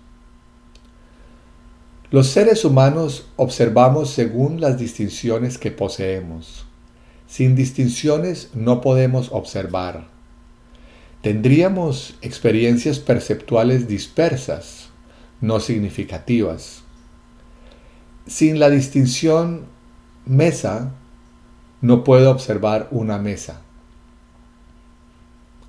Los 2.09 2.27
seres 2.27 2.63
humanos 2.63 3.27
observamos 3.35 4.09
según 4.09 4.61
las 4.61 4.79
distinciones 4.79 5.57
que 5.57 5.71
poseemos. 5.71 6.65
Sin 7.27 7.53
distinciones 7.53 8.51
no 8.53 8.79
podemos 8.79 9.27
observar. 9.33 10.07
Tendríamos 11.21 12.15
experiencias 12.21 12.99
perceptuales 12.99 13.89
dispersas, 13.89 14.92
no 15.43 15.59
significativas. 15.59 16.83
Sin 18.25 18.59
la 18.59 18.69
distinción 18.69 19.65
mesa, 20.25 20.93
no 21.81 22.05
puedo 22.05 22.31
observar 22.31 22.87
una 22.91 23.17
mesa. 23.17 23.59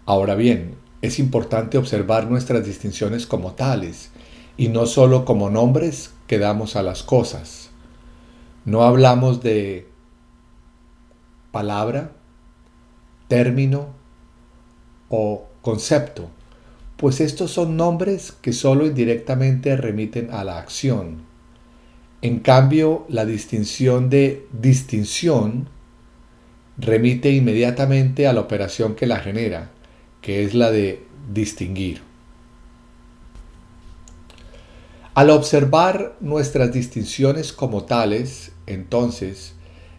Ahora 0.07 0.37
bien, 0.37 0.77
es 1.03 1.19
importante 1.19 1.77
observar 1.77 2.31
nuestras 2.31 2.65
distinciones 2.65 3.27
como 3.27 3.55
tales 3.55 4.13
y 4.57 4.69
no 4.69 4.87
solo 4.87 5.25
como 5.25 5.51
nombres 5.51 6.13
que 6.29 6.39
damos 6.39 6.77
a 6.77 6.85
las 6.85 7.03
cosas. 7.03 7.71
No 8.65 8.85
hablamos 8.85 9.43
de 9.43 9.89
palabra, 11.51 12.13
término 13.27 13.89
o 15.09 15.49
concepto, 15.63 16.29
pues 17.05 17.21
estos 17.21 17.51
son 17.51 17.77
nombres 17.77 18.33
que 18.33 18.55
solo 18.55 18.87
indirectamente 18.87 19.77
remiten 19.77 20.31
a 20.31 20.43
la 20.43 20.57
acción. 20.57 21.19
En 22.23 22.39
cambio, 22.39 23.05
la 23.11 23.27
distinción 23.27 24.09
de 24.09 24.47
distinción 24.59 25.69
remite 26.79 27.31
inmediatamente 27.31 28.27
a 28.27 28.33
la 28.33 28.41
operación 28.41 28.95
que 28.95 29.07
la 29.07 29.19
genera, 29.19 29.71
que 30.23 30.45
es 30.45 30.55
la 30.55 30.71
de 30.71 31.05
distinguir. 31.31 32.01
Al 35.13 35.29
observar 35.29 36.17
nuestras 36.21 36.73
distinciones 36.73 37.53
como 37.53 37.85
tales, 37.85 38.53
entonces, 38.67 39.53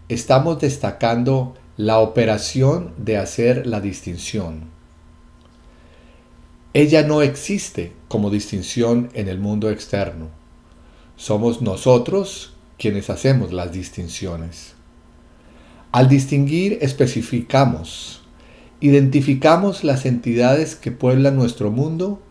estamos 0.10 0.60
destacando 0.60 1.54
la 1.78 2.00
operación 2.00 2.96
de 2.98 3.18
hacer 3.18 3.68
la 3.68 3.80
distinción. 3.80 4.74
Ella 6.76 7.08
no 7.08 7.22
existe 7.22 7.94
como 8.10 8.30
distinción 8.30 9.10
en 9.14 9.30
el 9.30 9.40
mundo 9.40 9.70
externo. 9.70 10.28
Somos 11.16 11.62
nosotros 11.62 12.52
quienes 12.78 13.10
hacemos 13.10 13.54
las 13.54 13.72
distinciones. 13.72 14.74
Al 15.94 16.10
distinguir 16.10 16.80
especificamos, 16.82 18.24
identificamos 18.82 19.86
las 19.86 20.06
entidades 20.06 20.76
que 20.76 20.92
pueblan 20.92 21.38
nuestro 21.38 21.72
mundo 21.72 22.22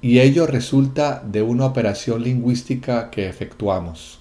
y 0.00 0.20
ello 0.20 0.46
resulta 0.46 1.22
de 1.30 1.42
una 1.42 1.66
operación 1.66 2.22
lingüística 2.22 3.10
que 3.10 3.28
efectuamos. 3.28 4.20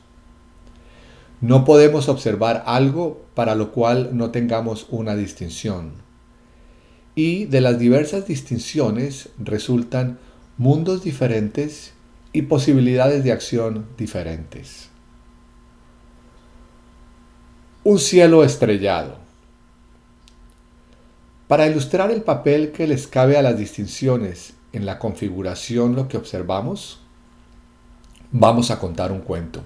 No 1.39 1.64
podemos 1.64 2.10
observar 2.10 2.64
algo 2.65 3.22
para 3.35 3.56
lo 3.56 3.72
cual 3.72 4.10
no 4.11 4.31
tengamos 4.31 4.88
una 4.89 5.15
distinción. 5.15 6.11
Y 7.16 7.46
de 7.46 7.62
las 7.62 7.78
diversas 7.78 8.28
distinciones 8.28 9.30
resultan 9.38 10.20
mundos 10.58 11.04
diferentes 11.04 11.94
y 12.34 12.44
posibilidades 12.44 13.24
de 13.24 13.32
acción 13.32 13.88
diferentes. 13.98 14.90
Un 17.84 18.00
cielo 18.00 18.44
estrellado. 18.44 19.18
Para 21.48 21.68
ilustrar 21.68 22.12
el 22.12 22.22
papel 22.22 22.72
que 22.72 22.88
les 22.88 23.08
cabe 23.08 23.38
a 23.38 23.42
las 23.42 23.58
distinciones 23.58 24.54
en 24.72 24.86
la 24.86 25.00
configuración 25.00 25.96
lo 25.96 26.08
que 26.08 26.16
observamos, 26.16 27.02
vamos 28.32 28.72
a 28.72 28.80
contar 28.80 29.12
un 29.12 29.20
cuento. 29.20 29.64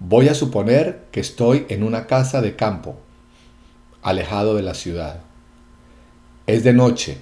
Voy 0.00 0.28
a 0.28 0.34
suponer 0.34 1.06
que 1.12 1.20
estoy 1.20 1.66
en 1.68 1.84
una 1.84 2.06
casa 2.06 2.40
de 2.40 2.56
campo, 2.56 2.96
alejado 4.02 4.54
de 4.54 4.62
la 4.62 4.74
ciudad. 4.74 5.20
Es 6.46 6.64
de 6.64 6.72
noche 6.72 7.18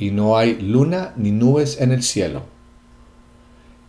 y 0.00 0.10
no 0.10 0.38
hay 0.38 0.58
luna 0.58 1.12
ni 1.16 1.30
nubes 1.30 1.78
en 1.80 1.92
el 1.92 2.02
cielo. 2.02 2.42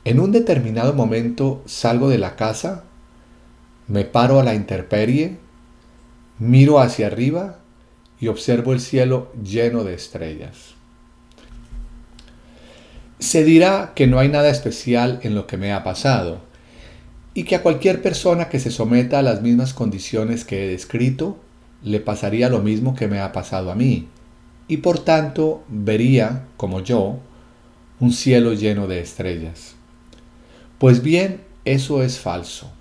En 0.03 0.19
un 0.19 0.33
determinado 0.33 0.93
momento 0.93 1.61
salgo 1.65 2.09
de 2.09 2.17
la 2.17 2.35
casa, 2.35 2.83
me 3.87 4.03
paro 4.03 4.39
a 4.39 4.43
la 4.43 4.53
intemperie, 4.53 5.37
miro 6.37 6.79
hacia 6.79 7.07
arriba 7.07 7.59
y 8.19 8.27
observo 8.27 8.73
el 8.73 8.81
cielo 8.81 9.31
lleno 9.41 9.85
de 9.85 9.93
estrellas. 9.93 10.75
Se 13.19 13.45
dirá 13.45 13.93
que 13.95 14.07
no 14.07 14.19
hay 14.19 14.27
nada 14.27 14.49
especial 14.49 15.19
en 15.23 15.33
lo 15.33 15.47
que 15.47 15.57
me 15.57 15.71
ha 15.71 15.83
pasado 15.83 16.41
y 17.33 17.43
que 17.43 17.55
a 17.55 17.61
cualquier 17.61 18.01
persona 18.01 18.49
que 18.49 18.59
se 18.59 18.71
someta 18.71 19.19
a 19.19 19.23
las 19.23 19.41
mismas 19.41 19.73
condiciones 19.73 20.43
que 20.43 20.65
he 20.65 20.67
descrito 20.67 21.37
le 21.83 22.01
pasaría 22.01 22.49
lo 22.49 22.59
mismo 22.59 22.95
que 22.95 23.07
me 23.07 23.21
ha 23.21 23.31
pasado 23.31 23.71
a 23.71 23.75
mí 23.75 24.09
y 24.71 24.77
por 24.77 24.99
tanto 24.99 25.63
vería, 25.67 26.47
como 26.57 26.79
yo, 26.79 27.19
un 27.99 28.11
cielo 28.11 28.53
lleno 28.53 28.87
de 28.87 29.01
estrellas. 29.01 29.75
Pues 30.79 31.03
bien, 31.03 31.41
eso 31.65 32.01
es 32.01 32.19
falso. 32.19 32.71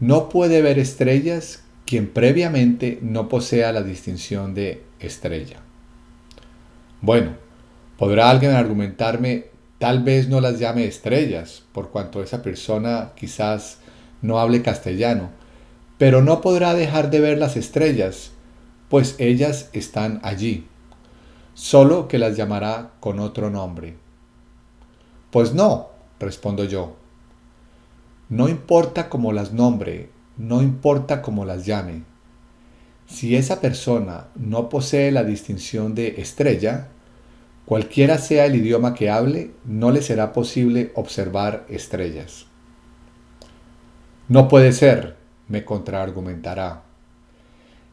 No 0.00 0.28
puede 0.28 0.62
ver 0.62 0.78
estrellas 0.78 1.62
quien 1.86 2.08
previamente 2.08 2.98
no 3.02 3.28
posea 3.28 3.70
la 3.72 3.82
distinción 3.82 4.54
de 4.54 4.82
estrella. 4.98 5.58
Bueno, 7.00 7.34
Podrá 8.00 8.30
alguien 8.30 8.52
argumentarme, 8.52 9.48
tal 9.78 10.02
vez 10.02 10.26
no 10.26 10.40
las 10.40 10.58
llame 10.58 10.86
estrellas, 10.86 11.64
por 11.72 11.90
cuanto 11.90 12.22
esa 12.22 12.40
persona 12.40 13.12
quizás 13.14 13.76
no 14.22 14.40
hable 14.40 14.62
castellano, 14.62 15.28
pero 15.98 16.22
no 16.22 16.40
podrá 16.40 16.72
dejar 16.72 17.10
de 17.10 17.20
ver 17.20 17.36
las 17.36 17.58
estrellas, 17.58 18.30
pues 18.88 19.16
ellas 19.18 19.68
están 19.74 20.18
allí, 20.22 20.66
solo 21.60 22.08
que 22.08 22.18
las 22.18 22.38
llamará 22.38 22.92
con 23.00 23.20
otro 23.20 23.50
nombre. 23.50 23.98
Pues 25.30 25.52
no, 25.52 25.90
respondo 26.18 26.64
yo. 26.64 26.96
No 28.30 28.48
importa 28.48 29.10
cómo 29.10 29.30
las 29.32 29.52
nombre, 29.52 30.08
no 30.38 30.62
importa 30.62 31.20
cómo 31.20 31.44
las 31.44 31.66
llame. 31.66 32.04
Si 33.06 33.36
esa 33.36 33.60
persona 33.60 34.28
no 34.36 34.70
posee 34.70 35.12
la 35.12 35.22
distinción 35.22 35.94
de 35.94 36.20
estrella, 36.22 36.88
Cualquiera 37.66 38.18
sea 38.18 38.46
el 38.46 38.56
idioma 38.56 38.94
que 38.94 39.10
hable, 39.10 39.52
no 39.64 39.92
le 39.92 40.02
será 40.02 40.32
posible 40.32 40.90
observar 40.96 41.66
estrellas. 41.68 42.46
No 44.26 44.48
puede 44.48 44.72
ser, 44.72 45.14
me 45.46 45.64
contraargumentará. 45.64 46.82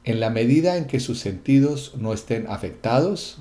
En 0.04 0.20
la 0.20 0.32
medida 0.32 0.78
en 0.78 0.86
que 0.86 1.00
sus 1.00 1.20
sentidos 1.20 1.94
no 1.96 2.12
estén 2.12 2.48
afectados, 2.48 3.38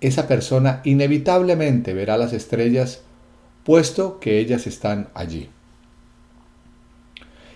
esa 0.00 0.28
persona 0.28 0.80
inevitablemente 0.84 1.94
verá 1.94 2.16
las 2.18 2.32
estrellas 2.32 3.02
puesto 3.64 4.20
que 4.20 4.38
ellas 4.38 4.66
están 4.66 5.08
allí. 5.14 5.48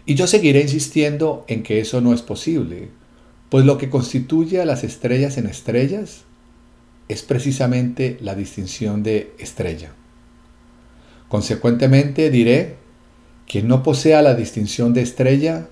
Y 0.06 0.14
yo 0.14 0.26
seguiré 0.26 0.60
insistiendo 0.62 1.44
en 1.46 1.62
que 1.62 1.80
eso 1.80 2.00
no 2.00 2.12
es 2.12 2.22
posible, 2.22 2.88
pues 3.48 3.64
lo 3.64 3.78
que 3.78 3.90
constituye 3.90 4.60
a 4.60 4.64
las 4.64 4.82
estrellas 4.84 5.38
en 5.38 5.46
estrellas 5.46 6.24
es 7.08 7.22
precisamente 7.22 8.16
la 8.20 8.34
distinción 8.34 9.02
de 9.02 9.32
estrella. 9.38 9.92
Consecuentemente 11.28 12.30
diré, 12.30 12.76
quien 13.46 13.68
no 13.68 13.82
posea 13.82 14.22
la 14.22 14.34
distinción 14.34 14.94
de 14.94 15.02
estrella, 15.02 15.68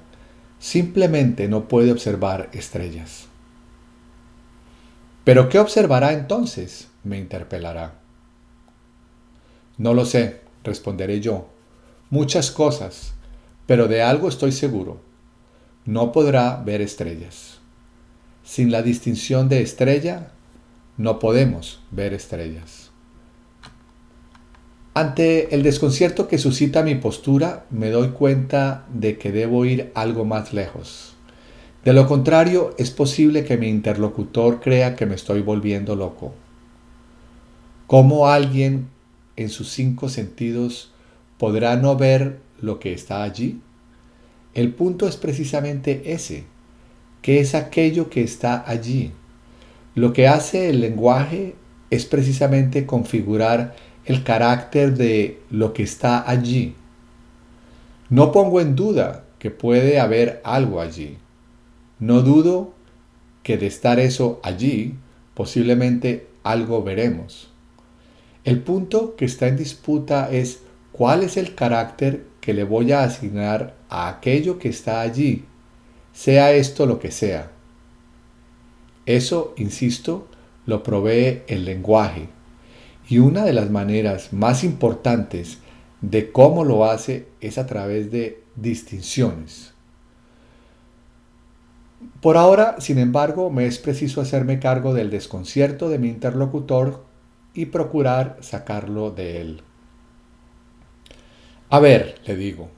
simplemente 0.59 1.49
no 1.49 1.69
puede 1.69 1.93
observar 1.93 2.49
estrellas. 2.53 3.28
¿Pero 5.29 5.51
qué 5.51 5.59
observará 5.59 6.15
entonces? 6.15 6.89
me 7.05 7.19
interpelará. 7.19 8.01
No 9.77 9.93
lo 9.93 10.07
sé, 10.07 10.41
responderé 10.65 11.21
yo. 11.21 11.51
Muchas 12.09 12.51
cosas, 12.51 13.13
pero 13.67 13.89
de 13.89 14.01
algo 14.01 14.31
estoy 14.31 14.53
seguro. 14.53 15.03
No 15.85 16.13
podrá 16.13 16.57
ver 16.65 16.81
estrellas. 16.81 17.59
Sin 18.43 18.73
la 18.73 18.81
distinción 18.81 19.51
de 19.51 19.61
estrella, 19.61 20.31
no 20.97 21.19
podemos 21.19 21.83
ver 21.91 22.15
estrellas. 22.15 22.91
Ante 24.95 25.55
el 25.55 25.63
desconcierto 25.63 26.27
que 26.27 26.39
suscita 26.39 26.83
mi 26.83 26.95
postura, 26.95 27.67
me 27.69 27.91
doy 27.91 28.13
cuenta 28.13 28.87
de 28.91 29.19
que 29.19 29.31
debo 29.31 29.67
ir 29.67 29.93
algo 29.95 30.25
más 30.25 30.55
lejos. 30.55 31.08
De 31.85 31.93
lo 31.93 32.07
contrario, 32.07 32.75
es 32.77 32.91
posible 32.91 33.45
que 33.45 33.57
mi 33.57 33.69
interlocutor 33.69 34.61
crea 34.61 34.97
que 34.97 35.07
me 35.07 35.15
estoy 35.15 35.43
volviendo 35.43 35.95
loco. 35.95 36.35
¿Cómo 37.87 38.29
alguien 38.29 38.89
en 39.37 39.49
sus 39.49 39.71
cinco 39.71 40.09
sentidos 40.09 40.93
podrá 41.39 41.77
no 41.77 41.97
ver 41.97 42.41
lo 42.61 42.81
que 42.81 42.93
está 42.93 43.23
allí? 43.23 43.61
El 44.55 44.75
punto 44.75 45.07
es 45.07 45.17
precisamente 45.17 46.13
ese, 46.13 46.45
que 47.23 47.41
es 47.41 47.55
aquello 47.55 48.11
que 48.11 48.23
está 48.23 48.69
allí. 48.69 49.13
Lo 49.95 50.13
que 50.13 50.27
hace 50.27 50.71
el 50.71 50.81
lenguaje 50.81 51.55
es 51.91 52.07
precisamente 52.07 52.87
configurar 52.87 53.77
el 54.05 54.25
carácter 54.25 54.97
de 54.97 55.41
lo 55.51 55.73
que 55.73 55.85
está 55.85 56.29
allí. 56.29 56.75
No 58.11 58.33
pongo 58.33 58.61
en 58.61 58.75
duda 58.75 59.25
que 59.39 59.51
puede 59.51 60.01
haber 60.01 60.41
algo 60.45 60.81
allí. 60.81 61.19
No 62.01 62.23
dudo 62.23 62.75
que 63.43 63.59
de 63.59 63.67
estar 63.67 63.99
eso 63.99 64.41
allí, 64.43 64.95
posiblemente 65.35 66.29
algo 66.43 66.83
veremos. 66.83 67.51
El 68.45 68.61
punto 68.61 69.17
que 69.17 69.25
está 69.25 69.49
en 69.49 69.57
disputa 69.57 70.31
es 70.31 70.61
cuál 70.93 71.23
es 71.23 71.37
el 71.37 71.55
carácter 71.55 72.25
que 72.41 72.55
le 72.55 72.65
voy 72.65 72.93
a 72.93 73.03
asignar 73.05 73.75
a 73.89 74.09
aquello 74.09 74.59
que 74.59 74.69
está 74.69 75.01
allí, 75.01 75.45
sea 76.13 76.53
esto 76.53 76.87
lo 76.87 76.99
que 76.99 77.11
sea. 77.11 77.51
Eso, 79.05 79.55
insisto, 79.57 80.29
lo 80.67 80.83
provee 80.83 81.43
el 81.47 81.65
lenguaje, 81.65 82.29
y 83.09 83.19
una 83.19 83.45
de 83.45 83.55
las 83.55 83.71
maneras 83.71 84.33
más 84.33 84.65
importantes 84.65 85.59
de 86.01 86.31
cómo 86.31 86.65
lo 86.65 86.85
hace 86.85 87.27
es 87.41 87.59
a 87.59 87.67
través 87.67 88.11
de 88.11 88.43
distinciones. 88.57 89.73
Por 92.21 92.37
ahora, 92.37 92.77
sin 92.81 92.99
embargo, 92.99 93.51
me 93.51 93.67
es 93.67 93.79
preciso 93.79 94.21
hacerme 94.21 94.61
cargo 94.61 94.95
del 94.95 95.11
desconcierto 95.11 95.89
de 95.89 95.99
mi 95.99 96.09
interlocutor 96.09 97.05
y 97.55 97.67
procurar 97.67 98.39
sacarlo 98.41 99.11
de 99.11 99.41
él. 99.41 99.63
A 101.71 101.81
ver, 101.81 102.21
le 102.27 102.37
digo, 102.37 102.71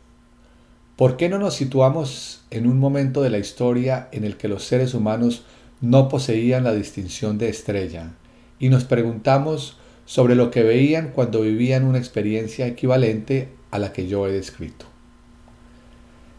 ¿por 0.96 1.16
qué 1.16 1.28
no 1.28 1.38
nos 1.38 1.54
situamos 1.54 2.44
en 2.50 2.66
un 2.66 2.78
momento 2.78 3.22
de 3.22 3.30
la 3.30 3.38
historia 3.38 4.08
en 4.12 4.24
el 4.24 4.36
que 4.36 4.48
los 4.48 4.64
seres 4.64 4.94
humanos 4.94 5.44
no 5.80 6.08
poseían 6.08 6.64
la 6.64 6.74
distinción 6.74 7.38
de 7.38 7.48
estrella 7.48 8.12
y 8.58 8.68
nos 8.68 8.84
preguntamos 8.84 9.76
sobre 10.06 10.34
lo 10.34 10.50
que 10.50 10.62
veían 10.62 11.12
cuando 11.14 11.42
vivían 11.42 11.84
una 11.84 11.98
experiencia 11.98 12.66
equivalente 12.66 13.48
a 13.70 13.78
la 13.78 13.92
que 13.92 14.08
yo 14.08 14.26
he 14.26 14.32
descrito. 14.32 14.86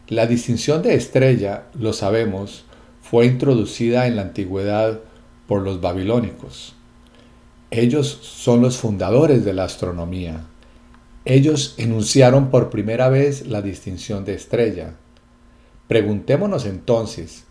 La 0.08 0.26
distinción 0.26 0.82
de 0.82 0.94
estrella, 0.94 1.64
lo 1.74 1.92
sabemos, 1.92 2.66
fue 3.12 3.26
introducida 3.26 4.08
en 4.08 4.16
la 4.16 4.22
antigüedad 4.22 4.98
por 5.46 5.62
los 5.62 5.80
babilónicos. 5.80 6.74
Ellos 7.70 8.08
son 8.08 8.60
los 8.60 8.78
fundadores 8.78 9.44
de 9.44 9.52
la 9.52 9.62
astronomía. 9.62 10.46
Ellos 11.24 11.76
enunciaron 11.78 12.50
por 12.50 12.70
primera 12.70 13.08
vez 13.08 13.46
la 13.46 13.62
distinción 13.62 14.24
de 14.24 14.34
estrella. 14.34 14.96
Preguntémonos 15.86 16.66
entonces, 16.66 17.44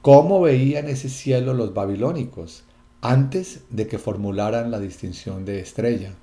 ¿cómo 0.00 0.40
veían 0.40 0.88
ese 0.88 1.10
cielo 1.10 1.52
los 1.52 1.74
babilónicos? 1.74 2.64
antes 3.06 3.64
de 3.70 3.86
que 3.86 3.98
formularan 3.98 4.70
la 4.70 4.80
distinción 4.80 5.44
de 5.44 5.60
estrella. 5.60 6.14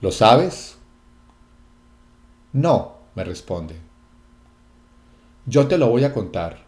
¿Lo 0.00 0.10
sabes? 0.10 0.76
No, 2.52 2.96
me 3.14 3.24
responde. 3.24 3.76
Yo 5.44 5.66
te 5.66 5.76
lo 5.76 5.88
voy 5.88 6.04
a 6.04 6.14
contar. 6.14 6.63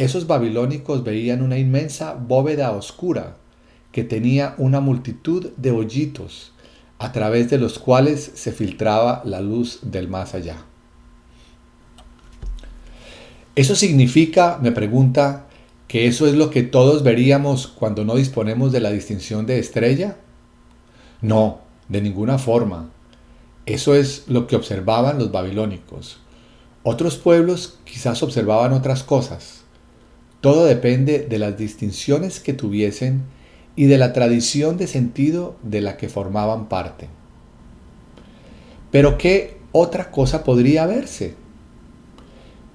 Esos 0.00 0.26
babilónicos 0.26 1.04
veían 1.04 1.42
una 1.42 1.58
inmensa 1.58 2.14
bóveda 2.14 2.70
oscura 2.72 3.36
que 3.92 4.02
tenía 4.02 4.54
una 4.56 4.80
multitud 4.80 5.50
de 5.58 5.72
hoyitos 5.72 6.54
a 6.98 7.12
través 7.12 7.50
de 7.50 7.58
los 7.58 7.78
cuales 7.78 8.32
se 8.34 8.52
filtraba 8.52 9.20
la 9.26 9.42
luz 9.42 9.80
del 9.82 10.08
más 10.08 10.34
allá. 10.34 10.56
Eso 13.54 13.76
significa, 13.76 14.58
me 14.62 14.72
pregunta, 14.72 15.48
que 15.86 16.06
eso 16.06 16.26
es 16.26 16.32
lo 16.32 16.48
que 16.48 16.62
todos 16.62 17.02
veríamos 17.02 17.66
cuando 17.66 18.02
no 18.02 18.16
disponemos 18.16 18.72
de 18.72 18.80
la 18.80 18.92
distinción 18.92 19.44
de 19.44 19.58
estrella? 19.58 20.16
No, 21.20 21.60
de 21.90 22.00
ninguna 22.00 22.38
forma. 22.38 22.88
Eso 23.66 23.94
es 23.94 24.24
lo 24.28 24.46
que 24.46 24.56
observaban 24.56 25.18
los 25.18 25.30
babilónicos. 25.30 26.20
Otros 26.84 27.18
pueblos 27.18 27.78
quizás 27.84 28.22
observaban 28.22 28.72
otras 28.72 29.02
cosas. 29.02 29.59
Todo 30.40 30.64
depende 30.64 31.20
de 31.20 31.38
las 31.38 31.58
distinciones 31.58 32.40
que 32.40 32.54
tuviesen 32.54 33.22
y 33.76 33.86
de 33.86 33.98
la 33.98 34.12
tradición 34.12 34.76
de 34.76 34.86
sentido 34.86 35.56
de 35.62 35.80
la 35.80 35.96
que 35.96 36.08
formaban 36.08 36.68
parte. 36.68 37.08
Pero 38.90 39.18
¿qué 39.18 39.58
otra 39.72 40.10
cosa 40.10 40.42
podría 40.42 40.86
verse? 40.86 41.34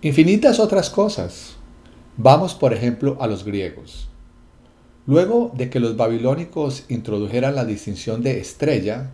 Infinitas 0.01 0.59
otras 0.59 0.89
cosas. 0.89 1.55
Vamos, 2.17 2.53
por 2.53 2.73
ejemplo, 2.73 3.17
a 3.19 3.27
los 3.27 3.43
griegos. 3.43 4.07
Luego 5.07 5.51
de 5.55 5.69
que 5.69 5.79
los 5.79 5.97
babilónicos 5.97 6.85
introdujeran 6.89 7.55
la 7.55 7.65
distinción 7.65 8.21
de 8.21 8.39
estrella, 8.39 9.11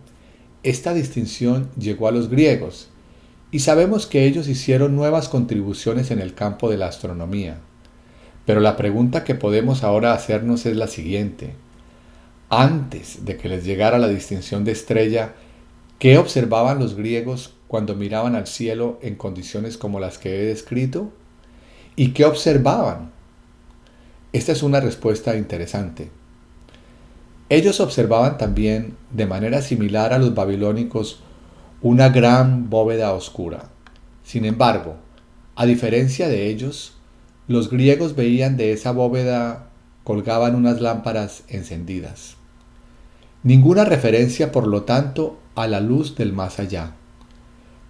esta 0.62 0.94
distinción 0.94 1.70
llegó 1.78 2.08
a 2.08 2.12
los 2.12 2.28
griegos, 2.28 2.88
y 3.50 3.58
sabemos 3.58 4.06
que 4.06 4.26
ellos 4.26 4.48
hicieron 4.48 4.96
nuevas 4.96 5.28
contribuciones 5.28 6.10
en 6.10 6.20
el 6.20 6.34
campo 6.34 6.70
de 6.70 6.78
la 6.78 6.86
astronomía. 6.86 7.58
Pero 8.46 8.60
la 8.60 8.76
pregunta 8.76 9.24
que 9.24 9.34
podemos 9.34 9.84
ahora 9.84 10.14
hacernos 10.14 10.66
es 10.66 10.76
la 10.76 10.88
siguiente. 10.88 11.54
Antes 12.48 13.24
de 13.24 13.36
que 13.36 13.48
les 13.48 13.64
llegara 13.64 13.98
la 13.98 14.08
distinción 14.08 14.64
de 14.64 14.72
estrella, 14.72 15.34
¿qué 15.98 16.18
observaban 16.18 16.78
los 16.78 16.96
griegos 16.96 17.54
cuando 17.68 17.94
miraban 17.94 18.34
al 18.34 18.46
cielo 18.46 18.98
en 19.00 19.14
condiciones 19.14 19.78
como 19.78 20.00
las 20.00 20.18
que 20.18 20.40
he 20.40 20.44
descrito? 20.46 21.10
¿Y 21.96 22.08
qué 22.12 22.24
observaban? 22.24 23.10
Esta 24.32 24.52
es 24.52 24.62
una 24.62 24.80
respuesta 24.80 25.36
interesante. 25.36 26.10
Ellos 27.48 27.80
observaban 27.80 28.38
también, 28.38 28.96
de 29.10 29.26
manera 29.26 29.60
similar 29.60 30.12
a 30.14 30.18
los 30.18 30.34
babilónicos, 30.34 31.20
una 31.82 32.08
gran 32.08 32.70
bóveda 32.70 33.12
oscura. 33.12 33.68
Sin 34.24 34.46
embargo, 34.46 34.96
a 35.54 35.66
diferencia 35.66 36.28
de 36.28 36.48
ellos, 36.48 36.94
los 37.48 37.70
griegos 37.70 38.14
veían 38.14 38.56
de 38.56 38.72
esa 38.72 38.92
bóveda 38.92 39.70
colgaban 40.04 40.54
unas 40.54 40.80
lámparas 40.80 41.44
encendidas. 41.48 42.36
Ninguna 43.42 43.84
referencia, 43.84 44.52
por 44.52 44.66
lo 44.66 44.82
tanto, 44.82 45.38
a 45.54 45.66
la 45.66 45.80
luz 45.80 46.14
del 46.16 46.32
más 46.32 46.58
allá. 46.58 46.94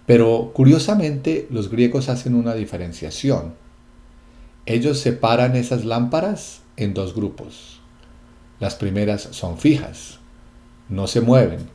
Pero 0.05 0.51
curiosamente 0.53 1.47
los 1.49 1.69
griegos 1.69 2.09
hacen 2.09 2.35
una 2.35 2.55
diferenciación. 2.55 3.53
Ellos 4.65 4.99
separan 4.99 5.55
esas 5.55 5.85
lámparas 5.85 6.61
en 6.77 6.93
dos 6.93 7.15
grupos. 7.15 7.81
Las 8.59 8.75
primeras 8.75 9.21
son 9.31 9.57
fijas, 9.57 10.19
no 10.89 11.07
se 11.07 11.21
mueven, 11.21 11.67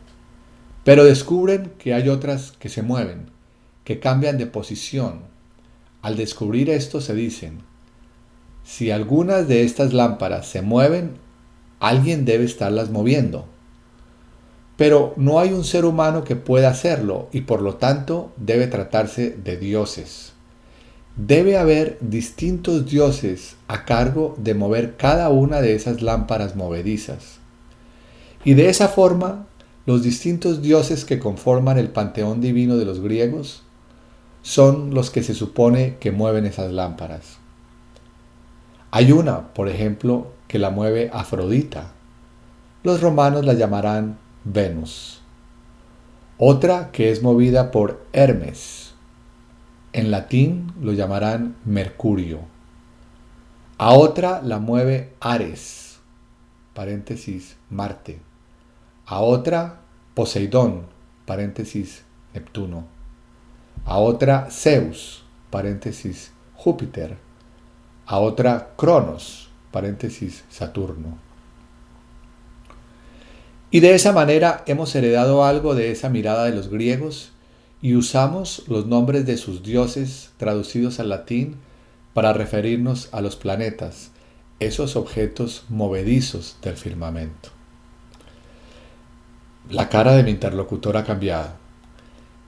pero 0.85 1.05
descubren 1.05 1.73
que 1.79 1.95
hay 1.95 2.09
otras 2.09 2.53
que 2.53 2.69
se 2.69 2.83
mueven, 2.83 3.31
que 3.85 4.01
cambian 4.01 4.39
de 4.39 4.47
posición. 4.47 5.21
Al 6.03 6.16
descubrir 6.16 6.70
esto 6.70 7.01
se 7.01 7.15
dicen, 7.15 7.59
si 8.62 8.91
algunas 8.91 9.49
de 9.49 9.65
estas 9.65 9.93
lámparas 9.93 10.47
se 10.47 10.62
mueven, 10.62 11.12
alguien 11.81 12.25
debe 12.25 12.45
estarlas 12.45 12.91
moviendo. 12.91 13.47
Pero 14.77 15.12
no 15.16 15.41
hay 15.41 15.53
un 15.53 15.65
ser 15.65 15.85
humano 15.85 16.23
que 16.23 16.37
pueda 16.37 16.70
hacerlo 16.70 17.29
y 17.33 17.41
por 17.41 17.62
lo 17.62 17.77
tanto 17.77 18.33
debe 18.37 18.66
tratarse 18.69 19.31
de 19.31 19.57
dioses. 19.57 20.33
debe 21.19 21.59
haber 21.59 21.99
distintos 22.01 22.87
dioses 22.87 23.57
a 23.66 23.85
cargo 23.85 24.37
de 24.39 24.55
mover 24.55 24.97
cada 24.97 25.31
una 25.31 25.61
de 25.61 25.75
esas 25.75 26.01
lámparas 26.01 26.55
movedizas. 26.55 27.41
Y 28.45 28.55
de 28.55 28.69
esa 28.69 28.87
forma, 28.87 29.49
los 29.85 30.05
distintos 30.05 30.62
dioses 30.62 31.05
que 31.05 31.19
conforman 31.19 31.77
el 31.77 31.91
panteón 31.91 32.41
divino 32.41 32.77
de 32.77 32.85
los 32.85 33.01
griegos 33.01 33.65
son 34.43 34.94
los 34.94 35.10
que 35.10 35.23
se 35.23 35.35
supone 35.35 35.97
que 35.98 36.12
mueven 36.12 36.47
esas 36.47 36.73
lámparas. 36.73 37.39
Hay 38.90 39.12
una, 39.12 39.52
por 39.52 39.69
ejemplo, 39.69 40.28
que 40.47 40.59
la 40.59 40.70
mueve 40.70 41.10
Afrodita. 41.12 41.93
Los 42.82 43.01
romanos 43.01 43.44
la 43.44 43.52
llamarán 43.52 44.19
Venus. 44.44 45.20
Otra 46.39 46.90
que 46.90 47.10
es 47.10 47.23
movida 47.23 47.70
por 47.70 48.06
Hermes. 48.12 48.94
En 49.93 50.10
latín 50.10 50.73
lo 50.81 50.93
llamarán 50.93 51.56
Mercurio. 51.65 52.40
A 53.77 53.93
otra 53.93 54.40
la 54.43 54.59
mueve 54.59 55.15
Ares, 55.20 55.98
paréntesis, 56.74 57.56
Marte. 57.70 58.20
A 59.06 59.20
otra 59.20 59.81
Poseidón, 60.15 60.86
paréntesis, 61.27 62.05
Neptuno. 62.35 62.98
A 63.89 63.97
otra 63.97 64.48
Zeus, 64.51 65.23
paréntesis, 65.48 66.31
Júpiter. 66.55 67.16
A 68.05 68.19
otra 68.19 68.74
Cronos, 68.77 69.48
paréntesis, 69.73 70.44
Saturno. 70.51 71.16
Y 73.70 73.81
de 73.81 73.94
esa 73.94 74.12
manera 74.12 74.62
hemos 74.66 74.94
heredado 74.94 75.43
algo 75.43 75.74
de 75.74 75.90
esa 75.90 76.10
mirada 76.10 76.44
de 76.44 76.55
los 76.55 76.69
griegos 76.69 77.32
y 77.81 77.94
usamos 77.94 78.62
los 78.69 78.85
nombres 78.85 79.24
de 79.24 79.39
sus 79.39 79.62
dioses 79.62 80.32
traducidos 80.36 81.01
al 81.01 81.09
latín 81.09 81.56
para 82.12 82.35
referirnos 82.35 83.09
a 83.12 83.23
los 83.23 83.36
planetas, 83.36 84.10
esos 84.60 84.97
objetos 84.97 85.65
movedizos 85.70 86.59
del 86.60 86.77
firmamento. 86.77 87.48
La 89.70 89.89
cara 89.89 90.12
de 90.12 90.24
mi 90.24 90.32
interlocutor 90.32 90.98
ha 90.98 91.05
cambiado. 91.05 91.68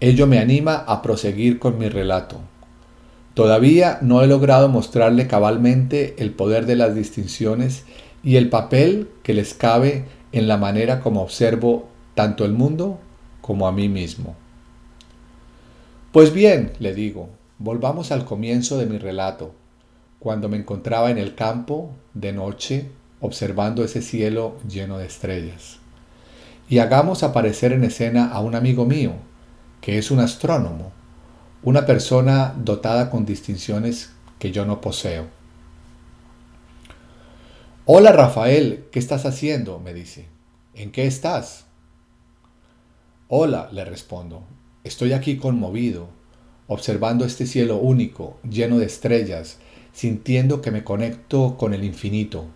Ello 0.01 0.27
me 0.27 0.39
anima 0.39 0.77
a 0.77 1.03
proseguir 1.03 1.59
con 1.59 1.77
mi 1.79 1.91
relato. 1.91 2.41
Todavía 3.35 3.99
no 4.01 4.23
he 4.23 4.27
logrado 4.27 4.71
mostrarle 4.71 5.27
cabalmente 5.27 6.15
el 6.19 6.33
poder 6.33 6.65
de 6.65 6.75
las 6.75 6.95
distinciones 6.95 7.85
y 8.25 8.37
el 8.37 8.49
papel 8.49 9.11
que 9.23 9.35
les 9.35 9.53
cabe 9.53 10.07
en 10.33 10.49
la 10.49 10.57
manera 10.57 11.01
como 11.01 11.21
observo 11.21 11.89
tanto 12.15 12.47
el 12.47 12.53
mundo 12.53 12.99
como 13.43 13.69
a 13.69 13.73
mí 13.73 13.91
mismo. 13.91 14.37
Pues 16.13 16.33
bien, 16.33 16.73
le 16.79 16.95
digo, 16.95 17.29
volvamos 17.59 18.11
al 18.11 18.25
comienzo 18.25 18.79
de 18.79 18.87
mi 18.87 18.97
relato, 18.97 19.55
cuando 20.19 20.49
me 20.49 20.57
encontraba 20.57 21.11
en 21.11 21.19
el 21.19 21.35
campo, 21.35 21.91
de 22.15 22.33
noche, 22.33 22.91
observando 23.21 23.85
ese 23.85 24.01
cielo 24.01 24.57
lleno 24.67 24.97
de 24.97 25.07
estrellas. 25.07 25.79
Y 26.71 26.79
hagamos 26.79 27.23
aparecer 27.23 27.73
en 27.73 27.85
escena 27.85 28.31
a 28.31 28.41
un 28.41 28.55
amigo 28.55 28.87
mío, 28.87 29.13
que 29.81 29.99
es 29.99 30.11
un 30.11 30.21
astrónomo, 30.21 30.93
una 31.63 31.87
persona 31.87 32.55
dotada 32.57 33.11
con 33.11 33.25
distinciones 33.25 34.11
que 34.39 34.53
yo 34.53 34.65
no 34.65 34.81
poseo. 34.81 35.27
Hola 37.87 38.13
Rafael, 38.13 38.87
¿qué 38.93 38.99
estás 38.99 39.27
haciendo? 39.27 39.79
me 39.79 39.95
dice. 39.95 40.27
¿En 40.75 40.93
qué 40.93 41.07
estás? 41.07 41.67
Hola, 43.29 43.69
le 43.73 43.85
respondo. 43.85 44.45
Estoy 44.85 45.13
aquí 45.13 45.37
conmovido, 45.37 46.09
observando 46.69 47.25
este 47.25 47.47
cielo 47.47 47.77
único, 47.79 48.39
lleno 48.49 48.79
de 48.79 48.87
estrellas, 48.87 49.59
sintiendo 49.93 50.63
que 50.63 50.71
me 50.71 50.85
conecto 50.85 51.57
con 51.57 51.75
el 51.75 51.85
infinito. 51.85 52.47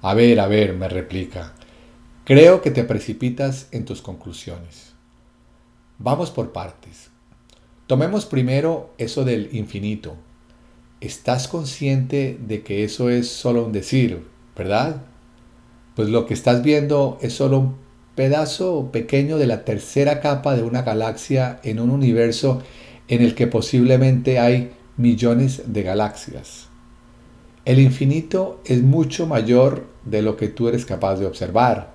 A 0.00 0.14
ver, 0.14 0.38
a 0.40 0.46
ver, 0.46 0.74
me 0.74 0.88
replica. 0.88 1.54
Creo 2.24 2.62
que 2.62 2.70
te 2.70 2.84
precipitas 2.84 3.68
en 3.70 3.84
tus 3.84 4.00
conclusiones. 4.00 4.93
Vamos 5.98 6.30
por 6.30 6.52
partes. 6.52 7.10
Tomemos 7.86 8.26
primero 8.26 8.90
eso 8.98 9.24
del 9.24 9.50
infinito. 9.52 10.16
¿Estás 11.00 11.46
consciente 11.46 12.38
de 12.40 12.62
que 12.62 12.82
eso 12.82 13.10
es 13.10 13.28
solo 13.28 13.64
un 13.66 13.72
decir, 13.72 14.24
verdad? 14.56 15.02
Pues 15.94 16.08
lo 16.08 16.26
que 16.26 16.34
estás 16.34 16.62
viendo 16.62 17.18
es 17.20 17.34
solo 17.34 17.58
un 17.58 17.76
pedazo 18.16 18.90
pequeño 18.90 19.38
de 19.38 19.46
la 19.46 19.64
tercera 19.64 20.20
capa 20.20 20.56
de 20.56 20.62
una 20.62 20.82
galaxia 20.82 21.60
en 21.62 21.78
un 21.78 21.90
universo 21.90 22.62
en 23.06 23.22
el 23.22 23.34
que 23.36 23.46
posiblemente 23.46 24.38
hay 24.38 24.72
millones 24.96 25.62
de 25.66 25.82
galaxias. 25.82 26.68
El 27.64 27.78
infinito 27.78 28.60
es 28.64 28.82
mucho 28.82 29.26
mayor 29.26 29.86
de 30.04 30.22
lo 30.22 30.36
que 30.36 30.48
tú 30.48 30.68
eres 30.68 30.84
capaz 30.84 31.16
de 31.16 31.26
observar. 31.26 31.93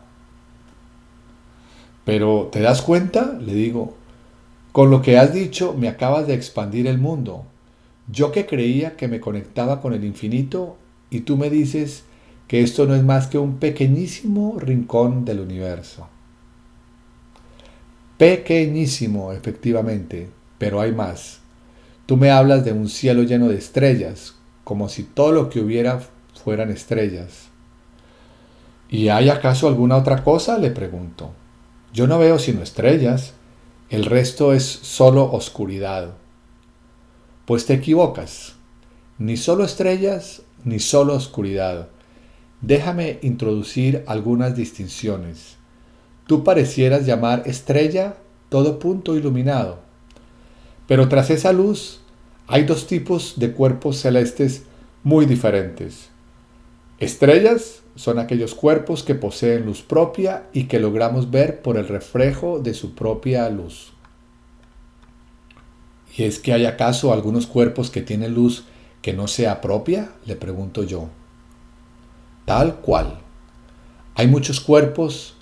Pero, 2.09 2.49
¿te 2.51 2.59
das 2.59 2.81
cuenta? 2.81 3.37
Le 3.39 3.53
digo, 3.53 3.93
con 4.71 4.89
lo 4.89 5.03
que 5.03 5.19
has 5.19 5.31
dicho 5.31 5.75
me 5.77 5.87
acabas 5.87 6.25
de 6.25 6.33
expandir 6.33 6.87
el 6.87 6.97
mundo. 6.97 7.43
Yo 8.11 8.31
que 8.31 8.47
creía 8.47 8.97
que 8.97 9.07
me 9.07 9.19
conectaba 9.19 9.79
con 9.79 9.93
el 9.93 10.03
infinito 10.03 10.75
y 11.11 11.19
tú 11.19 11.37
me 11.37 11.51
dices 11.51 12.05
que 12.47 12.63
esto 12.63 12.87
no 12.87 12.95
es 12.95 13.03
más 13.03 13.27
que 13.27 13.37
un 13.37 13.57
pequeñísimo 13.57 14.57
rincón 14.57 15.23
del 15.23 15.41
universo. 15.41 16.07
Pequeñísimo, 18.17 19.31
efectivamente, 19.31 20.31
pero 20.57 20.81
hay 20.81 20.93
más. 20.93 21.41
Tú 22.07 22.17
me 22.17 22.31
hablas 22.31 22.65
de 22.65 22.71
un 22.71 22.89
cielo 22.89 23.21
lleno 23.21 23.49
de 23.49 23.59
estrellas, 23.59 24.33
como 24.63 24.89
si 24.89 25.03
todo 25.03 25.31
lo 25.31 25.51
que 25.51 25.59
hubiera 25.59 26.01
fueran 26.43 26.71
estrellas. 26.71 27.49
¿Y 28.89 29.09
hay 29.09 29.29
acaso 29.29 29.67
alguna 29.67 29.95
otra 29.95 30.23
cosa? 30.23 30.57
le 30.57 30.71
pregunto. 30.71 31.33
Yo 31.93 32.07
no 32.07 32.19
veo 32.19 32.37
sino 32.39 32.61
estrellas, 32.61 33.33
el 33.89 34.05
resto 34.05 34.53
es 34.53 34.63
solo 34.63 35.31
oscuridad. 35.31 36.13
Pues 37.45 37.65
te 37.65 37.73
equivocas. 37.73 38.53
Ni 39.17 39.37
solo 39.37 39.65
estrellas, 39.65 40.43
ni 40.63 40.79
solo 40.79 41.15
oscuridad. 41.15 41.89
Déjame 42.61 43.19
introducir 43.21 44.03
algunas 44.05 44.55
distinciones. 44.55 45.57
Tú 46.27 46.43
parecieras 46.43 47.05
llamar 47.05 47.43
estrella 47.45 48.17
todo 48.49 48.77
punto 48.77 49.15
iluminado. 49.15 49.79
Pero 50.87 51.09
tras 51.09 51.31
esa 51.31 51.53
luz 51.53 52.01
hay 52.47 52.63
dos 52.65 52.85
tipos 52.85 53.33
de 53.37 53.51
cuerpos 53.51 53.97
celestes 53.97 54.63
muy 55.03 55.25
diferentes. 55.25 56.09
Estrellas 56.99 57.78
son 57.95 58.19
aquellos 58.19 58.55
cuerpos 58.55 59.03
que 59.03 59.15
poseen 59.15 59.65
luz 59.65 59.81
propia 59.81 60.45
y 60.53 60.65
que 60.65 60.79
logramos 60.79 61.31
ver 61.31 61.61
por 61.61 61.77
el 61.77 61.87
reflejo 61.87 62.59
de 62.59 62.73
su 62.73 62.95
propia 62.95 63.49
luz. 63.49 63.93
¿Y 66.15 66.23
es 66.23 66.39
que 66.39 66.53
hay 66.53 66.65
acaso 66.65 67.13
algunos 67.13 67.47
cuerpos 67.47 67.89
que 67.89 68.01
tienen 68.01 68.33
luz 68.33 68.65
que 69.01 69.13
no 69.13 69.27
sea 69.27 69.61
propia? 69.61 70.11
Le 70.25 70.35
pregunto 70.35 70.83
yo. 70.83 71.09
Tal 72.45 72.75
cual. 72.77 73.19
Hay 74.15 74.27
muchos 74.27 74.59
cuerpos 74.59 75.35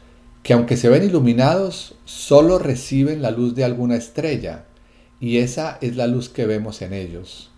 que 0.43 0.53
aunque 0.53 0.77
se 0.77 0.87
ven 0.87 1.03
iluminados, 1.03 1.95
solo 2.05 2.57
reciben 2.57 3.21
la 3.21 3.31
luz 3.31 3.53
de 3.53 3.65
alguna 3.65 3.95
estrella, 3.95 4.65
y 5.19 5.39
esa 5.39 5.77
es 5.81 5.95
la 5.97 6.07
luz 6.07 6.29
que 6.29 6.45
vemos 6.45 6.81
en 6.81 6.93
ellos. 6.93 7.49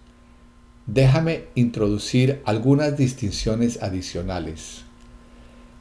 Déjame 0.92 1.44
introducir 1.54 2.42
algunas 2.46 2.98
distinciones 2.98 3.84
adicionales. 3.84 4.86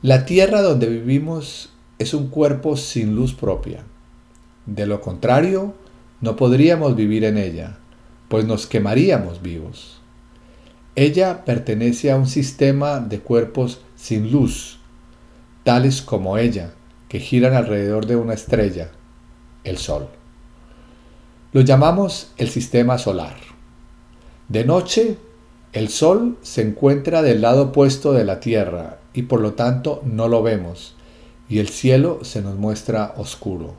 La 0.02 0.26
tierra 0.26 0.60
donde 0.60 0.86
vivimos 0.86 1.70
es 1.98 2.12
un 2.12 2.28
cuerpo 2.28 2.76
sin 2.76 3.16
luz 3.16 3.32
propia. 3.32 3.85
De 4.66 4.85
lo 4.85 5.01
contrario, 5.01 5.72
no 6.20 6.36
podríamos 6.36 6.94
vivir 6.94 7.24
en 7.24 7.39
ella, 7.39 7.78
pues 8.28 8.44
nos 8.44 8.66
quemaríamos 8.66 9.40
vivos. 9.40 10.02
Ella 10.94 11.47
pertenece 11.47 12.10
a 12.10 12.16
un 12.16 12.26
sistema 12.26 13.01
de 13.01 13.20
cuerpos 13.20 13.80
sin 13.97 14.30
luz, 14.30 14.78
tales 15.64 16.02
como 16.02 16.36
ella, 16.36 16.74
que 17.09 17.18
giran 17.18 17.55
alrededor 17.55 18.05
de 18.05 18.16
una 18.16 18.35
estrella, 18.35 18.90
el 19.64 19.78
Sol. 19.78 20.09
Lo 21.55 21.62
llamamos 21.62 22.30
el 22.36 22.51
sistema 22.51 22.98
solar. 22.98 23.48
De 24.49 24.65
noche, 24.65 25.19
el 25.75 25.91
Sol 25.91 26.39
se 26.41 26.62
encuentra 26.62 27.20
del 27.20 27.43
lado 27.43 27.65
opuesto 27.65 28.15
de 28.15 28.25
la 28.25 28.41
Tierra 28.41 28.99
y 29.12 29.25
por 29.25 29.43
lo 29.43 29.53
tanto 29.53 30.01
no 30.07 30.27
lo 30.27 30.43
vemos, 30.43 30.95
y 31.51 31.59
el 31.59 31.69
cielo 31.69 32.20
se 32.23 32.41
nos 32.41 32.57
muestra 32.57 33.12
oscuro. 33.19 33.75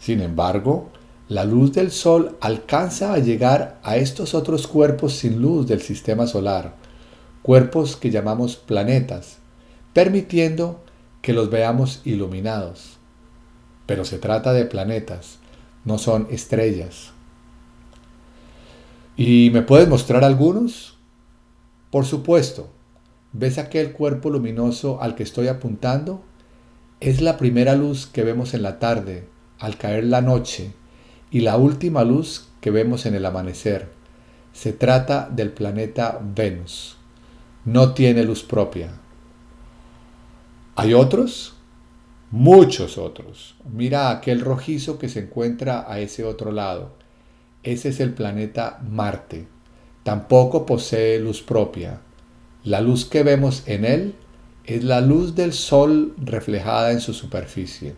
Sin 0.00 0.20
embargo, 0.20 0.90
la 1.28 1.44
luz 1.44 1.72
del 1.72 1.92
Sol 1.92 2.36
alcanza 2.40 3.14
a 3.14 3.18
llegar 3.18 3.78
a 3.84 3.96
estos 3.96 4.34
otros 4.34 4.66
cuerpos 4.66 5.14
sin 5.14 5.40
luz 5.40 5.68
del 5.68 5.80
sistema 5.80 6.26
solar, 6.26 6.74
cuerpos 7.42 7.94
que 7.94 8.10
llamamos 8.10 8.56
planetas, 8.56 9.38
permitiendo 9.92 10.82
que 11.22 11.32
los 11.32 11.50
veamos 11.50 12.02
iluminados. 12.04 12.98
Pero 13.86 14.04
se 14.04 14.18
trata 14.18 14.52
de 14.52 14.64
planetas, 14.64 15.38
no 15.84 15.98
son 15.98 16.26
estrellas. 16.30 17.13
¿Y 19.16 19.50
me 19.50 19.62
puedes 19.62 19.88
mostrar 19.88 20.24
algunos? 20.24 20.96
Por 21.92 22.04
supuesto. 22.04 22.68
¿Ves 23.32 23.58
aquel 23.58 23.92
cuerpo 23.92 24.28
luminoso 24.28 25.00
al 25.00 25.14
que 25.14 25.22
estoy 25.22 25.46
apuntando? 25.46 26.24
Es 26.98 27.20
la 27.20 27.36
primera 27.36 27.76
luz 27.76 28.06
que 28.06 28.24
vemos 28.24 28.54
en 28.54 28.62
la 28.62 28.80
tarde, 28.80 29.28
al 29.60 29.76
caer 29.76 30.04
la 30.04 30.20
noche, 30.20 30.72
y 31.30 31.40
la 31.40 31.56
última 31.56 32.02
luz 32.02 32.48
que 32.60 32.72
vemos 32.72 33.06
en 33.06 33.14
el 33.14 33.24
amanecer. 33.24 33.88
Se 34.52 34.72
trata 34.72 35.28
del 35.30 35.52
planeta 35.52 36.20
Venus. 36.20 36.96
No 37.64 37.94
tiene 37.94 38.24
luz 38.24 38.42
propia. 38.42 38.94
¿Hay 40.74 40.92
otros? 40.92 41.54
Muchos 42.32 42.98
otros. 42.98 43.54
Mira 43.72 44.10
aquel 44.10 44.40
rojizo 44.40 44.98
que 44.98 45.08
se 45.08 45.20
encuentra 45.20 45.84
a 45.88 46.00
ese 46.00 46.24
otro 46.24 46.50
lado 46.50 47.03
ese 47.64 47.88
es 47.88 48.00
el 48.00 48.12
planeta 48.12 48.80
Marte. 48.88 49.46
Tampoco 50.04 50.66
posee 50.66 51.18
luz 51.18 51.42
propia. 51.42 52.00
La 52.62 52.80
luz 52.80 53.06
que 53.06 53.22
vemos 53.22 53.62
en 53.66 53.84
él 53.84 54.14
es 54.64 54.84
la 54.84 55.00
luz 55.00 55.34
del 55.34 55.52
Sol 55.52 56.14
reflejada 56.18 56.92
en 56.92 57.00
su 57.00 57.12
superficie. 57.12 57.94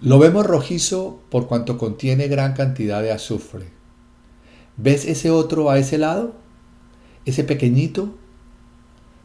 Lo 0.00 0.18
vemos 0.18 0.46
rojizo 0.46 1.20
por 1.30 1.46
cuanto 1.46 1.78
contiene 1.78 2.26
gran 2.26 2.54
cantidad 2.54 3.02
de 3.02 3.12
azufre. 3.12 3.66
¿Ves 4.76 5.04
ese 5.04 5.30
otro 5.30 5.70
a 5.70 5.78
ese 5.78 5.98
lado? 5.98 6.34
¿Ese 7.24 7.44
pequeñito? 7.44 8.14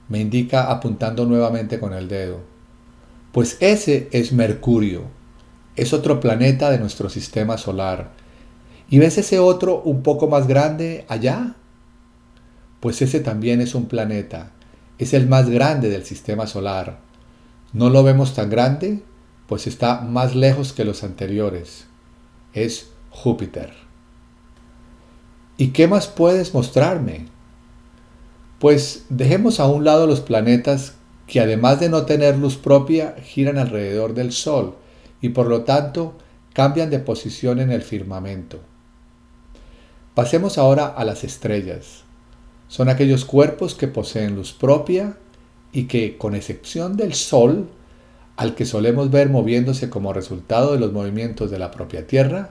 Me 0.07 0.19
indica 0.19 0.69
apuntando 0.69 1.25
nuevamente 1.25 1.79
con 1.79 1.93
el 1.93 2.07
dedo. 2.07 2.41
Pues 3.31 3.57
ese 3.59 4.07
es 4.11 4.33
Mercurio, 4.33 5.03
es 5.75 5.93
otro 5.93 6.19
planeta 6.19 6.69
de 6.71 6.79
nuestro 6.79 7.09
sistema 7.09 7.57
solar. 7.57 8.11
¿Y 8.89 8.99
ves 8.99 9.17
ese 9.17 9.39
otro 9.39 9.81
un 9.81 10.01
poco 10.01 10.27
más 10.27 10.47
grande 10.47 11.05
allá? 11.09 11.55
Pues 12.79 13.01
ese 13.01 13.19
también 13.19 13.59
es 13.59 13.75
un 13.75 13.87
planeta. 13.87 14.51
Es 14.97 15.13
el 15.13 15.27
más 15.27 15.49
grande 15.49 15.89
del 15.89 16.05
sistema 16.05 16.47
solar. 16.47 16.99
¿No 17.73 17.89
lo 17.89 18.03
vemos 18.03 18.33
tan 18.33 18.49
grande? 18.49 19.03
Pues 19.47 19.67
está 19.67 20.01
más 20.01 20.35
lejos 20.35 20.73
que 20.73 20.85
los 20.85 21.03
anteriores. 21.03 21.85
Es 22.53 22.91
Júpiter. 23.09 23.73
¿Y 25.57 25.69
qué 25.69 25.87
más 25.87 26.07
puedes 26.07 26.53
mostrarme? 26.53 27.25
Pues 28.59 29.05
dejemos 29.09 29.59
a 29.59 29.67
un 29.67 29.83
lado 29.83 30.07
los 30.07 30.21
planetas 30.21 30.93
que 31.25 31.41
además 31.41 31.79
de 31.79 31.89
no 31.89 32.05
tener 32.05 32.37
luz 32.37 32.57
propia 32.57 33.15
giran 33.21 33.57
alrededor 33.57 34.13
del 34.13 34.31
Sol 34.31 34.75
y 35.19 35.29
por 35.29 35.47
lo 35.47 35.63
tanto 35.63 36.15
cambian 36.53 36.89
de 36.89 36.99
posición 36.99 37.59
en 37.59 37.71
el 37.71 37.81
firmamento. 37.81 38.59
Pasemos 40.17 40.57
ahora 40.57 40.87
a 40.87 41.05
las 41.05 41.23
estrellas. 41.23 42.01
Son 42.69 42.89
aquellos 42.89 43.23
cuerpos 43.23 43.75
que 43.75 43.87
poseen 43.87 44.35
luz 44.35 44.51
propia 44.51 45.15
y 45.71 45.83
que, 45.83 46.17
con 46.17 46.33
excepción 46.33 46.97
del 46.97 47.13
Sol, 47.13 47.69
al 48.35 48.55
que 48.55 48.65
solemos 48.65 49.11
ver 49.11 49.29
moviéndose 49.29 49.91
como 49.91 50.13
resultado 50.13 50.73
de 50.73 50.79
los 50.79 50.91
movimientos 50.91 51.51
de 51.51 51.59
la 51.59 51.69
propia 51.69 52.07
Tierra, 52.07 52.49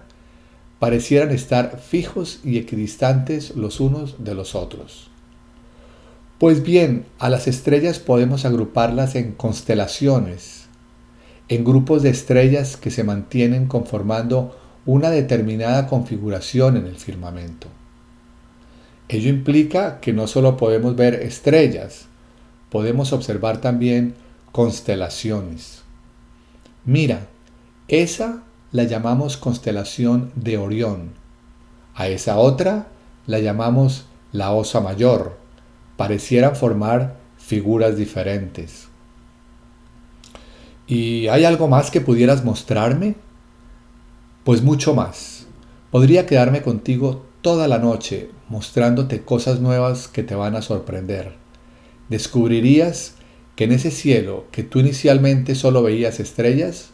parecieran 0.79 1.33
estar 1.33 1.81
fijos 1.81 2.39
y 2.45 2.59
equidistantes 2.59 3.57
los 3.57 3.81
unos 3.81 4.23
de 4.23 4.37
los 4.37 4.55
otros. 4.55 5.11
Pues 6.39 6.63
bien, 6.63 7.05
a 7.19 7.29
las 7.29 7.49
estrellas 7.49 7.99
podemos 7.99 8.45
agruparlas 8.45 9.17
en 9.17 9.33
constelaciones, 9.33 10.67
en 11.49 11.65
grupos 11.65 12.05
de 12.05 12.11
estrellas 12.11 12.77
que 12.77 12.93
se 12.93 13.03
mantienen 13.03 13.67
conformando 13.67 14.57
una 14.87 15.11
determinada 15.11 15.89
configuración 15.89 16.77
en 16.77 16.87
el 16.87 16.97
firmamento. 16.97 17.69
Ello 19.09 19.29
implica 19.29 20.01
que 20.01 20.13
no 20.13 20.27
solo 20.27 20.57
podemos 20.57 20.97
ver 20.97 21.15
estrellas, 21.15 22.07
podemos 22.71 23.13
observar 23.13 23.61
también 23.61 24.15
constelaciones. 24.53 25.83
Mira, 26.85 27.27
esa 27.89 28.43
la 28.73 28.85
llamamos 28.85 29.37
constelación 29.37 30.33
de 30.35 30.59
Orión. 30.59 31.11
A 31.95 32.09
esa 32.09 32.39
otra 32.39 32.89
la 33.27 33.39
llamamos 33.39 34.07
la 34.33 34.53
Osa 34.53 34.81
Mayor. 34.81 35.37
Parecieran 35.97 36.57
formar 36.57 37.17
figuras 37.39 37.97
diferentes. 37.97 38.89
¿Y 40.87 41.29
hay 41.29 41.45
algo 41.45 41.69
más 41.69 41.91
que 41.91 42.01
pudieras 42.01 42.45
mostrarme? 42.45 43.15
Pues 44.47 44.63
mucho 44.63 44.95
más. 44.95 45.49
Podría 45.91 46.25
quedarme 46.25 46.63
contigo 46.63 47.27
toda 47.41 47.67
la 47.67 47.81
noche 47.81 48.31
mostrándote 48.49 49.23
cosas 49.23 49.59
nuevas 49.59 50.07
que 50.07 50.23
te 50.23 50.37
van 50.37 50.55
a 50.55 50.63
sorprender. 50.63 51.33
Descubrirías 52.11 53.15
que 53.57 53.65
en 53.65 53.73
ese 53.73 53.91
cielo 53.91 54.45
que 54.53 54.63
tú 54.63 54.79
inicialmente 54.79 55.57
solo 55.57 55.83
veías 55.83 56.21
estrellas, 56.21 56.91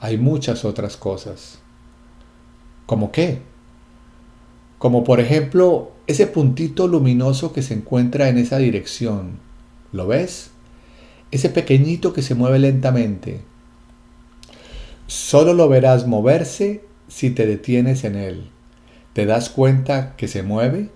hay 0.00 0.16
muchas 0.16 0.64
otras 0.64 0.96
cosas. 0.96 1.58
¿Cómo 2.86 3.12
qué? 3.12 3.42
Como 4.78 5.04
por 5.04 5.20
ejemplo 5.20 5.92
ese 6.06 6.26
puntito 6.26 6.88
luminoso 6.88 7.52
que 7.52 7.60
se 7.60 7.74
encuentra 7.74 8.30
en 8.30 8.38
esa 8.38 8.56
dirección. 8.56 9.40
¿Lo 9.92 10.06
ves? 10.06 10.52
ese 11.30 11.50
pequeñito 11.50 12.14
que 12.14 12.22
se 12.22 12.34
mueve 12.34 12.60
lentamente. 12.60 13.42
Solo 15.06 15.52
lo 15.52 15.68
verás 15.68 16.06
moverse 16.06 16.93
si 17.08 17.30
te 17.30 17.46
detienes 17.46 18.04
en 18.04 18.16
él. 18.16 18.50
¿Te 19.12 19.26
das 19.26 19.50
cuenta 19.50 20.16
que 20.16 20.28
se 20.28 20.42
mueve? 20.42 20.90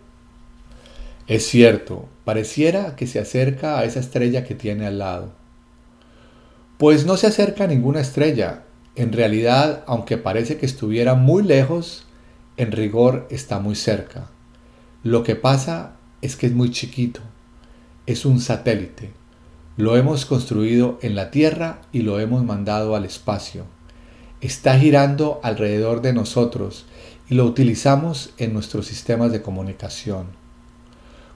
Es 1.26 1.46
cierto, 1.46 2.08
pareciera 2.24 2.96
que 2.96 3.06
se 3.06 3.20
acerca 3.20 3.78
a 3.78 3.84
esa 3.84 4.00
estrella 4.00 4.44
que 4.44 4.54
tiene 4.54 4.86
al 4.86 4.98
lado. 4.98 5.32
Pues 6.78 7.06
no 7.06 7.16
se 7.16 7.26
acerca 7.26 7.64
a 7.64 7.68
ninguna 7.68 8.00
estrella. 8.00 8.64
En 8.96 9.12
realidad, 9.12 9.84
aunque 9.86 10.16
parece 10.16 10.56
que 10.56 10.66
estuviera 10.66 11.14
muy 11.14 11.42
lejos, 11.42 12.06
en 12.56 12.72
rigor 12.72 13.28
está 13.30 13.60
muy 13.60 13.74
cerca. 13.74 14.30
Lo 15.02 15.22
que 15.22 15.36
pasa 15.36 15.92
es 16.22 16.34
que 16.34 16.46
es 16.46 16.52
muy 16.52 16.70
chiquito. 16.70 17.20
Es 18.06 18.24
un 18.24 18.40
satélite. 18.40 19.12
Lo 19.76 19.96
hemos 19.96 20.26
construido 20.26 20.98
en 21.02 21.14
la 21.14 21.30
Tierra 21.30 21.82
y 21.92 22.02
lo 22.02 22.18
hemos 22.18 22.42
mandado 22.42 22.96
al 22.96 23.04
espacio. 23.04 23.64
Está 24.40 24.78
girando 24.78 25.40
alrededor 25.42 26.00
de 26.00 26.12
nosotros 26.12 26.86
y 27.28 27.34
lo 27.34 27.44
utilizamos 27.44 28.30
en 28.38 28.52
nuestros 28.52 28.86
sistemas 28.86 29.32
de 29.32 29.42
comunicación. 29.42 30.26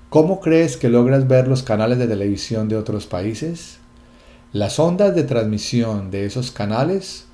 ¿Cómo 0.08 0.40
crees 0.40 0.76
que 0.76 0.88
logras 0.88 1.26
ver 1.26 1.48
los 1.48 1.64
canales 1.64 1.98
de 1.98 2.06
televisión 2.06 2.68
de 2.68 2.76
otros 2.76 3.06
países? 3.06 3.78
Las 4.52 4.78
ondas 4.78 5.16
de 5.16 5.24
transmisión 5.24 6.12
de 6.12 6.26
esos 6.26 6.52
canales 6.52 7.24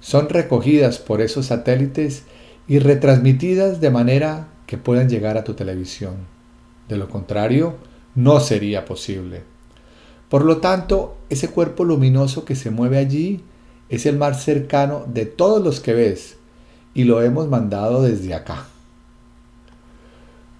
son 0.00 0.28
recogidas 0.28 0.98
por 0.98 1.20
esos 1.20 1.46
satélites 1.46 2.22
y 2.68 2.78
retransmitidas 2.78 3.80
de 3.80 3.90
manera 3.90 4.48
que 4.66 4.78
puedan 4.78 5.08
llegar 5.08 5.36
a 5.38 5.44
tu 5.44 5.54
televisión. 5.54 6.14
De 6.88 6.96
lo 6.96 7.08
contrario, 7.08 7.74
no 8.14 8.38
sería 8.38 8.84
posible. 8.84 9.42
Por 10.28 10.44
lo 10.44 10.58
tanto, 10.58 11.16
ese 11.30 11.48
cuerpo 11.48 11.84
luminoso 11.84 12.44
que 12.44 12.54
se 12.54 12.70
mueve 12.70 12.98
allí 12.98 13.42
es 13.88 14.06
el 14.06 14.16
más 14.16 14.42
cercano 14.42 15.04
de 15.06 15.26
todos 15.26 15.62
los 15.62 15.80
que 15.80 15.94
ves 15.94 16.36
y 16.94 17.04
lo 17.04 17.22
hemos 17.22 17.48
mandado 17.48 18.02
desde 18.02 18.34
acá. 18.34 18.66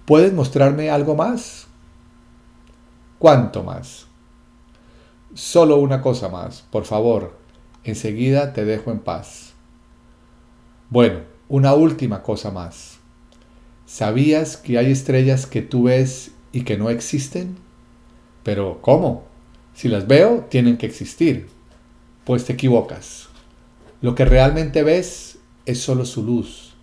¿Puedes 0.05 0.33
mostrarme 0.33 0.89
algo 0.89 1.15
más? 1.15 1.67
¿Cuánto 3.19 3.63
más? 3.63 4.05
Solo 5.33 5.77
una 5.77 6.01
cosa 6.01 6.29
más, 6.29 6.63
por 6.71 6.85
favor. 6.85 7.37
Enseguida 7.83 8.53
te 8.53 8.63
dejo 8.63 8.91
en 8.91 8.99
paz. 8.99 9.53
Bueno, 10.89 11.19
una 11.49 11.73
última 11.73 12.23
cosa 12.23 12.51
más. 12.51 12.99
¿Sabías 13.85 14.57
que 14.57 14.77
hay 14.77 14.91
estrellas 14.91 15.45
que 15.45 15.61
tú 15.61 15.83
ves 15.83 16.31
y 16.51 16.61
que 16.61 16.77
no 16.77 16.89
existen? 16.89 17.57
Pero, 18.43 18.79
¿cómo? 18.81 19.23
Si 19.73 19.87
las 19.87 20.07
veo, 20.07 20.45
tienen 20.49 20.77
que 20.77 20.85
existir. 20.85 21.47
Pues 22.27 22.43
te 22.43 22.51
equivocas. 22.51 23.29
Lo 24.01 24.13
que 24.13 24.25
realmente 24.25 24.83
ves 24.83 25.37
es 25.65 25.79
solo 25.79 26.03
su 26.03 26.25
luz. 26.25 26.73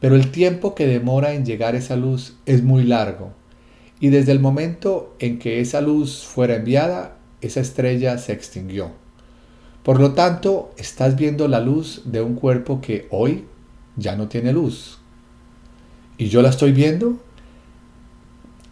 Pero 0.00 0.16
el 0.16 0.32
tiempo 0.32 0.74
que 0.74 0.88
demora 0.88 1.32
en 1.32 1.46
llegar 1.46 1.76
esa 1.76 1.94
luz 1.94 2.34
es 2.44 2.64
muy 2.64 2.82
largo. 2.82 3.30
Y 4.00 4.08
desde 4.08 4.32
el 4.32 4.40
momento 4.40 5.14
en 5.20 5.38
que 5.38 5.60
esa 5.60 5.80
luz 5.80 6.24
fuera 6.24 6.56
enviada, 6.56 7.18
esa 7.40 7.60
estrella 7.60 8.18
se 8.18 8.32
extinguió. 8.32 8.90
Por 9.84 10.00
lo 10.00 10.14
tanto, 10.14 10.72
estás 10.76 11.14
viendo 11.14 11.46
la 11.46 11.60
luz 11.60 12.02
de 12.06 12.22
un 12.22 12.34
cuerpo 12.34 12.80
que 12.80 13.06
hoy 13.12 13.44
ya 13.94 14.16
no 14.16 14.26
tiene 14.26 14.52
luz. 14.52 14.98
¿Y 16.18 16.30
yo 16.30 16.42
la 16.42 16.48
estoy 16.48 16.72
viendo? 16.72 17.16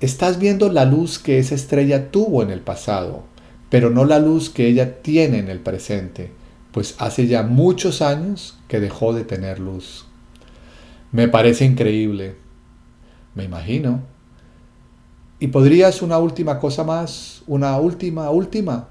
Estás 0.00 0.40
viendo 0.40 0.68
la 0.68 0.84
luz 0.84 1.20
que 1.20 1.38
esa 1.38 1.54
estrella 1.54 2.10
tuvo 2.10 2.42
en 2.42 2.50
el 2.50 2.60
pasado, 2.60 3.22
pero 3.70 3.90
no 3.90 4.04
la 4.04 4.18
luz 4.18 4.50
que 4.50 4.66
ella 4.66 5.02
tiene 5.02 5.38
en 5.38 5.48
el 5.48 5.60
presente, 5.60 6.32
pues 6.72 6.94
hace 6.98 7.26
ya 7.26 7.42
muchos 7.42 8.02
años 8.02 8.58
que 8.68 8.80
dejó 8.80 9.12
de 9.12 9.24
tener 9.24 9.58
luz. 9.58 10.06
Me 11.12 11.28
parece 11.28 11.64
increíble. 11.64 12.36
Me 13.34 13.44
imagino. 13.44 14.02
¿Y 15.40 15.48
podrías 15.48 16.02
una 16.02 16.18
última 16.18 16.58
cosa 16.58 16.84
más? 16.84 17.42
Una 17.46 17.78
última, 17.78 18.30
última. 18.30 18.88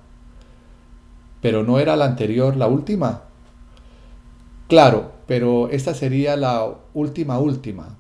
Pero 1.42 1.64
no 1.64 1.80
era 1.80 1.96
la 1.96 2.06
anterior 2.06 2.56
la 2.56 2.68
última. 2.68 3.24
Claro, 4.68 5.14
pero 5.28 5.70
esta 5.70 5.94
sería 5.94 6.36
la 6.36 6.76
última, 6.94 7.40
última. 7.40 7.98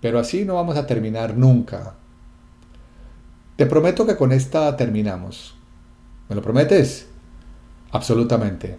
Pero 0.00 0.18
así 0.18 0.44
no 0.44 0.54
vamos 0.54 0.76
a 0.76 0.86
terminar 0.86 1.36
nunca. 1.36 1.94
Te 3.60 3.66
prometo 3.66 4.06
que 4.06 4.16
con 4.16 4.32
esta 4.32 4.74
terminamos. 4.74 5.54
¿Me 6.30 6.34
lo 6.34 6.40
prometes? 6.40 7.08
Absolutamente. 7.92 8.78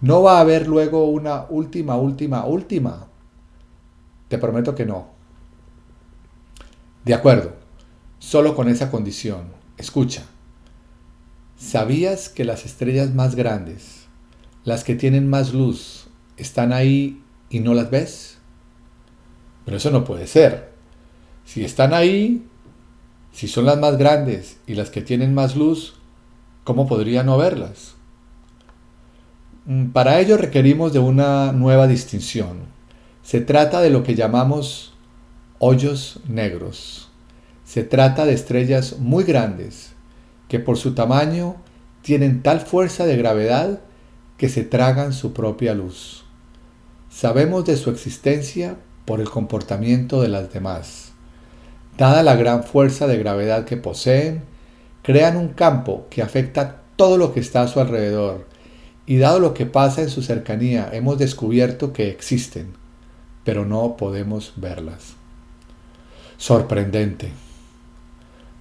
No 0.00 0.22
va 0.22 0.38
a 0.38 0.40
haber 0.40 0.66
luego 0.66 1.04
una 1.10 1.44
última, 1.50 1.98
última, 1.98 2.46
última. 2.46 3.08
Te 4.28 4.38
prometo 4.38 4.74
que 4.74 4.86
no. 4.86 5.08
De 7.04 7.12
acuerdo, 7.12 7.56
solo 8.18 8.56
con 8.56 8.70
esa 8.70 8.90
condición. 8.90 9.48
Escucha. 9.76 10.22
¿Sabías 11.58 12.30
que 12.30 12.46
las 12.46 12.64
estrellas 12.64 13.12
más 13.14 13.34
grandes, 13.34 14.06
las 14.64 14.82
que 14.82 14.94
tienen 14.94 15.28
más 15.28 15.52
luz, 15.52 16.08
están 16.38 16.72
ahí 16.72 17.22
y 17.50 17.60
no 17.60 17.74
las 17.74 17.90
ves? 17.90 18.38
Pero 19.66 19.76
eso 19.76 19.90
no 19.90 20.04
puede 20.04 20.26
ser. 20.26 20.72
Si 21.44 21.66
están 21.66 21.92
ahí, 21.92 22.48
si 23.38 23.46
son 23.46 23.66
las 23.66 23.78
más 23.78 23.98
grandes 23.98 24.56
y 24.66 24.74
las 24.74 24.90
que 24.90 25.00
tienen 25.00 25.32
más 25.32 25.54
luz, 25.54 25.94
¿cómo 26.64 26.88
podría 26.88 27.22
no 27.22 27.38
verlas? 27.38 27.94
Mm, 29.64 29.90
para 29.90 30.18
ello 30.18 30.36
requerimos 30.36 30.92
de 30.92 30.98
una 30.98 31.52
nueva 31.52 31.86
distinción. 31.86 32.56
Se 33.22 33.40
trata 33.40 33.80
de 33.80 33.90
lo 33.90 34.02
que 34.02 34.16
llamamos 34.16 34.92
hoyos 35.60 36.18
negros. 36.26 37.10
Se 37.64 37.84
trata 37.84 38.24
de 38.24 38.32
estrellas 38.32 38.96
muy 38.98 39.22
grandes 39.22 39.92
que 40.48 40.58
por 40.58 40.76
su 40.76 40.94
tamaño 40.94 41.54
tienen 42.02 42.42
tal 42.42 42.58
fuerza 42.60 43.06
de 43.06 43.16
gravedad 43.16 43.78
que 44.36 44.48
se 44.48 44.64
tragan 44.64 45.12
su 45.12 45.32
propia 45.32 45.74
luz. 45.74 46.24
Sabemos 47.08 47.64
de 47.66 47.76
su 47.76 47.90
existencia 47.90 48.78
por 49.04 49.20
el 49.20 49.30
comportamiento 49.30 50.22
de 50.22 50.28
las 50.28 50.52
demás. 50.52 51.07
Dada 51.98 52.22
la 52.22 52.36
gran 52.36 52.62
fuerza 52.62 53.08
de 53.08 53.18
gravedad 53.18 53.64
que 53.64 53.76
poseen, 53.76 54.42
crean 55.02 55.36
un 55.36 55.48
campo 55.48 56.06
que 56.10 56.22
afecta 56.22 56.82
todo 56.94 57.18
lo 57.18 57.34
que 57.34 57.40
está 57.40 57.62
a 57.62 57.66
su 57.66 57.80
alrededor, 57.80 58.46
y 59.04 59.16
dado 59.16 59.40
lo 59.40 59.52
que 59.52 59.66
pasa 59.66 60.02
en 60.02 60.08
su 60.08 60.22
cercanía, 60.22 60.90
hemos 60.92 61.18
descubierto 61.18 61.92
que 61.92 62.08
existen, 62.08 62.74
pero 63.42 63.64
no 63.64 63.96
podemos 63.96 64.52
verlas. 64.54 65.14
Sorprendente. 66.36 67.32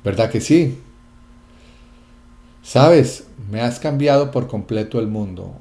¿Verdad 0.04 0.32
que 0.32 0.42
sí? 0.42 0.80
Sabes, 2.64 3.28
me 3.52 3.62
has 3.62 3.80
cambiado 3.80 4.32
por 4.32 4.48
completo 4.48 5.00
el 5.00 5.08
mundo. 5.08 5.60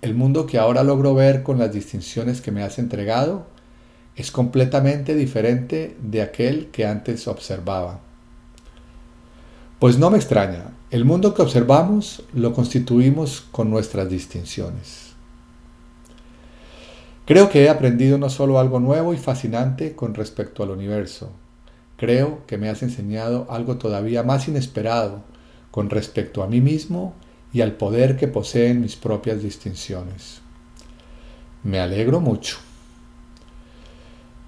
El 0.00 0.14
mundo 0.14 0.46
que 0.46 0.56
ahora 0.56 0.84
logro 0.84 1.14
ver 1.14 1.42
con 1.42 1.58
las 1.58 1.70
distinciones 1.70 2.40
que 2.40 2.50
me 2.50 2.62
has 2.62 2.78
entregado 2.78 3.49
es 4.20 4.30
completamente 4.30 5.14
diferente 5.14 5.96
de 6.02 6.20
aquel 6.20 6.66
que 6.66 6.84
antes 6.84 7.26
observaba. 7.26 8.00
Pues 9.78 9.98
no 9.98 10.10
me 10.10 10.18
extraña, 10.18 10.72
el 10.90 11.06
mundo 11.06 11.32
que 11.32 11.40
observamos 11.40 12.22
lo 12.34 12.52
constituimos 12.52 13.40
con 13.50 13.70
nuestras 13.70 14.10
distinciones. 14.10 15.14
Creo 17.24 17.48
que 17.48 17.64
he 17.64 17.70
aprendido 17.70 18.18
no 18.18 18.28
solo 18.28 18.58
algo 18.58 18.78
nuevo 18.78 19.14
y 19.14 19.16
fascinante 19.16 19.94
con 19.96 20.12
respecto 20.14 20.62
al 20.62 20.70
universo, 20.70 21.30
creo 21.96 22.46
que 22.46 22.58
me 22.58 22.68
has 22.68 22.82
enseñado 22.82 23.46
algo 23.48 23.78
todavía 23.78 24.22
más 24.22 24.48
inesperado 24.48 25.22
con 25.70 25.88
respecto 25.88 26.42
a 26.42 26.46
mí 26.46 26.60
mismo 26.60 27.14
y 27.54 27.62
al 27.62 27.72
poder 27.72 28.18
que 28.18 28.28
poseen 28.28 28.82
mis 28.82 28.96
propias 28.96 29.42
distinciones. 29.42 30.42
Me 31.62 31.80
alegro 31.80 32.20
mucho. 32.20 32.58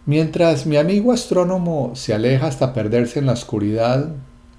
Mientras 0.05 0.67
mi 0.67 0.77
amigo 0.77 1.13
astrónomo 1.13 1.93
se 1.95 2.13
aleja 2.13 2.49
hasta 2.49 2.73
perderse 2.73 3.21
en 3.21 3.27
la 3.27 3.35
oscuridad 3.35 4.11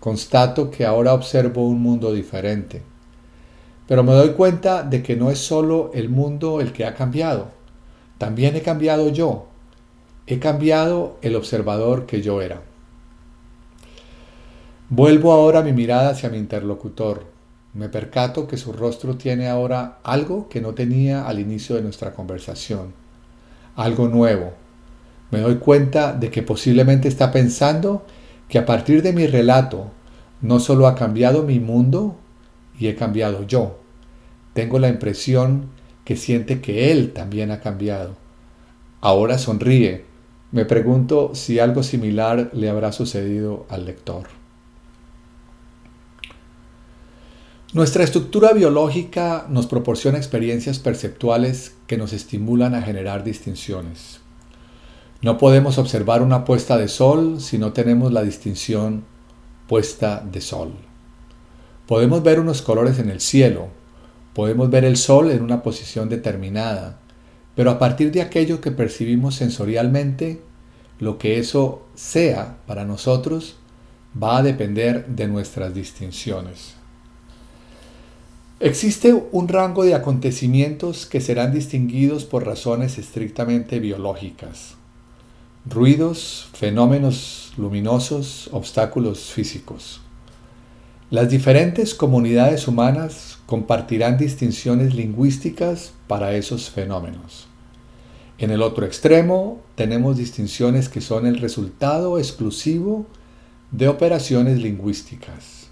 Constato 0.04 0.70
que 0.70 0.86
ahora 0.86 1.14
observo 1.14 1.66
un 1.66 1.82
mundo 1.82 2.12
diferente. 2.12 2.82
Pero 3.88 4.04
me 4.04 4.12
doy 4.12 4.32
cuenta 4.32 4.84
de 4.84 5.02
que 5.02 5.16
no 5.16 5.32
es 5.32 5.40
solo 5.40 5.92
el 5.94 6.10
mundo 6.10 6.60
el 6.60 6.74
que 6.74 6.86
ha 6.86 6.94
cambiado. 6.94 7.52
También 8.18 8.58
he 8.58 8.62
cambiado 8.62 9.08
yo. 9.08 9.48
He 10.28 10.40
cambiado 10.40 11.18
el 11.22 11.38
observador 11.38 12.06
que 12.06 12.22
yo 12.22 12.42
era. 12.42 12.62
Vuelvo 14.90 15.32
ahora 15.32 15.62
mi 15.62 15.72
mirada 15.72 16.10
hacia 16.10 16.30
mi 16.30 16.38
interlocutor. 16.38 17.26
Me 17.74 17.88
percato 17.88 18.46
que 18.46 18.58
su 18.58 18.74
rostro 18.74 19.16
tiene 19.16 19.48
ahora 19.48 20.00
algo 20.04 20.50
que 20.50 20.60
no 20.60 20.74
tenía 20.74 21.26
al 21.26 21.40
inicio 21.40 21.78
de 21.78 21.82
nuestra 21.82 22.14
conversación. 22.14 22.94
Algo 23.78 24.10
nuevo. 24.10 24.63
Me 25.34 25.42
doy 25.42 25.56
cuenta 25.56 26.14
de 26.14 26.30
que 26.30 26.44
posiblemente 26.44 27.08
está 27.08 27.32
pensando 27.32 28.06
que 28.48 28.60
a 28.60 28.68
partir 28.68 29.02
de 29.02 29.14
mi 29.14 29.26
relato 29.26 29.90
no 30.42 30.60
solo 30.60 30.86
ha 30.86 30.94
cambiado 30.94 31.42
mi 31.42 31.60
mundo 31.60 32.16
y 32.78 32.86
he 32.86 32.94
cambiado 32.94 33.48
yo, 33.48 33.80
tengo 34.54 34.78
la 34.78 34.90
impresión 34.90 35.72
que 36.06 36.18
siente 36.18 36.62
que 36.62 36.92
él 36.92 37.14
también 37.14 37.50
ha 37.50 37.62
cambiado. 37.62 38.16
Ahora 39.02 39.40
sonríe. 39.40 40.06
Me 40.52 40.66
pregunto 40.66 41.32
si 41.34 41.58
algo 41.58 41.82
similar 41.82 42.52
le 42.54 42.70
habrá 42.70 42.92
sucedido 42.92 43.66
al 43.70 43.88
lector. 43.88 44.28
Nuestra 47.74 48.04
estructura 48.04 48.54
biológica 48.54 49.48
nos 49.50 49.66
proporciona 49.66 50.20
experiencias 50.20 50.78
perceptuales 50.78 51.74
que 51.88 51.98
nos 51.98 52.14
estimulan 52.14 52.76
a 52.76 52.84
generar 52.84 53.24
distinciones. 53.24 54.23
No 55.24 55.38
podemos 55.38 55.78
observar 55.78 56.22
una 56.22 56.44
puesta 56.44 56.78
de 56.78 56.90
sol 56.90 57.40
si 57.40 57.58
no 57.58 57.72
tenemos 57.72 58.12
la 58.12 58.24
distinción 58.24 59.06
puesta 59.70 60.20
de 60.20 60.42
sol. 60.42 60.74
Podemos 61.88 62.24
ver 62.24 62.42
unos 62.42 62.62
colores 62.62 63.00
en 63.00 63.10
el 63.10 63.22
cielo, 63.22 63.70
podemos 64.34 64.70
ver 64.70 64.84
el 64.84 64.98
sol 64.98 65.32
en 65.32 65.42
una 65.42 65.64
posición 65.64 66.10
determinada, 66.10 67.00
pero 67.56 67.72
a 67.72 67.80
partir 67.80 68.12
de 68.12 68.22
aquello 68.22 68.60
que 68.60 68.72
percibimos 68.72 69.36
sensorialmente, 69.36 70.42
lo 71.00 71.18
que 71.18 71.40
eso 71.40 71.86
sea 71.96 72.58
para 72.68 72.84
nosotros 72.84 73.56
va 74.22 74.40
a 74.40 74.44
depender 74.44 75.06
de 75.08 75.30
nuestras 75.30 75.74
distinciones. 75.74 76.74
Existe 78.60 79.14
un 79.32 79.48
rango 79.48 79.86
de 79.86 79.96
acontecimientos 79.96 81.06
que 81.06 81.22
serán 81.22 81.54
distinguidos 81.54 82.26
por 82.26 82.46
razones 82.46 82.98
estrictamente 82.98 83.80
biológicas 83.80 84.76
ruidos, 85.66 86.50
fenómenos 86.54 87.54
luminosos, 87.58 88.50
obstáculos 88.52 89.32
físicos. 89.32 90.02
Las 91.10 91.30
diferentes 91.30 91.94
comunidades 91.94 92.68
humanas 92.68 93.38
compartirán 93.46 94.18
distinciones 94.18 94.94
lingüísticas 94.94 95.94
para 96.08 96.34
esos 96.34 96.70
fenómenos. 96.70 97.48
En 98.40 98.52
el 98.52 98.62
otro 98.62 98.86
extremo 98.86 99.62
tenemos 99.76 100.18
distinciones 100.18 100.90
que 100.90 101.02
son 101.02 101.28
el 101.28 101.40
resultado 101.40 102.18
exclusivo 102.18 103.06
de 103.72 103.88
operaciones 103.88 104.60
lingüísticas. 104.60 105.68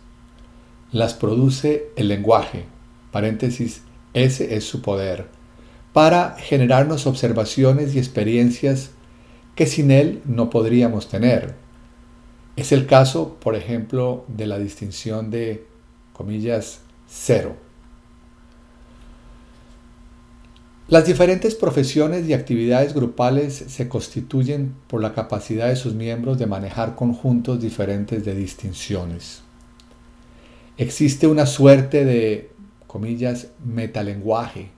Las 0.92 1.14
produce 1.14 1.90
el 1.96 2.08
lenguaje, 2.08 2.66
paréntesis, 3.12 3.82
ese 4.14 4.56
es 4.56 4.64
su 4.64 4.82
poder, 4.82 5.28
para 5.92 6.36
generarnos 6.38 7.08
observaciones 7.08 7.96
y 7.96 7.98
experiencias 7.98 8.92
que 9.62 9.68
sin 9.68 9.92
él 9.92 10.24
no 10.26 10.50
podríamos 10.50 11.08
tener. 11.08 11.54
Es 12.56 12.72
el 12.72 12.88
caso, 12.88 13.38
por 13.40 13.56
ejemplo, 13.56 14.26
de 14.28 14.48
la 14.48 14.58
distinción 14.58 15.30
de, 15.30 15.68
comillas, 16.14 16.80
cero. 17.08 17.56
Las 20.88 21.06
diferentes 21.06 21.54
profesiones 21.54 22.28
y 22.28 22.34
actividades 22.34 22.96
grupales 22.96 23.54
se 23.54 23.88
constituyen 23.88 24.74
por 24.88 25.00
la 25.00 25.14
capacidad 25.14 25.68
de 25.68 25.76
sus 25.76 25.94
miembros 25.94 26.40
de 26.40 26.48
manejar 26.48 26.96
conjuntos 26.96 27.62
diferentes 27.62 28.26
de 28.26 28.34
distinciones. 28.34 29.44
Existe 30.76 31.28
una 31.28 31.46
suerte 31.46 32.04
de, 32.04 32.50
comillas, 32.88 33.50
metalenguaje, 33.64 34.72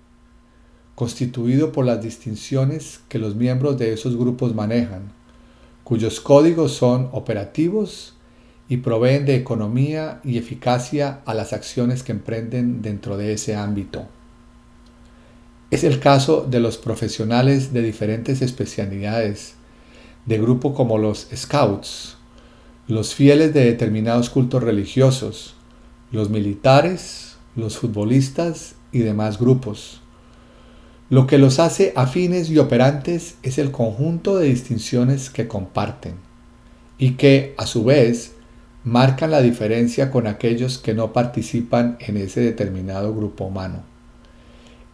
constituido 0.96 1.72
por 1.72 1.86
las 1.86 2.02
distinciones 2.02 3.02
que 3.10 3.20
los 3.20 3.36
miembros 3.36 3.78
de 3.78 3.94
esos 3.94 4.16
grupos 4.16 4.54
manejan, 4.54 5.12
cuyos 5.84 6.22
códigos 6.22 6.74
son 6.74 7.10
operativos 7.12 8.16
y 8.70 8.78
proveen 8.78 9.26
de 9.26 9.36
economía 9.36 10.22
y 10.24 10.38
eficacia 10.38 11.22
a 11.26 11.34
las 11.34 11.54
acciones 11.54 12.04
que 12.04 12.12
emprenden 12.12 12.82
dentro 12.82 13.18
de 13.18 13.34
ese 13.34 13.56
ámbito. 13.56 14.08
Es 15.72 15.84
el 15.84 16.00
caso 16.00 16.46
de 16.48 16.60
los 16.60 16.78
profesionales 16.78 17.74
de 17.74 17.82
diferentes 17.82 18.44
especialidades, 18.44 19.56
de 20.28 20.38
grupo 20.38 20.74
como 20.74 21.00
los 21.00 21.28
scouts, 21.36 22.18
los 22.88 23.16
fieles 23.16 23.54
de 23.54 23.66
determinados 23.66 24.30
cultos 24.30 24.62
religiosos, 24.62 25.56
los 26.12 26.30
militares, 26.30 27.38
los 27.56 27.78
futbolistas 27.78 28.76
y 28.92 29.00
demás 29.00 29.40
grupos. 29.40 30.03
Lo 31.14 31.28
que 31.28 31.38
los 31.38 31.60
hace 31.60 31.94
afines 31.96 32.50
y 32.50 32.58
operantes 32.58 33.36
es 33.44 33.60
el 33.60 33.70
conjunto 33.70 34.36
de 34.40 34.48
distinciones 34.48 35.30
que 35.30 35.48
comparten 35.48 36.16
y 36.98 37.12
que, 37.12 37.54
a 37.56 37.68
su 37.68 37.84
vez, 37.84 38.32
marcan 38.84 39.30
la 39.30 39.44
diferencia 39.44 40.10
con 40.10 40.26
aquellos 40.26 40.80
que 40.80 40.96
no 40.96 41.14
participan 41.14 41.98
en 42.00 42.18
ese 42.18 42.42
determinado 42.42 43.14
grupo 43.14 43.46
humano. 43.46 43.84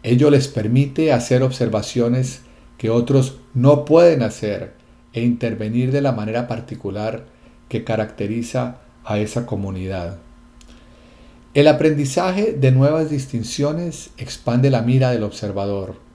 Ello 0.02 0.28
les 0.28 0.48
permite 0.48 1.10
hacer 1.10 1.42
observaciones 1.42 2.42
que 2.76 2.90
otros 2.90 3.38
no 3.54 3.86
pueden 3.86 4.22
hacer 4.22 4.74
e 5.14 5.22
intervenir 5.22 5.90
de 5.90 6.02
la 6.02 6.12
manera 6.12 6.46
particular 6.46 7.24
que 7.70 7.82
caracteriza 7.82 8.82
a 9.06 9.18
esa 9.18 9.46
comunidad. 9.46 10.18
El 11.54 11.66
aprendizaje 11.66 12.52
de 12.52 12.72
nuevas 12.72 13.08
distinciones 13.08 14.10
expande 14.18 14.68
la 14.68 14.82
mira 14.82 15.12
del 15.12 15.22
observador, 15.22 16.09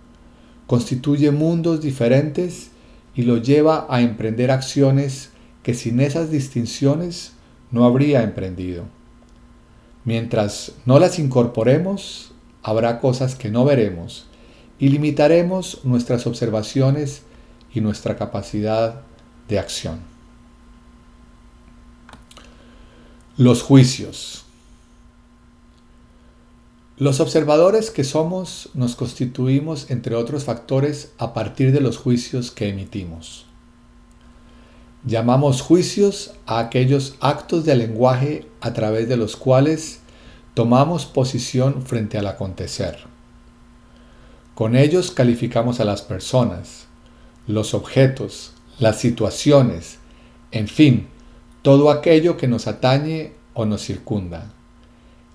constituye 0.68 1.32
mundos 1.32 1.82
diferentes 1.82 2.72
y 3.16 3.24
lo 3.24 3.38
lleva 3.38 3.88
a 3.90 4.02
emprender 4.02 4.52
acciones 4.52 5.32
que 5.64 5.74
sin 5.74 6.00
esas 6.00 6.32
distinciones 6.32 7.34
no 7.72 7.86
habría 7.86 8.24
emprendido. 8.24 8.84
Mientras 10.04 10.74
no 10.86 11.00
las 11.00 11.18
incorporemos, 11.18 12.32
habrá 12.62 13.00
cosas 13.00 13.36
que 13.36 13.50
no 13.50 13.66
veremos 13.66 14.28
y 14.80 14.90
limitaremos 14.90 15.84
nuestras 15.84 16.28
observaciones 16.28 17.24
y 17.74 17.82
nuestra 17.82 18.16
capacidad 18.16 19.02
de 19.48 19.60
acción. 19.60 20.00
Los 23.38 23.62
juicios. 23.62 24.45
Los 26.98 27.20
observadores 27.20 27.92
que 27.92 28.06
somos 28.06 28.70
nos 28.74 28.96
constituimos, 28.96 29.92
entre 29.92 30.16
otros 30.16 30.46
factores, 30.46 31.12
a 31.18 31.34
partir 31.34 31.74
de 31.74 31.82
los 31.82 31.98
juicios 31.98 32.52
que 32.52 32.70
emitimos. 32.70 33.46
Llamamos 35.04 35.62
juicios 35.62 36.32
a 36.46 36.60
aquellos 36.60 37.16
actos 37.20 37.66
de 37.66 37.76
lenguaje 37.76 38.48
a 38.62 38.72
través 38.72 39.10
de 39.10 39.18
los 39.18 39.36
cuales 39.36 40.00
tomamos 40.54 41.06
posición 41.06 41.82
frente 41.82 42.18
al 42.18 42.28
acontecer. 42.28 43.00
Con 44.56 44.78
ellos 44.78 45.12
calificamos 45.12 45.82
a 45.82 45.86
las 45.86 46.02
personas, 46.02 46.86
los 47.46 47.74
objetos, 47.74 48.54
las 48.80 49.02
situaciones, 49.02 49.98
en 50.52 50.70
fin, 50.70 51.08
todo 51.62 51.92
aquello 51.92 52.38
que 52.38 52.48
nos 52.48 52.68
atañe 52.68 53.34
o 53.54 53.66
nos 53.66 53.82
circunda. 53.82 54.54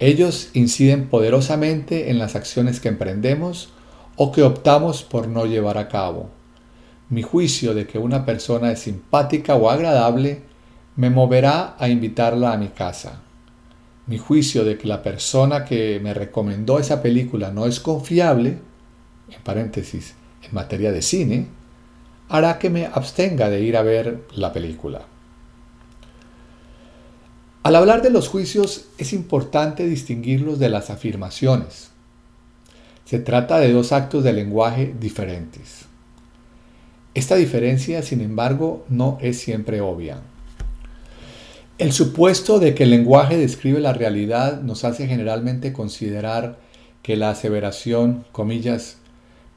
Ellos 0.01 0.49
inciden 0.55 1.09
poderosamente 1.09 2.11
en 2.11 2.19
las 2.19 2.35
acciones 2.35 2.81
que 2.81 2.89
emprendemos 2.89 3.69
o 4.17 4.33
que 4.33 4.43
optamos 4.43 5.03
por 5.03 5.29
no 5.29 5.45
llevar 5.45 5.77
a 5.77 5.89
cabo. 5.89 6.31
Mi 7.11 7.21
juicio 7.21 7.75
de 7.75 7.87
que 7.87 7.99
una 7.99 8.25
persona 8.25 8.73
es 8.73 8.81
simpática 8.81 9.57
o 9.57 9.69
agradable 9.69 10.43
me 10.97 11.11
moverá 11.11 11.77
a 11.79 11.91
invitarla 11.91 12.53
a 12.53 12.57
mi 12.57 12.69
casa. 12.69 13.21
Mi 14.07 14.17
juicio 14.17 14.65
de 14.65 14.79
que 14.79 14.89
la 14.89 15.03
persona 15.03 15.67
que 15.67 16.01
me 16.03 16.15
recomendó 16.15 16.79
esa 16.79 17.03
película 17.03 17.51
no 17.51 17.67
es 17.67 17.79
confiable, 17.79 18.59
en 19.31 19.43
paréntesis, 19.45 20.15
en 20.43 20.55
materia 20.55 20.93
de 20.93 21.03
cine, 21.03 21.49
hará 22.31 22.59
que 22.59 22.71
me 22.71 22.87
abstenga 22.87 23.51
de 23.51 23.61
ir 23.61 23.77
a 23.77 23.83
ver 23.83 24.23
la 24.35 24.51
película. 24.53 25.10
Al 27.63 27.77
hablar 27.77 28.01
de 28.01 28.09
los 28.09 28.29
juicios 28.29 28.87
es 28.97 29.13
importante 29.13 29.87
distinguirlos 29.87 30.59
de 30.59 30.71
las 30.71 30.89
afirmaciones. 30.89 31.91
Se 33.05 33.19
trata 33.19 33.59
de 33.59 33.71
dos 33.71 33.93
actos 33.93 34.25
de 34.25 34.33
lenguaje 34.33 34.95
diferentes. 34.99 35.85
Esta 37.13 37.37
diferencia, 37.37 38.03
sin 38.03 38.23
embargo, 38.23 38.87
no 38.89 39.19
es 39.21 39.39
siempre 39.39 39.83
obvia. 39.83 40.23
El 41.77 41.93
supuesto 41.93 42.61
de 42.61 42.75
que 42.75 42.85
el 42.85 42.91
lenguaje 42.91 43.37
describe 43.37 43.81
la 43.81 43.93
realidad 43.93 44.63
nos 44.63 44.85
hace 44.85 45.07
generalmente 45.07 45.75
considerar 45.75 46.59
que 47.03 47.17
la 47.17 47.29
aseveración, 47.29 48.25
comillas, 48.33 48.97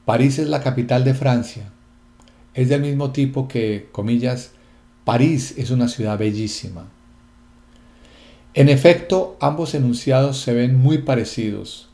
París 0.04 0.38
es 0.38 0.48
la 0.48 0.62
capital 0.62 1.04
de 1.04 1.14
Francia, 1.14 1.70
es 2.52 2.68
del 2.68 2.82
mismo 2.82 3.12
tipo 3.12 3.48
que, 3.48 3.88
comillas, 3.92 4.50
París 5.04 5.54
es 5.56 5.70
una 5.70 5.88
ciudad 5.88 6.18
bellísima. 6.18 6.88
En 8.54 8.68
efecto, 8.68 9.36
ambos 9.40 9.74
enunciados 9.74 10.38
se 10.38 10.54
ven 10.54 10.78
muy 10.78 10.98
parecidos. 10.98 11.88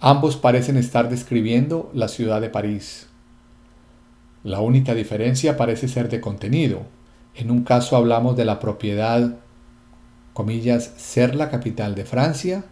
Ambos 0.00 0.36
parecen 0.36 0.78
estar 0.78 1.10
describiendo 1.10 1.90
la 1.92 2.08
ciudad 2.08 2.40
de 2.40 2.48
París. 2.48 3.08
La 4.44 4.60
única 4.60 4.94
diferencia 4.94 5.58
parece 5.58 5.88
ser 5.88 6.08
de 6.08 6.22
contenido. 6.22 6.80
En 7.34 7.50
un 7.50 7.64
caso 7.64 7.96
hablamos 7.98 8.34
de 8.34 8.46
la 8.46 8.60
propiedad, 8.60 9.36
comillas, 10.32 10.94
ser 10.96 11.34
la 11.34 11.50
capital 11.50 11.94
de 11.94 12.06
Francia, 12.06 12.64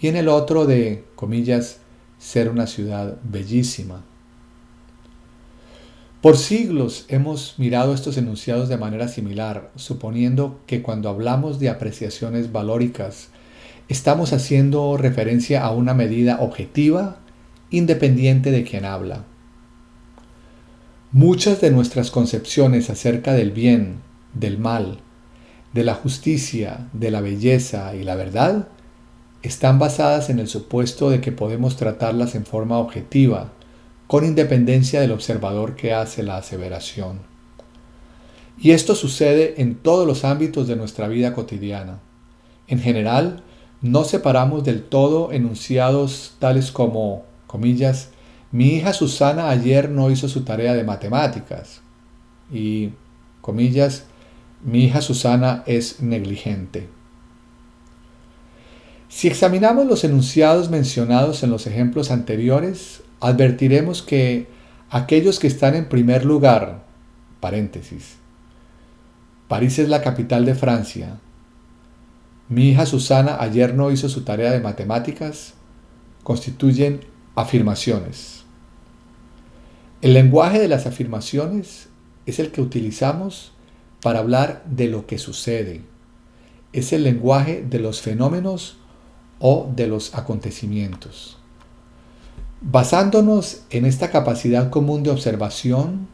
y 0.00 0.08
en 0.08 0.16
el 0.16 0.28
otro 0.28 0.66
de, 0.66 1.04
comillas, 1.14 1.78
ser 2.18 2.48
una 2.48 2.66
ciudad 2.66 3.18
bellísima. 3.22 4.02
Por 6.22 6.38
siglos 6.38 7.04
hemos 7.08 7.54
mirado 7.58 7.94
estos 7.94 8.16
enunciados 8.16 8.68
de 8.68 8.78
manera 8.78 9.06
similar, 9.06 9.70
suponiendo 9.76 10.60
que 10.66 10.82
cuando 10.82 11.08
hablamos 11.08 11.60
de 11.60 11.68
apreciaciones 11.68 12.52
valóricas, 12.52 13.28
estamos 13.88 14.32
haciendo 14.32 14.96
referencia 14.96 15.62
a 15.62 15.70
una 15.70 15.94
medida 15.94 16.38
objetiva, 16.40 17.18
independiente 17.70 18.50
de 18.50 18.64
quien 18.64 18.84
habla. 18.84 19.24
Muchas 21.12 21.60
de 21.60 21.70
nuestras 21.70 22.10
concepciones 22.10 22.90
acerca 22.90 23.34
del 23.34 23.52
bien, 23.52 23.96
del 24.34 24.58
mal, 24.58 25.00
de 25.72 25.84
la 25.84 25.94
justicia, 25.94 26.88
de 26.92 27.10
la 27.10 27.20
belleza 27.20 27.94
y 27.94 28.02
la 28.02 28.14
verdad 28.14 28.68
están 29.42 29.78
basadas 29.78 30.30
en 30.30 30.38
el 30.38 30.48
supuesto 30.48 31.10
de 31.10 31.20
que 31.20 31.30
podemos 31.30 31.76
tratarlas 31.76 32.34
en 32.34 32.46
forma 32.46 32.78
objetiva, 32.78 33.52
con 34.06 34.24
independencia 34.24 35.00
del 35.00 35.12
observador 35.12 35.74
que 35.76 35.92
hace 35.92 36.22
la 36.22 36.36
aseveración. 36.36 37.20
Y 38.58 38.70
esto 38.70 38.94
sucede 38.94 39.60
en 39.60 39.74
todos 39.74 40.06
los 40.06 40.24
ámbitos 40.24 40.66
de 40.68 40.76
nuestra 40.76 41.08
vida 41.08 41.34
cotidiana. 41.34 41.98
En 42.68 42.80
general, 42.80 43.42
no 43.82 44.04
separamos 44.04 44.64
del 44.64 44.82
todo 44.82 45.32
enunciados 45.32 46.36
tales 46.38 46.70
como, 46.70 47.24
comillas, 47.46 48.10
mi 48.52 48.74
hija 48.74 48.92
Susana 48.92 49.50
ayer 49.50 49.90
no 49.90 50.10
hizo 50.10 50.28
su 50.28 50.42
tarea 50.42 50.74
de 50.74 50.84
matemáticas 50.84 51.82
y, 52.50 52.90
comillas, 53.40 54.04
mi 54.64 54.84
hija 54.84 55.02
Susana 55.02 55.62
es 55.66 56.00
negligente. 56.00 56.88
Si 59.08 59.28
examinamos 59.28 59.86
los 59.86 60.04
enunciados 60.04 60.70
mencionados 60.70 61.42
en 61.42 61.50
los 61.50 61.66
ejemplos 61.66 62.10
anteriores, 62.10 63.02
advertiremos 63.20 64.02
que 64.02 64.48
aquellos 64.90 65.38
que 65.38 65.46
están 65.46 65.74
en 65.74 65.88
primer 65.88 66.24
lugar, 66.24 66.84
paréntesis, 67.40 68.16
París 69.48 69.78
es 69.78 69.88
la 69.88 70.02
capital 70.02 70.44
de 70.44 70.54
Francia, 70.54 71.18
mi 72.48 72.68
hija 72.68 72.86
Susana 72.86 73.38
ayer 73.40 73.74
no 73.74 73.90
hizo 73.90 74.08
su 74.08 74.22
tarea 74.22 74.52
de 74.52 74.60
matemáticas, 74.60 75.54
constituyen 76.22 77.00
afirmaciones. 77.34 78.44
El 80.00 80.14
lenguaje 80.14 80.60
de 80.60 80.68
las 80.68 80.86
afirmaciones 80.86 81.88
es 82.26 82.38
el 82.38 82.52
que 82.52 82.60
utilizamos 82.60 83.52
para 84.00 84.20
hablar 84.20 84.64
de 84.66 84.88
lo 84.88 85.06
que 85.06 85.18
sucede. 85.18 85.82
Es 86.72 86.92
el 86.92 87.02
lenguaje 87.02 87.64
de 87.68 87.80
los 87.80 88.00
fenómenos 88.02 88.76
o 89.38 89.70
de 89.74 89.86
los 89.86 90.14
acontecimientos. 90.14 91.38
Basándonos 92.62 93.60
en 93.68 93.84
esta 93.84 94.10
capacidad 94.10 94.70
común 94.70 95.02
de 95.02 95.10
observación, 95.10 96.08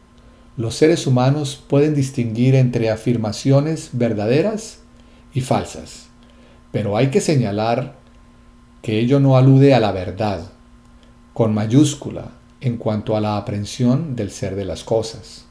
los 0.57 0.75
seres 0.75 1.07
humanos 1.07 1.63
pueden 1.67 1.95
distinguir 1.95 2.55
entre 2.55 2.89
afirmaciones 2.89 3.91
verdaderas 3.93 4.79
y 5.33 5.39
falsas, 5.39 6.07
pero 6.73 6.97
hay 6.97 7.07
que 7.11 7.21
señalar 7.21 7.95
que 8.81 8.99
ello 8.99 9.21
no 9.21 9.37
alude 9.37 9.73
a 9.73 9.79
la 9.79 9.93
verdad, 9.93 10.51
con 11.33 11.53
mayúscula, 11.53 12.31
en 12.59 12.75
cuanto 12.75 13.15
a 13.15 13.21
la 13.21 13.37
aprehensión 13.37 14.17
del 14.17 14.29
ser 14.29 14.55
de 14.55 14.65
las 14.65 14.83
cosas. 14.83 15.45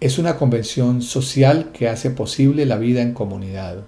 Es 0.00 0.18
una 0.18 0.36
convención 0.36 1.00
social 1.00 1.70
que 1.72 1.88
hace 1.88 2.10
posible 2.10 2.66
la 2.66 2.76
vida 2.76 3.00
en 3.00 3.14
comunidad. 3.14 3.84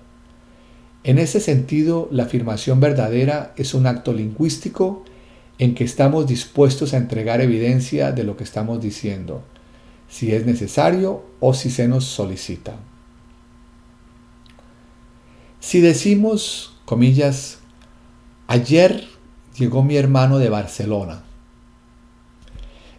En 1.04 1.18
ese 1.18 1.40
sentido, 1.40 2.08
la 2.10 2.24
afirmación 2.24 2.80
verdadera 2.80 3.52
es 3.56 3.74
un 3.74 3.86
acto 3.86 4.14
lingüístico 4.14 5.04
en 5.60 5.74
que 5.74 5.84
estamos 5.84 6.26
dispuestos 6.26 6.94
a 6.94 6.96
entregar 6.96 7.42
evidencia 7.42 8.12
de 8.12 8.24
lo 8.24 8.34
que 8.34 8.44
estamos 8.44 8.80
diciendo, 8.80 9.42
si 10.08 10.32
es 10.32 10.46
necesario 10.46 11.22
o 11.38 11.52
si 11.52 11.68
se 11.70 11.86
nos 11.86 12.06
solicita. 12.06 12.76
Si 15.60 15.82
decimos, 15.82 16.72
comillas, 16.86 17.58
ayer 18.46 19.06
llegó 19.58 19.82
mi 19.82 19.96
hermano 19.96 20.38
de 20.38 20.48
Barcelona, 20.48 21.24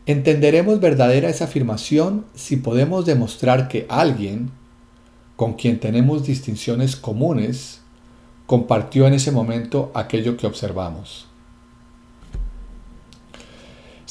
entenderemos 0.05 0.79
verdadera 0.79 1.29
esa 1.29 1.45
afirmación 1.45 2.25
si 2.35 2.57
podemos 2.57 3.07
demostrar 3.07 3.69
que 3.69 3.87
alguien 3.89 4.51
con 5.35 5.53
quien 5.53 5.79
tenemos 5.79 6.27
distinciones 6.27 6.95
comunes 6.95 7.81
compartió 8.45 9.07
en 9.07 9.15
ese 9.15 9.31
momento 9.31 9.91
aquello 9.95 10.37
que 10.37 10.45
observamos. 10.45 11.30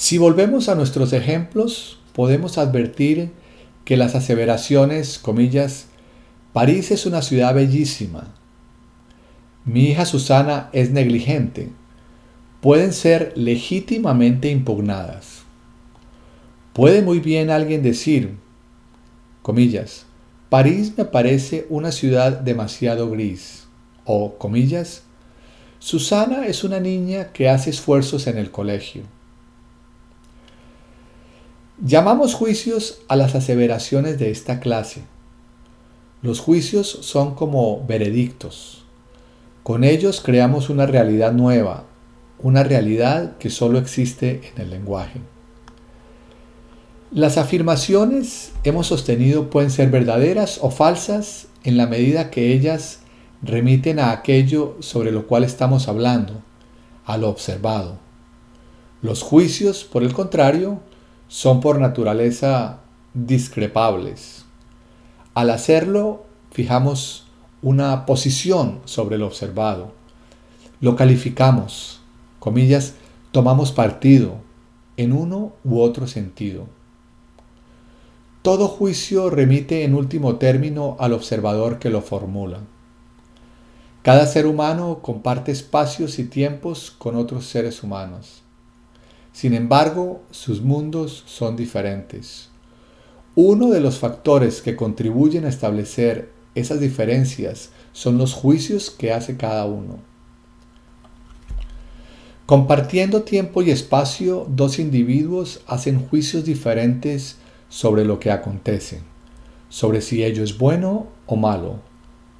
Si 0.00 0.16
volvemos 0.16 0.70
a 0.70 0.74
nuestros 0.74 1.12
ejemplos, 1.12 1.98
podemos 2.14 2.56
advertir 2.56 3.32
que 3.84 3.98
las 3.98 4.14
aseveraciones, 4.14 5.18
comillas, 5.18 5.88
París 6.54 6.90
es 6.90 7.04
una 7.04 7.20
ciudad 7.20 7.54
bellísima, 7.54 8.34
mi 9.66 9.90
hija 9.90 10.06
Susana 10.06 10.70
es 10.72 10.90
negligente, 10.90 11.68
pueden 12.62 12.94
ser 12.94 13.34
legítimamente 13.36 14.48
impugnadas. 14.48 15.42
Puede 16.72 17.02
muy 17.02 17.20
bien 17.20 17.50
alguien 17.50 17.82
decir, 17.82 18.38
comillas, 19.42 20.06
París 20.48 20.94
me 20.96 21.04
parece 21.04 21.66
una 21.68 21.92
ciudad 21.92 22.40
demasiado 22.40 23.10
gris, 23.10 23.66
o, 24.06 24.38
comillas, 24.38 25.02
Susana 25.78 26.46
es 26.46 26.64
una 26.64 26.80
niña 26.80 27.34
que 27.34 27.50
hace 27.50 27.68
esfuerzos 27.68 28.26
en 28.28 28.38
el 28.38 28.50
colegio. 28.50 29.19
Llamamos 31.82 32.34
juicios 32.34 32.98
a 33.08 33.16
las 33.16 33.34
aseveraciones 33.34 34.18
de 34.18 34.30
esta 34.30 34.60
clase. 34.60 35.00
Los 36.20 36.38
juicios 36.38 36.86
son 37.00 37.34
como 37.34 37.86
veredictos. 37.86 38.84
Con 39.62 39.82
ellos 39.82 40.20
creamos 40.20 40.68
una 40.68 40.84
realidad 40.84 41.32
nueva, 41.32 41.84
una 42.38 42.64
realidad 42.64 43.38
que 43.38 43.48
solo 43.48 43.78
existe 43.78 44.42
en 44.54 44.60
el 44.60 44.68
lenguaje. 44.68 45.20
Las 47.12 47.38
afirmaciones, 47.38 48.52
hemos 48.62 48.88
sostenido, 48.88 49.48
pueden 49.48 49.70
ser 49.70 49.88
verdaderas 49.90 50.58
o 50.60 50.70
falsas 50.70 51.46
en 51.64 51.78
la 51.78 51.86
medida 51.86 52.30
que 52.30 52.52
ellas 52.52 53.00
remiten 53.40 54.00
a 54.00 54.10
aquello 54.10 54.76
sobre 54.80 55.12
lo 55.12 55.26
cual 55.26 55.44
estamos 55.44 55.88
hablando, 55.88 56.42
a 57.06 57.16
lo 57.16 57.30
observado. 57.30 57.96
Los 59.00 59.22
juicios, 59.22 59.84
por 59.84 60.02
el 60.02 60.12
contrario, 60.12 60.82
son 61.30 61.60
por 61.60 61.78
naturaleza 61.78 62.80
discrepables. 63.14 64.44
Al 65.32 65.50
hacerlo, 65.50 66.24
fijamos 66.50 67.28
una 67.62 68.04
posición 68.04 68.80
sobre 68.84 69.16
lo 69.16 69.28
observado. 69.28 69.92
Lo 70.80 70.96
calificamos, 70.96 72.00
comillas, 72.40 72.94
tomamos 73.30 73.70
partido 73.70 74.38
en 74.96 75.12
uno 75.12 75.52
u 75.62 75.78
otro 75.78 76.08
sentido. 76.08 76.66
Todo 78.42 78.66
juicio 78.66 79.30
remite 79.30 79.84
en 79.84 79.94
último 79.94 80.34
término 80.34 80.96
al 80.98 81.12
observador 81.12 81.78
que 81.78 81.90
lo 81.90 82.02
formula. 82.02 82.58
Cada 84.02 84.26
ser 84.26 84.46
humano 84.46 84.98
comparte 85.00 85.52
espacios 85.52 86.18
y 86.18 86.24
tiempos 86.24 86.90
con 86.90 87.14
otros 87.14 87.46
seres 87.46 87.84
humanos. 87.84 88.39
Sin 89.32 89.54
embargo, 89.54 90.22
sus 90.30 90.60
mundos 90.60 91.22
son 91.26 91.56
diferentes. 91.56 92.48
Uno 93.34 93.70
de 93.70 93.80
los 93.80 93.98
factores 93.98 94.60
que 94.60 94.76
contribuyen 94.76 95.44
a 95.44 95.48
establecer 95.48 96.30
esas 96.54 96.80
diferencias 96.80 97.70
son 97.92 98.18
los 98.18 98.32
juicios 98.34 98.90
que 98.90 99.12
hace 99.12 99.36
cada 99.36 99.66
uno. 99.66 99.98
Compartiendo 102.46 103.22
tiempo 103.22 103.62
y 103.62 103.70
espacio, 103.70 104.44
dos 104.48 104.80
individuos 104.80 105.60
hacen 105.68 106.00
juicios 106.00 106.44
diferentes 106.44 107.36
sobre 107.68 108.04
lo 108.04 108.18
que 108.18 108.32
acontece, 108.32 109.00
sobre 109.68 110.00
si 110.00 110.24
ello 110.24 110.42
es 110.42 110.58
bueno 110.58 111.06
o 111.26 111.36
malo, 111.36 111.78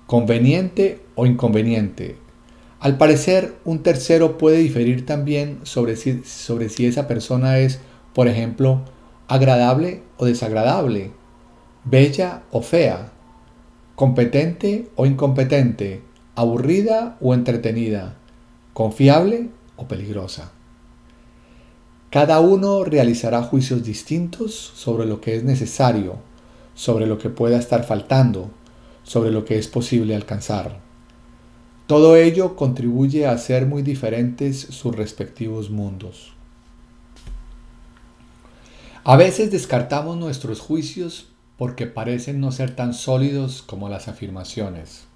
conveniente 0.09 1.01
o 1.15 1.27
inconveniente, 1.27 2.19
al 2.81 2.97
parecer, 2.97 3.57
un 3.67 3.83
tercero 3.83 4.39
puede 4.39 4.57
diferir 4.57 5.05
también 5.05 5.61
sobre 5.65 5.97
si, 5.97 6.23
sobre 6.25 6.71
si 6.71 6.87
esa 6.87 7.07
persona 7.07 7.59
es, 7.59 7.79
por 8.15 8.27
ejemplo, 8.27 8.81
agradable 9.29 10.03
o 10.17 10.25
desagradable, 10.25 11.13
bella 11.85 12.43
o 12.51 12.63
fea, 12.63 13.13
competente 13.97 14.89
o 14.97 15.05
incompetente, 15.05 16.01
aburrida 16.35 17.19
o 17.21 17.35
entretenida, 17.35 18.17
confiable 18.73 19.51
o 19.77 19.87
peligrosa. 19.87 20.53
Cada 22.09 22.41
uno 22.41 22.83
realizará 22.83 23.43
juicios 23.43 23.85
distintos 23.85 24.55
sobre 24.55 25.07
lo 25.07 25.21
que 25.21 25.37
es 25.37 25.45
necesario, 25.45 26.17
sobre 26.75 27.07
lo 27.07 27.19
que 27.19 27.29
pueda 27.29 27.59
estar 27.59 27.85
faltando, 27.85 28.51
sobre 29.03 29.31
lo 29.31 29.45
que 29.45 29.59
es 29.59 29.69
posible 29.69 30.17
alcanzar. 30.17 30.90
Todo 31.91 32.15
ello 32.15 32.55
contribuye 32.55 33.27
a 33.27 33.33
hacer 33.33 33.67
muy 33.67 33.83
diferentes 33.83 34.61
sus 34.61 34.95
respectivos 34.95 35.71
mundos. 35.71 36.35
A 39.03 39.17
veces 39.17 39.51
descartamos 39.51 40.17
nuestros 40.17 40.61
juicios 40.61 41.33
porque 41.59 41.89
parecen 41.89 42.39
no 42.39 42.53
ser 42.53 42.77
tan 42.77 42.95
sólidos 42.95 43.63
como 43.63 43.89
las 43.89 44.07
afirmaciones. 44.07 45.09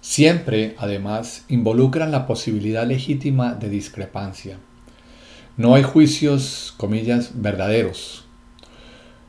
Siempre, 0.00 0.74
además, 0.78 1.44
involucran 1.48 2.10
la 2.10 2.26
posibilidad 2.26 2.86
legítima 2.86 3.52
de 3.52 3.68
discrepancia. 3.68 4.58
No 5.58 5.74
hay 5.74 5.82
juicios, 5.82 6.72
comillas, 6.78 7.32
verdaderos. 7.34 8.24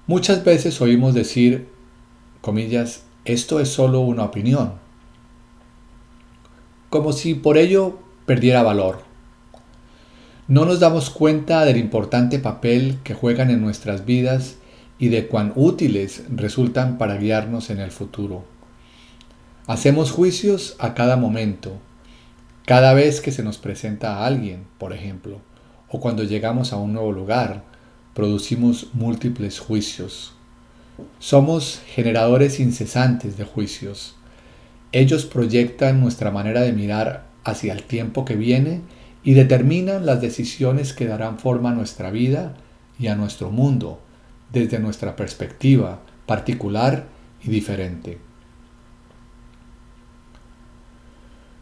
Muchas 0.08 0.46
veces 0.46 0.80
oímos 0.80 1.16
decir, 1.16 1.68
comillas, 2.40 3.04
esto 3.26 3.60
es 3.60 3.68
solo 3.68 4.00
una 4.00 4.24
opinión 4.24 4.81
como 6.92 7.14
si 7.14 7.36
por 7.36 7.58
ello 7.58 7.98
perdiera 8.26 8.64
valor. 8.64 9.00
No 10.50 10.66
nos 10.66 10.82
damos 10.82 11.10
cuenta 11.10 11.64
del 11.64 11.78
importante 11.78 12.38
papel 12.38 13.00
que 13.06 13.14
juegan 13.14 13.50
en 13.50 13.62
nuestras 13.62 14.06
vidas 14.06 14.58
y 15.00 15.08
de 15.08 15.28
cuán 15.28 15.54
útiles 15.56 16.24
resultan 16.30 16.98
para 16.98 17.16
guiarnos 17.16 17.70
en 17.70 17.80
el 17.80 17.92
futuro. 17.92 18.44
Hacemos 19.68 20.12
juicios 20.12 20.76
a 20.80 20.94
cada 20.94 21.16
momento, 21.16 21.78
cada 22.66 22.94
vez 22.94 23.22
que 23.22 23.32
se 23.32 23.42
nos 23.42 23.58
presenta 23.58 24.18
a 24.18 24.26
alguien, 24.26 24.66
por 24.78 24.92
ejemplo, 24.92 25.40
o 25.88 26.02
cuando 26.02 26.24
llegamos 26.24 26.74
a 26.74 26.76
un 26.76 26.92
nuevo 26.92 27.14
lugar, 27.14 27.64
producimos 28.14 28.88
múltiples 28.92 29.60
juicios. 29.60 30.34
Somos 31.20 31.82
generadores 31.88 32.60
incesantes 32.60 33.38
de 33.38 33.46
juicios. 33.46 34.16
Ellos 34.92 35.26
proyectan 35.26 36.02
nuestra 36.02 36.32
manera 36.32 36.62
de 36.62 36.74
mirar 36.74 37.26
hacia 37.44 37.74
el 37.74 37.84
tiempo 37.84 38.26
que 38.26 38.36
viene 38.36 38.82
y 39.24 39.34
determinan 39.34 40.06
las 40.06 40.20
decisiones 40.20 40.94
que 40.94 41.08
darán 41.08 41.40
forma 41.40 41.72
a 41.72 41.76
nuestra 41.76 42.12
vida 42.12 42.56
y 43.00 43.08
a 43.08 43.16
nuestro 43.16 43.52
mundo 43.52 44.02
desde 44.52 44.80
nuestra 44.80 45.16
perspectiva 45.16 46.02
particular 46.26 47.08
y 47.42 47.50
diferente. 47.50 48.18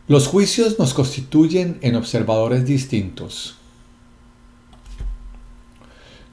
Los 0.07 0.27
juicios 0.27 0.80
nos 0.80 0.95
constituyen 0.95 1.77
en 1.81 1.95
observadores 1.95 2.65
distintos. 2.65 3.57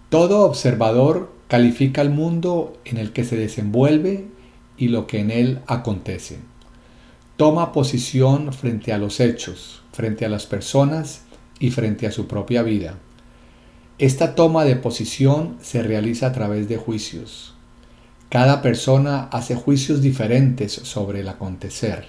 Todo 0.08 0.44
observador 0.44 1.30
califica 1.46 2.00
el 2.00 2.08
mundo 2.08 2.80
en 2.86 2.96
el 2.96 3.12
que 3.12 3.24
se 3.24 3.36
desenvuelve 3.36 4.28
y 4.78 4.88
lo 4.88 5.06
que 5.06 5.20
en 5.20 5.30
él 5.30 5.60
acontece 5.66 6.38
toma 7.36 7.72
posición 7.72 8.52
frente 8.52 8.92
a 8.92 8.98
los 8.98 9.20
hechos, 9.20 9.82
frente 9.92 10.24
a 10.24 10.28
las 10.28 10.46
personas 10.46 11.22
y 11.58 11.70
frente 11.70 12.06
a 12.06 12.12
su 12.12 12.26
propia 12.26 12.62
vida. 12.62 12.98
Esta 13.98 14.34
toma 14.34 14.64
de 14.64 14.76
posición 14.76 15.56
se 15.60 15.82
realiza 15.82 16.28
a 16.28 16.32
través 16.32 16.68
de 16.68 16.76
juicios. 16.78 17.54
Cada 18.30 18.62
persona 18.62 19.28
hace 19.32 19.54
juicios 19.54 20.00
diferentes 20.00 20.72
sobre 20.72 21.20
el 21.20 21.28
acontecer. 21.28 22.08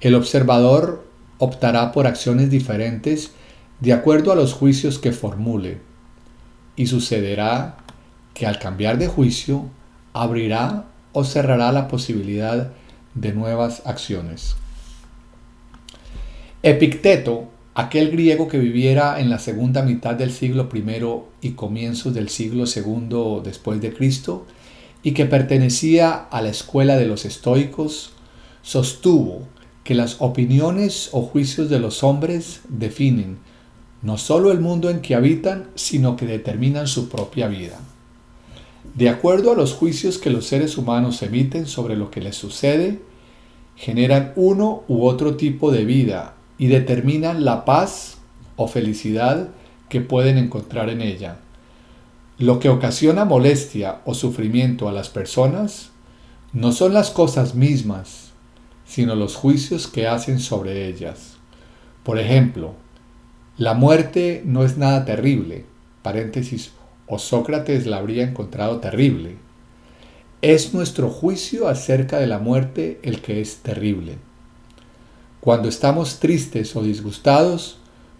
El 0.00 0.14
observador 0.14 1.04
optará 1.38 1.92
por 1.92 2.06
acciones 2.06 2.50
diferentes 2.50 3.32
de 3.80 3.92
acuerdo 3.92 4.32
a 4.32 4.36
los 4.36 4.52
juicios 4.52 4.98
que 4.98 5.12
formule. 5.12 5.80
Y 6.76 6.86
sucederá 6.86 7.78
que 8.34 8.46
al 8.46 8.58
cambiar 8.58 8.98
de 8.98 9.08
juicio 9.08 9.64
abrirá 10.12 10.84
o 11.12 11.24
cerrará 11.24 11.72
la 11.72 11.88
posibilidad 11.88 12.56
de 12.56 12.87
nuevas 13.34 13.82
acciones. 13.84 14.56
Epicteto 16.62 17.48
aquel 17.74 18.10
griego 18.10 18.48
que 18.48 18.58
viviera 18.58 19.20
en 19.20 19.30
la 19.30 19.38
segunda 19.38 19.82
mitad 19.82 20.16
del 20.16 20.32
siglo 20.32 20.68
I 20.74 21.48
y 21.48 21.52
comienzos 21.52 22.12
del 22.12 22.28
siglo 22.28 22.64
II 22.66 23.40
después 23.44 23.80
de 23.80 23.94
Cristo, 23.94 24.46
y 25.04 25.12
que 25.12 25.26
pertenecía 25.26 26.12
a 26.12 26.42
la 26.42 26.48
escuela 26.48 26.96
de 26.96 27.06
los 27.06 27.24
estoicos, 27.24 28.14
sostuvo 28.62 29.42
que 29.84 29.94
las 29.94 30.16
opiniones 30.18 31.10
o 31.12 31.22
juicios 31.22 31.70
de 31.70 31.78
los 31.78 32.02
hombres 32.02 32.62
definen 32.68 33.38
no 34.02 34.18
solo 34.18 34.50
el 34.50 34.60
mundo 34.60 34.90
en 34.90 35.00
que 35.00 35.14
habitan, 35.14 35.70
sino 35.74 36.16
que 36.16 36.26
determinan 36.26 36.86
su 36.86 37.08
propia 37.08 37.48
vida. 37.48 37.78
De 38.94 39.08
acuerdo 39.08 39.52
a 39.52 39.54
los 39.54 39.72
juicios 39.74 40.18
que 40.18 40.30
los 40.30 40.46
seres 40.46 40.78
humanos 40.78 41.22
emiten 41.22 41.66
sobre 41.66 41.96
lo 41.96 42.10
que 42.10 42.20
les 42.20 42.36
sucede, 42.36 43.00
generan 43.78 44.32
uno 44.34 44.82
u 44.88 45.06
otro 45.06 45.36
tipo 45.36 45.70
de 45.70 45.84
vida 45.84 46.34
y 46.58 46.66
determinan 46.66 47.44
la 47.44 47.64
paz 47.64 48.18
o 48.56 48.66
felicidad 48.66 49.50
que 49.88 50.00
pueden 50.00 50.36
encontrar 50.36 50.90
en 50.90 51.00
ella. 51.00 51.38
Lo 52.38 52.58
que 52.58 52.70
ocasiona 52.70 53.24
molestia 53.24 54.00
o 54.04 54.14
sufrimiento 54.14 54.88
a 54.88 54.92
las 54.92 55.08
personas 55.08 55.90
no 56.52 56.72
son 56.72 56.92
las 56.92 57.10
cosas 57.10 57.54
mismas, 57.54 58.32
sino 58.84 59.14
los 59.14 59.36
juicios 59.36 59.86
que 59.86 60.08
hacen 60.08 60.40
sobre 60.40 60.88
ellas. 60.88 61.36
Por 62.02 62.18
ejemplo, 62.18 62.74
la 63.58 63.74
muerte 63.74 64.42
no 64.44 64.64
es 64.64 64.76
nada 64.76 65.04
terrible, 65.04 65.66
paréntesis, 66.02 66.72
o 67.06 67.18
Sócrates 67.18 67.86
la 67.86 67.98
habría 67.98 68.24
encontrado 68.24 68.78
terrible. 68.78 69.36
Es 70.40 70.72
nuestro 70.72 71.10
juicio 71.10 71.66
acerca 71.66 72.18
de 72.18 72.28
la 72.28 72.38
muerte 72.38 73.00
el 73.02 73.20
que 73.20 73.40
es 73.40 73.56
terrible. 73.56 74.18
Cuando 75.40 75.68
estamos 75.68 76.20
tristes 76.20 76.76
o 76.76 76.82
disgustados, 76.82 77.78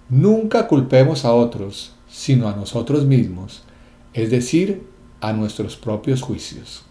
nunca 0.08 0.66
culpemos 0.66 1.24
a 1.24 1.32
otros, 1.32 1.92
sino 2.10 2.48
a 2.48 2.56
nosotros 2.56 3.04
mismos, 3.04 3.62
es 4.14 4.32
decir, 4.32 4.82
a 5.20 5.32
nuestros 5.32 5.76
propios 5.76 6.20
juicios. 6.20 6.82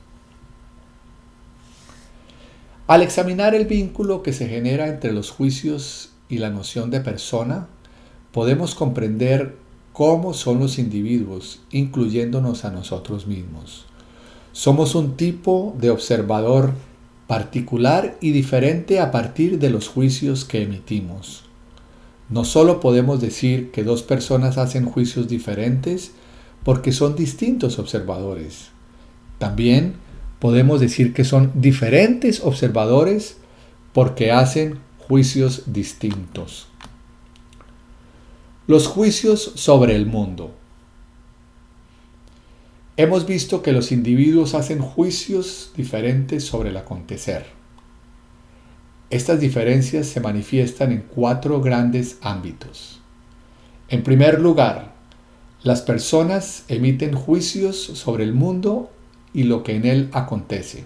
Al 2.87 3.01
examinar 3.01 3.53
el 3.53 3.65
vínculo 3.65 4.23
que 4.23 4.31
se 4.31 4.47
genera 4.47 4.87
entre 4.87 5.11
los 5.11 5.29
juicios 5.29 6.11
y 6.29 6.37
la 6.37 6.51
noción 6.51 6.89
de 6.89 7.01
persona, 7.01 7.67
podemos 8.31 8.75
comprender 8.75 9.57
cómo 9.91 10.33
son 10.33 10.59
los 10.59 10.79
individuos, 10.79 11.59
incluyéndonos 11.69 12.63
a 12.63 12.71
nosotros 12.71 13.27
mismos. 13.27 13.86
Somos 14.57 14.95
un 14.95 15.17
tipo 15.17 15.75
de 15.79 15.91
observador 15.91 16.73
particular 17.27 18.17
y 18.21 18.31
diferente 18.31 18.99
a 18.99 19.11
partir 19.11 19.59
de 19.59 19.69
los 19.69 19.87
juicios 19.87 20.45
que 20.45 20.63
emitimos. 20.63 21.43
No 22.29 22.43
solo 22.43 22.79
podemos 22.79 23.21
decir 23.21 23.69
que 23.69 23.83
dos 23.83 24.01
personas 24.01 24.57
hacen 24.57 24.85
juicios 24.85 25.27
diferentes 25.27 26.09
porque 26.63 26.91
son 26.91 27.15
distintos 27.15 27.77
observadores, 27.77 28.69
también 29.37 29.93
podemos 30.39 30.79
decir 30.79 31.13
que 31.13 31.23
son 31.23 31.51
diferentes 31.53 32.41
observadores 32.43 33.37
porque 33.93 34.31
hacen 34.31 34.79
juicios 34.97 35.65
distintos. 35.67 36.65
Los 38.65 38.87
juicios 38.87 39.51
sobre 39.53 39.95
el 39.95 40.07
mundo. 40.07 40.56
Hemos 42.99 43.27
visto 43.27 43.61
que 43.61 43.73
los 43.73 43.91
individuos 43.91 44.55
hacen 44.55 44.79
juicios 44.79 45.71
diferentes 45.77 46.43
sobre 46.43 46.69
el 46.69 46.77
acontecer. 46.77 47.45
Estas 49.11 49.39
diferencias 49.39 50.07
se 50.07 50.19
manifiestan 50.19 50.91
en 50.91 51.03
cuatro 51.03 51.61
grandes 51.61 52.17
ámbitos. 52.21 52.99
En 53.87 54.01
primer 54.01 54.41
lugar, 54.41 54.95
las 55.61 55.83
personas 55.83 56.63
emiten 56.69 57.13
juicios 57.13 57.77
sobre 57.77 58.23
el 58.23 58.33
mundo 58.33 58.89
y 59.31 59.43
lo 59.43 59.61
que 59.61 59.75
en 59.75 59.85
él 59.85 60.09
acontece. 60.11 60.85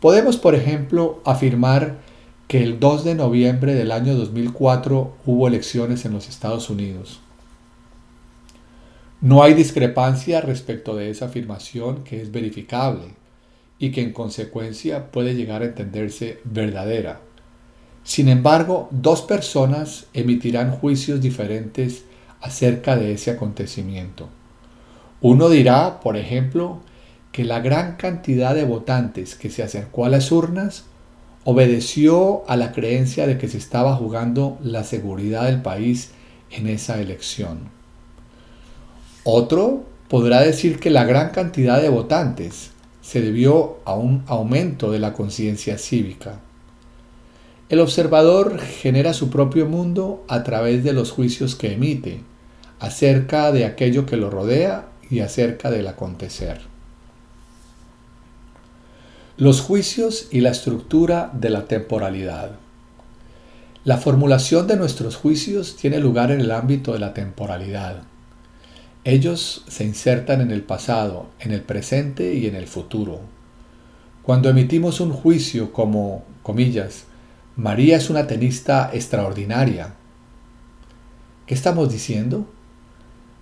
Podemos, 0.00 0.36
por 0.36 0.54
ejemplo, 0.54 1.20
afirmar 1.24 1.98
que 2.46 2.62
el 2.62 2.78
2 2.78 3.02
de 3.02 3.16
noviembre 3.16 3.74
del 3.74 3.90
año 3.90 4.14
2004 4.14 5.16
hubo 5.26 5.48
elecciones 5.48 6.04
en 6.04 6.12
los 6.12 6.28
Estados 6.28 6.70
Unidos. 6.70 7.20
No 9.22 9.42
hay 9.42 9.52
discrepancia 9.52 10.40
respecto 10.40 10.96
de 10.96 11.10
esa 11.10 11.26
afirmación 11.26 12.04
que 12.04 12.22
es 12.22 12.32
verificable 12.32 13.08
y 13.78 13.90
que 13.90 14.00
en 14.00 14.14
consecuencia 14.14 15.10
puede 15.10 15.34
llegar 15.34 15.60
a 15.60 15.66
entenderse 15.66 16.40
verdadera. 16.44 17.20
Sin 18.02 18.28
embargo, 18.28 18.88
dos 18.90 19.20
personas 19.20 20.06
emitirán 20.14 20.70
juicios 20.70 21.20
diferentes 21.20 22.06
acerca 22.40 22.96
de 22.96 23.12
ese 23.12 23.30
acontecimiento. 23.30 24.30
Uno 25.20 25.50
dirá, 25.50 26.00
por 26.00 26.16
ejemplo, 26.16 26.80
que 27.30 27.44
la 27.44 27.60
gran 27.60 27.96
cantidad 27.96 28.54
de 28.54 28.64
votantes 28.64 29.34
que 29.34 29.50
se 29.50 29.62
acercó 29.62 30.06
a 30.06 30.08
las 30.08 30.32
urnas 30.32 30.84
obedeció 31.44 32.42
a 32.48 32.56
la 32.56 32.72
creencia 32.72 33.26
de 33.26 33.36
que 33.36 33.48
se 33.48 33.58
estaba 33.58 33.96
jugando 33.96 34.58
la 34.62 34.82
seguridad 34.82 35.44
del 35.44 35.60
país 35.60 36.12
en 36.50 36.66
esa 36.68 36.98
elección. 37.02 37.79
Otro 39.24 39.84
podrá 40.08 40.40
decir 40.40 40.80
que 40.80 40.90
la 40.90 41.04
gran 41.04 41.30
cantidad 41.30 41.80
de 41.80 41.88
votantes 41.88 42.70
se 43.02 43.20
debió 43.20 43.78
a 43.84 43.94
un 43.94 44.24
aumento 44.26 44.90
de 44.90 44.98
la 44.98 45.12
conciencia 45.12 45.78
cívica. 45.78 46.40
El 47.68 47.80
observador 47.80 48.58
genera 48.58 49.12
su 49.12 49.30
propio 49.30 49.66
mundo 49.66 50.24
a 50.26 50.42
través 50.42 50.82
de 50.84 50.92
los 50.92 51.10
juicios 51.10 51.54
que 51.54 51.74
emite 51.74 52.22
acerca 52.80 53.52
de 53.52 53.64
aquello 53.64 54.06
que 54.06 54.16
lo 54.16 54.30
rodea 54.30 54.88
y 55.10 55.20
acerca 55.20 55.70
del 55.70 55.86
acontecer. 55.86 56.62
Los 59.36 59.60
juicios 59.60 60.28
y 60.30 60.40
la 60.40 60.50
estructura 60.50 61.30
de 61.32 61.50
la 61.50 61.66
temporalidad. 61.66 62.52
La 63.84 63.98
formulación 63.98 64.66
de 64.66 64.76
nuestros 64.76 65.16
juicios 65.16 65.76
tiene 65.76 65.98
lugar 65.98 66.30
en 66.30 66.40
el 66.40 66.50
ámbito 66.50 66.92
de 66.92 66.98
la 66.98 67.14
temporalidad. 67.14 68.02
Ellos 69.04 69.64
se 69.66 69.84
insertan 69.84 70.42
en 70.42 70.50
el 70.50 70.62
pasado, 70.62 71.30
en 71.40 71.52
el 71.52 71.62
presente 71.62 72.34
y 72.34 72.46
en 72.46 72.54
el 72.54 72.66
futuro. 72.66 73.20
Cuando 74.22 74.50
emitimos 74.50 75.00
un 75.00 75.12
juicio 75.12 75.72
como, 75.72 76.24
comillas, 76.42 77.04
María 77.56 77.96
es 77.96 78.10
una 78.10 78.26
tenista 78.26 78.90
extraordinaria, 78.92 79.94
¿qué 81.46 81.54
estamos 81.54 81.90
diciendo? 81.90 82.46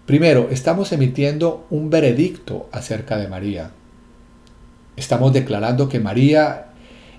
Primero, 0.06 0.48
estamos 0.50 0.92
emitiendo 0.92 1.66
un 1.70 1.90
veredicto 1.90 2.68
acerca 2.72 3.16
de 3.16 3.28
María. 3.28 3.72
Estamos 4.96 5.32
declarando 5.32 5.88
que 5.88 6.00
María 6.00 6.68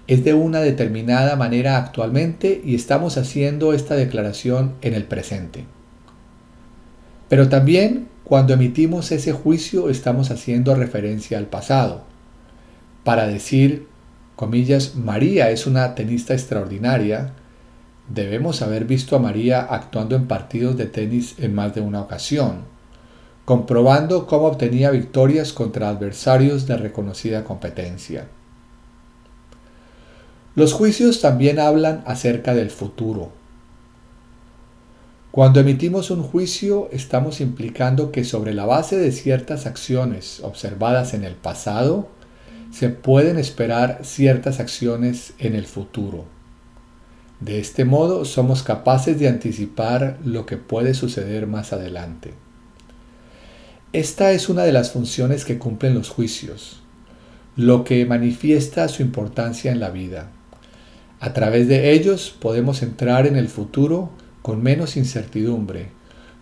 es 0.08 0.24
de 0.24 0.34
una 0.34 0.62
determinada 0.62 1.36
manera 1.36 1.78
actualmente 1.78 2.62
y 2.66 2.74
estamos 2.74 3.18
haciendo 3.18 3.74
esta 3.74 3.96
declaración 3.96 4.76
en 4.82 4.94
el 4.96 5.04
presente. 5.04 5.66
Pero 7.28 7.48
también 7.48 8.08
cuando 8.30 8.54
emitimos 8.54 9.12
ese 9.12 9.32
juicio 9.32 9.90
estamos 9.90 10.30
haciendo 10.30 10.76
referencia 10.76 11.40
al 11.40 11.48
pasado. 11.48 12.04
Para 13.04 13.26
decir, 13.26 13.88
comillas, 14.36 14.94
María 14.94 15.50
es 15.50 15.66
una 15.66 15.96
tenista 15.96 16.36
extraordinaria, 16.36 17.34
debemos 18.08 18.62
haber 18.62 18.86
visto 18.86 19.16
a 19.16 19.20
María 19.20 19.62
actuando 19.62 20.16
en 20.16 20.28
partidos 20.28 20.78
de 20.78 20.86
tenis 20.86 21.40
en 21.40 21.56
más 21.56 21.74
de 21.74 21.82
una 21.82 22.02
ocasión, 22.02 22.66
comprobando 23.46 24.28
cómo 24.28 24.46
obtenía 24.46 24.92
victorias 24.92 25.52
contra 25.52 25.90
adversarios 25.90 26.68
de 26.68 26.78
reconocida 26.78 27.44
competencia. 27.44 28.28
Los 30.54 30.74
juicios 30.74 31.20
también 31.20 31.58
hablan 31.58 32.04
acerca 32.06 32.54
del 32.54 32.70
futuro. 32.70 33.39
Cuando 35.32 35.60
emitimos 35.60 36.10
un 36.10 36.24
juicio 36.24 36.90
estamos 36.92 37.40
implicando 37.40 38.12
que 38.12 38.24
sobre 38.24 38.56
la 38.56 38.66
base 38.66 38.98
de 38.98 39.12
ciertas 39.12 39.68
acciones 39.68 40.40
observadas 40.44 41.14
en 41.14 41.24
el 41.24 41.36
pasado, 41.36 42.10
se 42.72 42.90
pueden 42.90 43.38
esperar 43.38 44.00
ciertas 44.04 44.60
acciones 44.60 45.34
en 45.38 45.54
el 45.54 45.68
futuro. 45.68 46.26
De 47.42 47.60
este 47.60 47.86
modo 47.86 48.26
somos 48.26 48.64
capaces 48.64 49.20
de 49.20 49.28
anticipar 49.28 50.18
lo 50.26 50.48
que 50.48 50.58
puede 50.58 50.96
suceder 50.96 51.46
más 51.46 51.74
adelante. 51.74 52.34
Esta 53.94 54.32
es 54.32 54.50
una 54.50 54.64
de 54.64 54.72
las 54.72 54.92
funciones 54.92 55.46
que 55.46 55.60
cumplen 55.60 55.94
los 55.94 56.10
juicios, 56.10 56.82
lo 57.56 57.84
que 57.84 58.04
manifiesta 58.06 58.88
su 58.88 59.04
importancia 59.04 59.72
en 59.72 59.80
la 59.80 59.92
vida. 59.92 60.32
A 61.20 61.34
través 61.34 61.68
de 61.68 61.92
ellos 61.92 62.36
podemos 62.40 62.82
entrar 62.82 63.28
en 63.28 63.36
el 63.36 63.48
futuro 63.48 64.10
con 64.50 64.64
menos 64.64 64.98
incertidumbre, 64.98 65.90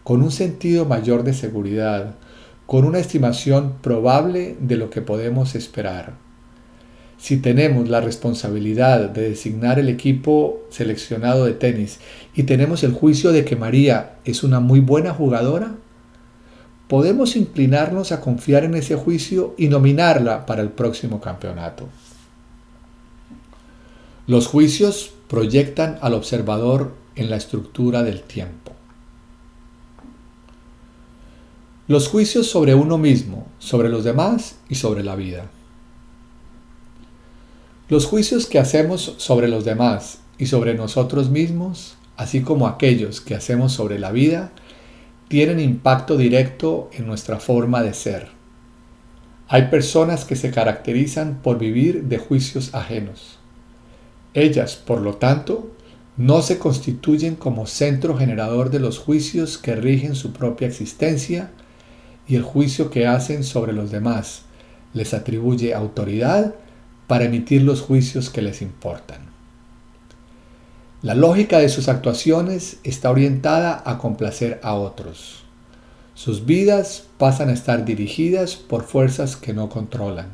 con 0.05 0.21
un 0.23 0.31
sentido 0.31 0.85
mayor 0.85 1.25
de 1.25 1.33
seguridad, 1.33 2.15
con 2.65 2.85
una 2.85 2.99
estimación 2.99 3.79
probable 3.81 4.55
de 4.61 4.77
lo 4.77 4.89
que 4.89 5.01
podemos 5.01 5.55
esperar. 5.55 6.13
si 7.17 7.35
tenemos 7.35 7.89
la 7.89 7.99
responsabilidad 7.99 9.09
de 9.09 9.27
designar 9.31 9.77
el 9.77 9.89
equipo 9.89 10.61
seleccionado 10.69 11.43
de 11.43 11.51
tenis 11.51 11.99
y 12.33 12.43
tenemos 12.43 12.81
el 12.85 12.93
juicio 12.93 13.33
de 13.33 13.43
que 13.43 13.57
María 13.57 14.19
es 14.23 14.41
una 14.41 14.61
muy 14.61 14.79
buena 14.79 15.13
jugadora, 15.13 15.75
podemos 16.87 17.35
inclinarnos 17.35 18.13
a 18.13 18.21
confiar 18.21 18.63
en 18.63 18.75
ese 18.75 18.95
juicio 18.95 19.53
y 19.57 19.67
nominarla 19.67 20.45
para 20.45 20.61
el 20.61 20.69
próximo 20.69 21.19
campeonato. 21.19 21.89
Los 24.27 24.47
juicios 24.47 25.11
proyectan 25.27 25.97
al 26.01 26.13
observador 26.13 26.93
en 27.17 27.29
la 27.29 27.35
estructura 27.35 28.03
del 28.03 28.21
tiempo. 28.21 28.73
Los 31.87 32.07
juicios 32.07 32.47
sobre 32.47 32.75
uno 32.75 32.97
mismo, 32.97 33.47
sobre 33.59 33.89
los 33.89 34.03
demás 34.03 34.57
y 34.69 34.75
sobre 34.75 35.03
la 35.03 35.15
vida. 35.15 35.49
Los 37.89 38.05
juicios 38.05 38.45
que 38.45 38.59
hacemos 38.59 39.15
sobre 39.17 39.47
los 39.47 39.63
demás 39.63 40.19
y 40.37 40.47
sobre 40.47 40.73
nosotros 40.73 41.29
mismos, 41.29 41.95
así 42.17 42.41
como 42.41 42.67
aquellos 42.67 43.21
que 43.21 43.35
hacemos 43.35 43.71
sobre 43.71 43.99
la 43.99 44.11
vida, 44.11 44.51
tienen 45.29 45.59
impacto 45.59 46.17
directo 46.17 46.89
en 46.91 47.07
nuestra 47.07 47.39
forma 47.39 47.81
de 47.81 47.93
ser. 47.93 48.27
Hay 49.47 49.67
personas 49.69 50.25
que 50.25 50.35
se 50.35 50.51
caracterizan 50.51 51.39
por 51.41 51.57
vivir 51.57 52.03
de 52.03 52.17
juicios 52.17 52.75
ajenos. 52.75 53.39
Ellas, 54.33 54.75
por 54.75 54.99
lo 54.99 55.15
tanto, 55.15 55.71
no 56.17 56.41
se 56.41 56.57
constituyen 56.57 57.35
como 57.35 57.67
centro 57.67 58.17
generador 58.17 58.71
de 58.71 58.79
los 58.79 58.97
juicios 58.97 59.59
que 59.59 59.75
rigen 59.75 60.15
su 60.15 60.33
propia 60.33 60.67
existencia 60.67 61.51
y 62.27 62.35
el 62.35 62.43
juicio 62.43 62.89
que 62.89 63.05
hacen 63.05 63.43
sobre 63.43 63.71
los 63.71 63.91
demás 63.91 64.41
les 64.93 65.13
atribuye 65.13 65.75
autoridad 65.75 66.55
para 67.05 67.25
emitir 67.25 67.61
los 67.61 67.81
juicios 67.81 68.31
que 68.31 68.41
les 68.41 68.63
importan. 68.63 69.27
La 71.03 71.13
lógica 71.13 71.59
de 71.59 71.69
sus 71.69 71.87
actuaciones 71.87 72.79
está 72.83 73.11
orientada 73.11 73.83
a 73.85 73.99
complacer 73.99 74.59
a 74.63 74.73
otros. 74.73 75.43
Sus 76.15 76.47
vidas 76.47 77.03
pasan 77.19 77.49
a 77.49 77.53
estar 77.53 77.85
dirigidas 77.85 78.55
por 78.55 78.83
fuerzas 78.83 79.35
que 79.35 79.53
no 79.53 79.69
controlan. 79.69 80.29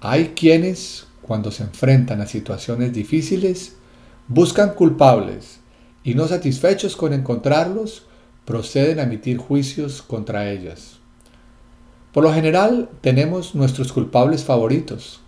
Hay 0.00 0.32
quienes, 0.34 1.06
cuando 1.22 1.52
se 1.52 1.62
enfrentan 1.62 2.20
a 2.20 2.26
situaciones 2.26 2.92
difíciles, 2.92 3.76
buscan 4.32 4.74
culpables 4.74 5.60
y 6.02 6.14
no 6.14 6.26
satisfechos 6.26 6.96
con 6.96 7.12
encontrarlos, 7.12 8.06
proceden 8.44 8.98
a 8.98 9.02
emitir 9.02 9.38
juicios 9.38 10.02
contra 10.02 10.50
ellas. 10.50 10.98
Por 12.12 12.24
lo 12.24 12.32
general 12.32 12.88
tenemos 13.00 13.54
nuestros 13.54 13.92
culpables 13.92 14.44
favoritos, 14.44 15.20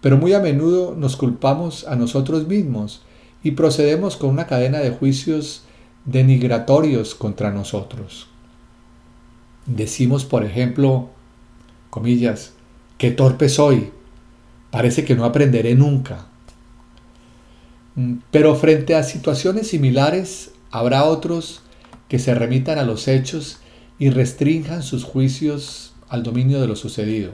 pero 0.00 0.16
muy 0.16 0.32
a 0.34 0.40
menudo 0.40 0.94
nos 0.94 1.16
culpamos 1.16 1.86
a 1.86 1.96
nosotros 1.96 2.46
mismos 2.46 3.02
y 3.42 3.52
procedemos 3.52 4.16
con 4.16 4.30
una 4.30 4.46
cadena 4.46 4.78
de 4.78 4.90
juicios 4.90 5.62
denigratorios 6.04 7.14
contra 7.14 7.50
nosotros. 7.50 8.28
Decimos, 9.66 10.24
por 10.24 10.44
ejemplo, 10.44 11.10
comillas, 11.90 12.52
qué 12.98 13.10
torpe 13.10 13.48
soy, 13.48 13.90
parece 14.70 15.04
que 15.04 15.16
no 15.16 15.24
aprenderé 15.24 15.74
nunca. 15.74 16.26
Mm, 17.96 18.18
pero 18.30 18.54
frente 18.54 18.94
a 18.94 19.02
situaciones 19.02 19.68
similares, 19.68 20.52
habrá 20.70 21.04
otros 21.04 21.62
que 22.08 22.18
se 22.18 22.34
remitan 22.34 22.78
a 22.78 22.84
los 22.84 23.08
hechos 23.08 23.58
y 23.98 24.10
restrinjan 24.10 24.82
sus 24.82 25.04
juicios 25.04 25.94
al 26.08 26.22
dominio 26.22 26.60
de 26.60 26.68
lo 26.68 26.76
sucedido. 26.76 27.32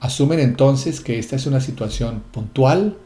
Asumen 0.00 0.40
entonces 0.40 1.00
que 1.00 1.18
esta 1.18 1.36
es 1.36 1.46
una 1.46 1.60
situación 1.60 2.22
puntual 2.32 2.96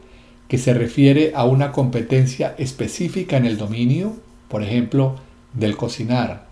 que 0.47 0.57
se 0.57 0.73
refiere 0.73 1.33
a 1.35 1.43
una 1.43 1.71
competencia 1.71 2.55
específica 2.57 3.37
en 3.37 3.45
el 3.45 3.57
dominio, 3.57 4.15
por 4.47 4.63
ejemplo, 4.63 5.15
del 5.53 5.75
cocinar, 5.75 6.47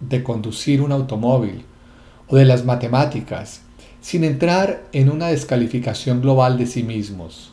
de 0.00 0.22
conducir 0.22 0.82
un 0.82 0.92
automóvil 0.92 1.62
o 2.26 2.36
de 2.36 2.44
las 2.44 2.64
matemáticas, 2.64 3.62
sin 4.00 4.24
entrar 4.24 4.84
en 4.92 5.10
una 5.10 5.28
descalificación 5.28 6.20
global 6.20 6.58
de 6.58 6.66
sí 6.66 6.82
mismos. 6.82 7.52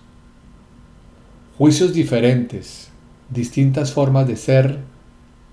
Juicios 1.57 1.93
diferentes, 1.93 2.89
distintas 3.29 3.93
formas 3.93 4.27
de 4.27 4.35
ser, 4.35 4.79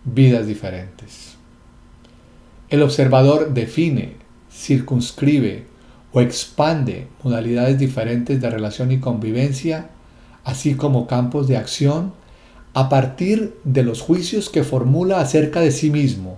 vidas 0.04 0.48
diferentes. 0.48 1.36
El 2.70 2.82
observador 2.82 3.54
define, 3.54 4.16
circunscribe, 4.50 5.64
o 6.12 6.20
expande 6.20 7.06
modalidades 7.22 7.78
diferentes 7.78 8.40
de 8.40 8.50
relación 8.50 8.90
y 8.90 8.98
convivencia, 8.98 9.90
así 10.42 10.74
como 10.74 11.06
campos 11.06 11.46
de 11.46 11.56
acción, 11.56 12.14
a 12.74 12.88
partir 12.88 13.54
de 13.62 13.84
los 13.84 14.00
juicios 14.00 14.48
que 14.50 14.64
formula 14.64 15.20
acerca 15.20 15.60
de 15.60 15.70
sí 15.70 15.88
mismo, 15.90 16.36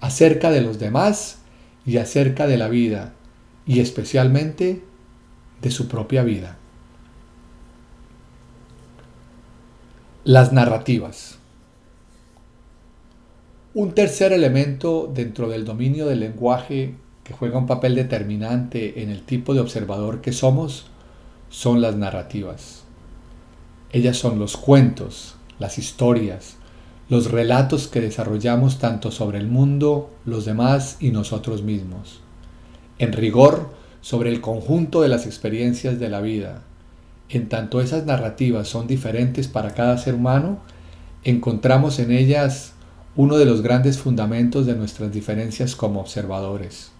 acerca 0.00 0.52
de 0.52 0.60
los 0.60 0.78
demás 0.78 1.38
y 1.84 1.96
acerca 1.96 2.46
de 2.46 2.58
la 2.58 2.68
vida, 2.68 3.12
y 3.66 3.80
especialmente 3.80 4.84
de 5.60 5.70
su 5.72 5.88
propia 5.88 6.22
vida. 6.22 6.58
Las 10.26 10.54
narrativas. 10.54 11.36
Un 13.74 13.92
tercer 13.92 14.32
elemento 14.32 15.12
dentro 15.12 15.50
del 15.50 15.66
dominio 15.66 16.06
del 16.06 16.20
lenguaje 16.20 16.94
que 17.24 17.34
juega 17.34 17.58
un 17.58 17.66
papel 17.66 17.94
determinante 17.94 19.02
en 19.02 19.10
el 19.10 19.20
tipo 19.26 19.52
de 19.52 19.60
observador 19.60 20.22
que 20.22 20.32
somos 20.32 20.86
son 21.50 21.82
las 21.82 21.96
narrativas. 21.96 22.84
Ellas 23.92 24.16
son 24.16 24.38
los 24.38 24.56
cuentos, 24.56 25.34
las 25.58 25.76
historias, 25.76 26.56
los 27.10 27.30
relatos 27.30 27.86
que 27.86 28.00
desarrollamos 28.00 28.78
tanto 28.78 29.10
sobre 29.10 29.36
el 29.36 29.48
mundo, 29.48 30.08
los 30.24 30.46
demás 30.46 30.96
y 31.00 31.10
nosotros 31.10 31.60
mismos. 31.60 32.22
En 32.98 33.12
rigor, 33.12 33.74
sobre 34.00 34.30
el 34.30 34.40
conjunto 34.40 35.02
de 35.02 35.08
las 35.08 35.26
experiencias 35.26 35.98
de 36.00 36.08
la 36.08 36.22
vida. 36.22 36.62
En 37.28 37.48
tanto 37.48 37.80
esas 37.80 38.04
narrativas 38.04 38.68
son 38.68 38.86
diferentes 38.86 39.48
para 39.48 39.74
cada 39.74 39.98
ser 39.98 40.14
humano, 40.14 40.58
encontramos 41.24 41.98
en 41.98 42.12
ellas 42.12 42.72
uno 43.16 43.36
de 43.38 43.44
los 43.44 43.62
grandes 43.62 43.98
fundamentos 43.98 44.66
de 44.66 44.74
nuestras 44.74 45.12
diferencias 45.12 45.76
como 45.76 46.00
observadores. 46.00 46.90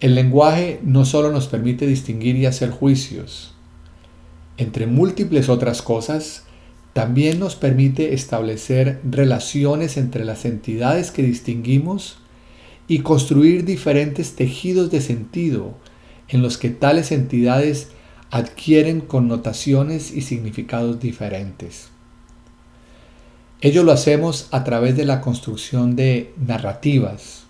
El 0.00 0.14
lenguaje 0.14 0.80
no 0.82 1.04
solo 1.04 1.30
nos 1.30 1.46
permite 1.46 1.86
distinguir 1.86 2.36
y 2.36 2.46
hacer 2.46 2.70
juicios, 2.70 3.54
entre 4.60 4.86
múltiples 4.86 5.48
otras 5.48 5.80
cosas, 5.80 6.44
también 6.92 7.40
nos 7.40 7.56
permite 7.56 8.12
establecer 8.12 9.00
relaciones 9.04 9.96
entre 9.96 10.24
las 10.24 10.44
entidades 10.44 11.10
que 11.10 11.22
distinguimos 11.22 12.18
y 12.86 12.98
construir 12.98 13.64
diferentes 13.64 14.36
tejidos 14.36 14.90
de 14.90 15.00
sentido 15.00 15.74
en 16.28 16.42
los 16.42 16.58
que 16.58 16.68
tales 16.68 17.10
entidades 17.10 17.88
adquieren 18.30 19.00
connotaciones 19.00 20.12
y 20.12 20.22
significados 20.22 21.00
diferentes. 21.00 21.88
Ello 23.60 23.82
lo 23.82 23.92
hacemos 23.92 24.48
a 24.52 24.64
través 24.64 24.96
de 24.96 25.04
la 25.04 25.20
construcción 25.20 25.96
de 25.96 26.32
narrativas, 26.46 27.44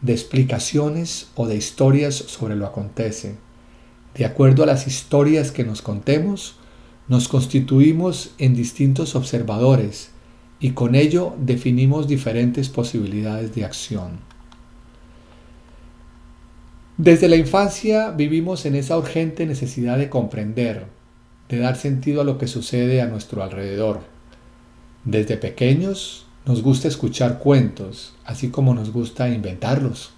de 0.00 0.12
explicaciones 0.12 1.28
o 1.34 1.46
de 1.46 1.56
historias 1.56 2.14
sobre 2.14 2.56
lo 2.56 2.66
acontece. 2.66 3.34
De 4.14 4.24
acuerdo 4.24 4.62
a 4.62 4.66
las 4.66 4.86
historias 4.86 5.50
que 5.50 5.64
nos 5.64 5.82
contemos, 5.82 6.56
nos 7.08 7.28
constituimos 7.28 8.30
en 8.38 8.54
distintos 8.54 9.14
observadores 9.16 10.10
y 10.60 10.70
con 10.70 10.94
ello 10.94 11.34
definimos 11.38 12.08
diferentes 12.08 12.68
posibilidades 12.68 13.54
de 13.54 13.64
acción. 13.64 14.33
Desde 16.96 17.28
la 17.28 17.34
infancia 17.34 18.12
vivimos 18.12 18.66
en 18.66 18.76
esa 18.76 18.96
urgente 18.96 19.46
necesidad 19.46 19.98
de 19.98 20.08
comprender, 20.08 20.86
de 21.48 21.58
dar 21.58 21.74
sentido 21.74 22.20
a 22.20 22.24
lo 22.24 22.38
que 22.38 22.46
sucede 22.46 23.02
a 23.02 23.06
nuestro 23.06 23.42
alrededor. 23.42 24.02
Desde 25.04 25.36
pequeños 25.36 26.26
nos 26.46 26.62
gusta 26.62 26.86
escuchar 26.86 27.40
cuentos, 27.40 28.14
así 28.24 28.50
como 28.50 28.74
nos 28.74 28.92
gusta 28.92 29.28
inventarlos. 29.28 30.12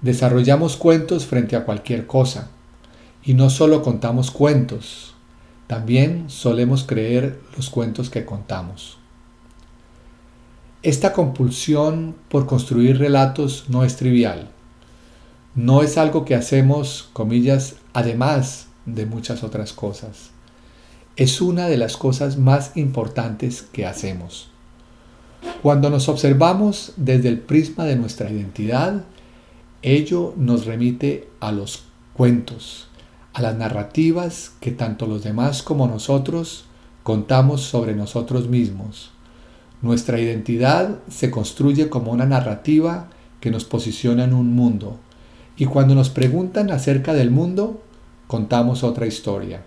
Desarrollamos 0.00 0.76
cuentos 0.76 1.26
frente 1.26 1.54
a 1.54 1.64
cualquier 1.64 2.08
cosa. 2.08 2.50
Y 3.22 3.34
no 3.34 3.48
solo 3.48 3.82
contamos 3.82 4.32
cuentos, 4.32 5.14
también 5.68 6.30
solemos 6.30 6.82
creer 6.82 7.38
los 7.56 7.70
cuentos 7.70 8.10
que 8.10 8.24
contamos. 8.24 8.98
Esta 10.82 11.12
compulsión 11.12 12.16
por 12.28 12.46
construir 12.46 12.98
relatos 12.98 13.66
no 13.68 13.84
es 13.84 13.94
trivial. 13.94 14.48
No 15.54 15.82
es 15.82 15.98
algo 15.98 16.24
que 16.24 16.34
hacemos, 16.34 17.10
comillas, 17.12 17.76
además 17.92 18.68
de 18.86 19.06
muchas 19.06 19.42
otras 19.42 19.72
cosas. 19.72 20.30
Es 21.16 21.40
una 21.40 21.66
de 21.66 21.76
las 21.76 21.96
cosas 21.96 22.38
más 22.38 22.76
importantes 22.76 23.62
que 23.62 23.84
hacemos. 23.84 24.50
Cuando 25.62 25.90
nos 25.90 26.08
observamos 26.08 26.92
desde 26.96 27.28
el 27.28 27.40
prisma 27.40 27.84
de 27.84 27.96
nuestra 27.96 28.30
identidad, 28.30 29.04
ello 29.82 30.34
nos 30.36 30.66
remite 30.66 31.28
a 31.40 31.52
los 31.52 31.82
cuentos, 32.14 32.88
a 33.32 33.42
las 33.42 33.56
narrativas 33.56 34.52
que 34.60 34.70
tanto 34.70 35.06
los 35.06 35.24
demás 35.24 35.62
como 35.62 35.88
nosotros 35.88 36.64
contamos 37.02 37.62
sobre 37.62 37.94
nosotros 37.94 38.48
mismos. 38.48 39.10
Nuestra 39.82 40.20
identidad 40.20 40.98
se 41.08 41.30
construye 41.30 41.88
como 41.88 42.12
una 42.12 42.26
narrativa 42.26 43.08
que 43.40 43.50
nos 43.50 43.64
posiciona 43.64 44.24
en 44.24 44.34
un 44.34 44.54
mundo. 44.54 44.98
Y 45.60 45.66
cuando 45.66 45.94
nos 45.94 46.08
preguntan 46.08 46.70
acerca 46.70 47.12
del 47.12 47.30
mundo, 47.30 47.82
contamos 48.26 48.82
otra 48.82 49.06
historia. 49.06 49.60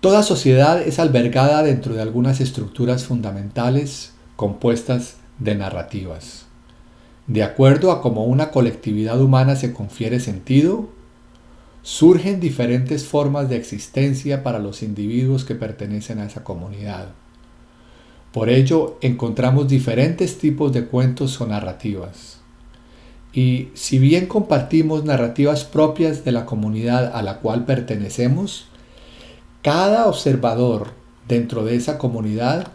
Toda 0.00 0.22
sociedad 0.22 0.80
es 0.80 0.98
albergada 0.98 1.62
dentro 1.62 1.92
de 1.94 2.00
algunas 2.00 2.40
estructuras 2.40 3.04
fundamentales 3.04 4.14
compuestas 4.36 5.16
de 5.38 5.54
narrativas. 5.54 6.46
De 7.26 7.42
acuerdo 7.42 7.92
a 7.92 8.00
cómo 8.00 8.24
una 8.24 8.50
colectividad 8.50 9.20
humana 9.20 9.54
se 9.54 9.74
confiere 9.74 10.18
sentido, 10.18 10.88
surgen 11.82 12.40
diferentes 12.40 13.04
formas 13.04 13.50
de 13.50 13.56
existencia 13.56 14.42
para 14.42 14.60
los 14.60 14.82
individuos 14.82 15.44
que 15.44 15.54
pertenecen 15.54 16.20
a 16.20 16.24
esa 16.24 16.42
comunidad. 16.42 17.08
Por 18.32 18.48
ello, 18.48 18.96
encontramos 19.02 19.68
diferentes 19.68 20.38
tipos 20.38 20.72
de 20.72 20.86
cuentos 20.86 21.38
o 21.38 21.46
narrativas. 21.46 22.35
Y 23.36 23.68
si 23.74 23.98
bien 23.98 24.24
compartimos 24.24 25.04
narrativas 25.04 25.64
propias 25.64 26.24
de 26.24 26.32
la 26.32 26.46
comunidad 26.46 27.14
a 27.14 27.20
la 27.20 27.40
cual 27.40 27.66
pertenecemos, 27.66 28.66
cada 29.60 30.06
observador 30.06 30.92
dentro 31.28 31.62
de 31.62 31.76
esa 31.76 31.98
comunidad 31.98 32.68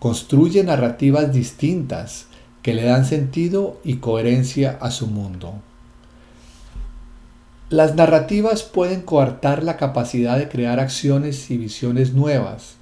construye 0.00 0.64
narrativas 0.64 1.32
distintas 1.32 2.26
que 2.62 2.74
le 2.74 2.82
dan 2.82 3.04
sentido 3.04 3.78
y 3.84 3.98
coherencia 3.98 4.76
a 4.80 4.90
su 4.90 5.06
mundo. 5.06 5.54
Las 7.70 7.94
narrativas 7.94 8.64
pueden 8.64 9.02
coartar 9.02 9.62
la 9.62 9.76
capacidad 9.76 10.36
de 10.36 10.48
crear 10.48 10.80
acciones 10.80 11.48
y 11.52 11.58
visiones 11.58 12.12
nuevas 12.12 12.74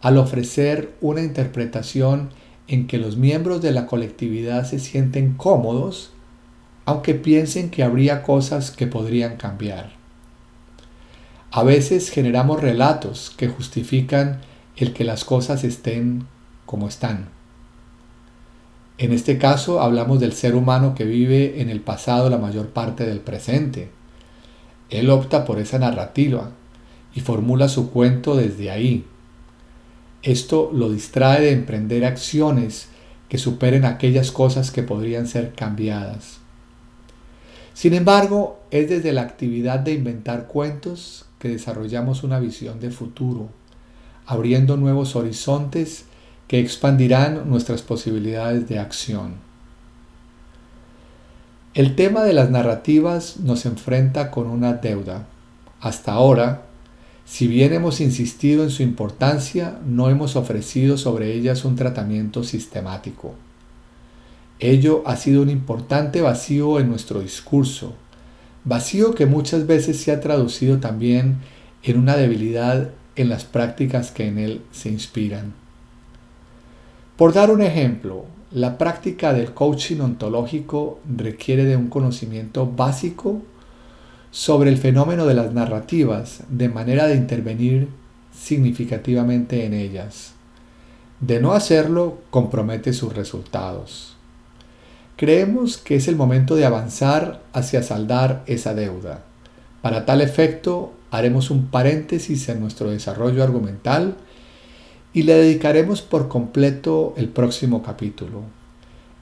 al 0.00 0.16
ofrecer 0.16 0.94
una 1.02 1.20
interpretación 1.20 2.30
en 2.66 2.86
que 2.86 2.96
los 2.96 3.18
miembros 3.18 3.60
de 3.60 3.72
la 3.72 3.84
colectividad 3.84 4.64
se 4.64 4.78
sienten 4.78 5.34
cómodos, 5.34 6.12
aunque 6.88 7.12
piensen 7.12 7.68
que 7.68 7.82
habría 7.82 8.22
cosas 8.22 8.70
que 8.70 8.86
podrían 8.86 9.36
cambiar. 9.36 9.90
A 11.50 11.62
veces 11.62 12.08
generamos 12.08 12.62
relatos 12.62 13.30
que 13.36 13.46
justifican 13.46 14.40
el 14.74 14.94
que 14.94 15.04
las 15.04 15.26
cosas 15.26 15.64
estén 15.64 16.26
como 16.64 16.88
están. 16.88 17.28
En 18.96 19.12
este 19.12 19.36
caso 19.36 19.82
hablamos 19.82 20.18
del 20.18 20.32
ser 20.32 20.54
humano 20.54 20.94
que 20.94 21.04
vive 21.04 21.60
en 21.60 21.68
el 21.68 21.82
pasado 21.82 22.30
la 22.30 22.38
mayor 22.38 22.68
parte 22.68 23.04
del 23.04 23.20
presente. 23.20 23.90
Él 24.88 25.10
opta 25.10 25.44
por 25.44 25.58
esa 25.58 25.78
narrativa 25.78 26.52
y 27.14 27.20
formula 27.20 27.68
su 27.68 27.90
cuento 27.90 28.34
desde 28.34 28.70
ahí. 28.70 29.04
Esto 30.22 30.70
lo 30.72 30.90
distrae 30.90 31.42
de 31.42 31.52
emprender 31.52 32.06
acciones 32.06 32.88
que 33.28 33.36
superen 33.36 33.84
aquellas 33.84 34.32
cosas 34.32 34.70
que 34.70 34.82
podrían 34.82 35.26
ser 35.26 35.52
cambiadas. 35.52 36.37
Sin 37.78 37.94
embargo, 37.94 38.58
es 38.72 38.88
desde 38.88 39.12
la 39.12 39.22
actividad 39.22 39.78
de 39.78 39.92
inventar 39.92 40.48
cuentos 40.48 41.26
que 41.38 41.48
desarrollamos 41.48 42.24
una 42.24 42.40
visión 42.40 42.80
de 42.80 42.90
futuro, 42.90 43.50
abriendo 44.26 44.76
nuevos 44.76 45.14
horizontes 45.14 46.04
que 46.48 46.58
expandirán 46.58 47.48
nuestras 47.48 47.82
posibilidades 47.82 48.68
de 48.68 48.80
acción. 48.80 49.34
El 51.72 51.94
tema 51.94 52.24
de 52.24 52.32
las 52.32 52.50
narrativas 52.50 53.36
nos 53.38 53.64
enfrenta 53.64 54.32
con 54.32 54.48
una 54.48 54.72
deuda. 54.72 55.28
Hasta 55.80 56.14
ahora, 56.14 56.62
si 57.26 57.46
bien 57.46 57.72
hemos 57.72 58.00
insistido 58.00 58.64
en 58.64 58.70
su 58.70 58.82
importancia, 58.82 59.78
no 59.86 60.10
hemos 60.10 60.34
ofrecido 60.34 60.98
sobre 60.98 61.32
ellas 61.32 61.64
un 61.64 61.76
tratamiento 61.76 62.42
sistemático. 62.42 63.36
Ello 64.60 65.02
ha 65.06 65.16
sido 65.16 65.42
un 65.42 65.50
importante 65.50 66.20
vacío 66.20 66.80
en 66.80 66.88
nuestro 66.88 67.20
discurso, 67.20 67.94
vacío 68.64 69.14
que 69.14 69.26
muchas 69.26 69.66
veces 69.66 70.00
se 70.00 70.10
ha 70.10 70.20
traducido 70.20 70.78
también 70.78 71.38
en 71.82 71.98
una 71.98 72.16
debilidad 72.16 72.90
en 73.14 73.28
las 73.28 73.44
prácticas 73.44 74.10
que 74.10 74.26
en 74.26 74.38
él 74.38 74.62
se 74.72 74.88
inspiran. 74.88 75.52
Por 77.16 77.32
dar 77.32 77.50
un 77.50 77.62
ejemplo, 77.62 78.24
la 78.50 78.78
práctica 78.78 79.32
del 79.32 79.52
coaching 79.52 80.00
ontológico 80.00 81.00
requiere 81.16 81.64
de 81.64 81.76
un 81.76 81.88
conocimiento 81.88 82.66
básico 82.66 83.42
sobre 84.30 84.70
el 84.70 84.78
fenómeno 84.78 85.26
de 85.26 85.34
las 85.34 85.52
narrativas 85.52 86.42
de 86.48 86.68
manera 86.68 87.06
de 87.06 87.16
intervenir 87.16 87.88
significativamente 88.32 89.64
en 89.66 89.74
ellas. 89.74 90.32
De 91.20 91.40
no 91.40 91.52
hacerlo, 91.52 92.18
compromete 92.30 92.92
sus 92.92 93.12
resultados. 93.14 94.07
Creemos 95.18 95.78
que 95.78 95.96
es 95.96 96.06
el 96.06 96.14
momento 96.14 96.54
de 96.54 96.64
avanzar 96.64 97.42
hacia 97.52 97.82
saldar 97.82 98.44
esa 98.46 98.72
deuda. 98.72 99.24
Para 99.82 100.06
tal 100.06 100.20
efecto, 100.20 100.92
haremos 101.10 101.50
un 101.50 101.66
paréntesis 101.66 102.48
en 102.48 102.60
nuestro 102.60 102.92
desarrollo 102.92 103.42
argumental 103.42 104.14
y 105.12 105.24
le 105.24 105.34
dedicaremos 105.34 106.02
por 106.02 106.28
completo 106.28 107.14
el 107.16 107.30
próximo 107.30 107.82
capítulo. 107.82 108.42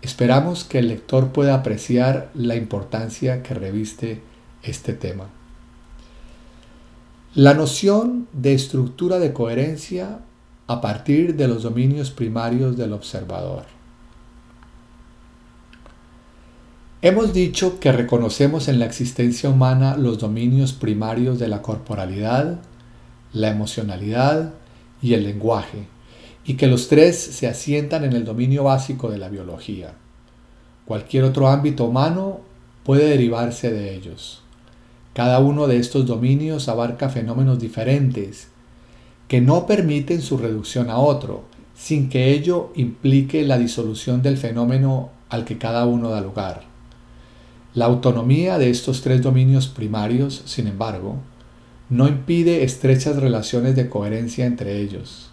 Esperamos 0.03 0.65
que 0.65 0.81
el 0.81 0.89
lector 0.89 1.29
pueda 1.33 1.55
apreciar 1.55 2.29
la 2.35 2.57
importancia 2.57 3.43
que 3.43 3.55
reviste 3.55 4.21
este 4.63 4.93
tema. 4.93 5.31
La 7.35 7.55
noción 7.55 8.29
de 8.35 8.53
estructura 8.53 9.19
de 9.19 9.33
coherencia 9.33 10.19
a 10.67 10.83
partir 10.83 11.37
de 11.37 11.49
los 11.49 11.63
dominios 11.63 12.11
primarios 12.11 12.77
del 12.77 12.93
observador. 12.93 13.76
Hemos 17.03 17.35
dicho 17.35 17.79
que 17.79 17.93
reconocemos 17.93 18.69
en 18.69 18.79
la 18.79 18.87
existencia 18.87 19.51
humana 19.51 19.97
los 19.99 20.19
dominios 20.19 20.73
primarios 20.73 21.39
de 21.39 21.47
la 21.47 21.61
corporalidad, 21.61 22.59
la 23.35 23.51
emocionalidad, 23.51 24.55
y 25.03 25.13
el 25.13 25.25
lenguaje, 25.25 25.87
y 26.47 26.55
que 26.55 26.67
los 26.67 26.89
tres 26.89 27.19
se 27.19 27.47
asientan 27.49 28.05
en 28.05 28.15
el 28.15 28.25
dominio 28.25 28.65
básico 28.65 29.11
de 29.11 29.19
la 29.19 29.29
biología. 29.29 29.93
Cualquier 30.87 31.25
otro 31.25 31.49
ámbito 31.49 31.85
humano 31.85 32.41
puede 32.83 33.11
derivarse 33.11 33.71
de 33.71 33.95
ellos. 33.95 34.43
Cada 35.13 35.39
uno 35.39 35.67
de 35.67 35.77
estos 35.79 36.07
dominios 36.07 36.69
abarca 36.69 37.11
fenómenos 37.11 37.59
diferentes 37.59 38.49
que 39.29 39.43
no 39.43 39.67
permiten 39.67 40.23
su 40.23 40.39
reducción 40.39 40.89
a 40.89 40.99
otro, 40.99 41.45
sin 41.75 42.09
que 42.09 42.31
ello 42.31 42.73
implique 42.75 43.43
la 43.43 43.59
disolución 43.59 44.23
del 44.23 44.39
fenómeno 44.39 45.11
al 45.29 45.45
que 45.45 45.59
cada 45.59 45.85
uno 45.85 46.09
da 46.09 46.23
lugar. 46.23 46.66
La 47.77 47.85
autonomía 47.85 48.57
de 48.57 48.71
estos 48.71 49.03
tres 49.03 49.21
dominios 49.21 49.69
primarios, 49.69 50.41
sin 50.47 50.67
embargo, 50.67 51.17
no 51.91 52.09
impide 52.09 52.65
estrechas 52.65 53.17
relaciones 53.17 53.77
de 53.77 53.91
coherencia 53.91 54.47
entre 54.47 54.81
ellos. 54.81 55.29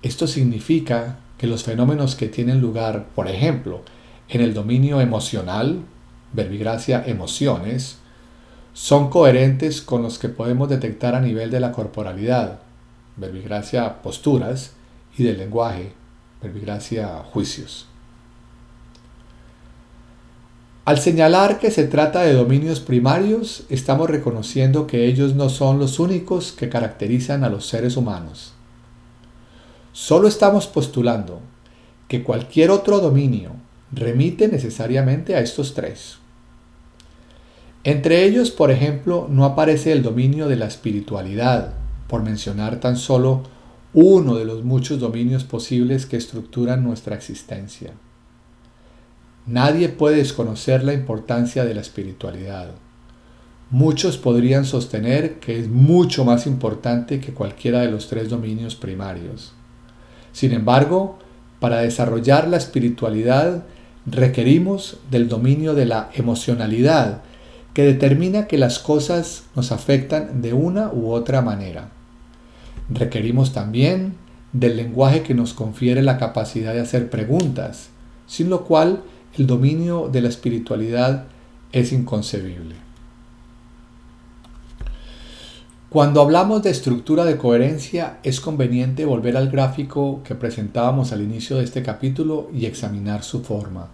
Esto 0.00 0.26
significa 0.26 1.18
que 1.36 1.46
los 1.46 1.64
fenómenos 1.64 2.16
que 2.16 2.28
tienen 2.28 2.62
lugar, 2.62 3.08
por 3.14 3.28
ejemplo, 3.28 3.82
en 4.30 4.40
el 4.40 4.54
dominio 4.54 5.02
emocional, 5.02 5.82
verbigracia 6.32 7.04
emociones, 7.06 7.98
son 8.72 9.10
coherentes 9.10 9.82
con 9.82 10.00
los 10.00 10.18
que 10.18 10.30
podemos 10.30 10.70
detectar 10.70 11.14
a 11.14 11.20
nivel 11.20 11.50
de 11.50 11.60
la 11.60 11.72
corporalidad, 11.72 12.60
verbigracia 13.18 14.00
posturas, 14.00 14.72
y 15.18 15.24
del 15.24 15.36
lenguaje, 15.36 15.92
verbigracia 16.40 17.08
juicios. 17.24 17.87
Al 20.88 20.98
señalar 20.98 21.58
que 21.58 21.70
se 21.70 21.84
trata 21.84 22.22
de 22.22 22.32
dominios 22.32 22.80
primarios, 22.80 23.64
estamos 23.68 24.08
reconociendo 24.08 24.86
que 24.86 25.04
ellos 25.04 25.34
no 25.34 25.50
son 25.50 25.78
los 25.78 25.98
únicos 25.98 26.50
que 26.52 26.70
caracterizan 26.70 27.44
a 27.44 27.50
los 27.50 27.66
seres 27.66 27.98
humanos. 27.98 28.54
Solo 29.92 30.28
estamos 30.28 30.66
postulando 30.66 31.42
que 32.08 32.22
cualquier 32.22 32.70
otro 32.70 33.00
dominio 33.00 33.50
remite 33.92 34.48
necesariamente 34.48 35.34
a 35.34 35.40
estos 35.40 35.74
tres. 35.74 36.20
Entre 37.84 38.24
ellos, 38.24 38.50
por 38.50 38.70
ejemplo, 38.70 39.26
no 39.28 39.44
aparece 39.44 39.92
el 39.92 40.02
dominio 40.02 40.48
de 40.48 40.56
la 40.56 40.68
espiritualidad, 40.68 41.74
por 42.06 42.22
mencionar 42.22 42.80
tan 42.80 42.96
solo 42.96 43.42
uno 43.92 44.36
de 44.36 44.46
los 44.46 44.64
muchos 44.64 44.98
dominios 44.98 45.44
posibles 45.44 46.06
que 46.06 46.16
estructuran 46.16 46.82
nuestra 46.82 47.14
existencia. 47.14 47.92
Nadie 49.48 49.88
puede 49.88 50.16
desconocer 50.16 50.84
la 50.84 50.92
importancia 50.92 51.64
de 51.64 51.72
la 51.74 51.80
espiritualidad. 51.80 52.72
Muchos 53.70 54.18
podrían 54.18 54.66
sostener 54.66 55.40
que 55.40 55.58
es 55.58 55.68
mucho 55.68 56.26
más 56.26 56.46
importante 56.46 57.18
que 57.18 57.32
cualquiera 57.32 57.80
de 57.80 57.90
los 57.90 58.08
tres 58.08 58.28
dominios 58.28 58.76
primarios. 58.76 59.54
Sin 60.32 60.52
embargo, 60.52 61.18
para 61.60 61.78
desarrollar 61.78 62.46
la 62.46 62.58
espiritualidad 62.58 63.64
requerimos 64.04 64.98
del 65.10 65.28
dominio 65.28 65.74
de 65.74 65.86
la 65.86 66.10
emocionalidad, 66.14 67.22
que 67.72 67.84
determina 67.84 68.46
que 68.46 68.58
las 68.58 68.78
cosas 68.78 69.44
nos 69.54 69.72
afectan 69.72 70.42
de 70.42 70.52
una 70.52 70.90
u 70.92 71.10
otra 71.10 71.40
manera. 71.40 71.90
Requerimos 72.90 73.52
también 73.54 74.14
del 74.52 74.76
lenguaje 74.76 75.22
que 75.22 75.34
nos 75.34 75.54
confiere 75.54 76.02
la 76.02 76.18
capacidad 76.18 76.74
de 76.74 76.80
hacer 76.80 77.08
preguntas, 77.08 77.90
sin 78.26 78.50
lo 78.50 78.64
cual 78.64 79.04
el 79.36 79.46
dominio 79.46 80.08
de 80.08 80.20
la 80.22 80.28
espiritualidad 80.28 81.26
es 81.72 81.92
inconcebible. 81.92 82.74
Cuando 85.90 86.20
hablamos 86.20 86.62
de 86.62 86.70
estructura 86.70 87.24
de 87.24 87.38
coherencia 87.38 88.18
es 88.22 88.40
conveniente 88.40 89.06
volver 89.06 89.36
al 89.38 89.50
gráfico 89.50 90.20
que 90.22 90.34
presentábamos 90.34 91.12
al 91.12 91.22
inicio 91.22 91.56
de 91.56 91.64
este 91.64 91.82
capítulo 91.82 92.50
y 92.52 92.66
examinar 92.66 93.22
su 93.22 93.42
forma. 93.42 93.88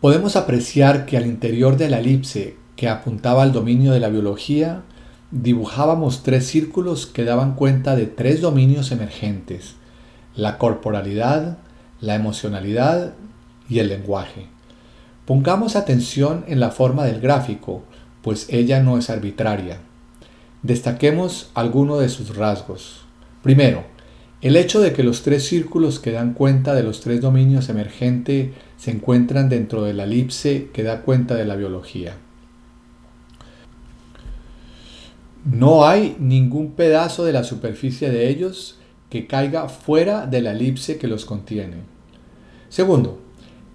Podemos 0.00 0.34
apreciar 0.34 1.06
que 1.06 1.16
al 1.16 1.26
interior 1.26 1.76
de 1.76 1.88
la 1.88 2.00
elipse 2.00 2.56
que 2.74 2.88
apuntaba 2.88 3.42
al 3.42 3.52
dominio 3.52 3.92
de 3.92 4.00
la 4.00 4.08
biología, 4.08 4.82
dibujábamos 5.30 6.22
tres 6.22 6.46
círculos 6.46 7.06
que 7.06 7.24
daban 7.24 7.54
cuenta 7.54 7.96
de 7.96 8.06
tres 8.06 8.40
dominios 8.40 8.92
emergentes, 8.92 9.76
la 10.34 10.58
corporalidad, 10.58 11.58
la 12.00 12.14
emocionalidad 12.14 13.14
y 13.68 13.78
el 13.78 13.88
lenguaje. 13.88 14.46
Pongamos 15.24 15.76
atención 15.76 16.44
en 16.46 16.60
la 16.60 16.70
forma 16.70 17.04
del 17.04 17.20
gráfico, 17.20 17.82
pues 18.22 18.46
ella 18.48 18.82
no 18.82 18.98
es 18.98 19.10
arbitraria. 19.10 19.78
Destaquemos 20.62 21.50
algunos 21.54 22.00
de 22.00 22.08
sus 22.08 22.36
rasgos. 22.36 23.04
Primero, 23.42 23.84
el 24.42 24.56
hecho 24.56 24.80
de 24.80 24.92
que 24.92 25.02
los 25.02 25.22
tres 25.22 25.46
círculos 25.46 25.98
que 25.98 26.12
dan 26.12 26.34
cuenta 26.34 26.74
de 26.74 26.82
los 26.82 27.00
tres 27.00 27.20
dominios 27.20 27.68
emergentes 27.68 28.50
se 28.76 28.90
encuentran 28.90 29.48
dentro 29.48 29.82
de 29.82 29.94
la 29.94 30.04
elipse 30.04 30.68
que 30.72 30.82
da 30.82 31.02
cuenta 31.02 31.34
de 31.34 31.44
la 31.44 31.56
biología. 31.56 32.16
No 35.44 35.86
hay 35.86 36.16
ningún 36.18 36.72
pedazo 36.72 37.24
de 37.24 37.32
la 37.32 37.44
superficie 37.44 38.10
de 38.10 38.28
ellos 38.28 38.75
que 39.10 39.26
caiga 39.26 39.68
fuera 39.68 40.26
de 40.26 40.42
la 40.42 40.52
elipse 40.52 40.98
que 40.98 41.08
los 41.08 41.24
contiene. 41.24 41.76
Segundo, 42.68 43.20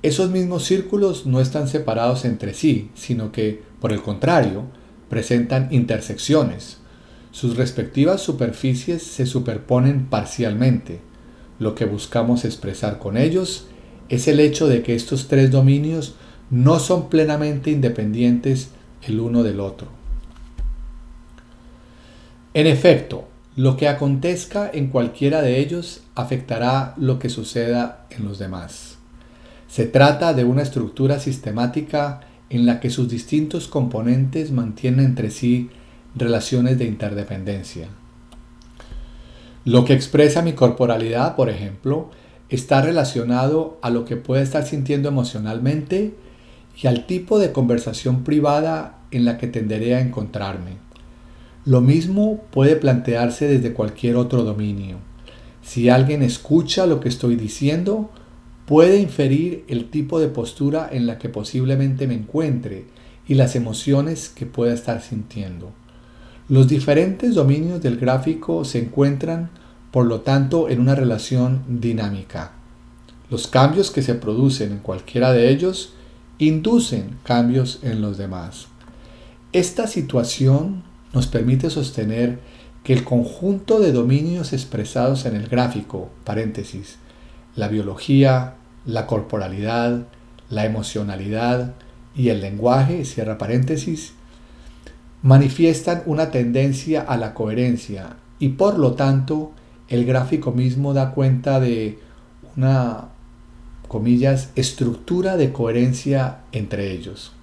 esos 0.03 0.29
mismos 0.31 0.63
círculos 0.63 1.25
no 1.25 1.39
están 1.39 1.67
separados 1.67 2.25
entre 2.25 2.53
sí, 2.53 2.89
sino 2.95 3.31
que, 3.31 3.61
por 3.79 3.93
el 3.93 4.01
contrario, 4.01 4.63
presentan 5.09 5.67
intersecciones. 5.71 6.77
Sus 7.31 7.55
respectivas 7.55 8.21
superficies 8.21 9.03
se 9.03 9.25
superponen 9.25 10.05
parcialmente. 10.07 10.99
Lo 11.59 11.75
que 11.75 11.85
buscamos 11.85 12.45
expresar 12.45 12.97
con 12.97 13.15
ellos 13.15 13.67
es 14.09 14.27
el 14.27 14.39
hecho 14.39 14.67
de 14.67 14.81
que 14.81 14.95
estos 14.95 15.27
tres 15.27 15.51
dominios 15.51 16.15
no 16.49 16.79
son 16.79 17.09
plenamente 17.09 17.71
independientes 17.71 18.71
el 19.03 19.19
uno 19.19 19.43
del 19.43 19.59
otro. 19.59 19.87
En 22.53 22.67
efecto, 22.67 23.27
lo 23.55 23.75
que 23.75 23.89
acontezca 23.89 24.69
en 24.73 24.87
cualquiera 24.87 25.41
de 25.41 25.59
ellos 25.59 26.03
afectará 26.15 26.93
lo 26.97 27.19
que 27.19 27.29
suceda 27.29 28.05
en 28.09 28.23
los 28.23 28.39
demás. 28.39 28.97
Se 29.67 29.85
trata 29.85 30.33
de 30.33 30.45
una 30.45 30.61
estructura 30.61 31.19
sistemática 31.19 32.21
en 32.49 32.65
la 32.65 32.79
que 32.79 32.89
sus 32.89 33.09
distintos 33.09 33.67
componentes 33.67 34.51
mantienen 34.51 35.05
entre 35.05 35.31
sí 35.31 35.69
relaciones 36.15 36.77
de 36.77 36.85
interdependencia. 36.85 37.87
Lo 39.65 39.85
que 39.85 39.93
expresa 39.93 40.41
mi 40.41 40.53
corporalidad, 40.53 41.35
por 41.35 41.49
ejemplo, 41.49 42.09
está 42.49 42.81
relacionado 42.81 43.79
a 43.81 43.89
lo 43.89 44.05
que 44.05 44.17
pueda 44.17 44.41
estar 44.41 44.65
sintiendo 44.65 45.09
emocionalmente 45.09 46.15
y 46.81 46.87
al 46.87 47.05
tipo 47.05 47.37
de 47.37 47.51
conversación 47.51 48.23
privada 48.23 48.99
en 49.11 49.25
la 49.25 49.37
que 49.37 49.47
tenderé 49.47 49.95
a 49.95 50.01
encontrarme. 50.01 50.90
Lo 51.65 51.81
mismo 51.81 52.41
puede 52.49 52.75
plantearse 52.75 53.47
desde 53.47 53.73
cualquier 53.73 54.15
otro 54.15 54.43
dominio. 54.43 54.97
Si 55.61 55.89
alguien 55.89 56.23
escucha 56.23 56.87
lo 56.87 56.99
que 56.99 57.09
estoy 57.09 57.35
diciendo, 57.35 58.09
puede 58.65 58.99
inferir 58.99 59.63
el 59.67 59.91
tipo 59.91 60.19
de 60.19 60.27
postura 60.27 60.89
en 60.91 61.05
la 61.05 61.19
que 61.19 61.29
posiblemente 61.29 62.07
me 62.07 62.15
encuentre 62.15 62.85
y 63.27 63.35
las 63.35 63.55
emociones 63.55 64.29
que 64.29 64.47
pueda 64.47 64.73
estar 64.73 65.01
sintiendo. 65.01 65.71
Los 66.49 66.67
diferentes 66.67 67.35
dominios 67.35 67.81
del 67.81 67.97
gráfico 67.97 68.65
se 68.65 68.79
encuentran, 68.79 69.51
por 69.91 70.07
lo 70.07 70.21
tanto, 70.21 70.67
en 70.67 70.81
una 70.81 70.95
relación 70.95 71.63
dinámica. 71.67 72.53
Los 73.29 73.47
cambios 73.47 73.91
que 73.91 74.01
se 74.01 74.15
producen 74.15 74.71
en 74.71 74.79
cualquiera 74.79 75.31
de 75.31 75.49
ellos 75.49 75.93
inducen 76.39 77.17
cambios 77.23 77.79
en 77.83 78.01
los 78.01 78.17
demás. 78.17 78.67
Esta 79.53 79.85
situación 79.85 80.83
nos 81.13 81.27
permite 81.27 81.69
sostener 81.69 82.39
que 82.83 82.93
el 82.93 83.03
conjunto 83.03 83.79
de 83.79 83.91
dominios 83.91 84.53
expresados 84.53 85.25
en 85.25 85.35
el 85.35 85.47
gráfico, 85.47 86.09
la 87.55 87.67
biología, 87.67 88.55
la 88.85 89.05
corporalidad, 89.07 90.07
la 90.49 90.65
emocionalidad 90.65 91.73
y 92.15 92.29
el 92.29 92.41
lenguaje, 92.41 93.05
cierra 93.05 93.37
paréntesis, 93.37 94.13
manifiestan 95.21 96.01
una 96.05 96.31
tendencia 96.31 97.01
a 97.01 97.17
la 97.17 97.33
coherencia 97.33 98.17
y 98.39 98.49
por 98.49 98.79
lo 98.79 98.93
tanto 98.93 99.51
el 99.87 100.05
gráfico 100.05 100.51
mismo 100.51 100.93
da 100.93 101.11
cuenta 101.11 101.59
de 101.59 101.99
una, 102.55 103.09
comillas, 103.87 104.49
estructura 104.55 105.37
de 105.37 105.51
coherencia 105.51 106.39
entre 106.51 106.91
ellos. 106.91 107.33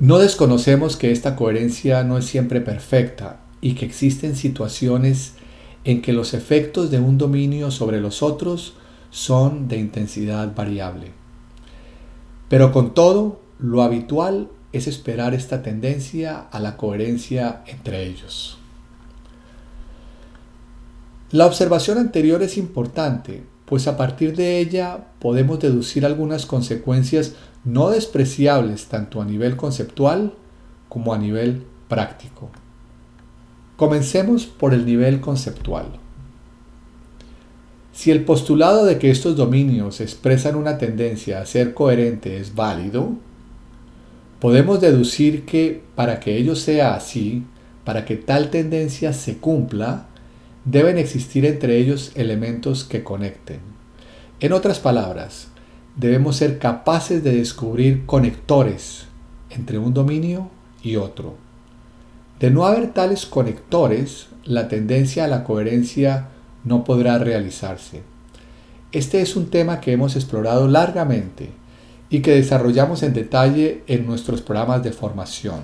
No 0.00 0.18
desconocemos 0.18 0.96
que 0.96 1.12
esta 1.12 1.36
coherencia 1.36 2.02
no 2.04 2.16
es 2.16 2.24
siempre 2.24 2.62
perfecta 2.62 3.40
y 3.60 3.74
que 3.74 3.84
existen 3.84 4.34
situaciones 4.34 5.34
en 5.84 6.00
que 6.00 6.14
los 6.14 6.32
efectos 6.32 6.90
de 6.90 6.98
un 6.98 7.18
dominio 7.18 7.70
sobre 7.70 8.00
los 8.00 8.22
otros 8.22 8.72
son 9.10 9.68
de 9.68 9.76
intensidad 9.76 10.54
variable. 10.54 11.12
Pero 12.48 12.72
con 12.72 12.94
todo, 12.94 13.42
lo 13.58 13.82
habitual 13.82 14.48
es 14.72 14.86
esperar 14.86 15.34
esta 15.34 15.62
tendencia 15.62 16.46
a 16.50 16.60
la 16.60 16.78
coherencia 16.78 17.62
entre 17.66 18.06
ellos. 18.06 18.56
La 21.30 21.44
observación 21.44 21.98
anterior 21.98 22.42
es 22.42 22.56
importante, 22.56 23.42
pues 23.66 23.86
a 23.86 23.98
partir 23.98 24.34
de 24.34 24.60
ella 24.60 25.08
podemos 25.18 25.60
deducir 25.60 26.06
algunas 26.06 26.46
consecuencias 26.46 27.34
no 27.64 27.90
despreciables 27.90 28.86
tanto 28.86 29.20
a 29.20 29.24
nivel 29.24 29.56
conceptual 29.56 30.34
como 30.88 31.12
a 31.12 31.18
nivel 31.18 31.64
práctico. 31.88 32.50
Comencemos 33.76 34.46
por 34.46 34.74
el 34.74 34.84
nivel 34.84 35.20
conceptual. 35.20 35.86
Si 37.92 38.10
el 38.10 38.24
postulado 38.24 38.84
de 38.84 38.98
que 38.98 39.10
estos 39.10 39.36
dominios 39.36 40.00
expresan 40.00 40.56
una 40.56 40.78
tendencia 40.78 41.40
a 41.40 41.46
ser 41.46 41.74
coherente 41.74 42.38
es 42.38 42.54
válido, 42.54 43.12
podemos 44.38 44.80
deducir 44.80 45.44
que 45.44 45.82
para 45.94 46.18
que 46.18 46.36
ello 46.36 46.56
sea 46.56 46.94
así, 46.94 47.44
para 47.84 48.04
que 48.04 48.16
tal 48.16 48.50
tendencia 48.50 49.12
se 49.12 49.38
cumpla, 49.38 50.06
deben 50.64 50.96
existir 50.96 51.44
entre 51.44 51.76
ellos 51.76 52.12
elementos 52.14 52.84
que 52.84 53.02
conecten. 53.02 53.60
En 54.40 54.54
otras 54.54 54.78
palabras, 54.78 55.48
debemos 55.96 56.36
ser 56.36 56.58
capaces 56.58 57.22
de 57.22 57.34
descubrir 57.34 58.06
conectores 58.06 59.06
entre 59.50 59.78
un 59.78 59.92
dominio 59.92 60.48
y 60.82 60.96
otro. 60.96 61.34
De 62.38 62.50
no 62.50 62.66
haber 62.66 62.92
tales 62.92 63.26
conectores, 63.26 64.28
la 64.44 64.68
tendencia 64.68 65.24
a 65.24 65.28
la 65.28 65.44
coherencia 65.44 66.28
no 66.64 66.84
podrá 66.84 67.18
realizarse. 67.18 68.02
Este 68.92 69.20
es 69.20 69.36
un 69.36 69.50
tema 69.50 69.80
que 69.80 69.92
hemos 69.92 70.16
explorado 70.16 70.66
largamente 70.66 71.50
y 72.08 72.20
que 72.22 72.32
desarrollamos 72.32 73.02
en 73.02 73.12
detalle 73.12 73.84
en 73.86 74.06
nuestros 74.06 74.42
programas 74.42 74.82
de 74.82 74.92
formación. 74.92 75.60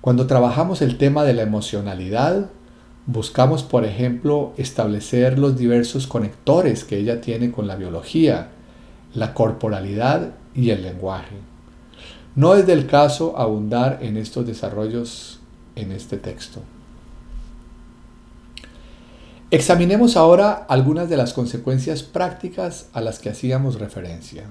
Cuando 0.00 0.26
trabajamos 0.26 0.80
el 0.80 0.96
tema 0.96 1.22
de 1.24 1.34
la 1.34 1.42
emocionalidad, 1.42 2.50
buscamos, 3.06 3.62
por 3.62 3.84
ejemplo, 3.84 4.54
establecer 4.56 5.38
los 5.38 5.56
diversos 5.56 6.06
conectores 6.06 6.84
que 6.84 6.96
ella 6.96 7.20
tiene 7.20 7.50
con 7.50 7.66
la 7.66 7.76
biología, 7.76 8.48
la 9.14 9.34
corporalidad 9.34 10.34
y 10.54 10.70
el 10.70 10.82
lenguaje. 10.82 11.36
No 12.34 12.54
es 12.54 12.66
del 12.66 12.86
caso 12.86 13.38
abundar 13.38 13.98
en 14.02 14.16
estos 14.16 14.46
desarrollos 14.46 15.40
en 15.76 15.92
este 15.92 16.16
texto. 16.16 16.60
Examinemos 19.50 20.16
ahora 20.16 20.52
algunas 20.52 21.10
de 21.10 21.18
las 21.18 21.34
consecuencias 21.34 22.02
prácticas 22.02 22.88
a 22.94 23.02
las 23.02 23.18
que 23.18 23.28
hacíamos 23.28 23.78
referencia. 23.78 24.44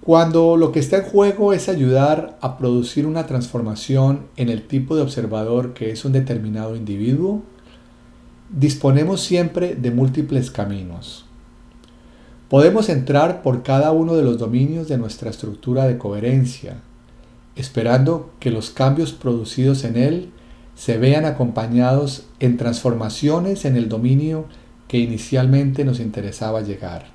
Cuando 0.00 0.56
lo 0.56 0.72
que 0.72 0.80
está 0.80 0.96
en 0.96 1.02
juego 1.04 1.52
es 1.52 1.68
ayudar 1.68 2.38
a 2.40 2.56
producir 2.56 3.06
una 3.06 3.26
transformación 3.26 4.28
en 4.36 4.48
el 4.48 4.66
tipo 4.66 4.96
de 4.96 5.02
observador 5.02 5.74
que 5.74 5.90
es 5.90 6.06
un 6.06 6.12
determinado 6.12 6.74
individuo, 6.74 7.42
disponemos 8.48 9.20
siempre 9.20 9.74
de 9.74 9.90
múltiples 9.90 10.50
caminos. 10.50 11.26
Podemos 12.50 12.88
entrar 12.88 13.42
por 13.42 13.62
cada 13.62 13.92
uno 13.92 14.16
de 14.16 14.24
los 14.24 14.36
dominios 14.36 14.88
de 14.88 14.98
nuestra 14.98 15.30
estructura 15.30 15.86
de 15.86 15.98
coherencia, 15.98 16.78
esperando 17.54 18.32
que 18.40 18.50
los 18.50 18.70
cambios 18.70 19.12
producidos 19.12 19.84
en 19.84 19.96
él 19.96 20.30
se 20.74 20.98
vean 20.98 21.26
acompañados 21.26 22.26
en 22.40 22.56
transformaciones 22.56 23.64
en 23.64 23.76
el 23.76 23.88
dominio 23.88 24.46
que 24.88 24.98
inicialmente 24.98 25.84
nos 25.84 26.00
interesaba 26.00 26.62
llegar. 26.62 27.06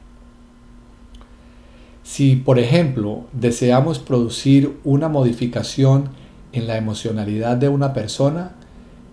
Si, 2.03 2.37
por 2.37 2.57
ejemplo, 2.57 3.25
deseamos 3.33 3.99
producir 3.99 4.77
una 4.85 5.09
modificación 5.09 6.11
en 6.53 6.65
la 6.65 6.77
emocionalidad 6.77 7.57
de 7.57 7.67
una 7.67 7.91
persona, 7.91 8.53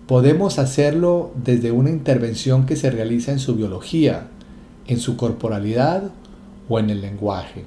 podemos 0.07 0.57
hacerlo 0.57 1.33
desde 1.35 1.71
una 1.71 1.89
intervención 1.89 2.65
que 2.65 2.77
se 2.77 2.91
realiza 2.91 3.33
en 3.33 3.39
su 3.39 3.55
biología, 3.55 4.27
en 4.87 4.99
su 4.99 5.17
corporalidad 5.17 6.11
o 6.69 6.79
en 6.79 6.89
el 6.89 7.01
lenguaje. 7.01 7.65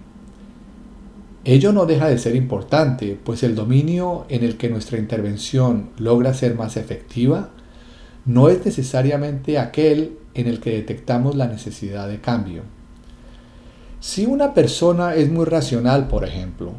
Ello 1.44 1.72
no 1.72 1.86
deja 1.86 2.08
de 2.08 2.18
ser 2.18 2.34
importante, 2.34 3.18
pues 3.22 3.42
el 3.42 3.54
dominio 3.54 4.26
en 4.28 4.42
el 4.42 4.56
que 4.56 4.68
nuestra 4.68 4.98
intervención 4.98 5.90
logra 5.98 6.34
ser 6.34 6.56
más 6.56 6.76
efectiva 6.76 7.50
no 8.24 8.48
es 8.48 8.64
necesariamente 8.64 9.58
aquel 9.58 10.18
en 10.34 10.48
el 10.48 10.58
que 10.58 10.72
detectamos 10.72 11.36
la 11.36 11.46
necesidad 11.46 12.08
de 12.08 12.20
cambio. 12.20 12.62
Si 14.00 14.26
una 14.26 14.52
persona 14.52 15.14
es 15.14 15.30
muy 15.30 15.44
racional, 15.44 16.08
por 16.08 16.24
ejemplo, 16.24 16.72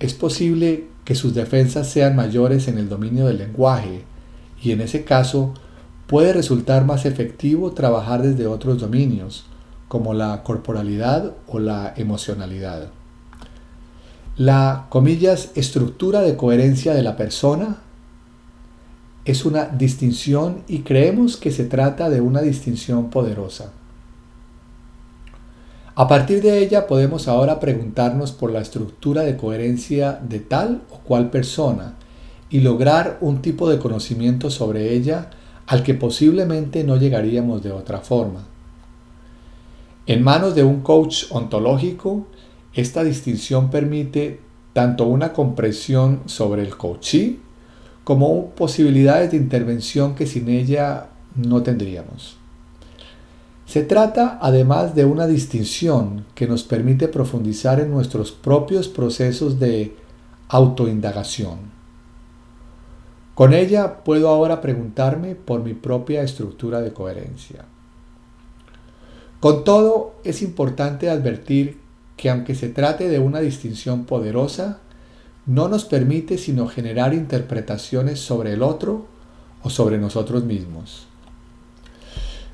es 0.00 0.14
posible 0.14 0.86
que 1.04 1.14
sus 1.14 1.34
defensas 1.34 1.88
sean 1.88 2.16
mayores 2.16 2.68
en 2.68 2.78
el 2.78 2.88
dominio 2.88 3.26
del 3.26 3.38
lenguaje 3.38 4.02
y 4.62 4.72
en 4.72 4.80
ese 4.80 5.04
caso 5.04 5.52
puede 6.06 6.32
resultar 6.32 6.84
más 6.84 7.04
efectivo 7.04 7.72
trabajar 7.72 8.22
desde 8.22 8.46
otros 8.46 8.80
dominios, 8.80 9.44
como 9.88 10.14
la 10.14 10.42
corporalidad 10.42 11.32
o 11.46 11.58
la 11.58 11.94
emocionalidad. 11.96 12.88
La, 14.36 14.86
comillas, 14.90 15.52
estructura 15.54 16.20
de 16.20 16.36
coherencia 16.36 16.94
de 16.94 17.02
la 17.02 17.16
persona 17.16 17.78
es 19.24 19.44
una 19.44 19.64
distinción 19.64 20.62
y 20.68 20.80
creemos 20.80 21.36
que 21.36 21.50
se 21.50 21.64
trata 21.64 22.10
de 22.10 22.20
una 22.20 22.42
distinción 22.42 23.10
poderosa. 23.10 23.72
A 25.94 26.06
partir 26.08 26.42
de 26.42 26.58
ella 26.58 26.86
podemos 26.86 27.26
ahora 27.26 27.58
preguntarnos 27.58 28.30
por 28.30 28.52
la 28.52 28.60
estructura 28.60 29.22
de 29.22 29.38
coherencia 29.38 30.20
de 30.22 30.40
tal 30.40 30.82
o 30.90 30.98
cual 30.98 31.30
persona 31.30 31.94
y 32.50 32.60
lograr 32.60 33.16
un 33.22 33.40
tipo 33.40 33.68
de 33.70 33.78
conocimiento 33.78 34.50
sobre 34.50 34.92
ella 34.92 35.30
al 35.66 35.82
que 35.82 35.94
posiblemente 35.94 36.84
no 36.84 36.96
llegaríamos 36.96 37.62
de 37.62 37.72
otra 37.72 37.98
forma. 37.98 38.44
En 40.06 40.22
manos 40.22 40.54
de 40.54 40.62
un 40.62 40.82
coach 40.82 41.24
ontológico, 41.30 42.26
esta 42.74 43.02
distinción 43.02 43.70
permite 43.70 44.40
tanto 44.72 45.06
una 45.06 45.32
comprensión 45.32 46.20
sobre 46.26 46.62
el 46.62 46.76
coachee 46.76 47.38
como 48.04 48.50
posibilidades 48.50 49.32
de 49.32 49.36
intervención 49.36 50.14
que 50.14 50.26
sin 50.26 50.48
ella 50.48 51.08
no 51.34 51.62
tendríamos. 51.62 52.36
Se 53.66 53.82
trata 53.82 54.38
además 54.40 54.94
de 54.94 55.04
una 55.04 55.26
distinción 55.26 56.24
que 56.36 56.46
nos 56.46 56.62
permite 56.62 57.08
profundizar 57.08 57.80
en 57.80 57.90
nuestros 57.90 58.30
propios 58.30 58.86
procesos 58.86 59.58
de 59.58 59.96
autoindagación. 60.48 61.75
Con 63.36 63.52
ella 63.52 63.98
puedo 64.02 64.30
ahora 64.30 64.62
preguntarme 64.62 65.34
por 65.34 65.62
mi 65.62 65.74
propia 65.74 66.22
estructura 66.22 66.80
de 66.80 66.94
coherencia. 66.94 67.66
Con 69.40 69.62
todo, 69.62 70.14
es 70.24 70.40
importante 70.40 71.10
advertir 71.10 71.78
que 72.16 72.30
aunque 72.30 72.54
se 72.54 72.70
trate 72.70 73.10
de 73.10 73.18
una 73.18 73.40
distinción 73.40 74.06
poderosa, 74.06 74.78
no 75.44 75.68
nos 75.68 75.84
permite 75.84 76.38
sino 76.38 76.66
generar 76.66 77.12
interpretaciones 77.12 78.20
sobre 78.20 78.54
el 78.54 78.62
otro 78.62 79.04
o 79.62 79.68
sobre 79.68 79.98
nosotros 79.98 80.44
mismos. 80.44 81.06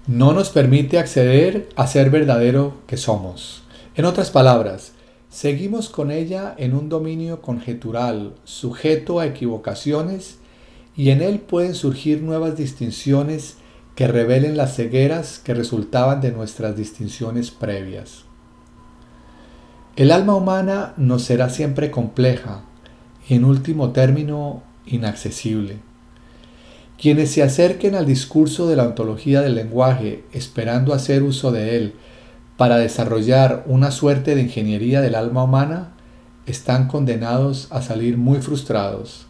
No 0.09 0.33
nos 0.33 0.51
permite 0.51 0.99
acceder 0.99 1.69
a 1.77 1.87
ser 1.87 2.11
verdadero 2.11 2.75
que 2.89 2.97
somos. 2.97 3.63
En 3.95 4.05
otras 4.05 4.33
palabras, 4.33 4.95
seguimos 5.31 5.89
con 5.91 6.11
ella 6.11 6.57
en 6.59 6.75
un 6.75 6.89
dominio 6.89 7.41
conjetural, 7.41 8.35
sujeto 8.43 9.21
a 9.21 9.27
equivocaciones, 9.27 10.42
y 10.97 11.11
en 11.11 11.23
él 11.23 11.41
pueden 11.41 11.75
surgir 11.75 12.23
nuevas 12.23 12.57
distinciones 12.57 13.57
que 13.95 14.09
revelen 14.09 14.57
las 14.57 14.77
cegueras 14.77 15.39
que 15.39 15.55
resultaban 15.55 16.21
de 16.21 16.33
nuestras 16.33 16.77
distinciones 16.77 17.51
previas. 17.51 18.25
El 19.97 20.11
alma 20.11 20.35
humana 20.35 20.95
nos 20.97 21.23
será 21.23 21.51
siempre 21.51 21.91
compleja 21.91 22.63
y 23.29 23.35
en 23.35 23.45
último 23.45 23.91
término 23.91 24.63
inaccesible. 24.87 25.77
Quienes 26.99 27.31
se 27.33 27.43
acerquen 27.43 27.95
al 27.95 28.07
discurso 28.07 28.69
de 28.69 28.77
la 28.77 28.85
ontología 28.85 29.43
del 29.43 29.55
lenguaje 29.55 30.25
esperando 30.33 30.95
hacer 30.95 31.23
uso 31.23 31.53
de 31.53 31.77
él 31.77 31.95
para 32.57 32.79
desarrollar 32.79 33.65
una 33.67 33.91
suerte 33.91 34.35
de 34.35 34.43
ingeniería 34.43 35.01
del 35.01 35.15
alma 35.15 35.45
humana 35.45 35.93
están 36.47 36.89
condenados 36.89 37.69
a 37.71 37.83
salir 37.83 38.17
muy 38.17 38.41
frustrados. 38.41 39.27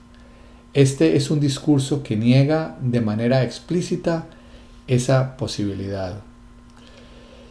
Este 0.75 1.17
es 1.17 1.31
un 1.31 1.39
discurso 1.39 2.03
que 2.03 2.17
niega 2.17 2.79
de 2.81 3.01
manera 3.01 3.43
explícita 3.43 4.27
esa 4.87 5.37
posibilidad. 5.37 6.23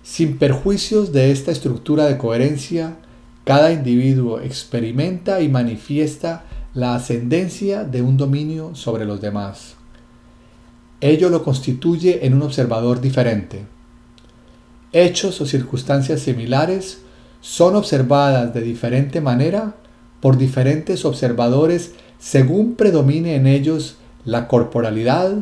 Sin 0.01 0.37
perjuicios 0.37 1.11
de 1.11 1.31
esta 1.31 1.51
estructura 1.51 2.05
de 2.05 2.17
coherencia, 2.17 2.97
cada 3.43 3.71
individuo 3.71 4.39
experimenta 4.39 5.41
y 5.41 5.49
manifiesta 5.49 6.45
la 6.73 6.95
ascendencia 6.95 7.83
de 7.83 8.01
un 8.01 8.17
dominio 8.17 8.73
sobre 8.73 9.05
los 9.05 9.21
demás. 9.21 9.75
Ello 10.99 11.29
lo 11.29 11.43
constituye 11.43 12.25
en 12.25 12.33
un 12.33 12.41
observador 12.41 13.01
diferente. 13.01 13.65
Hechos 14.93 15.41
o 15.41 15.45
circunstancias 15.45 16.21
similares 16.21 17.01
son 17.39 17.75
observadas 17.75 18.53
de 18.53 18.61
diferente 18.61 19.21
manera 19.21 19.75
por 20.21 20.37
diferentes 20.37 21.03
observadores 21.05 21.93
según 22.19 22.75
predomine 22.75 23.35
en 23.35 23.47
ellos 23.47 23.97
la 24.23 24.47
corporalidad, 24.47 25.39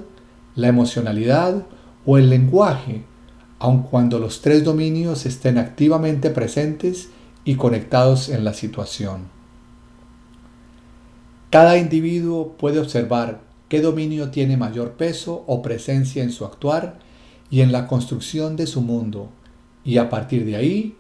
la 0.56 0.68
emocionalidad 0.68 1.66
o 2.06 2.18
el 2.18 2.30
lenguaje 2.30 3.04
aun 3.60 3.84
cuando 3.84 4.20
los 4.20 4.42
tres 4.42 4.64
dominios 4.64 5.26
estén 5.26 5.58
activamente 5.58 6.30
presentes 6.30 7.10
y 7.44 7.56
conectados 7.56 8.30
en 8.30 8.46
la 8.46 8.54
situación. 8.54 9.28
Cada 11.50 11.78
individuo 11.78 12.56
puede 12.58 12.80
observar 12.80 13.42
qué 13.68 13.82
dominio 13.82 14.30
tiene 14.30 14.56
mayor 14.56 14.92
peso 14.94 15.44
o 15.46 15.62
presencia 15.62 16.24
en 16.24 16.32
su 16.32 16.46
actuar 16.46 17.00
y 17.52 17.62
en 17.62 17.72
la 17.72 17.88
construcción 17.88 18.56
de 18.56 18.68
su 18.68 18.82
mundo, 18.82 19.30
y 19.84 19.98
a 19.98 20.10
partir 20.10 20.46
de 20.46 20.56
ahí 20.56 20.96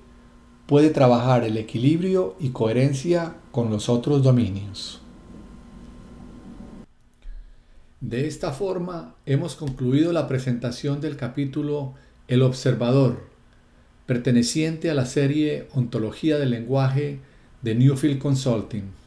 puede 0.69 0.91
trabajar 0.91 1.45
el 1.45 1.57
equilibrio 1.57 2.35
y 2.39 2.49
coherencia 2.49 3.38
con 3.51 3.72
los 3.72 3.89
otros 3.89 4.22
dominios. 4.22 5.01
De 8.01 8.27
esta 8.27 8.51
forma 8.51 9.15
hemos 9.25 9.56
concluido 9.56 10.14
la 10.14 10.27
presentación 10.27 11.01
del 11.01 11.17
capítulo 11.17 11.95
el 12.27 12.43
Observador, 12.43 13.23
perteneciente 14.06 14.91
a 14.91 14.93
la 14.93 15.07
serie 15.07 15.67
Ontología 15.73 16.38
del 16.38 16.51
Lenguaje 16.51 17.17
de 17.64 17.73
Newfield 17.73 18.19
Consulting. 18.19 18.99